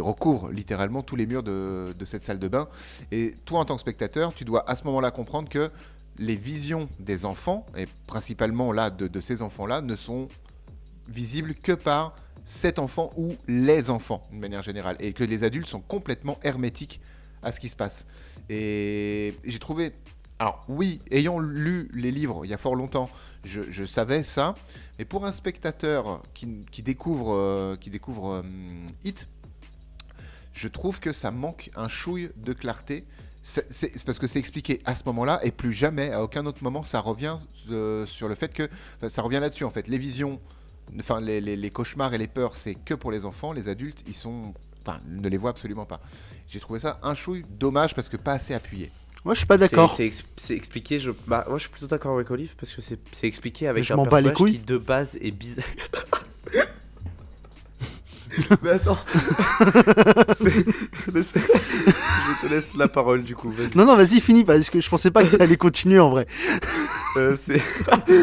recouvre 0.00 0.50
littéralement 0.50 1.02
tous 1.02 1.16
les 1.16 1.26
murs 1.26 1.42
de, 1.42 1.94
cette 2.04 2.24
salle 2.24 2.38
de 2.38 2.48
bain. 2.48 2.68
Et 3.12 3.34
toi, 3.44 3.60
en 3.60 3.64
tant 3.64 3.74
que 3.74 3.80
spectateur, 3.80 4.34
tu 4.34 4.44
dois 4.44 4.68
à 4.68 4.76
ce 4.76 4.84
moment-là 4.84 5.10
comprendre 5.10 5.48
que 5.48 5.70
les 6.18 6.36
visions 6.36 6.88
des 6.98 7.24
enfants, 7.24 7.66
et 7.76 7.86
principalement 8.06 8.72
là 8.72 8.90
de, 8.90 9.06
de 9.06 9.20
ces 9.20 9.42
enfants-là, 9.42 9.80
ne 9.80 9.96
sont 9.96 10.28
visibles 11.08 11.54
que 11.54 11.72
par 11.72 12.14
cet 12.44 12.78
enfant 12.78 13.12
ou 13.16 13.34
les 13.48 13.90
enfants, 13.90 14.22
de 14.32 14.38
manière 14.38 14.62
générale, 14.62 14.96
et 15.00 15.12
que 15.12 15.24
les 15.24 15.44
adultes 15.44 15.68
sont 15.68 15.80
complètement 15.80 16.38
hermétiques 16.42 17.00
à 17.42 17.52
ce 17.52 17.60
qui 17.60 17.68
se 17.68 17.76
passe. 17.76 18.06
Et 18.48 19.34
j'ai 19.44 19.58
trouvé... 19.58 19.92
Alors 20.38 20.64
oui, 20.68 21.00
ayant 21.10 21.38
lu 21.38 21.88
les 21.94 22.10
livres 22.10 22.44
il 22.44 22.50
y 22.50 22.54
a 22.54 22.58
fort 22.58 22.74
longtemps, 22.74 23.08
je, 23.46 23.84
savais 23.84 24.22
ça, 24.22 24.54
mais 24.98 25.04
pour 25.04 25.24
un 25.24 25.32
spectateur 25.32 26.22
qui, 26.34 26.82
découvre, 26.82 27.34
euh, 27.34 27.76
qui 27.76 27.90
découvre 27.90 28.34
euh, 28.34 28.42
Hit, 29.04 29.26
je 30.52 30.68
trouve 30.68 31.00
que 31.00 31.12
ça 31.12 31.30
manque 31.30 31.70
un 31.76 31.88
chouille 31.88 32.30
de 32.36 32.52
clarté. 32.52 33.04
C'est 33.42 34.04
parce 34.04 34.18
que 34.18 34.26
c'est 34.26 34.40
expliqué 34.40 34.80
à 34.86 34.96
ce 34.96 35.04
moment-là 35.06 35.38
et 35.44 35.52
plus 35.52 35.72
jamais, 35.72 36.10
à 36.10 36.22
aucun 36.22 36.46
autre 36.46 36.64
moment, 36.64 36.82
ça 36.82 36.98
revient 36.98 37.38
euh, 37.70 38.04
sur 38.04 38.28
le 38.28 38.34
fait 38.34 38.52
que 38.52 38.68
ça 39.08 39.22
revient 39.22 39.38
là-dessus 39.38 39.62
en 39.62 39.70
fait. 39.70 39.86
Les 39.86 39.98
visions, 39.98 40.40
enfin 40.98 41.20
les 41.20 41.70
cauchemars 41.70 42.12
et 42.12 42.18
les 42.18 42.26
peurs, 42.26 42.56
c'est 42.56 42.74
que 42.74 42.94
pour 42.94 43.12
les 43.12 43.24
enfants. 43.24 43.52
Les 43.52 43.68
adultes, 43.68 44.02
ils 44.08 44.16
sont, 44.16 44.52
enfin, 44.84 45.00
ne 45.06 45.28
les 45.28 45.36
voient 45.36 45.50
absolument 45.50 45.86
pas. 45.86 46.00
J'ai 46.48 46.58
trouvé 46.58 46.80
ça 46.80 46.98
un 47.04 47.14
chouille 47.14 47.44
dommage 47.48 47.94
parce 47.94 48.08
que 48.08 48.16
pas 48.16 48.32
assez 48.32 48.52
appuyé. 48.52 48.90
Moi, 49.26 49.34
je 49.34 49.38
suis 49.38 49.46
pas 49.46 49.58
d'accord. 49.58 49.90
C'est 49.90 49.96
c'est 49.96 50.06
ex- 50.06 50.24
c'est 50.36 50.54
expliqué. 50.54 51.00
Je... 51.00 51.10
Bah, 51.26 51.44
moi, 51.48 51.58
je 51.58 51.62
suis 51.62 51.70
plutôt 51.70 51.88
d'accord 51.88 52.14
avec 52.14 52.30
Olive 52.30 52.54
parce 52.56 52.72
que 52.72 52.80
c'est 52.80 52.96
c'est 53.10 53.26
expliqué 53.26 53.66
avec 53.66 53.82
Je 53.82 53.92
un 53.92 53.96
personnage 53.96 54.34
qui 54.34 54.60
de 54.60 54.78
base 54.78 55.18
est 55.20 55.32
bizarre. 55.32 55.64
Mais 58.62 58.70
attends. 58.70 58.98
Je 59.58 59.64
te 62.40 62.46
laisse 62.46 62.76
la 62.76 62.86
parole 62.86 63.24
du 63.24 63.34
coup. 63.34 63.50
Vas-y. 63.50 63.76
Non, 63.76 63.84
non, 63.84 63.96
vas-y, 63.96 64.20
finis, 64.20 64.44
parce 64.44 64.70
que 64.70 64.78
je 64.78 64.88
pensais 64.88 65.10
pas 65.10 65.24
que 65.24 65.34
t'allais 65.34 65.56
continuer 65.56 65.98
en 65.98 66.10
vrai. 66.10 66.28
Euh, 67.16 67.34
c'est 67.34 67.60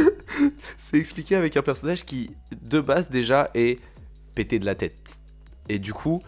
c'est 0.77 0.97
expliqué 0.97 1.35
avec 1.35 1.57
un 1.57 1.63
personnage 1.63 2.05
qui, 2.05 2.31
de 2.61 2.79
base, 2.79 3.09
déjà, 3.09 3.51
est 3.55 3.77
pété 4.35 4.57
de 4.57 4.65
la 4.65 4.75
tête. 4.75 5.17
Et 5.67 5.79
du 5.79 5.93
coup, 5.93 6.21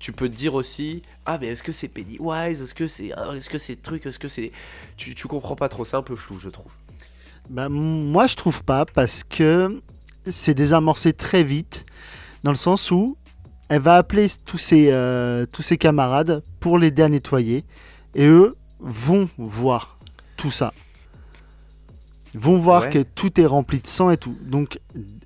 tu 0.00 0.10
peux 0.12 0.28
te 0.28 0.34
dire 0.34 0.54
aussi 0.54 1.02
Ah, 1.26 1.38
mais 1.40 1.46
est-ce 1.48 1.62
que 1.62 1.70
c'est 1.72 1.86
Pennywise 1.88 2.60
Est-ce 2.62 2.74
que 2.74 2.88
c'est 2.88 3.12
ah, 3.16 3.34
est-ce 3.36 3.48
que 3.48 3.58
c'est 3.58 3.80
truc 3.80 4.04
Est-ce 4.06 4.18
que 4.18 4.26
c'est. 4.28 4.50
Tu, 4.96 5.14
tu 5.14 5.28
comprends 5.28 5.54
pas 5.54 5.68
trop, 5.68 5.84
c'est 5.84 5.96
un 5.96 6.02
peu 6.02 6.16
flou, 6.16 6.38
je 6.40 6.48
trouve. 6.48 6.72
Bah, 7.48 7.68
moi, 7.68 8.26
je 8.26 8.34
trouve 8.36 8.62
pas, 8.64 8.84
parce 8.84 9.22
que 9.24 9.80
c'est 10.28 10.54
désamorcé 10.54 11.12
très 11.12 11.42
vite, 11.44 11.84
dans 12.44 12.50
le 12.50 12.56
sens 12.56 12.90
où 12.90 13.16
elle 13.68 13.80
va 13.82 13.94
appeler 13.96 14.26
tous 14.44 14.58
ses, 14.58 14.90
euh, 14.90 15.46
tous 15.46 15.62
ses 15.62 15.76
camarades 15.78 16.42
pour 16.60 16.78
l'aider 16.78 17.02
à 17.02 17.08
nettoyer, 17.08 17.64
et 18.14 18.26
eux 18.26 18.56
vont 18.80 19.28
voir 19.38 19.98
tout 20.36 20.50
ça. 20.50 20.72
Vont 22.34 22.58
voir 22.58 22.82
Ouais. 22.82 22.90
que 22.90 22.98
tout 23.02 23.40
est 23.40 23.46
rempli 23.46 23.80
de 23.80 23.86
sang 23.88 24.10
et 24.10 24.16
tout. 24.16 24.36
Donc, 24.42 24.78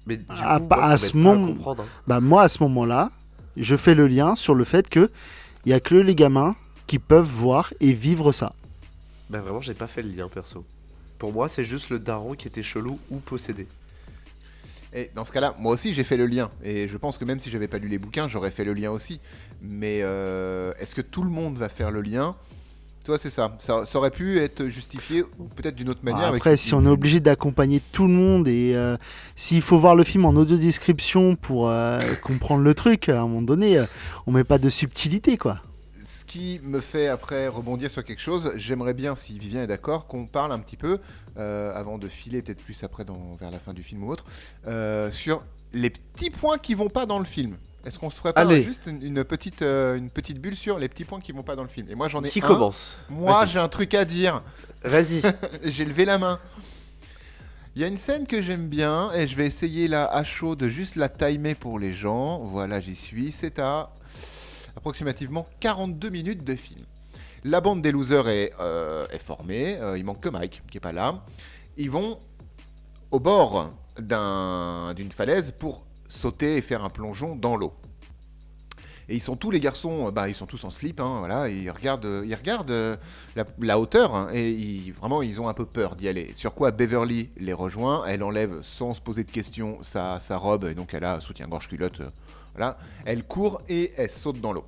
Mais 0.07 0.17
du 0.19 0.25
À 0.43 0.59
coup, 0.61 0.67
pa- 0.67 0.77
moi, 0.77 0.85
à 0.87 0.97
ce 0.99 1.17
moment- 1.17 1.73
hein. 1.79 1.85
bah, 2.07 2.21
moi, 2.21 2.43
à 2.43 2.49
ce 2.49 2.63
moment-là, 2.63 3.11
je 3.57 3.77
fais 3.77 3.95
le 3.95 4.07
lien 4.07 4.35
sur 4.35 4.55
le 4.55 4.65
fait 4.65 4.89
que 4.89 5.11
il 5.65 5.71
y 5.71 5.73
a 5.73 5.81
que 5.81 5.95
les 5.95 6.15
gamins 6.15 6.57
qui 6.87 6.99
peuvent 6.99 7.27
voir 7.27 7.73
et 7.81 7.93
vivre 7.93 8.33
ça. 8.33 8.55
Bah, 9.31 9.41
vraiment, 9.41 9.61
j'ai 9.61 9.75
pas 9.75 9.87
fait 9.87 10.03
le 10.03 10.11
lien 10.11 10.29
perso. 10.29 10.65
Pour 11.19 11.33
moi, 11.33 11.49
c'est 11.49 11.65
juste 11.65 11.91
le 11.91 11.99
daron 11.99 12.35
qui 12.35 12.49
était 12.49 12.63
chelou 12.63 12.99
ou 13.11 13.19
possédé. 13.19 13.67
Et 14.93 15.11
dans 15.15 15.25
ce 15.25 15.33
cas-là, 15.33 15.57
moi 15.59 15.73
aussi 15.73 15.93
j'ai 15.93 16.05
fait 16.05 16.17
le 16.17 16.27
lien. 16.27 16.51
Et 16.63 16.87
je 16.87 16.97
pense 16.97 17.19
que 17.19 17.25
même 17.25 17.41
si 17.41 17.51
j'avais 17.51 17.67
pas 17.67 17.79
lu 17.79 17.89
les 17.89 17.99
bouquins, 17.99 18.29
j'aurais 18.29 18.53
fait 18.53 18.65
le 18.65 18.75
lien 18.75 18.93
aussi. 18.93 19.21
Mais 19.61 20.01
euh, 20.03 20.73
est-ce 20.79 20.95
que 20.95 21.01
tout 21.01 21.25
le 21.25 21.31
monde 21.31 21.59
va 21.59 21.69
faire 21.69 21.91
le 21.91 22.01
lien? 22.01 22.37
Toi, 23.05 23.19
c'est 23.19 23.29
ça. 23.29 23.55
ça. 23.59 23.85
ça 23.85 23.99
aurait 23.99 24.11
pu 24.11 24.39
être 24.39 24.67
justifié 24.69 25.25
peut-être 25.57 25.75
d'une 25.75 25.91
autre 25.91 26.01
manière. 26.03 26.29
avec 26.29 26.41
Après, 26.41 26.57
si 26.57 26.73
on 26.73 26.87
est 26.87 26.89
obligé 26.89 27.21
d'accompagner 27.21 27.83
tout 27.93 28.07
le 28.07 28.15
monde 28.15 28.49
et 28.49 28.73
euh, 28.75 28.97
s'il 29.37 29.61
faut 29.61 29.79
voir 29.79 29.95
le 29.95 30.05
film 30.05 30.25
en 30.25 30.31
audio 30.31 30.57
description 30.57 31.37
pour 31.37 31.69
euh, 31.69 32.01
comprendre 32.23 32.63
le 32.63 32.75
truc, 32.75 33.11
à 33.11 33.21
un 33.21 33.23
moment 33.27 33.43
donné, 33.43 33.79
euh, 33.79 33.85
on 34.27 34.33
met 34.33 34.43
pas 34.43 34.57
de 34.57 34.71
subtilité, 34.71 35.37
quoi. 35.37 35.61
Ce 36.03 36.25
qui 36.25 36.61
me 36.63 36.81
fait 36.81 37.09
après 37.09 37.47
rebondir 37.47 37.91
sur 37.91 38.03
quelque 38.03 38.23
chose, 38.23 38.53
j'aimerais 38.57 38.95
bien, 38.95 39.15
si 39.15 39.39
Vivien 39.39 39.63
est 39.63 39.67
d'accord, 39.67 40.07
qu'on 40.07 40.25
parle 40.27 40.53
un 40.53 40.59
petit 40.59 40.79
peu, 40.79 40.99
euh, 41.37 41.75
avant 41.75 41.99
de 41.99 42.09
filer 42.09 42.41
peut-être 42.41 42.65
plus 42.65 42.83
après 42.85 43.05
dans, 43.05 43.37
vers 43.39 43.51
la 43.51 43.59
fin 43.59 43.75
du 43.75 43.83
film 43.83 44.05
ou 44.05 44.13
autre, 44.13 44.25
sur 45.11 45.43
les 45.75 45.91
petits 45.91 46.31
points 46.31 46.57
qui 46.57 46.73
vont 46.73 46.89
pas 46.89 47.05
dans 47.05 47.19
le 47.19 47.27
film. 47.27 47.57
Est-ce 47.85 47.99
qu'on 47.99 48.11
se 48.11 48.17
ferait 48.17 48.33
pas 48.33 48.41
Allez. 48.43 48.63
juste 48.63 48.83
une, 48.87 49.03
une 49.03 49.25
petite, 49.25 49.63
euh, 49.63 49.97
une 49.97 50.09
petite 50.11 50.41
bulle 50.41 50.57
sur 50.57 50.79
les 50.79 50.89
petits 50.89 51.05
points 51.05 51.21
qui 51.21 51.33
vont 51.33 51.43
pas 51.43 51.55
dans 51.57 51.63
le 51.63 51.69
film 51.69 51.87
Et 51.91 51.95
moi 51.95 52.09
j'en 52.09 52.23
ai 52.25 52.29
Qui 52.31 52.41
un. 52.43 52.47
commence 52.47 53.03
Moi 53.11 53.41
Vas-y. 53.41 53.49
j'ai 53.51 53.59
un 53.59 53.69
truc 53.69 53.93
à 53.95 54.05
dire. 54.05 54.43
Vas-y. 54.83 55.23
J'ai 55.65 55.85
levé 55.85 56.05
la 56.05 56.19
main. 56.19 56.39
Il 57.77 57.83
y 57.83 57.85
a 57.85 57.89
une 57.89 57.97
scène 57.97 58.27
que 58.27 58.41
j'aime 58.41 58.69
bien 58.69 59.11
et 59.13 59.27
je 59.27 59.35
vais 59.37 59.47
essayer 59.47 59.89
là 59.89 60.05
à 60.07 60.23
chaud 60.25 60.55
de 60.57 60.69
juste 60.69 60.95
la 60.97 61.09
timer 61.09 61.55
pour 61.55 61.79
les 61.79 61.93
gens. 61.93 62.39
Voilà, 62.39 62.81
j'y 62.81 62.95
suis. 62.95 63.33
C'est 63.33 63.59
à 63.59 63.91
approximativement 64.77 65.47
42 65.61 66.09
minutes 66.11 66.45
de 66.45 66.55
film. 66.57 66.85
La 67.45 67.61
bande 67.61 67.83
des 67.83 67.93
losers 67.93 68.29
est, 68.29 68.53
euh, 68.61 69.07
est 69.11 69.19
formée. 69.19 69.77
Euh, 69.81 69.99
il 69.99 70.05
manque 70.05 70.21
que 70.21 70.29
Mike 70.29 70.63
qui 70.71 70.79
est 70.79 70.81
pas 70.81 70.93
là. 70.93 71.23
Ils 71.77 71.91
vont 71.91 72.19
au 73.11 73.21
bord 73.21 73.71
d'un- 73.99 74.95
d'une 74.95 75.13
falaise 75.13 75.53
pour 75.59 75.85
sauter 76.09 76.57
et 76.57 76.63
faire 76.63 76.85
un 76.85 76.91
plongeon 76.91 77.37
dans 77.37 77.57
l'eau. 77.57 77.73
Et 79.09 79.17
ils 79.17 79.23
sont 79.23 79.37
tous 79.37 79.51
les 79.51 79.61
garçons, 79.61 80.09
euh, 80.09 80.11
bah, 80.11 80.29
ils 80.29 80.35
sont 80.35 80.47
tous 80.47 80.65
en 80.65 80.71
slip, 80.71 81.01
hein, 81.01 81.17
voilà, 81.19 81.49
ils 81.49 81.71
regardent, 81.71 82.07
euh, 82.07 82.25
ils 82.27 82.35
regardent 82.35 82.71
euh, 82.71 82.97
la, 83.61 83.79
hauteur 83.79 84.15
hein, 84.15 84.29
et 84.33 84.93
vraiment 84.99 85.21
ils 85.21 85.41
ont 85.41 85.49
un 85.49 85.55
peu 85.55 85.67
peur 85.67 85.95
d'y 85.95 86.09
aller. 86.09 86.33
Sur 86.35 86.55
quoi 86.55 86.71
Beverly 86.71 87.29
les 87.37 87.53
rejoint, 87.53 88.05
elle 88.07 88.23
enlève 88.23 88.63
sans 88.63 88.95
se 88.95 89.01
poser 89.01 89.25
de 89.25 89.31
questions 89.31 89.79
sa, 89.83 90.19
robe 90.31 90.65
et 90.65 90.75
donc 90.75 90.95
elle 90.95 91.05
a 91.05 91.21
soutien-gorge 91.21 91.69
culotte. 91.69 92.01
Elle 93.05 93.25
court 93.25 93.63
et 93.69 93.93
elle 93.97 94.11
saute 94.11 94.41
dans 94.41 94.53
l'eau. 94.53 94.65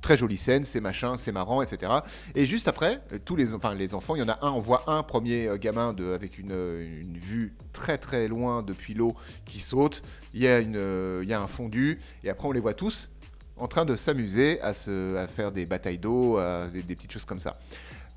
Très 0.00 0.16
jolie 0.16 0.36
scène, 0.36 0.64
c'est 0.64 0.80
machin, 0.80 1.16
c'est 1.16 1.32
marrant, 1.32 1.60
etc. 1.60 1.92
Et 2.34 2.46
juste 2.46 2.68
après, 2.68 3.00
euh, 3.12 3.18
tous 3.24 3.36
les, 3.36 3.48
les 3.76 3.94
enfants, 3.94 4.14
il 4.14 4.20
y 4.20 4.22
en 4.22 4.28
a 4.28 4.38
un, 4.42 4.52
on 4.52 4.60
voit 4.60 4.84
un 4.86 5.02
premier 5.02 5.48
euh, 5.48 5.56
gamin 5.56 5.92
de, 5.92 6.12
avec 6.12 6.38
une, 6.38 6.52
euh, 6.52 7.00
une 7.00 7.18
vue 7.18 7.54
très 7.72 7.98
très 7.98 8.28
loin 8.28 8.62
depuis 8.62 8.94
l'eau 8.94 9.14
qui 9.44 9.60
saute. 9.60 10.02
Il 10.34 10.42
y, 10.42 10.48
a 10.48 10.60
une, 10.60 11.20
il 11.22 11.28
y 11.28 11.32
a 11.32 11.40
un 11.40 11.48
fondu 11.48 11.98
et 12.22 12.30
après 12.30 12.46
on 12.46 12.52
les 12.52 12.60
voit 12.60 12.74
tous 12.74 13.08
en 13.56 13.66
train 13.66 13.84
de 13.84 13.96
s'amuser 13.96 14.60
à, 14.60 14.68
à 14.68 15.26
faire 15.26 15.50
des 15.50 15.66
batailles 15.66 15.98
d'eau, 15.98 16.38
des, 16.72 16.82
des 16.82 16.94
petites 16.94 17.12
choses 17.12 17.24
comme 17.24 17.40
ça. 17.40 17.58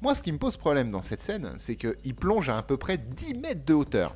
Moi, 0.01 0.13
ce 0.13 0.21
qui 0.21 0.32
me 0.32 0.38
pose 0.38 0.57
problème 0.57 0.91
dans 0.91 1.01
cette 1.01 1.21
scène, 1.21 1.53
c'est 1.57 1.75
qu'ils 1.75 2.15
plongent 2.15 2.49
à 2.49 2.57
à 2.57 2.63
peu 2.63 2.77
près 2.77 2.97
10 2.97 3.36
mètres 3.36 3.65
de 3.65 3.73
hauteur. 3.73 4.15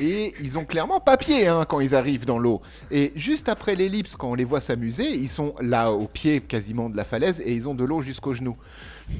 Et 0.00 0.34
ils 0.40 0.58
ont 0.58 0.64
clairement 0.64 1.00
pas 1.00 1.16
pied 1.16 1.46
hein, 1.46 1.64
quand 1.68 1.80
ils 1.80 1.94
arrivent 1.94 2.26
dans 2.26 2.38
l'eau. 2.38 2.60
Et 2.90 3.12
juste 3.16 3.48
après 3.48 3.74
l'ellipse, 3.74 4.16
quand 4.16 4.30
on 4.30 4.34
les 4.34 4.44
voit 4.44 4.60
s'amuser, 4.60 5.08
ils 5.10 5.28
sont 5.28 5.54
là 5.60 5.90
au 5.92 6.06
pied 6.06 6.40
quasiment 6.40 6.88
de 6.90 6.96
la 6.96 7.04
falaise 7.04 7.40
et 7.44 7.54
ils 7.54 7.68
ont 7.68 7.74
de 7.74 7.84
l'eau 7.84 8.02
jusqu'aux 8.02 8.34
genoux. 8.34 8.56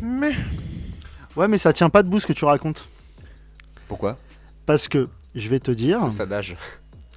Mais 0.03 0.33
Ouais, 1.37 1.47
mais 1.47 1.59
ça 1.59 1.73
tient 1.73 1.91
pas 1.91 2.03
debout 2.03 2.19
ce 2.19 2.27
que 2.27 2.33
tu 2.33 2.45
racontes. 2.45 2.89
pourquoi? 3.87 4.19
Parce 4.67 4.89
que, 4.89 5.09
je 5.35 5.49
vais 5.49 5.61
te 5.61 5.71
dire. 5.71 6.11
Ça 6.11 6.27
nage. 6.27 6.57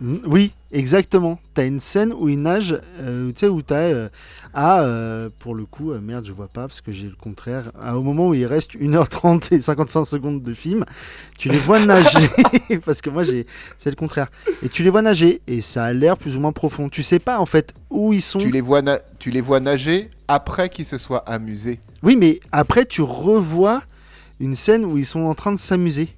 Mm, 0.04 0.18
Oui, 0.26 0.51
exactement. 0.74 1.39
T'as 1.54 1.66
une 1.66 1.80
scène 1.80 2.12
où 2.14 2.28
il 2.28 2.41
nage, 2.41 2.78
euh, 2.99 3.30
tu 3.32 3.39
sais, 3.39 3.47
où 3.47 3.62
t'as. 3.62 3.76
euh, 3.76 4.10
ah, 4.54 4.84
euh, 4.84 5.30
pour 5.39 5.56
le 5.56 5.66
coup, 5.66 5.91
euh, 5.91 5.99
merde, 6.01 6.26
je 6.28 6.34
vois 6.34 6.47
pas 6.49 6.68
parce 6.68 6.82
que 6.82 6.91
j'ai 6.91 7.06
le 7.08 7.16
contraire. 7.16 7.72
Ah, 7.82 7.97
au 7.97 8.04
moment 8.04 8.28
où 8.28 8.34
il 8.34 8.45
reste 8.45 8.76
1h30 8.76 9.54
et 9.56 9.62
55 9.62 10.04
secondes 10.06 10.43
de 10.43 10.54
film, 10.54 10.84
tu 11.39 11.47
les 11.49 11.58
vois 11.58 11.84
nager. 11.84 12.28
parce 12.86 13.01
que 13.01 13.10
moi, 13.10 13.24
j'ai 13.24 13.47
c'est 13.78 13.89
le 13.89 13.95
contraire. 13.95 14.28
Et 14.62 14.68
tu 14.70 14.84
les 14.84 14.89
vois 14.89 15.01
nager 15.01 15.41
et 15.47 15.62
ça 15.62 15.86
a 15.86 15.93
l'air 15.93 16.18
plus 16.18 16.36
ou 16.38 16.41
moins 16.41 16.51
profond. 16.51 16.89
Tu 16.89 17.01
sais 17.01 17.20
pas 17.20 17.39
en 17.39 17.45
fait 17.45 17.74
où 17.89 18.12
ils 18.14 18.22
sont. 18.22 18.39
tu 18.39 18.51
les, 18.51 18.62
vois 18.62 18.82
na- 18.82 18.99
tu 19.20 19.32
les 19.32 19.41
vois 19.41 19.60
nager 19.62 20.10
après 20.28 20.68
qu'ils 20.70 20.86
se 20.86 20.97
soient 20.97 21.24
amusés. 21.30 21.80
Oui, 22.04 22.18
mais 22.18 22.41
après, 22.51 22.86
tu 22.86 23.01
revois 23.01 23.82
une 24.41 24.56
scène 24.56 24.84
où 24.84 24.97
ils 24.97 25.06
sont 25.06 25.22
en 25.22 25.34
train 25.34 25.54
de 25.54 25.60
s'amuser. 25.60 26.10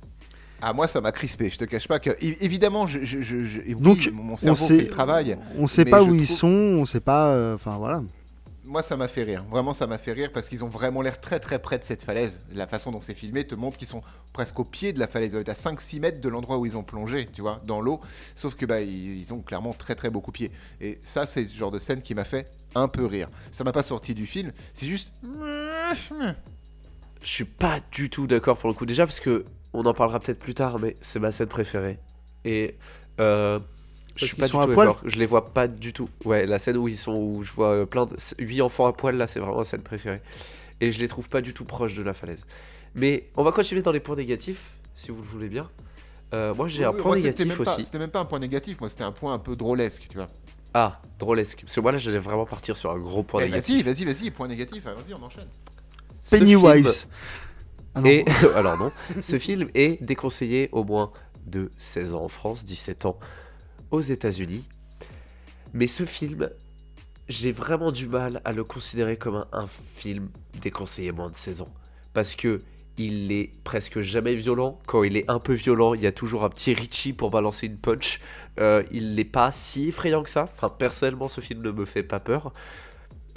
Ah, 0.62 0.74
moi, 0.74 0.88
ça 0.88 1.02
m'a 1.02 1.12
crispé. 1.12 1.50
Je 1.50 1.58
te 1.58 1.66
cache 1.66 1.88
pas 1.88 2.00
que. 2.00 2.12
Évidemment, 2.22 2.88
je, 2.88 3.02
je- 3.04 3.22
je- 3.22 3.44
je- 3.44 3.62
et 3.62 3.74
oui, 3.74 3.82
Donc, 3.82 4.10
mon 4.14 4.34
On 4.34 4.38
cerveau 4.38 4.56
sait, 4.68 4.78
fait 4.78 4.84
le 4.84 4.90
travail. 4.90 5.38
on 5.58 5.68
sait 5.68 5.84
mais 5.86 5.92
pas 5.92 6.04
où 6.04 6.16
ils 6.16 6.28
sont, 6.28 6.48
on 6.48 6.86
sait 6.86 7.00
pas. 7.02 7.28
euh, 7.34 7.56
Enfin 7.56 7.78
voilà. 7.78 8.02
Moi, 8.68 8.82
ça 8.82 8.98
m'a 8.98 9.08
fait 9.08 9.22
rire. 9.22 9.44
Vraiment, 9.52 9.76
ça 9.76 9.86
m'a 9.86 10.00
fait 10.00 10.12
rire 10.14 10.32
parce 10.34 10.50
qu'ils 10.50 10.64
ont 10.64 10.68
vraiment 10.68 11.04
l'air 11.04 11.22
très 11.22 11.40
très 11.40 11.60
près 11.60 11.78
de 11.78 11.84
cette 11.84 12.02
falaise. 12.02 12.40
La 12.52 12.66
façon 12.66 12.92
dont 12.92 13.00
c'est 13.00 13.14
filmé 13.14 13.44
te 13.46 13.54
montre 13.54 13.78
qu'ils 13.78 13.88
sont 13.88 14.02
presque 14.34 14.60
au 14.60 14.64
pied 14.64 14.92
de 14.92 14.98
la 15.00 15.08
falaise. 15.08 15.30
Ils 15.30 15.32
doivent 15.34 15.42
être 15.44 15.50
à 15.50 15.54
5-6 15.54 16.00
mètres 16.00 16.20
de 16.20 16.30
l'endroit 16.30 16.58
où 16.58 16.66
ils 16.66 16.76
ont 16.76 16.82
plongé, 16.82 17.28
tu 17.32 17.42
vois, 17.42 17.62
dans 17.68 17.80
l'eau. 17.80 18.00
Sauf 18.36 18.56
que 18.56 18.66
bah, 18.66 18.82
ils, 18.82 19.20
ils 19.20 19.34
ont 19.36 19.42
clairement 19.42 19.74
très 19.74 19.94
très 19.94 20.10
beaucoup 20.10 20.32
pied. 20.32 20.50
Et 20.82 20.98
ça, 21.04 21.28
c'est 21.28 21.44
le 21.44 21.50
genre 21.50 21.70
de 21.70 21.78
scène 21.78 22.02
qui 22.02 22.16
m'a 22.16 22.24
fait 22.24 22.50
un 22.74 22.88
peu 22.88 23.06
rire. 23.06 23.30
Ça 23.52 23.64
m'a 23.64 23.72
pas 23.72 23.84
sorti 23.84 24.16
du 24.16 24.26
film. 24.26 24.52
C'est 24.74 24.88
juste. 24.88 25.12
Je 27.22 27.28
suis 27.30 27.46
pas 27.46 27.80
du 27.92 28.10
tout 28.10 28.26
d'accord 28.28 28.58
pour 28.58 28.70
le 28.70 28.76
coup. 28.76 28.86
Déjà 28.88 29.06
parce 29.06 29.20
que 29.20 29.46
on 29.76 29.86
en 29.86 29.94
parlera 29.94 30.20
peut-être 30.20 30.40
plus 30.40 30.54
tard, 30.54 30.80
mais 30.80 30.96
c'est 31.02 31.20
ma 31.20 31.32
scène 31.32 31.48
préférée. 31.48 32.00
Et 32.44 32.76
euh, 33.20 33.60
je 34.16 34.26
suis 34.26 34.36
pas 34.36 34.46
du 34.48 34.52
tout 34.52 34.60
d'accord. 34.68 35.02
Je 35.06 35.18
les 35.20 35.26
vois 35.26 35.54
pas 35.54 35.68
du 35.68 35.94
tout. 35.94 36.10
Ouais, 36.24 36.46
la 36.46 36.60
scène 36.60 36.78
où 36.78 36.88
ils 36.88 36.98
sont, 36.98 37.16
où 37.16 37.44
je 37.44 37.52
vois 37.52 37.70
euh, 37.72 37.86
plein 37.86 38.06
de 38.06 38.16
8 38.40 38.62
enfants 38.62 38.86
à 38.88 38.94
poil 38.94 39.18
là, 39.18 39.28
c'est 39.28 39.40
vraiment 39.40 39.58
ma 39.58 39.64
scène 39.66 39.82
préférée. 39.82 40.22
Et 40.82 40.92
je 40.92 41.00
les 41.00 41.08
trouve 41.08 41.30
pas 41.30 41.42
du 41.42 41.54
tout 41.54 41.66
proches 41.66 41.96
de 41.96 42.04
la 42.04 42.14
falaise. 42.14 42.46
Mais 42.96 43.30
on 43.36 43.44
va 43.44 43.52
continuer 43.52 43.82
dans 43.82 43.92
les 43.92 44.00
points 44.00 44.16
négatifs, 44.16 44.72
si 44.94 45.12
vous 45.12 45.22
le 45.22 45.28
voulez 45.28 45.50
bien. 45.50 45.70
Euh, 46.34 46.54
moi 46.54 46.68
j'ai 46.68 46.84
un 46.84 46.90
Oui, 46.92 46.98
point 46.98 47.12
moi, 47.12 47.16
négatif 47.18 47.46
même 47.48 47.58
pas- 47.58 47.74
aussi. 47.76 47.86
C'était 47.86 48.00
même 48.00 48.10
pas 48.10 48.20
un 48.20 48.26
point 48.26 48.40
négatif. 48.40 48.80
Moi, 48.80 48.90
c'était 48.90 49.04
un 49.04 49.12
point 49.12 49.34
un 49.34 49.40
peu 49.40 49.56
drôlesque, 49.56 50.08
tu 50.10 50.18
vois. 50.18 50.28
Ah, 50.74 51.00
drôlesque. 51.20 51.62
Parce 51.62 51.76
que 51.76 51.80
moi 51.80 51.92
là, 51.94 51.98
j'allais 51.98 52.20
vraiment 52.20 52.46
partir 52.46 52.76
sur 52.76 52.92
un 52.92 52.98
gros 53.00 53.24
point 53.24 53.42
Eh, 53.42 53.48
vas-y, 53.50 53.52
négatif. 53.52 53.86
vas-y, 53.86 54.06
vas-y. 54.06 54.32
Point 54.32 54.48
négatif. 54.50 54.84
ah, 54.88 54.94
Vas-y, 54.94 55.14
on 55.14 55.24
enchaîne. 55.24 55.48
Ce 56.24 56.36
film 56.36 56.48
Pennywise. 56.62 57.08
Ah 57.96 58.02
alors 58.56 58.78
non, 58.78 58.92
ce 59.22 59.40
film 59.40 59.70
est 59.74 60.04
déconseillé 60.04 60.70
au 60.72 60.84
moins 60.84 61.12
de 61.46 61.72
16 61.78 62.14
ans 62.14 62.24
en 62.24 62.28
France, 62.28 62.66
17 62.66 63.06
ans 63.06 63.18
aux 63.92 64.02
États-Unis. 64.02 64.68
Mais 65.74 65.88
ce 65.88 66.06
film, 66.06 66.50
j'ai 67.30 67.52
vraiment 67.52 67.92
du 67.92 68.08
mal 68.08 68.42
à 68.46 68.52
le 68.52 68.64
considérer 68.64 69.18
comme 69.18 69.36
un, 69.36 69.48
un 69.52 69.68
film 69.68 70.30
déconseillé 70.62 71.12
moins 71.12 71.30
de 71.30 71.36
16 71.36 71.62
ans 71.62 71.74
parce 72.14 72.36
que 72.36 72.62
il 72.98 73.32
est 73.32 73.52
presque 73.64 74.00
jamais 74.00 74.36
violent. 74.36 74.80
Quand 74.88 75.04
il 75.04 75.18
est 75.18 75.30
un 75.30 75.40
peu 75.40 75.54
violent, 75.54 75.94
il 75.94 76.02
y 76.02 76.08
a 76.08 76.12
toujours 76.12 76.44
un 76.44 76.50
petit 76.50 76.74
Richie 76.74 77.14
pour 77.14 77.30
balancer 77.30 77.68
une 77.68 77.78
punch. 77.78 78.22
Euh, 78.60 78.84
il 78.92 79.16
n'est 79.16 79.26
pas 79.26 79.52
si 79.52 79.90
effrayant 79.90 80.24
que 80.24 80.30
ça. 80.30 80.50
Enfin, 80.54 80.70
personnellement, 80.70 81.28
ce 81.28 81.42
film 81.42 81.62
ne 81.62 81.72
me 81.72 81.86
fait 81.86 82.04
pas 82.04 82.20
peur. 82.20 82.54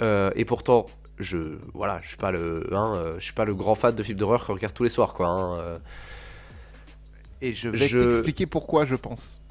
Euh, 0.01 0.31
et 0.35 0.45
pourtant, 0.45 0.85
je 1.19 1.57
voilà, 1.73 1.99
je 2.01 2.07
suis 2.09 2.17
pas 2.17 2.31
le, 2.31 2.67
hein, 2.73 2.93
euh, 2.95 3.15
je 3.19 3.23
suis 3.25 3.33
pas 3.33 3.45
le 3.45 3.53
grand 3.55 3.75
fan 3.75 3.93
de 3.95 4.03
films 4.03 4.17
d'horreur 4.17 4.41
que 4.41 4.47
je 4.47 4.51
regarde 4.53 4.73
tous 4.73 4.83
les 4.83 4.89
soirs, 4.89 5.13
quoi. 5.13 5.27
hein, 5.27 5.59
euh. 5.59 5.77
Et 7.41 7.53
je 7.53 7.69
vais 7.69 7.87
Je- 7.87 7.99
t'expliquer 7.99 8.45
pourquoi 8.45 8.85
je 8.85 8.95
pense. 8.95 9.41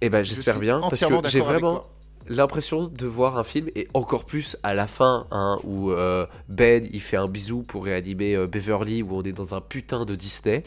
Eh 0.00 0.08
ben, 0.08 0.24
Je 0.24 0.30
j'espère 0.34 0.58
bien 0.58 0.80
parce 0.80 1.00
que 1.04 1.28
j'ai 1.28 1.40
vraiment 1.40 1.84
l'impression 2.28 2.86
de 2.86 3.06
voir 3.06 3.36
un 3.38 3.44
film 3.44 3.68
et 3.74 3.88
encore 3.94 4.24
plus 4.24 4.56
à 4.62 4.72
la 4.74 4.86
fin 4.86 5.26
hein, 5.30 5.58
où 5.64 5.90
euh, 5.90 6.26
Ben 6.48 6.86
il 6.92 7.00
fait 7.00 7.16
un 7.16 7.26
bisou 7.26 7.62
pour 7.62 7.84
réanimer 7.84 8.36
euh, 8.36 8.46
Beverly 8.46 9.02
où 9.02 9.16
on 9.16 9.22
est 9.22 9.32
dans 9.32 9.54
un 9.54 9.60
putain 9.60 10.04
de 10.04 10.14
Disney 10.14 10.62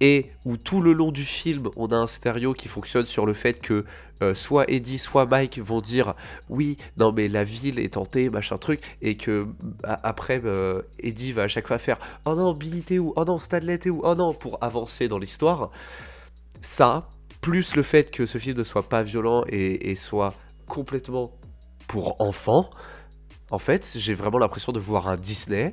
et 0.00 0.30
où 0.44 0.56
tout 0.56 0.80
le 0.82 0.92
long 0.92 1.10
du 1.12 1.24
film 1.24 1.70
on 1.76 1.86
a 1.88 1.96
un 1.96 2.06
scénario 2.06 2.52
qui 2.52 2.68
fonctionne 2.68 3.06
sur 3.06 3.24
le 3.24 3.32
fait 3.32 3.60
que 3.60 3.84
euh, 4.22 4.34
soit 4.34 4.70
Eddie 4.70 4.98
soit 4.98 5.26
Mike 5.26 5.58
vont 5.58 5.80
dire 5.80 6.14
oui 6.48 6.76
non 6.98 7.12
mais 7.12 7.28
la 7.28 7.44
ville 7.44 7.78
est 7.78 7.94
tentée 7.94 8.28
machin 8.30 8.56
truc 8.58 8.96
et 9.00 9.16
que 9.16 9.46
a- 9.84 10.00
après 10.06 10.40
euh, 10.44 10.82
Eddie 10.98 11.32
va 11.32 11.42
à 11.44 11.48
chaque 11.48 11.66
fois 11.68 11.78
faire 11.78 11.98
oh 12.26 12.34
non 12.34 12.52
Billy 12.52 12.82
t'es 12.82 12.98
où? 12.98 13.12
Oh 13.16 13.24
non 13.24 13.38
Stanley 13.38 13.78
t'es 13.78 13.90
où? 13.90 14.00
Oh 14.04 14.14
non 14.14 14.34
pour 14.34 14.58
avancer 14.62 15.08
dans 15.08 15.18
l'histoire. 15.18 15.70
Ça 16.60 17.08
plus 17.40 17.76
le 17.76 17.82
fait 17.82 18.10
que 18.10 18.26
ce 18.26 18.38
film 18.38 18.58
ne 18.58 18.64
soit 18.64 18.88
pas 18.88 19.02
violent 19.02 19.44
et, 19.48 19.90
et 19.90 19.94
soit 19.94 20.34
complètement 20.66 21.30
pour 21.86 22.20
enfants, 22.20 22.70
en 23.50 23.58
fait, 23.60 23.94
j'ai 23.96 24.14
vraiment 24.14 24.38
l'impression 24.38 24.72
de 24.72 24.80
voir 24.80 25.06
un 25.08 25.16
Disney 25.16 25.72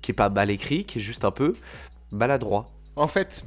qui 0.00 0.12
est 0.12 0.14
pas 0.14 0.30
mal 0.30 0.50
écrit, 0.50 0.84
qui 0.84 0.98
est 0.98 1.02
juste 1.02 1.24
un 1.26 1.30
peu 1.30 1.54
maladroit. 2.10 2.70
En 2.96 3.06
fait, 3.06 3.44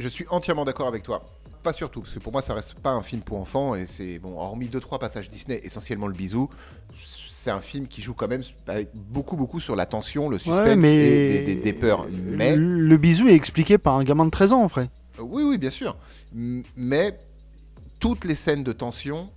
je 0.00 0.08
suis 0.08 0.26
entièrement 0.30 0.64
d'accord 0.64 0.88
avec 0.88 1.02
toi. 1.02 1.24
Pas 1.62 1.72
surtout, 1.74 2.00
parce 2.00 2.14
que 2.14 2.18
pour 2.20 2.32
moi, 2.32 2.40
ça 2.40 2.54
reste 2.54 2.74
pas 2.74 2.90
un 2.90 3.02
film 3.02 3.20
pour 3.22 3.38
enfants. 3.38 3.74
Et 3.74 3.86
c'est, 3.86 4.18
bon, 4.18 4.38
hormis 4.38 4.68
deux, 4.68 4.80
trois 4.80 4.98
passages 4.98 5.28
Disney, 5.30 5.60
essentiellement 5.62 6.06
le 6.06 6.14
bisou, 6.14 6.48
c'est 7.28 7.50
un 7.50 7.60
film 7.60 7.86
qui 7.86 8.00
joue 8.02 8.14
quand 8.14 8.28
même 8.28 8.42
avec 8.66 8.88
beaucoup, 8.94 9.36
beaucoup 9.36 9.60
sur 9.60 9.76
la 9.76 9.86
tension, 9.86 10.28
le 10.28 10.38
suspense 10.38 10.58
Ouais, 10.66 10.76
mais 10.76 10.94
et 10.94 11.28
des, 11.42 11.54
des- 11.56 11.62
des 11.62 11.72
peurs. 11.74 12.06
Mais, 12.10 12.56
le, 12.56 12.96
bisou 12.96 13.28
est 13.28 13.34
expliqué 13.34 13.76
par 13.78 13.96
un 13.96 14.04
gamin 14.04 14.24
de 14.24 14.30
13 14.30 14.52
ans 14.54 14.62
en 14.62 14.66
vrai. 14.66 14.88
oui, 15.18 15.42
oui, 15.42 15.58
bien 15.58 15.70
sûr. 15.70 15.96
Mais 16.32 17.18
toutes 17.98 18.24
les 18.24 18.34
scènes 18.34 18.64
de 18.64 18.72
tension 18.72 19.28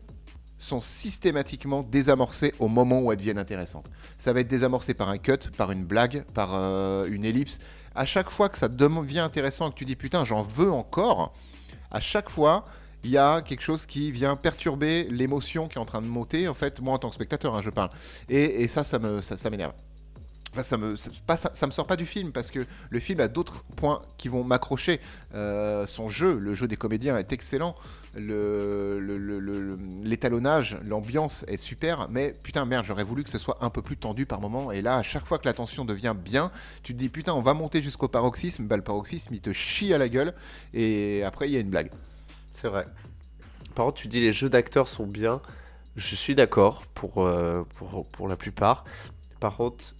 sont 0.57 0.79
systématiquement 0.79 1.83
désamorcées 1.83 2.53
au 2.59 2.69
moment 2.69 3.01
où 3.01 3.11
elles 3.11 3.17
deviennent 3.17 3.37
intéressantes. 3.37 3.89
Ça 4.17 4.31
va 4.31 4.39
être 4.39 4.47
désamorcé 4.47 4.93
par 4.93 5.09
un 5.09 5.17
cut, 5.17 5.49
par 5.57 5.71
une 5.71 5.83
blague, 5.83 6.23
par 6.33 6.51
euh, 6.53 7.05
une 7.09 7.25
ellipse. 7.25 7.59
À 7.95 8.05
chaque 8.05 8.29
fois 8.29 8.49
que 8.49 8.57
ça 8.57 8.67
devient 8.67 9.19
intéressant 9.19 9.69
et 9.69 9.71
que 9.71 9.77
tu 9.77 9.85
dis 9.85 9.95
putain, 9.95 10.23
j'en 10.25 10.41
veux 10.41 10.71
encore, 10.71 11.33
à 11.91 11.99
chaque 11.99 12.29
fois, 12.29 12.65
il 13.03 13.11
y 13.11 13.17
a 13.17 13.41
quelque 13.41 13.61
chose 13.61 13.85
qui 13.85 14.11
vient 14.11 14.35
perturber 14.35 15.03
l'émotion 15.09 15.67
qui 15.67 15.77
est 15.77 15.81
en 15.81 15.85
train 15.85 16.01
de 16.01 16.07
monter, 16.07 16.47
en 16.47 16.53
fait, 16.53 16.79
moi 16.79 16.93
en 16.93 16.97
tant 16.97 17.09
que 17.09 17.15
spectateur, 17.15 17.55
hein, 17.55 17.61
je 17.61 17.69
parle. 17.69 17.89
Et, 18.29 18.67
ça, 18.67 18.83
ça 18.83 18.99
m'énerve. 18.99 19.73
Enfin, 20.51 20.63
ça 20.63 20.77
me, 20.77 20.95
ça, 20.95 21.09
ça, 21.35 21.51
ça 21.53 21.67
me 21.67 21.71
sort 21.71 21.87
pas 21.87 21.95
du 21.95 22.05
film 22.05 22.31
parce 22.31 22.51
que 22.51 22.65
le 22.89 22.99
film 22.99 23.19
a 23.19 23.27
d'autres 23.27 23.63
points 23.75 24.03
qui 24.17 24.27
vont 24.27 24.43
m'accrocher. 24.43 25.01
Euh, 25.33 25.87
son 25.87 26.09
jeu, 26.09 26.37
le 26.37 26.53
jeu 26.53 26.67
des 26.67 26.77
comédiens 26.77 27.17
est 27.17 27.33
excellent. 27.33 27.75
L'étalonnage, 30.03 30.77
l'ambiance 30.83 31.43
est 31.47 31.57
super. 31.57 32.07
Mais 32.09 32.35
putain, 32.43 32.65
merde, 32.65 32.85
j'aurais 32.85 33.03
voulu 33.03 33.23
que 33.23 33.29
ce 33.29 33.37
soit 33.37 33.57
un 33.61 33.69
peu 33.69 33.81
plus 33.81 33.97
tendu 33.97 34.25
par 34.25 34.39
moment. 34.39 34.71
Et 34.71 34.81
là, 34.81 34.95
à 34.97 35.03
chaque 35.03 35.25
fois 35.25 35.39
que 35.39 35.45
la 35.45 35.53
tension 35.53 35.85
devient 35.85 36.15
bien, 36.17 36.51
tu 36.83 36.93
te 36.93 36.99
dis 36.99 37.09
putain, 37.09 37.33
on 37.33 37.41
va 37.41 37.53
monter 37.53 37.81
jusqu'au 37.81 38.07
paroxysme. 38.07 38.65
Bah, 38.65 38.77
le 38.77 38.83
paroxysme, 38.83 39.33
il 39.33 39.41
te 39.41 39.53
chie 39.53 39.93
à 39.93 39.97
la 39.97 40.09
gueule. 40.09 40.33
Et 40.73 41.23
après, 41.23 41.49
il 41.49 41.53
y 41.53 41.57
a 41.57 41.59
une 41.59 41.69
blague. 41.69 41.91
C'est 42.51 42.67
vrai. 42.67 42.85
Par 43.75 43.85
contre, 43.85 44.01
tu 44.01 44.07
dis 44.07 44.21
les 44.21 44.31
jeux 44.31 44.49
d'acteurs 44.49 44.87
sont 44.87 45.07
bien. 45.07 45.41
Je 45.95 46.15
suis 46.15 46.35
d'accord 46.35 46.85
pour, 46.93 47.25
euh, 47.25 47.63
pour, 47.75 48.05
pour 48.07 48.27
la 48.27 48.35
plupart. 48.35 48.83
Par 49.39 49.57
contre, 49.57 49.95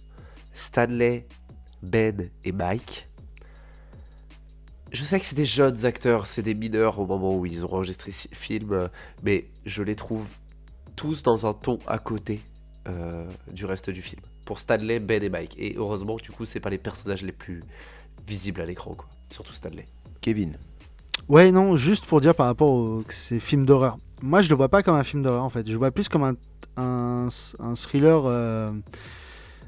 Stanley, 0.54 1.26
Ben 1.82 2.30
et 2.44 2.52
Mike. 2.52 3.08
Je 4.94 5.02
sais 5.02 5.18
que 5.18 5.26
c'est 5.26 5.34
des 5.34 5.44
jeunes 5.44 5.86
acteurs, 5.86 6.28
c'est 6.28 6.42
des 6.42 6.54
mineurs 6.54 7.00
au 7.00 7.06
moment 7.06 7.36
où 7.36 7.44
ils 7.46 7.66
ont 7.66 7.72
enregistré 7.74 8.12
ce 8.12 8.28
film, 8.30 8.72
euh, 8.72 8.86
mais 9.24 9.48
je 9.66 9.82
les 9.82 9.96
trouve 9.96 10.28
tous 10.94 11.24
dans 11.24 11.46
un 11.46 11.52
ton 11.52 11.80
à 11.88 11.98
côté 11.98 12.40
euh, 12.86 13.28
du 13.50 13.64
reste 13.64 13.90
du 13.90 14.02
film. 14.02 14.22
Pour 14.44 14.60
Stanley, 14.60 15.00
Ben 15.00 15.20
et 15.20 15.28
Mike. 15.28 15.56
Et 15.58 15.74
heureusement, 15.76 16.14
du 16.14 16.30
coup, 16.30 16.44
c'est 16.44 16.60
pas 16.60 16.70
les 16.70 16.78
personnages 16.78 17.22
les 17.22 17.32
plus 17.32 17.64
visibles 18.24 18.60
à 18.60 18.66
l'écran, 18.66 18.94
quoi. 18.94 19.08
Surtout 19.30 19.52
Stanley. 19.52 19.86
Kevin. 20.20 20.56
Ouais, 21.28 21.50
non, 21.50 21.74
juste 21.74 22.06
pour 22.06 22.20
dire 22.20 22.36
par 22.36 22.46
rapport 22.46 22.70
aux 22.70 23.02
que 23.02 23.14
ces 23.14 23.40
films 23.40 23.66
d'horreur. 23.66 23.98
Moi, 24.22 24.42
je 24.42 24.48
le 24.48 24.54
vois 24.54 24.68
pas 24.68 24.84
comme 24.84 24.94
un 24.94 25.02
film 25.02 25.24
d'horreur 25.24 25.42
en 25.42 25.50
fait. 25.50 25.66
Je 25.66 25.72
le 25.72 25.78
vois 25.78 25.90
plus 25.90 26.08
comme 26.08 26.22
un, 26.22 26.36
un, 26.76 27.26
un 27.58 27.74
thriller 27.74 28.26
euh, 28.26 28.70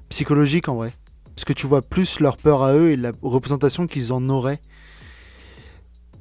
psychologique 0.09 0.68
en 0.68 0.77
vrai. 0.77 0.93
Parce 1.35 1.45
que 1.45 1.53
tu 1.53 1.66
vois 1.66 1.83
plus 1.83 2.20
leur 2.20 2.37
peur 2.37 2.62
à 2.62 2.74
eux 2.74 2.93
et 2.93 2.97
la 2.97 3.11
représentation 3.22 3.89
qu'ils 3.89 4.12
en 4.12 4.29
auraient. 4.29 4.61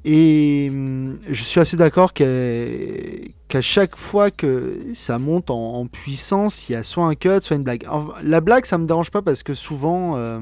Et 0.08 0.68
hum, 0.70 1.18
je 1.28 1.42
suis 1.42 1.58
assez 1.58 1.76
d'accord 1.76 2.12
qu'à 2.12 3.60
chaque 3.60 3.96
fois 3.96 4.30
que 4.30 4.78
ça 4.94 5.18
monte 5.18 5.50
en, 5.50 5.74
en 5.74 5.86
puissance, 5.88 6.68
il 6.68 6.72
y 6.72 6.74
a 6.76 6.84
soit 6.84 7.04
un 7.06 7.16
cut, 7.16 7.40
soit 7.42 7.56
une 7.56 7.64
blague. 7.64 7.84
La 8.22 8.40
blague, 8.40 8.66
ça 8.66 8.78
me 8.78 8.86
dérange 8.86 9.10
pas 9.10 9.20
parce 9.20 9.42
que 9.42 9.52
souvent, 9.52 10.14
euh, 10.14 10.40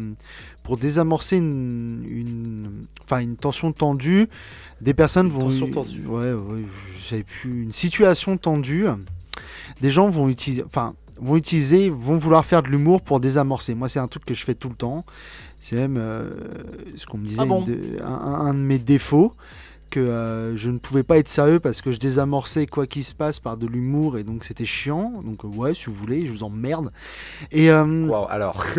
pour 0.65 0.77
désamorcer 0.77 1.39
une, 1.39 2.05
une, 2.07 2.87
enfin, 3.05 3.21
une 3.21 3.37
tension 3.37 3.73
tendue, 3.73 4.29
des 4.83 4.93
personnes 4.93 5.29
Une 5.29 5.33
vont. 5.33 5.39
tension 5.41 5.67
tendue. 5.69 6.07
Ouais, 6.07 6.35
ouais, 6.35 6.65
je 6.99 7.23
plus. 7.23 7.63
Une 7.63 7.73
situation 7.73 8.37
tendue. 8.37 8.85
Des 9.81 9.91
gens 9.91 10.11
vont 10.11 10.29
utiliser, 10.29 10.63
enfin, 10.63 10.95
vont 11.19 11.37
utiliser, 11.37 11.89
vont 11.89 12.19
vouloir 12.19 12.45
faire 12.45 12.63
de 12.63 12.69
l'humour 12.69 13.01
pour 13.01 13.19
désamorcer. 13.19 13.75
Moi, 13.75 13.89
c'est 13.89 13.99
un 13.99 14.09
truc 14.09 14.27
que 14.27 14.35
je 14.35 14.45
fais 14.45 14.55
tout 14.55 14.69
le 14.69 14.75
temps. 14.75 15.05
C'est 15.67 15.77
même 15.77 15.97
euh, 15.97 16.29
ce 16.95 17.07
qu'on 17.07 17.17
me 17.17 17.27
disait, 17.27 17.41
Ah 17.41 17.47
bon 17.47 17.65
une 17.65 17.75
de- 17.97 18.03
un, 18.05 18.53
de 18.53 18.59
mes 18.59 18.79
défauts, 18.79 19.33
que 19.89 19.99
euh, 19.99 20.57
je 20.59 20.69
ne 20.69 20.77
pouvais 20.77 21.05
pas 21.05 21.17
être 21.17 21.29
sérieux 21.31 21.59
parce 21.59 21.81
que 21.81 21.91
je 21.91 21.99
désamorçais 21.99 22.67
quoi 22.67 22.87
qu'il 22.87 23.03
se 23.03 23.15
passe 23.15 23.41
par 23.41 23.57
de 23.57 23.67
l'humour 23.67 24.19
et 24.19 24.25
donc 24.25 24.45
c'était 24.45 24.67
chiant. 24.67 25.23
Donc 25.25 25.43
euh, 25.45 25.49
ouais, 25.49 25.73
si 25.73 25.87
vous 25.87 25.95
voulez, 25.95 26.27
je 26.27 26.33
vous 26.33 26.43
emmerde. 26.43 26.93
Et 27.51 27.71
euh, 27.71 28.07
Waouh, 28.07 28.27
alors. 28.29 28.63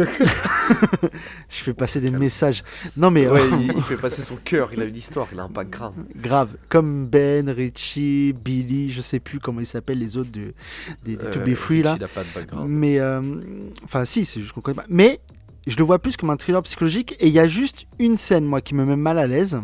je 1.50 1.56
fais 1.56 1.74
passer 1.74 2.02
des 2.02 2.12
messages. 2.12 2.64
Non 2.98 3.10
mais 3.10 3.28
Ouais, 3.28 3.42
euh, 3.42 3.50
il, 3.62 3.74
il 3.76 3.82
fait 3.82 3.98
passer 3.98 4.22
son 4.22 4.36
cœur, 4.36 4.70
il 4.74 4.82
a 4.82 4.86
une 4.86 4.96
histoire, 4.96 5.28
il 5.32 5.40
a 5.40 5.44
un 5.44 5.50
background. 5.50 5.96
grave, 6.16 6.50
comme 6.70 7.08
Ben, 7.08 7.50
Richie, 7.50 8.34
Billy, 8.34 8.92
je 8.92 9.02
sais 9.02 9.20
plus 9.20 9.40
comment 9.40 9.60
ils 9.62 9.66
s'appellent 9.66 10.00
les 10.00 10.18
autres 10.18 10.32
de, 10.32 10.54
des, 11.04 11.16
des 11.16 11.32
To 11.32 11.40
Be 11.40 11.48
Euh, 11.50 11.56
Free 11.56 11.82
là. 11.82 11.96
Il 11.98 12.04
a 12.04 12.08
pas 12.08 12.24
de 12.24 12.30
background. 12.36 12.70
Mais, 12.70 13.00
euh, 13.00 13.22
enfin, 13.84 14.06
si, 14.06 14.26
c'est 14.26 14.40
juste 14.42 14.52
qu'on 14.54 14.62
connaît 14.62 14.76
pas. 14.76 14.86
Mais 14.90 15.20
je 15.68 15.78
le 15.78 15.84
vois 15.84 16.00
plus 16.00 16.18
comme 16.18 16.30
un 16.30 16.38
thriller 16.38 16.62
psychologique. 16.64 17.16
Et 17.20 17.28
il 17.28 17.34
y 17.34 17.40
a 17.40 17.48
juste 17.48 17.86
une 18.00 18.18
scène, 18.18 18.46
moi, 18.46 18.62
qui 18.62 18.76
me 18.76 18.86
met 18.86 18.96
mal 18.96 19.18
à 19.20 19.28
l'aise. 19.28 19.60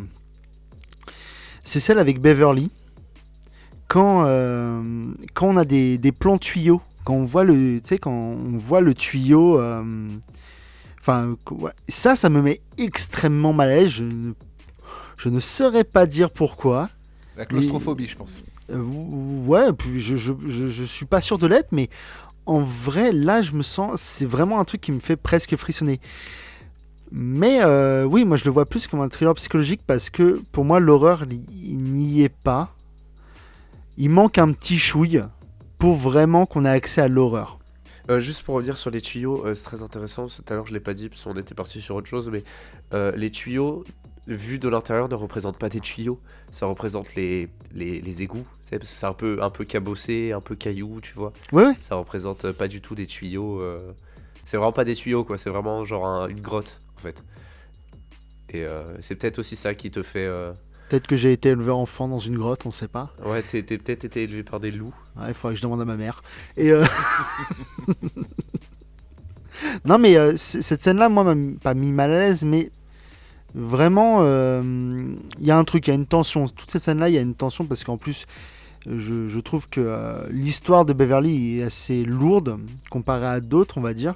C'est 1.63 1.79
celle 1.79 1.99
avec 1.99 2.19
Beverly. 2.19 2.71
Quand, 3.87 4.23
euh, 4.25 5.11
quand 5.33 5.47
on 5.47 5.57
a 5.57 5.65
des, 5.65 5.97
des 5.97 6.11
plans 6.11 6.37
tuyaux, 6.37 6.81
quand 7.03 7.13
on 7.13 7.25
voit 7.25 7.43
le, 7.43 7.81
quand 8.01 8.11
on 8.11 8.57
voit 8.57 8.81
le 8.81 8.93
tuyau. 8.93 9.59
euh, 9.59 10.07
Enfin, 10.99 11.35
ça, 11.89 12.15
ça 12.15 12.29
me 12.29 12.43
met 12.43 12.61
extrêmement 12.77 13.53
mal 13.53 13.71
à 13.71 13.75
l'aise. 13.77 13.89
Je 13.89 14.03
ne, 14.03 14.33
je 15.17 15.29
ne 15.29 15.39
saurais 15.39 15.83
pas 15.83 16.05
dire 16.05 16.29
pourquoi. 16.29 16.89
La 17.35 17.47
claustrophobie, 17.47 18.05
je 18.05 18.15
pense. 18.15 18.43
Euh, 18.69 18.83
ouais, 18.83 19.65
je, 19.95 20.15
je, 20.15 20.33
je, 20.45 20.69
je 20.69 20.83
suis 20.83 21.07
pas 21.07 21.21
sûr 21.21 21.39
de 21.39 21.47
l'être, 21.47 21.69
mais 21.71 21.89
en 22.45 22.61
vrai, 22.61 23.11
là, 23.11 23.41
je 23.41 23.51
me 23.51 23.63
sens. 23.63 24.01
C'est 24.01 24.25
vraiment 24.25 24.59
un 24.59 24.65
truc 24.65 24.81
qui 24.81 24.91
me 24.91 24.99
fait 24.99 25.15
presque 25.15 25.55
frissonner. 25.55 25.99
Mais 27.11 27.61
euh, 27.61 28.05
oui, 28.05 28.23
moi, 28.23 28.37
je 28.37 28.45
le 28.45 28.51
vois 28.51 28.65
plus 28.65 28.87
comme 28.87 29.01
un 29.01 29.09
thriller 29.09 29.33
psychologique 29.35 29.81
parce 29.85 30.09
que 30.09 30.41
pour 30.51 30.63
moi, 30.63 30.79
l'horreur, 30.79 31.25
il 31.29 31.77
n'y 31.77 32.21
est 32.21 32.29
pas. 32.29 32.73
Il 33.97 34.09
manque 34.09 34.37
un 34.37 34.51
petit 34.53 34.79
chouille 34.79 35.23
pour 35.77 35.95
vraiment 35.95 36.45
qu'on 36.45 36.63
ait 36.63 36.69
accès 36.69 37.01
à 37.01 37.07
l'horreur. 37.07 37.59
Euh, 38.09 38.19
juste 38.19 38.43
pour 38.43 38.55
revenir 38.55 38.77
sur 38.77 38.89
les 38.89 39.01
tuyaux, 39.01 39.45
euh, 39.45 39.53
c'est 39.53 39.63
très 39.63 39.83
intéressant. 39.83 40.27
Tout 40.27 40.43
à 40.47 40.53
l'heure, 40.53 40.65
je 40.65 40.73
l'ai 40.73 40.79
pas 40.79 40.93
dit 40.93 41.09
parce 41.09 41.23
qu'on 41.23 41.35
était 41.35 41.53
parti 41.53 41.81
sur 41.81 41.95
autre 41.95 42.07
chose, 42.07 42.29
mais 42.29 42.43
les 43.15 43.31
tuyaux, 43.31 43.83
vus 44.27 44.59
de 44.59 44.69
l'intérieur, 44.69 45.09
ne 45.09 45.15
représentent 45.15 45.57
pas 45.57 45.69
des 45.69 45.79
tuyaux. 45.79 46.19
Ça 46.51 46.65
représente 46.67 47.15
les, 47.15 47.49
les, 47.73 48.01
les 48.01 48.21
égouts. 48.23 48.45
Parce 48.69 48.81
que 48.81 48.85
c'est 48.87 49.05
un 49.05 49.13
peu, 49.13 49.41
un 49.41 49.49
peu 49.49 49.65
cabossé, 49.65 50.31
un 50.31 50.41
peu 50.41 50.55
caillou, 50.55 50.99
tu 51.01 51.13
vois. 51.15 51.33
Ouais, 51.51 51.65
ouais. 51.65 51.75
Ça 51.81 51.95
représente 51.95 52.51
pas 52.51 52.67
du 52.67 52.81
tout 52.81 52.95
des 52.95 53.05
tuyaux. 53.07 53.59
euh, 53.61 53.91
C'est 54.45 54.57
vraiment 54.57 54.71
pas 54.71 54.85
des 54.85 54.95
tuyaux, 54.95 55.23
quoi. 55.23 55.37
C'est 55.37 55.49
vraiment 55.49 55.83
genre 55.83 56.05
un- 56.05 56.27
une 56.27 56.41
grotte, 56.41 56.79
en 56.97 56.99
fait. 57.01 57.23
Et 58.49 58.63
euh, 58.65 58.83
c'est 59.01 59.15
peut-être 59.15 59.39
aussi 59.39 59.55
ça 59.55 59.73
qui 59.73 59.91
te 59.91 60.03
fait. 60.03 60.25
euh, 60.25 60.51
Peut-être 60.89 61.07
que 61.07 61.15
j'ai 61.17 61.31
été 61.31 61.49
élevé 61.49 61.71
enfant 61.71 62.07
dans 62.09 62.17
une 62.19 62.37
grotte, 62.37 62.65
on 62.65 62.71
sait 62.71 62.89
pas. 62.89 63.13
Ouais, 63.25 63.41
t'es 63.41 63.63
t'es 63.63 63.77
peut-être 63.77 64.03
été 64.03 64.23
élevé 64.23 64.43
par 64.43 64.59
des 64.59 64.71
loups. 64.71 64.93
Ouais, 65.17 65.29
il 65.29 65.33
faudrait 65.33 65.53
que 65.53 65.57
je 65.57 65.63
demande 65.63 65.79
à 65.81 65.85
ma 65.85 65.95
mère. 65.95 66.21
Et 66.57 66.71
euh, 66.71 66.83
non, 69.85 69.97
mais 69.97 70.17
euh, 70.17 70.35
c- 70.35 70.61
cette 70.61 70.81
scène-là, 70.81 71.07
moi, 71.09 71.23
m'a 71.23 71.31
m- 71.31 71.57
pas 71.61 71.73
mis 71.73 71.91
mal 71.91 72.11
à 72.11 72.19
l'aise, 72.19 72.43
mais 72.45 72.71
vraiment, 73.55 74.19
euh, 74.21 74.61
il 75.39 75.45
y 75.45 75.51
a 75.51 75.57
un 75.57 75.63
truc, 75.63 75.87
il 75.87 75.91
y 75.91 75.93
a 75.93 75.95
une 75.95 76.05
tension. 76.05 76.47
Toute 76.47 76.71
cette 76.71 76.81
scène-là, 76.81 77.09
il 77.09 77.15
y 77.15 77.17
a 77.17 77.21
une 77.21 77.35
tension 77.35 77.65
parce 77.65 77.83
qu'en 77.83 77.97
plus, 77.97 78.25
je, 78.87 79.27
je 79.27 79.39
trouve 79.39 79.69
que 79.69 79.81
euh, 79.81 80.27
l'histoire 80.31 80.85
de 80.85 80.93
Beverly 80.93 81.59
est 81.59 81.63
assez 81.63 82.03
lourde 82.03 82.57
comparée 82.89 83.27
à 83.27 83.39
d'autres, 83.39 83.77
on 83.77 83.81
va 83.81 83.93
dire. 83.93 84.15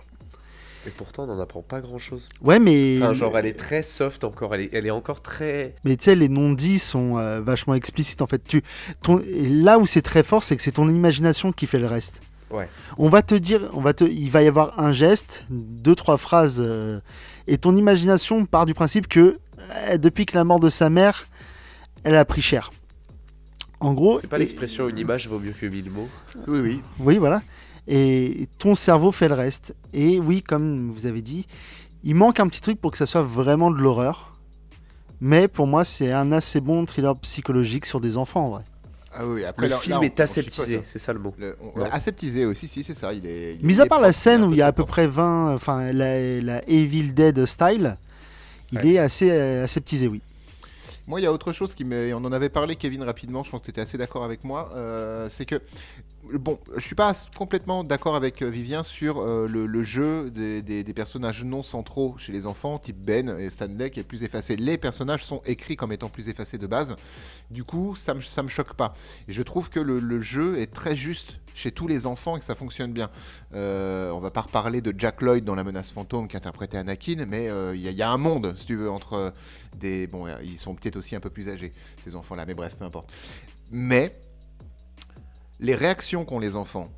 Et 0.87 0.91
pourtant, 0.91 1.23
on 1.23 1.27
n'en 1.27 1.39
apprend 1.39 1.63
pas 1.63 1.81
grand 1.81 1.97
chose. 1.97 2.29
Ouais, 2.41 2.59
mais, 2.59 2.97
Enfin, 3.01 3.15
genre, 3.15 3.35
elle 3.37 3.47
est 3.47 3.57
très 3.57 3.81
soft 3.81 4.23
encore. 4.23 4.53
Elle 4.53 4.61
est, 4.61 4.69
elle 4.71 4.85
est 4.85 4.91
encore 4.91 5.21
très. 5.21 5.73
mais 5.83 5.97
tu 5.97 6.05
sais, 6.05 6.15
les 6.15 6.29
non-dits 6.29 6.77
sont 6.77 7.17
euh, 7.17 7.41
vachement 7.41 7.73
explicites 7.73 8.21
en 8.21 8.27
fait. 8.27 8.43
Tu, 8.43 8.61
ton, 9.01 9.19
et 9.19 9.49
là 9.49 9.79
où 9.79 9.87
c'est 9.87 10.03
très 10.03 10.21
fort, 10.21 10.43
c'est 10.43 10.55
que 10.55 10.61
c'est 10.61 10.73
ton 10.73 10.87
imagination 10.87 11.51
qui 11.51 11.65
fait 11.65 11.79
le 11.79 11.87
reste. 11.87 12.21
Ouais. 12.51 12.69
On 12.99 13.09
va 13.09 13.23
te 13.23 13.33
dire, 13.33 13.67
on 13.73 13.81
va 13.81 13.93
te, 13.93 14.03
il 14.03 14.29
va 14.29 14.43
y 14.43 14.47
avoir 14.47 14.79
un 14.79 14.93
geste, 14.93 15.43
deux 15.49 15.95
trois 15.95 16.17
phrases, 16.17 16.61
euh, 16.63 16.99
et 17.47 17.57
ton 17.57 17.75
imagination 17.75 18.45
part 18.45 18.65
du 18.65 18.73
principe 18.73 19.07
que 19.07 19.39
euh, 19.71 19.97
depuis 19.97 20.25
que 20.25 20.37
la 20.37 20.43
mort 20.43 20.59
de 20.59 20.69
sa 20.69 20.89
mère, 20.89 21.27
elle 22.03 22.15
a 22.15 22.25
pris 22.25 22.41
cher. 22.41 22.71
En 23.79 23.93
gros, 23.93 24.19
C'est 24.21 24.27
pas 24.27 24.37
et- 24.37 24.39
l'expression 24.39 24.87
une 24.89 24.97
image 24.97 25.27
vaut 25.27 25.39
mieux 25.39 25.51
que 25.51 25.65
mille 25.65 25.89
mots. 25.91 26.09
Oui, 26.47 26.59
oui. 26.59 26.81
oui, 26.99 27.17
voilà. 27.17 27.41
Et 27.87 28.47
ton 28.57 28.73
cerveau 28.73 29.11
fait 29.11 29.27
le 29.27 29.35
reste. 29.35 29.75
Et 29.93 30.19
oui, 30.19 30.41
comme 30.41 30.89
vous 30.91 31.05
avez 31.05 31.21
dit, 31.21 31.45
il 32.03 32.15
manque 32.15 32.39
un 32.39 32.47
petit 32.47 32.61
truc 32.61 32.79
pour 32.81 32.91
que 32.91 32.97
ça 32.97 33.05
soit 33.05 33.21
vraiment 33.21 33.69
de 33.69 33.77
l'horreur. 33.77 34.37
Mais 35.21 35.47
pour 35.47 35.67
moi, 35.67 35.83
c'est 35.83 36.11
un 36.11 36.31
assez 36.31 36.61
bon 36.61 36.85
thriller 36.85 37.15
psychologique 37.19 37.85
sur 37.85 37.99
des 38.01 38.17
enfants 38.17 38.45
en 38.45 38.49
vrai. 38.49 38.63
Ah 39.17 39.25
oui, 39.25 39.45
après, 39.45 39.67
Le 39.67 39.71
là- 39.71 39.77
film 39.77 39.93
là, 39.93 39.99
on- 39.99 40.03
est 40.03 40.19
aseptisé, 40.19 40.81
c'est 40.85 40.99
ça 40.99 41.13
le 41.13 41.19
mot. 41.19 41.33
Le- 41.37 41.55
on- 41.61 41.79
Ouais. 41.79 41.89
Aseptisé 41.91 42.45
aussi, 42.45 42.67
si, 42.67 42.83
c'est 42.83 42.95
ça. 42.97 43.13
Il 43.13 43.25
est, 43.25 43.55
il 43.55 43.65
Mis 43.65 43.77
est 43.77 43.81
à 43.81 43.85
part 43.85 44.01
la 44.01 44.11
scène 44.11 44.43
où 44.43 44.51
il 44.51 44.57
y 44.57 44.61
a 44.61 44.67
à 44.67 44.71
peu 44.73 44.83
près 44.85 45.07
20, 45.07 45.53
enfin 45.55 45.93
la, 45.93 46.41
la 46.41 46.67
Evil 46.69 47.13
Dead 47.13 47.45
style, 47.45 47.97
il 48.71 48.79
Ouais. 48.79 48.87
est 48.93 48.97
assez 48.97 49.31
euh, 49.31 49.63
aseptisé, 49.63 50.07
oui. 50.07 50.21
Moi, 51.07 51.21
il 51.21 51.23
y 51.23 51.27
a 51.27 51.31
autre 51.31 51.53
chose 51.53 51.75
qui 51.75 51.85
me. 51.85 52.13
On 52.15 52.25
en 52.25 52.31
avait 52.31 52.49
parlé, 52.49 52.75
Kevin, 52.75 53.03
rapidement. 53.03 53.43
Je 53.43 53.51
pense 53.51 53.59
que 53.61 53.65
tu 53.65 53.71
étais 53.71 53.81
assez 53.81 53.97
d'accord 53.97 54.23
avec 54.23 54.43
moi. 54.43 54.71
euh, 54.75 55.29
c'est 55.31 55.45
que 55.45 55.61
bon, 56.33 56.59
je 56.75 56.81
suis 56.81 56.95
pas 56.95 57.13
complètement 57.37 57.83
d'accord 57.83 58.15
avec 58.15 58.41
euh, 58.41 58.49
Vivien 58.49 58.83
sur 58.83 59.19
euh, 59.19 59.47
le, 59.47 59.83
jeu 59.83 60.29
des, 60.31 60.83
personnages 60.93 61.43
non 61.43 61.63
centraux 61.63 62.15
chez 62.17 62.31
les 62.31 62.47
enfants, 62.47 62.79
type 62.79 62.97
Ben 62.97 63.29
et 63.37 63.49
Stanley, 63.49 63.89
qui 63.89 63.99
est 63.99 64.03
plus 64.03 64.23
effacé. 64.23 64.55
Les 64.55 64.77
personnages 64.77 65.23
sont 65.23 65.41
écrits 65.45 65.75
comme 65.75 65.91
étant 65.91 66.09
plus 66.09 66.29
effacés 66.29 66.57
de 66.57 66.67
base. 66.67 66.95
Du 67.51 67.63
coup, 67.63 67.95
ça 67.95 68.13
me, 68.13 68.19
me 68.19 68.47
choque 68.47 68.73
pas. 68.73 68.93
Et 69.27 69.33
je 69.33 69.41
trouve 69.43 69.69
que 69.69 69.79
le, 69.79 70.21
jeu 70.21 70.59
est 70.59 70.73
très 70.73 70.95
juste 70.95 71.37
chez 71.53 71.71
tous 71.71 71.87
les 71.87 72.05
enfants 72.05 72.35
et 72.35 72.39
que 72.39 72.45
ça 72.45 72.55
fonctionne 72.55 72.91
bien. 72.91 73.09
Euh, 73.53 74.11
on 74.11 74.19
va 74.19 74.29
pas 74.29 74.41
reparler 74.41 74.81
de 74.81 74.93
Jack 74.97 75.21
Lloyd 75.21 75.43
dans 75.43 75.55
La 75.55 75.63
menace 75.63 75.89
fantôme 75.89 76.27
qui 76.27 76.35
interprétait 76.35 76.77
Anakin, 76.77 77.25
mais 77.27 77.49
euh, 77.49 77.75
il 77.75 77.85
il 77.95 77.99
y 77.99 78.01
a 78.01 78.11
un 78.11 78.17
monde, 78.17 78.53
si 78.57 78.65
tu 78.65 78.75
veux, 78.75 78.91
entre 78.91 79.13
euh, 79.13 79.31
des... 79.77 80.05
Bon, 80.05 80.27
euh, 80.27 80.35
ils 80.43 80.59
sont 80.59 80.75
peut-être 80.75 80.97
aussi 80.97 81.15
un 81.15 81.21
peu 81.21 81.29
plus 81.29 81.47
âgés, 81.47 81.71
ces 82.03 82.13
enfants-là, 82.15 82.45
mais 82.45 82.53
bref, 82.53 82.75
peu 82.75 82.83
importe. 82.83 83.09
Mais 83.71 84.13
les 85.59 85.75
réactions 85.75 86.25
qu'ont 86.25 86.39
les 86.39 86.55
enfants, 86.55 86.89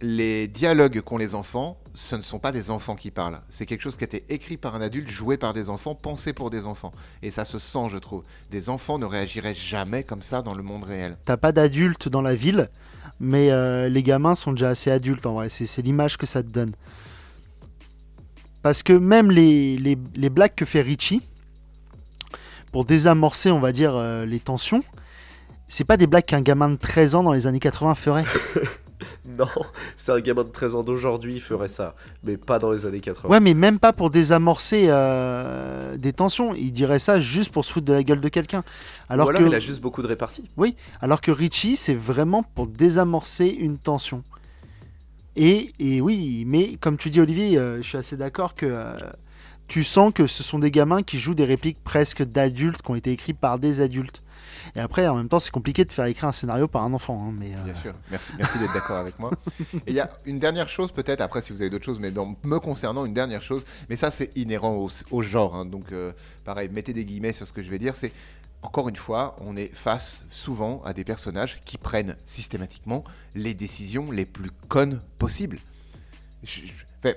les 0.00 0.48
dialogues 0.48 1.00
qu'ont 1.00 1.16
les 1.16 1.34
enfants, 1.34 1.78
ce 1.94 2.16
ne 2.16 2.22
sont 2.22 2.38
pas 2.38 2.52
des 2.52 2.70
enfants 2.70 2.96
qui 2.96 3.10
parlent. 3.10 3.40
C'est 3.50 3.66
quelque 3.66 3.82
chose 3.82 3.96
qui 3.96 4.04
a 4.04 4.06
été 4.06 4.24
écrit 4.28 4.56
par 4.56 4.74
un 4.74 4.80
adulte, 4.80 5.08
joué 5.08 5.36
par 5.36 5.54
des 5.54 5.68
enfants, 5.68 5.94
pensé 5.94 6.32
pour 6.32 6.50
des 6.50 6.66
enfants. 6.66 6.92
Et 7.22 7.30
ça 7.30 7.44
se 7.44 7.58
sent, 7.58 7.88
je 7.90 7.98
trouve. 7.98 8.22
Des 8.50 8.68
enfants 8.68 8.98
ne 8.98 9.06
réagiraient 9.06 9.54
jamais 9.54 10.02
comme 10.02 10.22
ça 10.22 10.42
dans 10.42 10.54
le 10.54 10.62
monde 10.62 10.84
réel. 10.84 11.16
T'as 11.24 11.36
pas 11.36 11.52
d'adultes 11.52 12.08
dans 12.08 12.22
la 12.22 12.34
ville, 12.34 12.70
mais 13.20 13.50
euh, 13.50 13.88
les 13.88 14.02
gamins 14.02 14.34
sont 14.34 14.52
déjà 14.52 14.70
assez 14.70 14.90
adultes 14.90 15.26
en 15.26 15.34
vrai. 15.34 15.48
C'est 15.48 15.82
l'image 15.82 16.16
que 16.16 16.26
ça 16.26 16.42
te 16.42 16.48
donne. 16.48 16.72
Parce 18.62 18.82
que 18.82 18.92
même 18.92 19.30
les 19.30 19.96
blagues 20.30 20.54
que 20.54 20.64
fait 20.64 20.82
Richie, 20.82 21.22
pour 22.72 22.86
désamorcer, 22.86 23.50
on 23.50 23.60
va 23.60 23.70
dire, 23.70 23.94
euh, 23.94 24.24
les 24.24 24.40
tensions, 24.40 24.82
c'est 25.72 25.84
pas 25.84 25.96
des 25.96 26.06
blagues 26.06 26.26
qu'un 26.26 26.42
gamin 26.42 26.68
de 26.68 26.76
13 26.76 27.14
ans 27.14 27.22
dans 27.22 27.32
les 27.32 27.46
années 27.46 27.58
80 27.58 27.94
ferait. 27.94 28.24
Non, 29.26 29.48
c'est 29.96 30.12
un 30.12 30.20
gamin 30.20 30.44
de 30.44 30.50
13 30.50 30.76
ans 30.76 30.84
d'aujourd'hui, 30.84 31.40
ferait 31.40 31.66
ça, 31.66 31.96
mais 32.22 32.36
pas 32.36 32.60
dans 32.60 32.70
les 32.70 32.86
années 32.86 33.00
80. 33.00 33.28
Ouais, 33.28 33.40
mais 33.40 33.52
même 33.52 33.80
pas 33.80 33.92
pour 33.92 34.10
désamorcer 34.10 34.84
euh, 34.88 35.96
des 35.96 36.12
tensions. 36.12 36.54
Il 36.54 36.72
dirait 36.72 37.00
ça 37.00 37.18
juste 37.18 37.50
pour 37.50 37.64
se 37.64 37.72
foutre 37.72 37.86
de 37.86 37.92
la 37.92 38.04
gueule 38.04 38.20
de 38.20 38.28
quelqu'un. 38.28 38.62
Alors, 39.08 39.26
Ou 39.26 39.30
alors 39.30 39.42
que, 39.42 39.46
il 39.48 39.54
a 39.54 39.58
juste 39.58 39.80
beaucoup 39.80 40.02
de 40.02 40.06
réparties. 40.06 40.48
alors 41.00 41.20
que 41.20 41.32
Richie, 41.32 41.76
c'est 41.76 41.94
vraiment 41.94 42.44
pour 42.44 42.68
désamorcer 42.68 43.46
une 43.46 43.78
tension. 43.78 44.22
Et, 45.34 45.72
et 45.80 46.00
oui, 46.00 46.44
mais 46.46 46.76
comme 46.80 46.96
tu 46.96 47.10
dis, 47.10 47.20
Olivier, 47.20 47.58
euh, 47.58 47.78
je 47.78 47.88
suis 47.88 47.98
assez 47.98 48.16
d'accord 48.16 48.54
que 48.54 48.66
euh, 48.66 48.92
tu 49.66 49.82
sens 49.82 50.12
que 50.14 50.28
ce 50.28 50.44
sont 50.44 50.60
des 50.60 50.70
gamins 50.70 51.02
qui 51.02 51.18
jouent 51.18 51.34
des 51.34 51.46
répliques 51.46 51.82
presque 51.82 52.22
d'adultes 52.22 52.82
qui 52.82 52.90
ont 52.90 52.94
été 52.94 53.10
écrits 53.10 53.34
par 53.34 53.58
des 53.58 53.80
adultes. 53.80 54.22
Et 54.76 54.80
après, 54.80 55.06
en 55.08 55.14
même 55.16 55.28
temps, 55.28 55.38
c'est 55.38 55.50
compliqué 55.50 55.84
de 55.84 55.92
faire 55.92 56.04
écrire 56.06 56.28
un 56.28 56.32
scénario 56.32 56.68
par 56.68 56.82
un 56.82 56.92
enfant. 56.92 57.22
hein, 57.28 57.34
mais, 57.38 57.54
euh, 57.54 57.62
Bien 57.64 57.74
sûr, 57.74 57.94
merci, 58.10 58.32
merci 58.38 58.58
d'être 58.58 58.72
d'accord 58.72 58.98
avec 58.98 59.18
moi. 59.18 59.30
Et 59.74 59.80
il 59.88 59.94
y 59.94 60.00
a 60.00 60.10
une 60.26 60.38
dernière 60.38 60.68
chose 60.68 60.92
peut-être, 60.92 61.20
après 61.20 61.42
si 61.42 61.52
vous 61.52 61.60
avez 61.60 61.70
d'autres 61.70 61.84
choses, 61.84 62.00
mais 62.00 62.10
dans, 62.10 62.36
me 62.44 62.58
concernant, 62.58 63.04
une 63.04 63.14
dernière 63.14 63.42
chose, 63.42 63.64
mais 63.88 63.96
ça 63.96 64.10
c'est 64.10 64.36
inhérent 64.36 64.72
au, 64.74 64.88
au 65.10 65.22
genre, 65.22 65.56
hein, 65.56 65.64
donc 65.64 65.92
euh, 65.92 66.12
pareil, 66.44 66.68
mettez 66.72 66.92
des 66.92 67.04
guillemets 67.04 67.32
sur 67.32 67.46
ce 67.46 67.52
que 67.52 67.62
je 67.62 67.70
vais 67.70 67.78
dire, 67.78 67.96
c'est 67.96 68.12
encore 68.62 68.88
une 68.88 68.96
fois, 68.96 69.34
on 69.40 69.56
est 69.56 69.74
face 69.74 70.24
souvent 70.30 70.82
à 70.84 70.92
des 70.92 71.02
personnages 71.02 71.60
qui 71.64 71.78
prennent 71.78 72.16
systématiquement 72.26 73.02
les 73.34 73.54
décisions 73.54 74.12
les 74.12 74.24
plus 74.24 74.50
connes 74.68 75.00
possibles. 75.18 75.58
Je- 76.44 76.60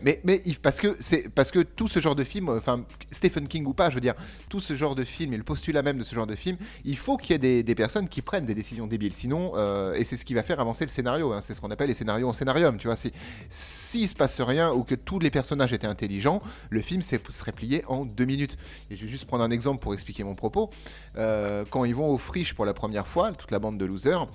mais, 0.02 0.22
parce 0.62 0.80
que 0.80 1.62
tout 1.62 1.88
ce 1.88 2.00
genre 2.00 2.16
de 2.16 2.24
film, 2.24 2.50
euh, 2.50 2.58
enfin 2.58 2.84
Stephen 3.12 3.48
King 3.48 3.66
ou 3.66 3.74
pas, 3.74 3.90
je 3.90 3.96
veux 3.96 4.02
dire, 4.02 4.16
tout 4.50 4.60
ce 4.60 4.76
genre 4.76 4.96
de 4.96 5.04
film 5.04 5.34
et 5.34 5.38
le 5.38 5.44
postulat 5.44 5.82
même 5.82 5.98
de 5.98 6.04
ce 6.04 6.16
genre 6.16 6.28
de 6.28 6.36
film, 6.36 6.58
il 6.84 6.98
faut 6.98 7.18
qu'il 7.18 7.32
y 7.32 7.48
ait 7.48 7.64
des, 7.64 7.76
personnes 7.76 8.08
qui 8.08 8.22
prennent 8.22 8.46
des 8.46 8.56
décisions 8.56 8.88
débiles. 8.88 9.14
Sinon, 9.14 9.54
euh, 9.56 9.94
et 9.94 10.04
c'est 10.04 10.18
ce 10.18 10.26
qui 10.26 10.34
va 10.34 10.44
faire 10.44 10.60
avancer 10.60 10.86
le 10.86 10.90
scénario. 10.90 11.34
hein, 11.34 11.42
c'est 11.42 11.54
ce 11.54 11.62
qu'on 11.62 11.72
appelle 11.72 11.90
les 11.90 11.96
scénarios 11.96 12.28
en 12.28 12.34
scénarium. 12.34 12.78
Tu 12.78 12.88
vois, 12.88 12.96
si 13.50 14.08
se 14.08 14.16
passe 14.16 14.40
rien 14.42 14.72
ou 14.72 14.84
que 14.84 14.96
tous 14.96 15.20
les 15.20 15.32
personnages 15.32 15.74
étaient 15.74 15.88
intelligents, 15.88 16.42
le 16.70 16.82
film 16.82 17.02
serait 17.02 17.52
plié 17.52 17.84
en 17.88 18.06
deux 18.06 18.26
minutes. 18.26 18.58
Et 18.90 18.96
je 18.96 19.04
vais 19.04 19.10
juste 19.10 19.26
prendre 19.26 19.44
un 19.44 19.52
exemple 19.52 19.82
pour 19.82 19.94
expliquer 19.94 20.24
mon 20.24 20.36
propos. 20.36 20.70
Euh, 21.18 21.66
quand 21.70 21.86
ils 21.86 21.96
vont 21.96 22.10
aux 22.10 22.18
friches 22.18 22.54
pour 22.54 22.66
la 22.66 22.74
première 22.74 23.08
fois, 23.08 23.32
toute 23.32 23.52
la 23.52 23.60
bande 23.60 23.78
de 23.78 23.86
losers. 23.86 24.28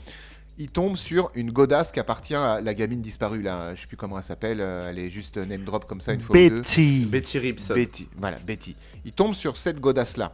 Ils 0.62 0.68
tombent 0.68 0.96
sur 0.98 1.30
une 1.34 1.50
godasse 1.52 1.90
qui 1.90 2.00
appartient 2.00 2.34
à 2.34 2.60
la 2.60 2.74
gamine 2.74 3.00
disparue 3.00 3.40
là, 3.40 3.74
je 3.74 3.80
sais 3.80 3.86
plus 3.86 3.96
comment 3.96 4.18
elle 4.18 4.22
s'appelle, 4.24 4.60
euh, 4.60 4.90
elle 4.90 4.98
est 4.98 5.08
juste 5.08 5.38
name 5.38 5.64
drop 5.64 5.86
comme 5.86 6.02
ça 6.02 6.12
une 6.12 6.20
fois 6.20 6.36
ou 6.36 6.38
deux. 6.38 6.56
Betty. 6.56 7.06
Betty 7.06 7.38
Ribson. 7.38 7.74
Betty, 7.74 8.08
voilà, 8.18 8.36
Betty. 8.40 8.76
Il 9.06 9.12
tombe 9.12 9.32
sur 9.34 9.56
cette 9.56 9.80
godasse-là. 9.80 10.32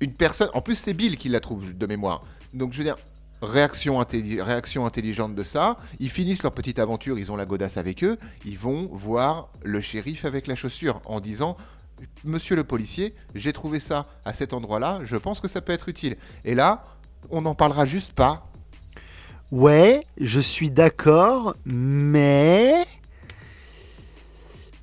Une 0.00 0.14
personne, 0.14 0.48
en 0.54 0.62
plus 0.62 0.74
c'est 0.74 0.94
Bill 0.94 1.18
qui 1.18 1.28
la 1.28 1.40
trouve 1.40 1.76
de 1.76 1.86
mémoire. 1.86 2.24
Donc 2.54 2.72
je 2.72 2.78
veux 2.78 2.84
dire, 2.84 2.96
réaction, 3.42 4.00
intelli- 4.00 4.40
réaction 4.40 4.86
intelligente 4.86 5.34
de 5.34 5.44
ça. 5.44 5.76
Ils 5.98 6.08
finissent 6.08 6.42
leur 6.42 6.52
petite 6.52 6.78
aventure, 6.78 7.18
ils 7.18 7.30
ont 7.30 7.36
la 7.36 7.44
godasse 7.44 7.76
avec 7.76 8.02
eux. 8.02 8.18
Ils 8.46 8.58
vont 8.58 8.88
voir 8.90 9.50
le 9.62 9.82
shérif 9.82 10.24
avec 10.24 10.46
la 10.46 10.54
chaussure 10.56 11.02
en 11.04 11.20
disant 11.20 11.58
Monsieur 12.24 12.56
le 12.56 12.64
policier, 12.64 13.14
j'ai 13.34 13.52
trouvé 13.52 13.80
ça 13.80 14.06
à 14.24 14.32
cet 14.32 14.54
endroit-là, 14.54 15.00
je 15.04 15.16
pense 15.16 15.40
que 15.40 15.48
ça 15.48 15.60
peut 15.60 15.74
être 15.74 15.90
utile. 15.90 16.16
Et 16.46 16.54
là, 16.54 16.84
on 17.28 17.42
n'en 17.42 17.54
parlera 17.54 17.84
juste 17.84 18.14
pas. 18.14 18.49
Ouais, 19.52 20.04
je 20.20 20.40
suis 20.40 20.70
d'accord, 20.70 21.56
mais. 21.64 22.84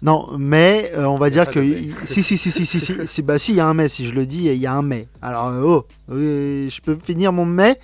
Non, 0.02 0.38
mais 0.38 0.92
euh, 0.94 1.06
on 1.06 1.18
va 1.18 1.30
dire 1.30 1.50
que. 1.50 1.60
Si, 2.06 2.22
si, 2.22 2.38
si, 2.38 2.52
si, 2.52 2.66
si, 2.66 2.80
si, 2.80 2.94
si, 3.06 3.22
bah 3.22 3.40
si, 3.40 3.54
il 3.54 3.56
y 3.56 3.60
a 3.60 3.68
un 3.68 3.74
mais, 3.74 3.90
si 3.90 4.06
je 4.06 4.14
le 4.14 4.26
dis, 4.26 4.46
il 4.46 4.56
y 4.58 4.68
a 4.68 4.74
un 4.74 4.82
mais. 4.82 5.08
Alors, 5.22 5.48
euh, 5.48 5.62
oh, 5.64 5.86
euh, 6.12 6.70
je 6.70 6.82
peux 6.82 6.96
finir 6.96 7.32
mon 7.34 7.46
mais. 7.46 7.80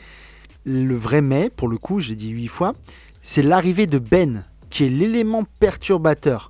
Le 0.66 0.96
vrai 0.96 1.22
mais, 1.22 1.50
pour 1.50 1.68
le 1.68 1.78
coup, 1.78 2.00
j'ai 2.00 2.16
dit 2.16 2.30
huit 2.30 2.48
fois, 2.48 2.74
c'est 3.22 3.42
l'arrivée 3.42 3.86
de 3.88 4.00
Ben, 4.00 4.46
qui 4.70 4.86
est 4.86 4.90
l'élément 4.90 5.44
perturbateur. 5.60 6.50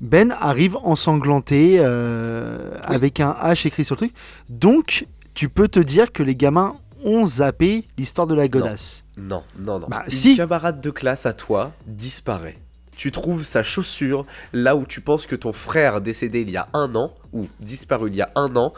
Ben 0.00 0.34
arrive 0.40 0.76
ensanglanté, 0.76 1.76
euh, 1.78 2.70
Oui. 2.88 2.94
avec 2.94 3.20
un 3.20 3.32
H 3.32 3.66
écrit 3.66 3.84
sur 3.84 3.96
le 3.96 3.98
truc. 3.98 4.12
Donc, 4.48 5.06
tu 5.34 5.50
peux 5.50 5.68
te 5.68 5.78
dire 5.80 6.10
que 6.12 6.22
les 6.22 6.34
gamins 6.34 6.76
ont 7.04 7.24
zappé 7.24 7.86
l'histoire 7.98 8.26
de 8.26 8.34
la 8.34 8.48
godasse. 8.48 9.04
Non, 9.16 9.42
non, 9.58 9.78
non. 9.78 9.86
Bah, 9.88 10.02
Une 10.06 10.10
si. 10.10 10.36
camarade 10.36 10.80
de 10.80 10.90
classe 10.90 11.26
à 11.26 11.32
toi 11.32 11.72
disparaît. 11.86 12.58
Tu 12.96 13.10
trouves 13.10 13.44
sa 13.44 13.62
chaussure 13.62 14.26
là 14.52 14.76
où 14.76 14.84
tu 14.84 15.00
penses 15.00 15.26
que 15.26 15.36
ton 15.36 15.52
frère 15.52 16.00
décédé 16.00 16.42
il 16.42 16.50
y 16.50 16.56
a 16.56 16.68
un 16.74 16.94
an, 16.94 17.14
ou 17.32 17.48
disparu 17.60 18.10
il 18.10 18.16
y 18.16 18.22
a 18.22 18.30
un 18.34 18.54
an, 18.56 18.74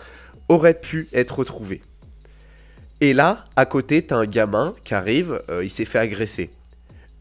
aurait 0.49 0.79
pu 0.79 1.09
être 1.13 1.39
retrouvé. 1.41 1.83
Et 3.01 3.15
là, 3.15 3.47
à 3.57 3.67
côté, 3.67 4.03
t'as 4.07 4.17
un 4.17 4.27
gamin 4.27 4.75
qui 4.85 4.95
arrive, 4.95 5.43
euh, 5.51 5.65
il 5.65 5.71
s'est 5.71 5.85
fait 5.85 5.99
agresser. 5.99 6.51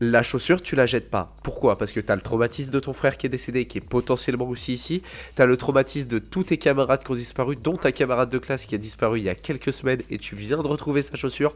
La 0.04 0.24
chaussure, 0.24 0.64
tu 0.64 0.76
la 0.76 0.88
jettes 0.88 1.12
pas. 1.12 1.36
Pourquoi? 1.44 1.78
Parce 1.78 1.92
que 1.92 2.00
t'as 2.00 2.16
le 2.16 2.22
traumatisme 2.24 2.72
de 2.72 2.80
ton 2.80 2.92
frère 2.92 3.18
qui 3.18 3.28
est 3.28 3.30
décédé, 3.30 3.66
qui 3.66 3.78
est 3.78 3.82
potentiellement 3.82 4.48
aussi 4.48 4.74
ici. 4.74 5.04
T'as 5.36 5.46
le 5.46 5.56
traumatisme 5.58 6.10
de 6.10 6.18
tous 6.18 6.44
tes 6.46 6.58
camarades 6.58 7.04
qui 7.04 7.12
ont 7.12 7.16
disparu, 7.16 7.56
dont 7.56 7.76
ta 7.78 7.92
camarade 7.92 8.32
de 8.32 8.40
classe 8.40 8.66
qui 8.66 8.74
a 8.74 8.80
disparu 8.80 9.20
il 9.20 9.26
y 9.26 9.30
a 9.30 9.36
quelques 9.36 9.72
semaines, 9.72 10.02
et 10.10 10.18
tu 10.18 10.36
viens 10.36 10.58
de 10.58 10.66
retrouver 10.68 11.04
sa 11.04 11.16
chaussure. 11.16 11.54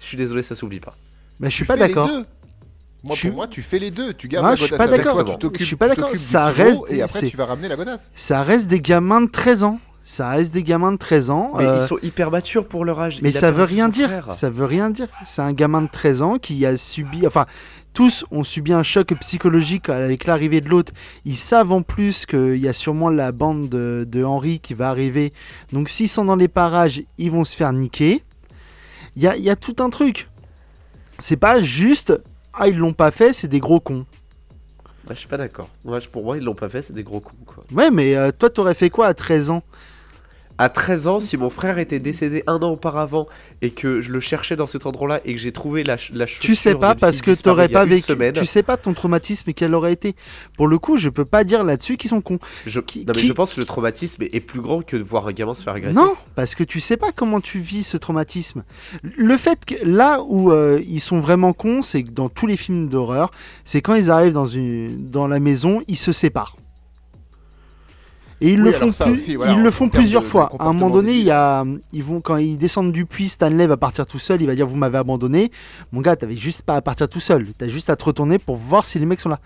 Je 0.00 0.06
suis 0.06 0.16
désolé, 0.16 0.42
ça 0.42 0.56
s'oublie 0.56 0.80
pas. 0.80 0.96
Mais 1.38 1.50
je 1.50 1.54
suis 1.54 1.62
Tu 1.64 1.68
pas 1.68 1.76
d'accord. 1.76 2.10
Moi, 3.04 3.14
Je 3.16 3.28
pour 3.28 3.36
moi, 3.36 3.46
tu 3.46 3.62
fais 3.62 3.78
les 3.78 3.92
deux. 3.92 4.12
Tu 4.14 4.26
gardes 4.26 4.46
Ah, 4.46 4.50
la 4.50 4.56
je 4.56 4.62
suis 4.64 4.70
godasse 4.72 4.86
pas 4.88 4.92
avec 4.92 5.04
d'accord. 5.06 5.24
toi, 5.24 5.34
tu 5.34 5.38
t'occupes- 5.38 5.60
Je 5.60 5.64
suis 5.66 5.76
pas 5.76 5.88
tu 5.90 5.96
d'accord. 6.00 6.16
Ça 6.16 6.44
reste- 6.50 6.90
Et 6.90 7.00
après, 7.00 7.28
tu 7.28 7.36
vas 7.36 7.46
ramener 7.46 7.68
la 7.68 7.76
godasse. 7.76 8.10
Ça 8.16 8.42
reste 8.42 8.66
des 8.66 8.80
gamins 8.80 9.20
de 9.20 9.30
13 9.30 9.62
ans. 9.62 9.78
Ça 10.06 10.30
reste 10.30 10.52
des 10.52 10.62
gamins 10.62 10.90
de 10.92 10.96
13 10.98 11.30
ans. 11.30 11.52
Mais 11.56 11.66
euh, 11.66 11.76
ils 11.76 11.82
sont 11.86 11.98
hyper 12.02 12.30
matures 12.30 12.66
pour 12.66 12.84
leur 12.84 12.98
âge. 13.00 13.20
mais 13.22 13.30
ça 13.30 13.50
veut 13.52 13.62
rien 13.64 13.88
dire. 13.88 14.08
frère. 14.08 14.32
Ça 14.34 14.50
veut 14.50 14.64
rien 14.64 14.90
dire. 14.90 15.08
C'est 15.24 15.42
un 15.42 15.52
gamin 15.52 15.82
de 15.82 15.88
13 15.90 16.22
ans 16.22 16.38
qui 16.38 16.64
a 16.66 16.76
subi. 16.76 17.26
Enfin, 17.26 17.46
tous 17.94 18.26
ont 18.30 18.44
subi 18.44 18.72
un 18.72 18.82
choc 18.82 19.14
psychologique 19.20 19.88
avec 19.88 20.26
l'arrivée 20.26 20.60
de 20.60 20.68
l'autre. 20.68 20.92
Ils 21.24 21.38
savent 21.38 21.72
en 21.72 21.82
plus 21.82 22.26
qu'il 22.26 22.56
y 22.56 22.68
a 22.68 22.74
sûrement 22.74 23.08
la 23.08 23.32
bande 23.32 23.68
de, 23.70 24.04
de 24.06 24.22
Henri 24.22 24.60
qui 24.60 24.74
va 24.74 24.90
arriver. 24.90 25.32
Donc, 25.72 25.88
s'ils 25.88 26.08
sont 26.08 26.24
dans 26.24 26.36
les 26.36 26.48
parages, 26.48 27.02
ils 27.16 27.30
vont 27.30 27.44
se 27.44 27.56
faire 27.56 27.72
niquer. 27.72 28.22
Il 29.16 29.22
y 29.22 29.28
a, 29.28 29.36
il 29.36 29.44
y 29.44 29.50
a 29.50 29.56
tout 29.56 29.76
un 29.78 29.88
truc. 29.88 30.28
C'est 31.18 31.36
pas 31.36 31.60
juste. 31.62 32.12
Ah, 32.52 32.68
ils 32.68 32.76
l'ont 32.76 32.92
pas 32.92 33.10
fait, 33.10 33.32
c'est 33.32 33.48
des 33.48 33.60
gros 33.60 33.80
cons. 33.80 34.04
Ouais, 35.08 35.14
je 35.14 35.20
suis 35.20 35.28
pas 35.28 35.36
d'accord. 35.36 35.68
Pour 36.12 36.24
moi, 36.24 36.36
ils 36.36 36.44
l'ont 36.44 36.54
pas 36.54 36.68
fait, 36.68 36.82
c'est 36.82 36.92
des 36.92 37.02
gros 37.04 37.20
cons, 37.20 37.32
quoi. 37.46 37.64
Ouais, 37.72 37.90
mais 37.90 38.16
euh, 38.16 38.32
toi, 38.36 38.50
t'aurais 38.50 38.74
fait 38.74 38.90
quoi 38.90 39.06
à 39.06 39.14
13 39.14 39.50
ans? 39.50 39.62
À 40.56 40.68
13 40.68 41.06
ans, 41.08 41.18
si 41.20 41.36
mon 41.36 41.50
frère 41.50 41.78
était 41.78 41.98
décédé 41.98 42.44
un 42.46 42.56
an 42.62 42.70
auparavant 42.70 43.26
et 43.60 43.70
que 43.70 44.00
je 44.00 44.12
le 44.12 44.20
cherchais 44.20 44.54
dans 44.54 44.68
cet 44.68 44.86
endroit-là 44.86 45.20
et 45.24 45.34
que 45.34 45.40
j'ai 45.40 45.50
trouvé 45.50 45.82
la, 45.82 45.98
ch- 45.98 46.12
la 46.14 46.26
chaussure 46.26 46.44
Tu 46.44 46.54
sais 46.54 46.74
pas 46.76 46.94
parce 46.94 47.20
que 47.22 47.32
t'aurais 47.42 47.68
pas 47.68 47.84
vécu. 47.84 48.02
semaine, 48.02 48.32
Tu 48.34 48.46
sais 48.46 48.62
pas 48.62 48.76
ton 48.76 48.92
traumatisme 48.94 49.50
et 49.50 49.54
quel 49.54 49.74
aurait 49.74 49.92
été. 49.92 50.14
Pour 50.56 50.68
le 50.68 50.78
coup, 50.78 50.96
je 50.96 51.08
peux 51.08 51.24
pas 51.24 51.42
dire 51.42 51.64
là-dessus 51.64 51.96
qu'ils 51.96 52.10
sont 52.10 52.20
cons. 52.20 52.38
je... 52.66 52.78
qui- 52.78 53.00
non, 53.00 53.12
mais 53.16 53.22
qui- 53.22 53.26
je 53.26 53.32
pense 53.32 53.54
que 53.54 53.60
le 53.60 53.66
traumatisme 53.66 54.22
est 54.22 54.32
est 54.34 54.40
plus 54.40 54.60
grand 54.60 54.82
que 54.82 54.96
de 54.96 55.02
voir 55.02 55.26
un 55.26 55.32
gamin 55.32 55.54
se 55.54 55.64
faire 55.64 55.74
agresser. 55.74 55.96
Non, 55.98 56.14
parce 56.36 56.54
que 56.54 56.62
tu 56.62 56.78
sais 56.78 56.96
pas 56.96 57.10
comment 57.10 57.40
tu 57.40 57.58
vis 57.58 57.82
ce 57.82 57.96
traumatisme. 57.96 58.62
Le 59.02 59.36
fait 59.36 59.64
que 59.64 59.74
là 59.84 60.22
où 60.22 60.52
euh, 60.52 60.80
ils 60.86 61.00
sont 61.00 61.18
vraiment 61.18 61.52
cons, 61.52 61.82
c'est 61.82 62.04
que 62.04 62.10
dans 62.10 62.28
tous 62.28 62.46
les 62.46 62.56
films 62.56 62.88
d'horreur, 62.88 63.32
c'est 63.64 63.80
quand 63.82 63.94
ils 63.96 64.08
arrivent 64.10 64.32
dans 64.34 64.46
une 64.46 65.04
dans 65.10 65.26
la 65.26 65.40
maison, 65.40 65.82
ils 65.88 65.98
se 65.98 66.12
séparent. 66.12 66.56
Et 68.44 68.50
ils 68.52 68.60
Oui, 68.60 68.66
le 68.66 68.72
font, 68.72 68.92
ça 68.92 69.04
plus- 69.04 69.14
aussi, 69.14 69.36
voilà, 69.36 69.52
ils 69.52 69.60
le 69.62 69.70
font 69.70 69.88
plusieurs 69.88 70.20
de- 70.22 70.26
de 70.26 70.30
fois. 70.30 70.52
À 70.58 70.66
un 70.68 70.72
moment 70.74 70.90
donné, 70.90 71.12
il 71.14 71.24
y 71.24 71.30
a, 71.30 71.64
ils 71.92 72.02
vont, 72.04 72.20
quand 72.20 72.36
ils 72.36 72.58
descendent 72.58 72.92
du 72.92 73.06
puits, 73.06 73.28
Stanley 73.28 73.66
va 73.66 73.76
partir 73.76 74.06
tout 74.06 74.18
seul. 74.18 74.42
Il 74.42 74.46
va 74.46 74.54
dire 74.54 74.66
Vous 74.66 74.76
m'avez 74.76 74.98
abandonné. 74.98 75.50
Mon 75.92 76.00
gars, 76.02 76.14
t'avais 76.14 76.36
juste 76.36 76.62
pas 76.62 76.76
à 76.76 76.82
partir 76.82 77.08
tout 77.08 77.20
seul. 77.20 77.46
T'as 77.56 77.68
juste 77.68 77.88
à 77.90 77.96
te 77.96 78.04
retourner 78.04 78.38
pour 78.38 78.56
voir 78.56 78.84
si 78.84 78.98
les 78.98 79.06
mecs 79.06 79.20
sont 79.20 79.28
là. 79.30 79.40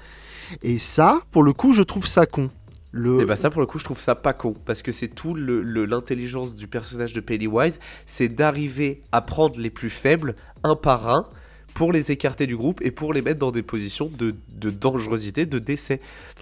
Et 0.62 0.78
ça, 0.78 1.20
pour 1.30 1.42
le 1.42 1.52
coup, 1.52 1.72
je 1.72 1.82
trouve 1.82 2.06
ça 2.06 2.26
con. 2.26 2.50
Le... 2.90 3.20
Et 3.20 3.24
bah 3.26 3.36
ça 3.36 3.50
pour 3.50 3.60
le 3.60 3.66
coup 3.66 3.78
je 3.78 3.84
trouve 3.84 4.00
ça 4.00 4.14
pas 4.14 4.32
con 4.32 4.54
parce 4.64 4.80
que 4.80 4.92
c'est 4.92 5.08
tout 5.08 5.34
le- 5.34 5.60
le- 5.60 5.84
l'intelligence 5.84 6.54
du 6.54 6.66
personnage 6.66 7.12
de 7.12 7.20
Pennywise, 7.20 7.78
c'est 8.06 8.28
d'arriver 8.28 9.02
à 9.12 9.20
prendre 9.20 9.60
les 9.60 9.68
plus 9.68 9.90
faibles 9.90 10.34
un 10.64 10.74
par 10.74 11.10
un 11.10 11.26
pour 11.74 11.92
les 11.92 12.10
écarter 12.10 12.46
du 12.46 12.56
groupe 12.56 12.80
et 12.82 12.90
pour 12.90 13.12
les 13.12 13.22
mettre 13.22 13.38
dans 13.38 13.50
des 13.50 13.62
positions 13.62 14.06
de, 14.06 14.34
de 14.48 14.70
dangerosité, 14.70 15.46
de 15.46 15.58
décès. 15.58 16.00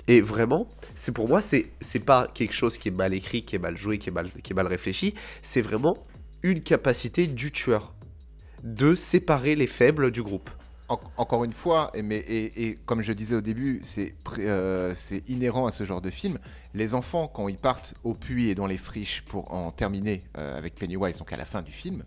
Et 0.08 0.20
vraiment, 0.20 0.68
c'est 0.94 1.12
pour 1.12 1.28
moi 1.28 1.40
c'est 1.40 1.98
pas 2.04 2.28
quelque 2.32 2.54
chose 2.54 2.78
qui 2.78 2.88
est 2.88 2.92
mal 2.92 3.12
écrit, 3.12 3.42
qui 3.42 3.56
est 3.56 3.58
mal 3.58 3.76
joué, 3.76 3.98
qui 3.98 4.08
est 4.08 4.12
mal 4.12 4.30
qui 4.42 4.52
est 4.52 4.56
mal 4.56 4.66
réfléchi, 4.66 5.14
c'est 5.42 5.60
vraiment 5.60 6.06
une 6.42 6.60
capacité 6.60 7.26
du 7.26 7.50
tueur 7.50 7.92
de 8.62 8.94
séparer 8.94 9.56
les 9.56 9.66
faibles 9.66 10.10
du 10.10 10.22
groupe. 10.22 10.50
En- 10.88 11.00
encore 11.16 11.42
une 11.42 11.52
fois, 11.52 11.90
et, 11.94 12.78
comme 12.86 13.02
je 13.02 13.12
disais 13.12 13.34
au 13.34 13.40
début, 13.40 13.82
euh, 14.38 14.94
c'est 14.96 15.28
inhérent 15.28 15.66
à 15.66 15.72
ce 15.72 15.84
genre 15.84 16.00
de 16.00 16.10
film. 16.10 16.38
Les 16.74 16.94
enfants, 16.94 17.26
quand 17.26 17.48
ils 17.48 17.56
partent 17.56 17.94
au 18.04 18.14
puits 18.14 18.50
et 18.50 18.54
dans 18.54 18.68
les 18.68 18.78
friches 18.78 19.22
pour 19.22 19.52
en 19.52 19.72
terminer 19.72 20.22
euh, 20.38 20.56
avec 20.56 20.76
Pennywise, 20.76 21.18
donc 21.18 21.32
à 21.32 21.36
la 21.36 21.44
fin 21.44 21.62
du 21.62 21.72
film, 21.72 22.04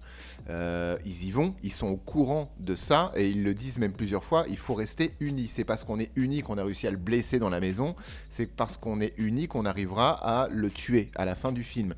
euh, 0.49 0.97
ils 1.05 1.25
y 1.25 1.31
vont, 1.31 1.55
ils 1.61 1.73
sont 1.73 1.87
au 1.87 1.97
courant 1.97 2.53
de 2.59 2.75
ça 2.77 3.11
et 3.15 3.27
ils 3.29 3.43
le 3.43 3.53
disent 3.53 3.79
même 3.79 3.91
plusieurs 3.91 4.23
fois. 4.23 4.45
Il 4.47 4.57
faut 4.57 4.75
rester 4.75 5.13
unis. 5.19 5.49
C'est 5.53 5.65
parce 5.65 5.83
qu'on 5.83 5.99
est 5.99 6.11
unis 6.15 6.41
qu'on 6.41 6.57
a 6.57 6.63
réussi 6.63 6.87
à 6.87 6.91
le 6.91 6.97
blesser 6.97 7.37
dans 7.39 7.49
la 7.49 7.59
maison. 7.59 7.95
C'est 8.29 8.45
parce 8.45 8.77
qu'on 8.77 9.01
est 9.01 9.13
unis 9.17 9.47
qu'on 9.49 9.65
arrivera 9.65 10.11
à 10.11 10.47
le 10.47 10.69
tuer 10.69 11.09
à 11.15 11.25
la 11.25 11.35
fin 11.35 11.51
du 11.51 11.63
film. 11.65 11.95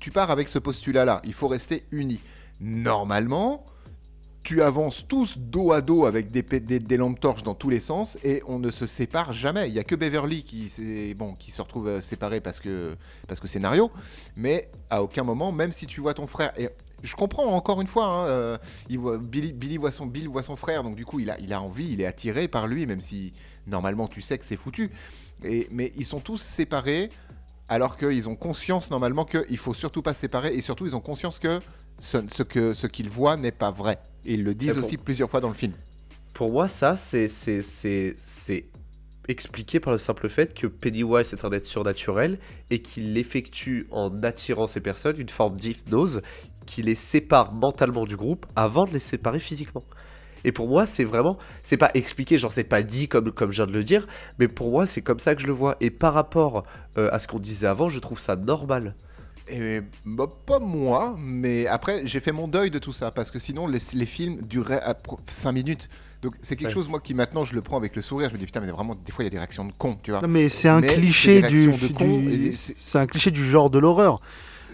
Tu 0.00 0.10
pars 0.10 0.30
avec 0.30 0.48
ce 0.48 0.58
postulat-là. 0.58 1.20
Il 1.24 1.34
faut 1.34 1.46
rester 1.48 1.84
unis. 1.92 2.20
Normalement, 2.60 3.64
tu 4.44 4.62
avances 4.62 5.06
tous 5.08 5.36
dos 5.38 5.72
à 5.72 5.80
dos 5.80 6.04
avec 6.04 6.30
des, 6.30 6.42
pe- 6.42 6.60
des, 6.60 6.78
des 6.78 6.96
lampes 6.96 7.18
torches 7.18 7.42
dans 7.42 7.54
tous 7.54 7.70
les 7.70 7.80
sens 7.80 8.16
et 8.22 8.42
on 8.46 8.58
ne 8.58 8.70
se 8.70 8.86
sépare 8.86 9.32
jamais. 9.32 9.68
Il 9.68 9.74
y 9.74 9.78
a 9.78 9.84
que 9.84 9.94
Beverly 9.94 10.44
qui, 10.44 11.14
bon, 11.16 11.34
qui 11.34 11.50
se 11.50 11.62
retrouve 11.62 11.88
euh, 11.88 12.00
séparé 12.00 12.40
parce 12.40 12.60
que, 12.60 12.94
parce 13.26 13.40
que 13.40 13.48
scénario, 13.48 13.90
mais 14.36 14.70
à 14.90 15.02
aucun 15.02 15.24
moment, 15.24 15.50
même 15.50 15.72
si 15.72 15.86
tu 15.86 16.00
vois 16.00 16.14
ton 16.14 16.26
frère, 16.26 16.52
et 16.58 16.68
je 17.02 17.16
comprends 17.16 17.46
encore 17.46 17.80
une 17.80 17.86
fois, 17.86 18.06
hein, 18.06 18.26
euh, 18.26 18.58
Billy, 18.88 19.76
voit 19.78 19.90
son, 19.90 20.06
Bill 20.06 20.28
voit 20.28 20.42
son 20.42 20.56
frère, 20.56 20.82
donc 20.82 20.94
du 20.94 21.04
coup 21.04 21.20
il 21.20 21.30
a, 21.30 21.60
envie, 21.60 21.92
il 21.92 22.00
est 22.00 22.06
attiré 22.06 22.46
par 22.46 22.66
lui, 22.66 22.86
même 22.86 23.00
si 23.00 23.32
normalement 23.66 24.08
tu 24.08 24.20
sais 24.20 24.38
que 24.38 24.44
c'est 24.44 24.56
foutu. 24.56 24.90
Mais 25.42 25.92
ils 25.96 26.06
sont 26.06 26.20
tous 26.20 26.40
séparés 26.40 27.08
alors 27.68 27.96
qu'ils 27.96 28.28
ont 28.28 28.36
conscience 28.36 28.90
normalement 28.90 29.24
qu'il 29.24 29.58
faut 29.58 29.74
surtout 29.74 30.02
pas 30.02 30.12
se 30.12 30.20
séparer 30.20 30.54
et 30.54 30.60
surtout 30.60 30.86
ils 30.86 30.94
ont 30.94 31.00
conscience 31.00 31.38
que 31.38 31.60
ce, 31.98 32.18
ce 32.30 32.42
que 32.42 32.74
ce 32.74 32.86
qu'ils 32.86 33.08
voient 33.10 33.36
n'est 33.36 33.52
pas 33.52 33.70
vrai. 33.70 33.98
Et 34.24 34.34
ils 34.34 34.44
le 34.44 34.54
disent 34.54 34.70
aussi 34.84 34.96
plusieurs 34.96 35.30
fois 35.30 35.40
dans 35.40 35.48
le 35.48 35.54
film. 35.54 35.72
Pour 36.32 36.50
moi, 36.50 36.68
ça, 36.68 36.96
c'est 36.96 37.28
c'est- 37.28 37.62
c'est- 37.62 38.14
c'est 38.18 38.66
expliqué 39.28 39.80
par 39.80 39.92
le 39.92 39.98
simple 39.98 40.28
fait 40.28 40.52
que 40.52 40.66
Pennywise 40.66 41.32
est 41.32 41.44
un 41.44 41.50
être 41.52 41.66
surnaturel 41.66 42.38
et 42.70 42.80
qu'il 42.80 43.16
effectue 43.16 43.86
en 43.90 44.22
attirant 44.22 44.66
ces 44.66 44.80
personnes 44.80 45.18
une 45.18 45.30
forme 45.30 45.56
d'hypnose 45.56 46.20
qui 46.66 46.82
les 46.82 46.94
sépare 46.94 47.52
mentalement 47.52 48.04
du 48.06 48.16
groupe 48.16 48.46
avant 48.56 48.84
de 48.84 48.92
les 48.92 48.98
séparer 48.98 49.40
physiquement. 49.40 49.84
Et 50.46 50.52
pour 50.52 50.68
moi, 50.68 50.84
c'est 50.84 51.04
vraiment, 51.04 51.38
c'est 51.62 51.78
pas 51.78 51.90
expliqué, 51.94 52.36
genre 52.36 52.52
c'est 52.52 52.64
pas 52.64 52.82
dit 52.82 53.08
comme, 53.08 53.32
comme 53.32 53.50
je 53.50 53.56
viens 53.62 53.66
de 53.66 53.72
le 53.72 53.82
dire, 53.84 54.06
mais 54.38 54.46
pour 54.46 54.70
moi, 54.70 54.86
c'est 54.86 55.00
comme 55.00 55.18
ça 55.18 55.34
que 55.34 55.40
je 55.40 55.46
le 55.46 55.54
vois. 55.54 55.76
Et 55.80 55.90
par 55.90 56.12
rapport 56.12 56.64
euh, 56.98 57.08
à 57.12 57.18
ce 57.18 57.26
qu'on 57.28 57.38
disait 57.38 57.66
avant, 57.66 57.88
je 57.88 57.98
trouve 57.98 58.20
ça 58.20 58.36
normal. 58.36 58.94
Et 59.46 59.80
bah, 60.06 60.26
pas 60.46 60.58
moi, 60.58 61.16
mais 61.18 61.66
après 61.66 62.06
j'ai 62.06 62.20
fait 62.20 62.32
mon 62.32 62.48
deuil 62.48 62.70
de 62.70 62.78
tout 62.78 62.92
ça 62.92 63.10
parce 63.10 63.30
que 63.30 63.38
sinon 63.38 63.66
les, 63.66 63.78
les 63.92 64.06
films 64.06 64.40
dureraient 64.42 64.82
5 65.26 65.52
minutes. 65.52 65.88
Donc 66.22 66.34
c'est 66.40 66.56
quelque 66.56 66.68
Ouais. 66.68 66.74
chose 66.74 66.88
moi 66.88 67.00
qui 67.00 67.12
maintenant 67.12 67.44
je 67.44 67.54
le 67.54 67.60
prends 67.60 67.76
avec 67.76 67.94
le 67.94 68.00
sourire. 68.00 68.30
Je 68.30 68.34
me 68.34 68.38
dis 68.38 68.46
putain 68.46 68.60
mais 68.60 68.70
vraiment 68.70 68.94
des 68.94 69.12
fois 69.12 69.22
il 69.22 69.26
y 69.26 69.28
a 69.28 69.30
des 69.30 69.36
réactions 69.38 69.66
de 69.66 69.72
con, 69.76 69.98
tu 70.02 70.12
vois. 70.12 70.22
Non, 70.22 70.28
mais 70.28 70.48
c'est 70.48 70.68
un 70.70 70.80
cliché 70.80 71.42
du, 71.42 71.70
c'est 72.52 72.98
un 72.98 73.06
cliché 73.06 73.30
du 73.30 73.44
genre 73.46 73.68
de 73.68 73.78
l'horreur. 73.78 74.22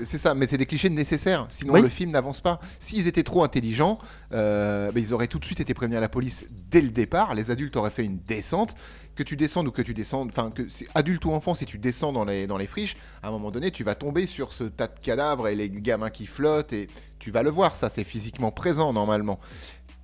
C'est 0.05 0.19
ça, 0.19 0.35
mais 0.35 0.47
c'est 0.47 0.59
des 0.59 0.67
clichés 0.67 0.91
nécessaires. 0.91 1.47
Sinon, 1.49 1.75
Oui. 1.75 1.83
le 1.83 1.89
film 1.89 2.11
n'avance 2.11 2.41
pas. 2.41 2.61
S'ils 2.79 3.07
étaient 3.07 3.23
trop 3.23 3.43
intelligents, 3.45 3.99
euh, 4.33 4.91
bah, 4.93 5.01
ils 5.01 5.13
auraient 5.15 5.27
tout 5.27 5.39
de 5.39 5.45
suite 5.45 5.61
été 5.61 5.75
prévenus 5.75 5.99
à 5.99 6.01
la 6.01 6.09
police 6.09 6.47
dès 6.71 6.81
le 6.81 6.89
départ. 6.91 7.35
Les 7.35 7.51
adultes 7.51 7.77
auraient 7.77 7.91
fait 7.91 8.05
une 8.05 8.19
descente. 8.19 8.75
Que 9.17 9.23
tu 9.25 9.37
descendes 9.37 9.67
ou 9.69 9.71
que 9.71 9.83
tu 9.83 9.93
descendes, 9.93 10.29
enfin, 10.31 10.51
que 10.51 10.63
adulte 10.95 11.25
ou 11.27 11.33
enfant, 11.33 11.55
si 11.55 11.67
tu 11.67 11.77
descends 11.79 12.13
dans 12.13 12.25
les, 12.25 12.47
dans 12.47 12.57
les 12.57 12.67
friches, 12.67 12.97
à 13.23 13.29
un 13.29 13.31
moment 13.33 13.51
donné, 13.51 13.71
tu 13.71 13.85
vas 13.85 13.95
tomber 13.95 14.25
sur 14.27 14.53
ce 14.55 14.65
tas 14.65 14.87
de 14.87 14.99
cadavres 15.01 15.49
et 15.49 15.55
les 15.57 15.69
gamins 15.69 16.09
qui 16.11 16.27
flottent 16.27 16.73
et 16.73 16.89
tu 17.19 17.31
vas 17.31 17.43
le 17.43 17.51
voir. 17.51 17.77
Ça, 17.77 17.91
c'est 17.91 18.05
physiquement 18.05 18.51
présent 18.51 18.93
normalement. 18.95 19.39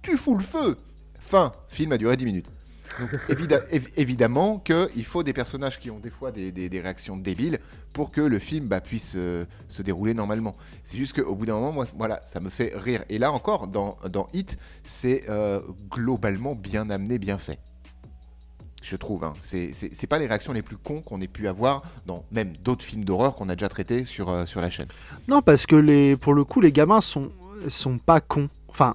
Tu 0.03 0.19
fous 0.19 0.37
le 0.37 0.43
feu. 0.45 0.77
Fin. 1.19 1.53
Film 1.69 1.93
a 1.93 1.99
duré 1.99 2.17
10 2.17 2.25
minutes. 2.27 2.47
Évidemment 3.97 4.59
qu'il 4.59 5.05
faut 5.05 5.23
des 5.23 5.33
personnages 5.33 5.79
qui 5.79 5.91
ont 5.91 5.99
des 5.99 6.11
fois 6.11 6.31
des, 6.33 6.81
réactions 6.81 7.17
débiles 7.17 7.61
pour 7.93 8.11
que 8.11 8.21
le 8.21 8.39
film 8.39 8.69
bah, 8.69 8.81
puisse 8.81 9.15
euh, 9.17 9.45
se 9.69 9.83
dérouler 9.83 10.15
normalement. 10.15 10.57
C'est 10.85 10.97
juste 10.97 11.21
qu'au 11.21 11.35
bout 11.35 11.47
d'un 11.47 11.55
moment, 11.55 11.73
moi, 11.73 11.87
voilà, 11.97 12.21
ça 12.25 12.41
me 12.41 12.51
fait 12.51 12.73
rire. 12.75 13.05
Et 13.09 13.19
là 13.19 13.33
encore, 13.33 13.67
dans, 13.69 13.97
Hit, 14.33 14.59
c'est 14.85 15.25
euh, 15.29 15.61
globalement 15.91 16.55
bien 16.55 16.91
amené, 16.91 17.19
bien 17.19 17.39
fait. 17.39 17.59
Je 18.83 18.97
trouve. 18.97 19.25
Hein. 19.25 19.33
C'est 19.41 20.07
pas 20.07 20.19
les 20.19 20.27
réactions 20.27 20.53
les 20.53 20.63
plus 20.63 20.77
cons 20.77 21.01
qu'on 21.01 21.21
ait 21.21 21.27
pu 21.27 21.49
avoir 21.49 21.83
dans 22.07 22.25
même 22.31 22.57
d'autres 22.59 22.85
films 22.85 23.05
d'horreur 23.05 23.35
qu'on 23.35 23.49
a 23.49 23.57
déjà 23.57 23.69
traités 23.69 24.05
sur, 24.05 24.29
euh, 24.29 24.45
la 24.55 24.71
chaîne. 24.71 24.89
Non, 25.27 25.43
parce 25.43 25.67
que 25.67 26.15
pour 26.15 26.35
le 26.35 26.45
coup, 26.45 26.61
les 26.61 26.73
gamins 26.73 27.01
sont, 27.01 27.33
sont 27.69 27.99
pas 27.99 28.21
cons. 28.21 28.49
Enfin, 28.69 28.95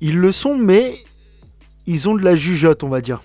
ils 0.00 0.18
le 0.18 0.32
sont, 0.32 0.56
mais 0.56 1.04
ils 1.86 2.08
ont 2.08 2.14
de 2.14 2.22
la 2.22 2.36
jugeote, 2.36 2.82
on 2.84 2.88
va 2.88 3.00
dire. 3.00 3.22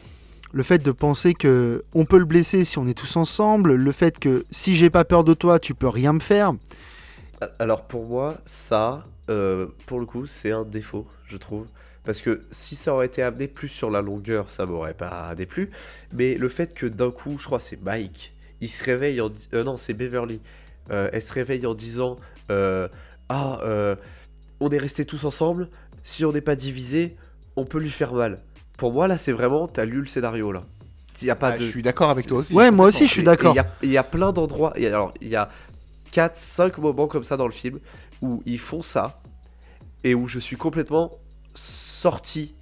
Le 0.51 0.63
fait 0.63 0.79
de 0.79 0.91
penser 0.91 1.33
que 1.33 1.83
on 1.93 2.05
peut 2.05 2.17
le 2.17 2.25
blesser 2.25 2.63
si 2.63 2.77
on 2.77 2.87
est 2.87 2.93
tous 2.93 3.17
ensemble, 3.17 3.75
le 3.75 3.91
fait 3.91 4.19
que 4.19 4.45
si 4.51 4.75
j'ai 4.75 4.89
pas 4.89 5.03
peur 5.03 5.23
de 5.23 5.33
toi, 5.33 5.59
tu 5.59 5.73
peux 5.73 5.89
rien 5.89 6.13
me 6.13 6.19
faire. 6.19 6.53
Alors 7.59 7.83
pour 7.83 8.05
moi, 8.05 8.37
ça, 8.45 9.05
euh, 9.29 9.67
pour 9.85 9.99
le 9.99 10.05
coup, 10.05 10.25
c'est 10.25 10.51
un 10.51 10.63
défaut, 10.63 11.05
je 11.27 11.37
trouve. 11.37 11.65
Parce 12.05 12.21
que 12.21 12.43
si 12.51 12.75
ça 12.75 12.93
aurait 12.93 13.07
été 13.07 13.21
amené 13.23 13.47
plus 13.47 13.67
sur 13.67 13.89
la 13.89 14.01
longueur, 14.01 14.49
ça 14.49 14.65
m'aurait 14.65 14.93
pas 14.93 15.33
déplu. 15.35 15.71
Mais 16.13 16.35
le 16.35 16.49
fait 16.49 16.73
que 16.73 16.85
d'un 16.85 17.11
coup, 17.11 17.37
je 17.37 17.45
crois 17.45 17.59
c'est 17.59 17.81
Mike, 17.81 18.33
il 18.61 18.69
se 18.69 18.83
réveille 18.83 19.19
en... 19.21 19.31
euh, 19.53 19.63
non, 19.63 19.77
c'est 19.77 19.93
Beverly. 19.93 20.39
Euh, 20.91 21.09
elle 21.11 21.21
se 21.21 21.33
réveille 21.33 21.65
en 21.65 21.73
disant 21.73 22.17
euh, 22.51 22.87
Ah, 23.29 23.97
on 24.59 24.69
est 24.69 24.77
restés 24.77 25.05
tous 25.05 25.25
ensemble, 25.25 25.67
si 26.03 26.23
on 26.23 26.31
n'est 26.31 26.41
pas 26.41 26.55
divisé, 26.55 27.17
on 27.55 27.65
peut 27.65 27.79
lui 27.79 27.89
faire 27.89 28.13
mal. 28.13 28.41
Pour 28.77 28.91
moi, 28.93 29.07
là, 29.07 29.17
c'est 29.17 29.31
vraiment, 29.31 29.67
t'as 29.67 29.85
lu 29.85 30.01
le 30.01 30.05
scénario, 30.07 30.51
là. 30.51 30.63
Il 31.21 31.27
y 31.27 31.31
a 31.31 31.35
pas 31.35 31.49
Ah, 31.49 31.57
de... 31.57 31.63
Je 31.65 31.69
suis 31.71 31.81
d'accord 31.81 32.09
avec 32.09 32.27
toi 32.27 32.39
aussi. 32.39 32.53
Ouais, 32.53 32.71
moi 32.71 32.87
aussi, 32.87 33.07
je 33.07 33.11
suis 33.11 33.23
d'accord. 33.23 33.53
Il 33.53 33.57
y 33.57 33.59
a- 33.59 33.67
il 33.83 33.89
y, 33.91 33.97
a 33.97 34.03
plein 34.03 34.33
d'endroits. 34.33 34.73
il 34.75 34.83
y 34.83 34.87
a- 34.87 34.95
Alors, 34.95 35.13
il 35.21 35.29
y 35.29 35.35
a 35.35 35.49
4-5 36.11 36.77
moments 36.77 37.07
comme 37.07 37.23
ça 37.23 37.37
dans 37.37 37.45
le 37.45 37.53
film 37.53 37.79
où 38.21 38.41
ils 38.45 38.59
font 38.59 38.81
ça 38.81 39.21
et 40.03 40.13
où 40.13 40.27
je 40.27 40.39
suis 40.39 40.57
complètement 40.57 41.11
sorti 41.53 42.53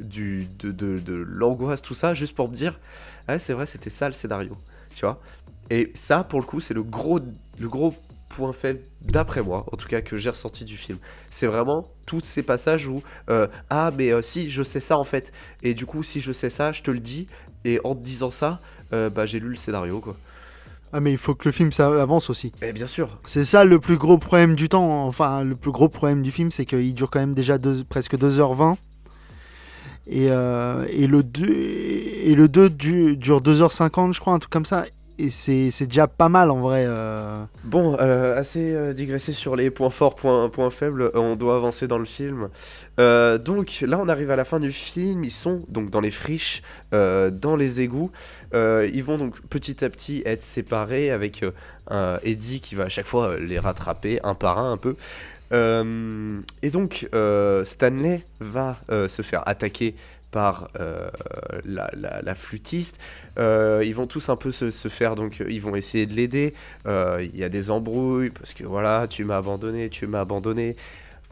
du, 0.00 0.46
de, 0.58 0.70
de, 0.72 0.98
de 0.98 1.14
l'angoisse, 1.14 1.82
tout 1.82 1.94
ça, 1.94 2.14
juste 2.14 2.34
pour 2.34 2.48
me 2.48 2.54
dire 2.54 2.80
Ah, 3.28 3.38
c'est 3.38 3.52
vrai, 3.52 3.66
c'était 3.66 3.90
ça 3.90 4.06
le 4.08 4.14
scénario. 4.14 4.56
Tu 4.94 5.00
vois? 5.04 5.20
Et 5.68 5.92
ça, 5.94 6.24
pour 6.24 6.40
le 6.40 6.46
coup, 6.46 6.60
c'est 6.60 6.74
le 6.74 6.82
gros, 6.82 7.20
le 7.58 7.68
gros 7.68 7.94
point 8.30 8.52
faible, 8.54 8.80
d'après 9.02 9.42
moi, 9.42 9.66
en 9.72 9.76
tout 9.76 9.88
cas, 9.88 10.00
que 10.00 10.16
j'ai 10.16 10.30
ressenti 10.30 10.64
du 10.64 10.76
film. 10.78 10.96
C'est 11.28 11.46
vraiment 11.46 11.88
tous 12.06 12.20
ces 12.24 12.42
passages 12.42 12.86
où 12.86 13.02
euh, 13.28 13.46
Ah, 13.68 13.90
mais 13.98 14.10
euh, 14.12 14.22
si, 14.22 14.50
je 14.50 14.62
sais 14.62 14.80
ça 14.80 14.96
en 14.96 15.04
fait. 15.04 15.32
Et 15.62 15.74
du 15.74 15.84
coup, 15.84 16.02
si 16.02 16.20
je 16.22 16.32
sais 16.32 16.48
ça, 16.48 16.72
je 16.72 16.82
te 16.82 16.90
le 16.90 17.00
dis. 17.00 17.26
Et 17.66 17.78
en 17.84 17.94
te 17.94 18.00
disant 18.00 18.30
ça, 18.30 18.60
euh, 18.94 19.10
bah, 19.10 19.26
j'ai 19.26 19.38
lu 19.40 19.48
le 19.50 19.56
scénario, 19.56 20.00
quoi. 20.00 20.16
Ah, 20.92 21.00
mais 21.00 21.12
il 21.12 21.18
faut 21.18 21.34
que 21.34 21.46
le 21.48 21.52
film 21.52 21.70
ça 21.72 21.86
avance 22.00 22.30
aussi. 22.30 22.52
Mais 22.62 22.72
bien 22.72 22.86
sûr. 22.86 23.18
C'est 23.26 23.44
ça 23.44 23.64
le 23.64 23.78
plus 23.78 23.96
gros 23.96 24.16
problème 24.18 24.54
du 24.54 24.68
temps. 24.68 25.06
Enfin, 25.06 25.44
le 25.44 25.54
plus 25.56 25.70
gros 25.72 25.88
problème 25.88 26.22
du 26.22 26.30
film, 26.30 26.50
c'est 26.50 26.64
qu'il 26.64 26.94
dure 26.94 27.10
quand 27.10 27.20
même 27.20 27.34
déjà 27.34 27.58
deux- 27.58 27.84
presque 27.84 28.16
2h20. 28.16 28.76
Et, 30.06 30.24
et 30.26 31.06
le 31.06 31.22
2, 31.22 31.46
et 31.48 32.34
le 32.34 32.48
2 32.48 32.70
du- 32.70 33.16
dure 33.16 33.40
2h50, 33.40 34.12
je 34.14 34.20
crois, 34.20 34.32
un 34.32 34.38
truc 34.38 34.52
comme 34.52 34.64
ça. 34.64 34.86
Et 35.20 35.28
c'est 35.28 35.86
déjà 35.86 36.06
pas 36.06 36.30
mal 36.30 36.50
en 36.50 36.60
vrai. 36.60 36.86
euh. 36.88 37.44
Bon, 37.64 37.94
euh, 38.00 38.38
assez 38.38 38.74
euh, 38.74 38.94
digressé 38.94 39.32
sur 39.32 39.54
les 39.54 39.70
points 39.70 39.90
forts, 39.90 40.14
points, 40.14 40.48
points 40.48 40.70
faibles, 40.70 41.10
on 41.14 41.36
doit 41.36 41.56
avancer 41.56 41.86
dans 41.86 41.98
le 41.98 42.06
film. 42.06 42.48
Donc 42.96 43.80
là, 43.82 43.98
on 43.98 44.08
arrive 44.08 44.30
à 44.30 44.36
la 44.36 44.44
fin 44.44 44.60
du 44.60 44.72
film, 44.72 45.24
ils 45.24 45.30
sont 45.30 45.62
donc 45.68 45.90
dans 45.90 46.00
les 46.00 46.10
friches, 46.10 46.62
dans 46.92 47.56
les 47.56 47.80
égouts. 47.82 48.10
Ils 48.54 49.02
vont 49.04 49.18
donc 49.18 49.40
petit 49.42 49.84
à 49.84 49.90
petit 49.90 50.22
être 50.24 50.42
séparés 50.42 51.10
avec 51.10 51.44
un 51.90 52.18
Eddie 52.22 52.60
qui 52.60 52.74
va 52.74 52.84
à 52.84 52.88
chaque 52.88 53.06
fois 53.06 53.36
les 53.38 53.58
rattraper 53.58 54.20
un 54.24 54.34
par 54.34 54.58
un 54.58 54.72
un 54.72 54.76
peu. 54.78 54.96
Et 55.52 56.70
donc, 56.70 57.08
Stanley 57.64 58.22
va 58.40 58.78
se 58.88 59.22
faire 59.22 59.46
attaquer 59.46 59.94
par 60.30 60.68
euh, 60.78 61.08
la, 61.64 61.90
la- 61.94 62.22
la 62.22 62.34
flûtiste. 62.34 62.98
Euh, 63.38 63.82
ils 63.84 63.94
vont 63.94 64.06
tous 64.06 64.28
un 64.28 64.36
peu 64.36 64.50
se, 64.52 64.70
se 64.70 64.88
faire, 64.88 65.14
donc 65.16 65.40
euh, 65.40 65.46
ils 65.50 65.60
vont 65.60 65.74
essayer 65.76 66.06
de 66.06 66.14
l'aider. 66.14 66.54
Euh, 66.86 67.26
Il 67.32 67.38
y 67.38 67.44
a 67.44 67.48
des 67.48 67.70
embrouilles 67.70 68.30
parce 68.30 68.54
que 68.54 68.64
voilà, 68.64 69.06
tu 69.08 69.24
m'as 69.24 69.38
abandonné, 69.38 69.88
tu 69.90 70.06
m'as 70.06 70.20
abandonné. 70.20 70.76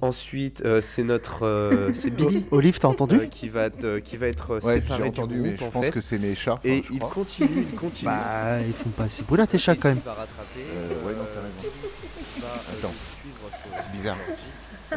Ensuite, 0.00 0.62
euh, 0.64 0.80
c'est 0.80 1.02
notre, 1.02 1.44
euh, 1.44 1.90
c'est 1.92 2.10
Billy 2.14 2.46
Olive, 2.52 2.78
t'as 2.78 2.86
entendu 2.86 3.16
euh, 3.16 3.26
qui 3.26 3.48
va 3.48 3.64
être, 3.64 3.84
euh, 3.84 4.00
qui 4.00 4.16
va 4.16 4.28
être 4.28 4.60
Ouais, 4.64 4.74
j'ai 4.76 4.80
séparé 4.82 5.02
entendu, 5.08 5.34
du 5.34 5.40
mais 5.42 5.56
je 5.58 5.64
en 5.64 5.70
pense 5.70 5.84
fait. 5.86 5.90
que 5.90 6.00
c'est 6.00 6.18
mes 6.18 6.36
chats. 6.36 6.52
enfin, 6.52 6.60
Et 6.68 6.84
je 6.86 6.92
il 6.92 6.98
crois. 7.00 7.10
continue, 7.14 7.66
il 7.72 7.74
continue. 7.76 8.08
Bah, 8.10 8.60
ils 8.64 8.72
font 8.72 8.90
pas 8.90 9.04
assez 9.04 9.24
là, 9.36 9.46
tes 9.48 9.58
chats 9.58 9.74
quand 9.74 9.88
même. 9.88 9.98
Il 9.98 10.04
va 10.04 10.12
rattraper. 10.12 10.60
Euh, 10.72 11.06
ouais, 11.06 11.12
non, 11.14 11.24
t'as 11.34 11.40
raison. 11.40 11.74
euh, 12.42 12.78
Attends. 12.78 12.94
C'est 13.90 13.96
bizarre. 13.96 14.16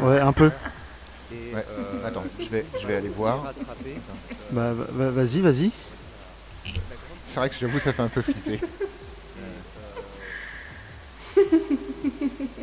Ouais, 0.02 0.20
un 0.20 0.34
peu. 0.34 0.52
Et, 1.32 1.54
Ouais, 1.56 1.66
euh, 1.70 2.08
attends, 2.08 2.24
je 2.40 2.46
vais, 2.50 2.66
je 2.82 2.88
vais 2.88 2.96
aller 2.96 3.10
voir. 3.10 3.54
Bah, 4.52 4.74
va- 4.74 4.86
va- 4.92 5.12
vas-y, 5.12 5.40
vas-y. 5.40 5.72
C'est 7.28 7.36
vrai 7.40 7.50
que 7.50 7.56
j'avoue, 7.60 7.80
ça 7.80 7.94
fait 7.94 8.02
un 8.02 8.08
peu 8.10 8.22
flipper. 8.22 8.60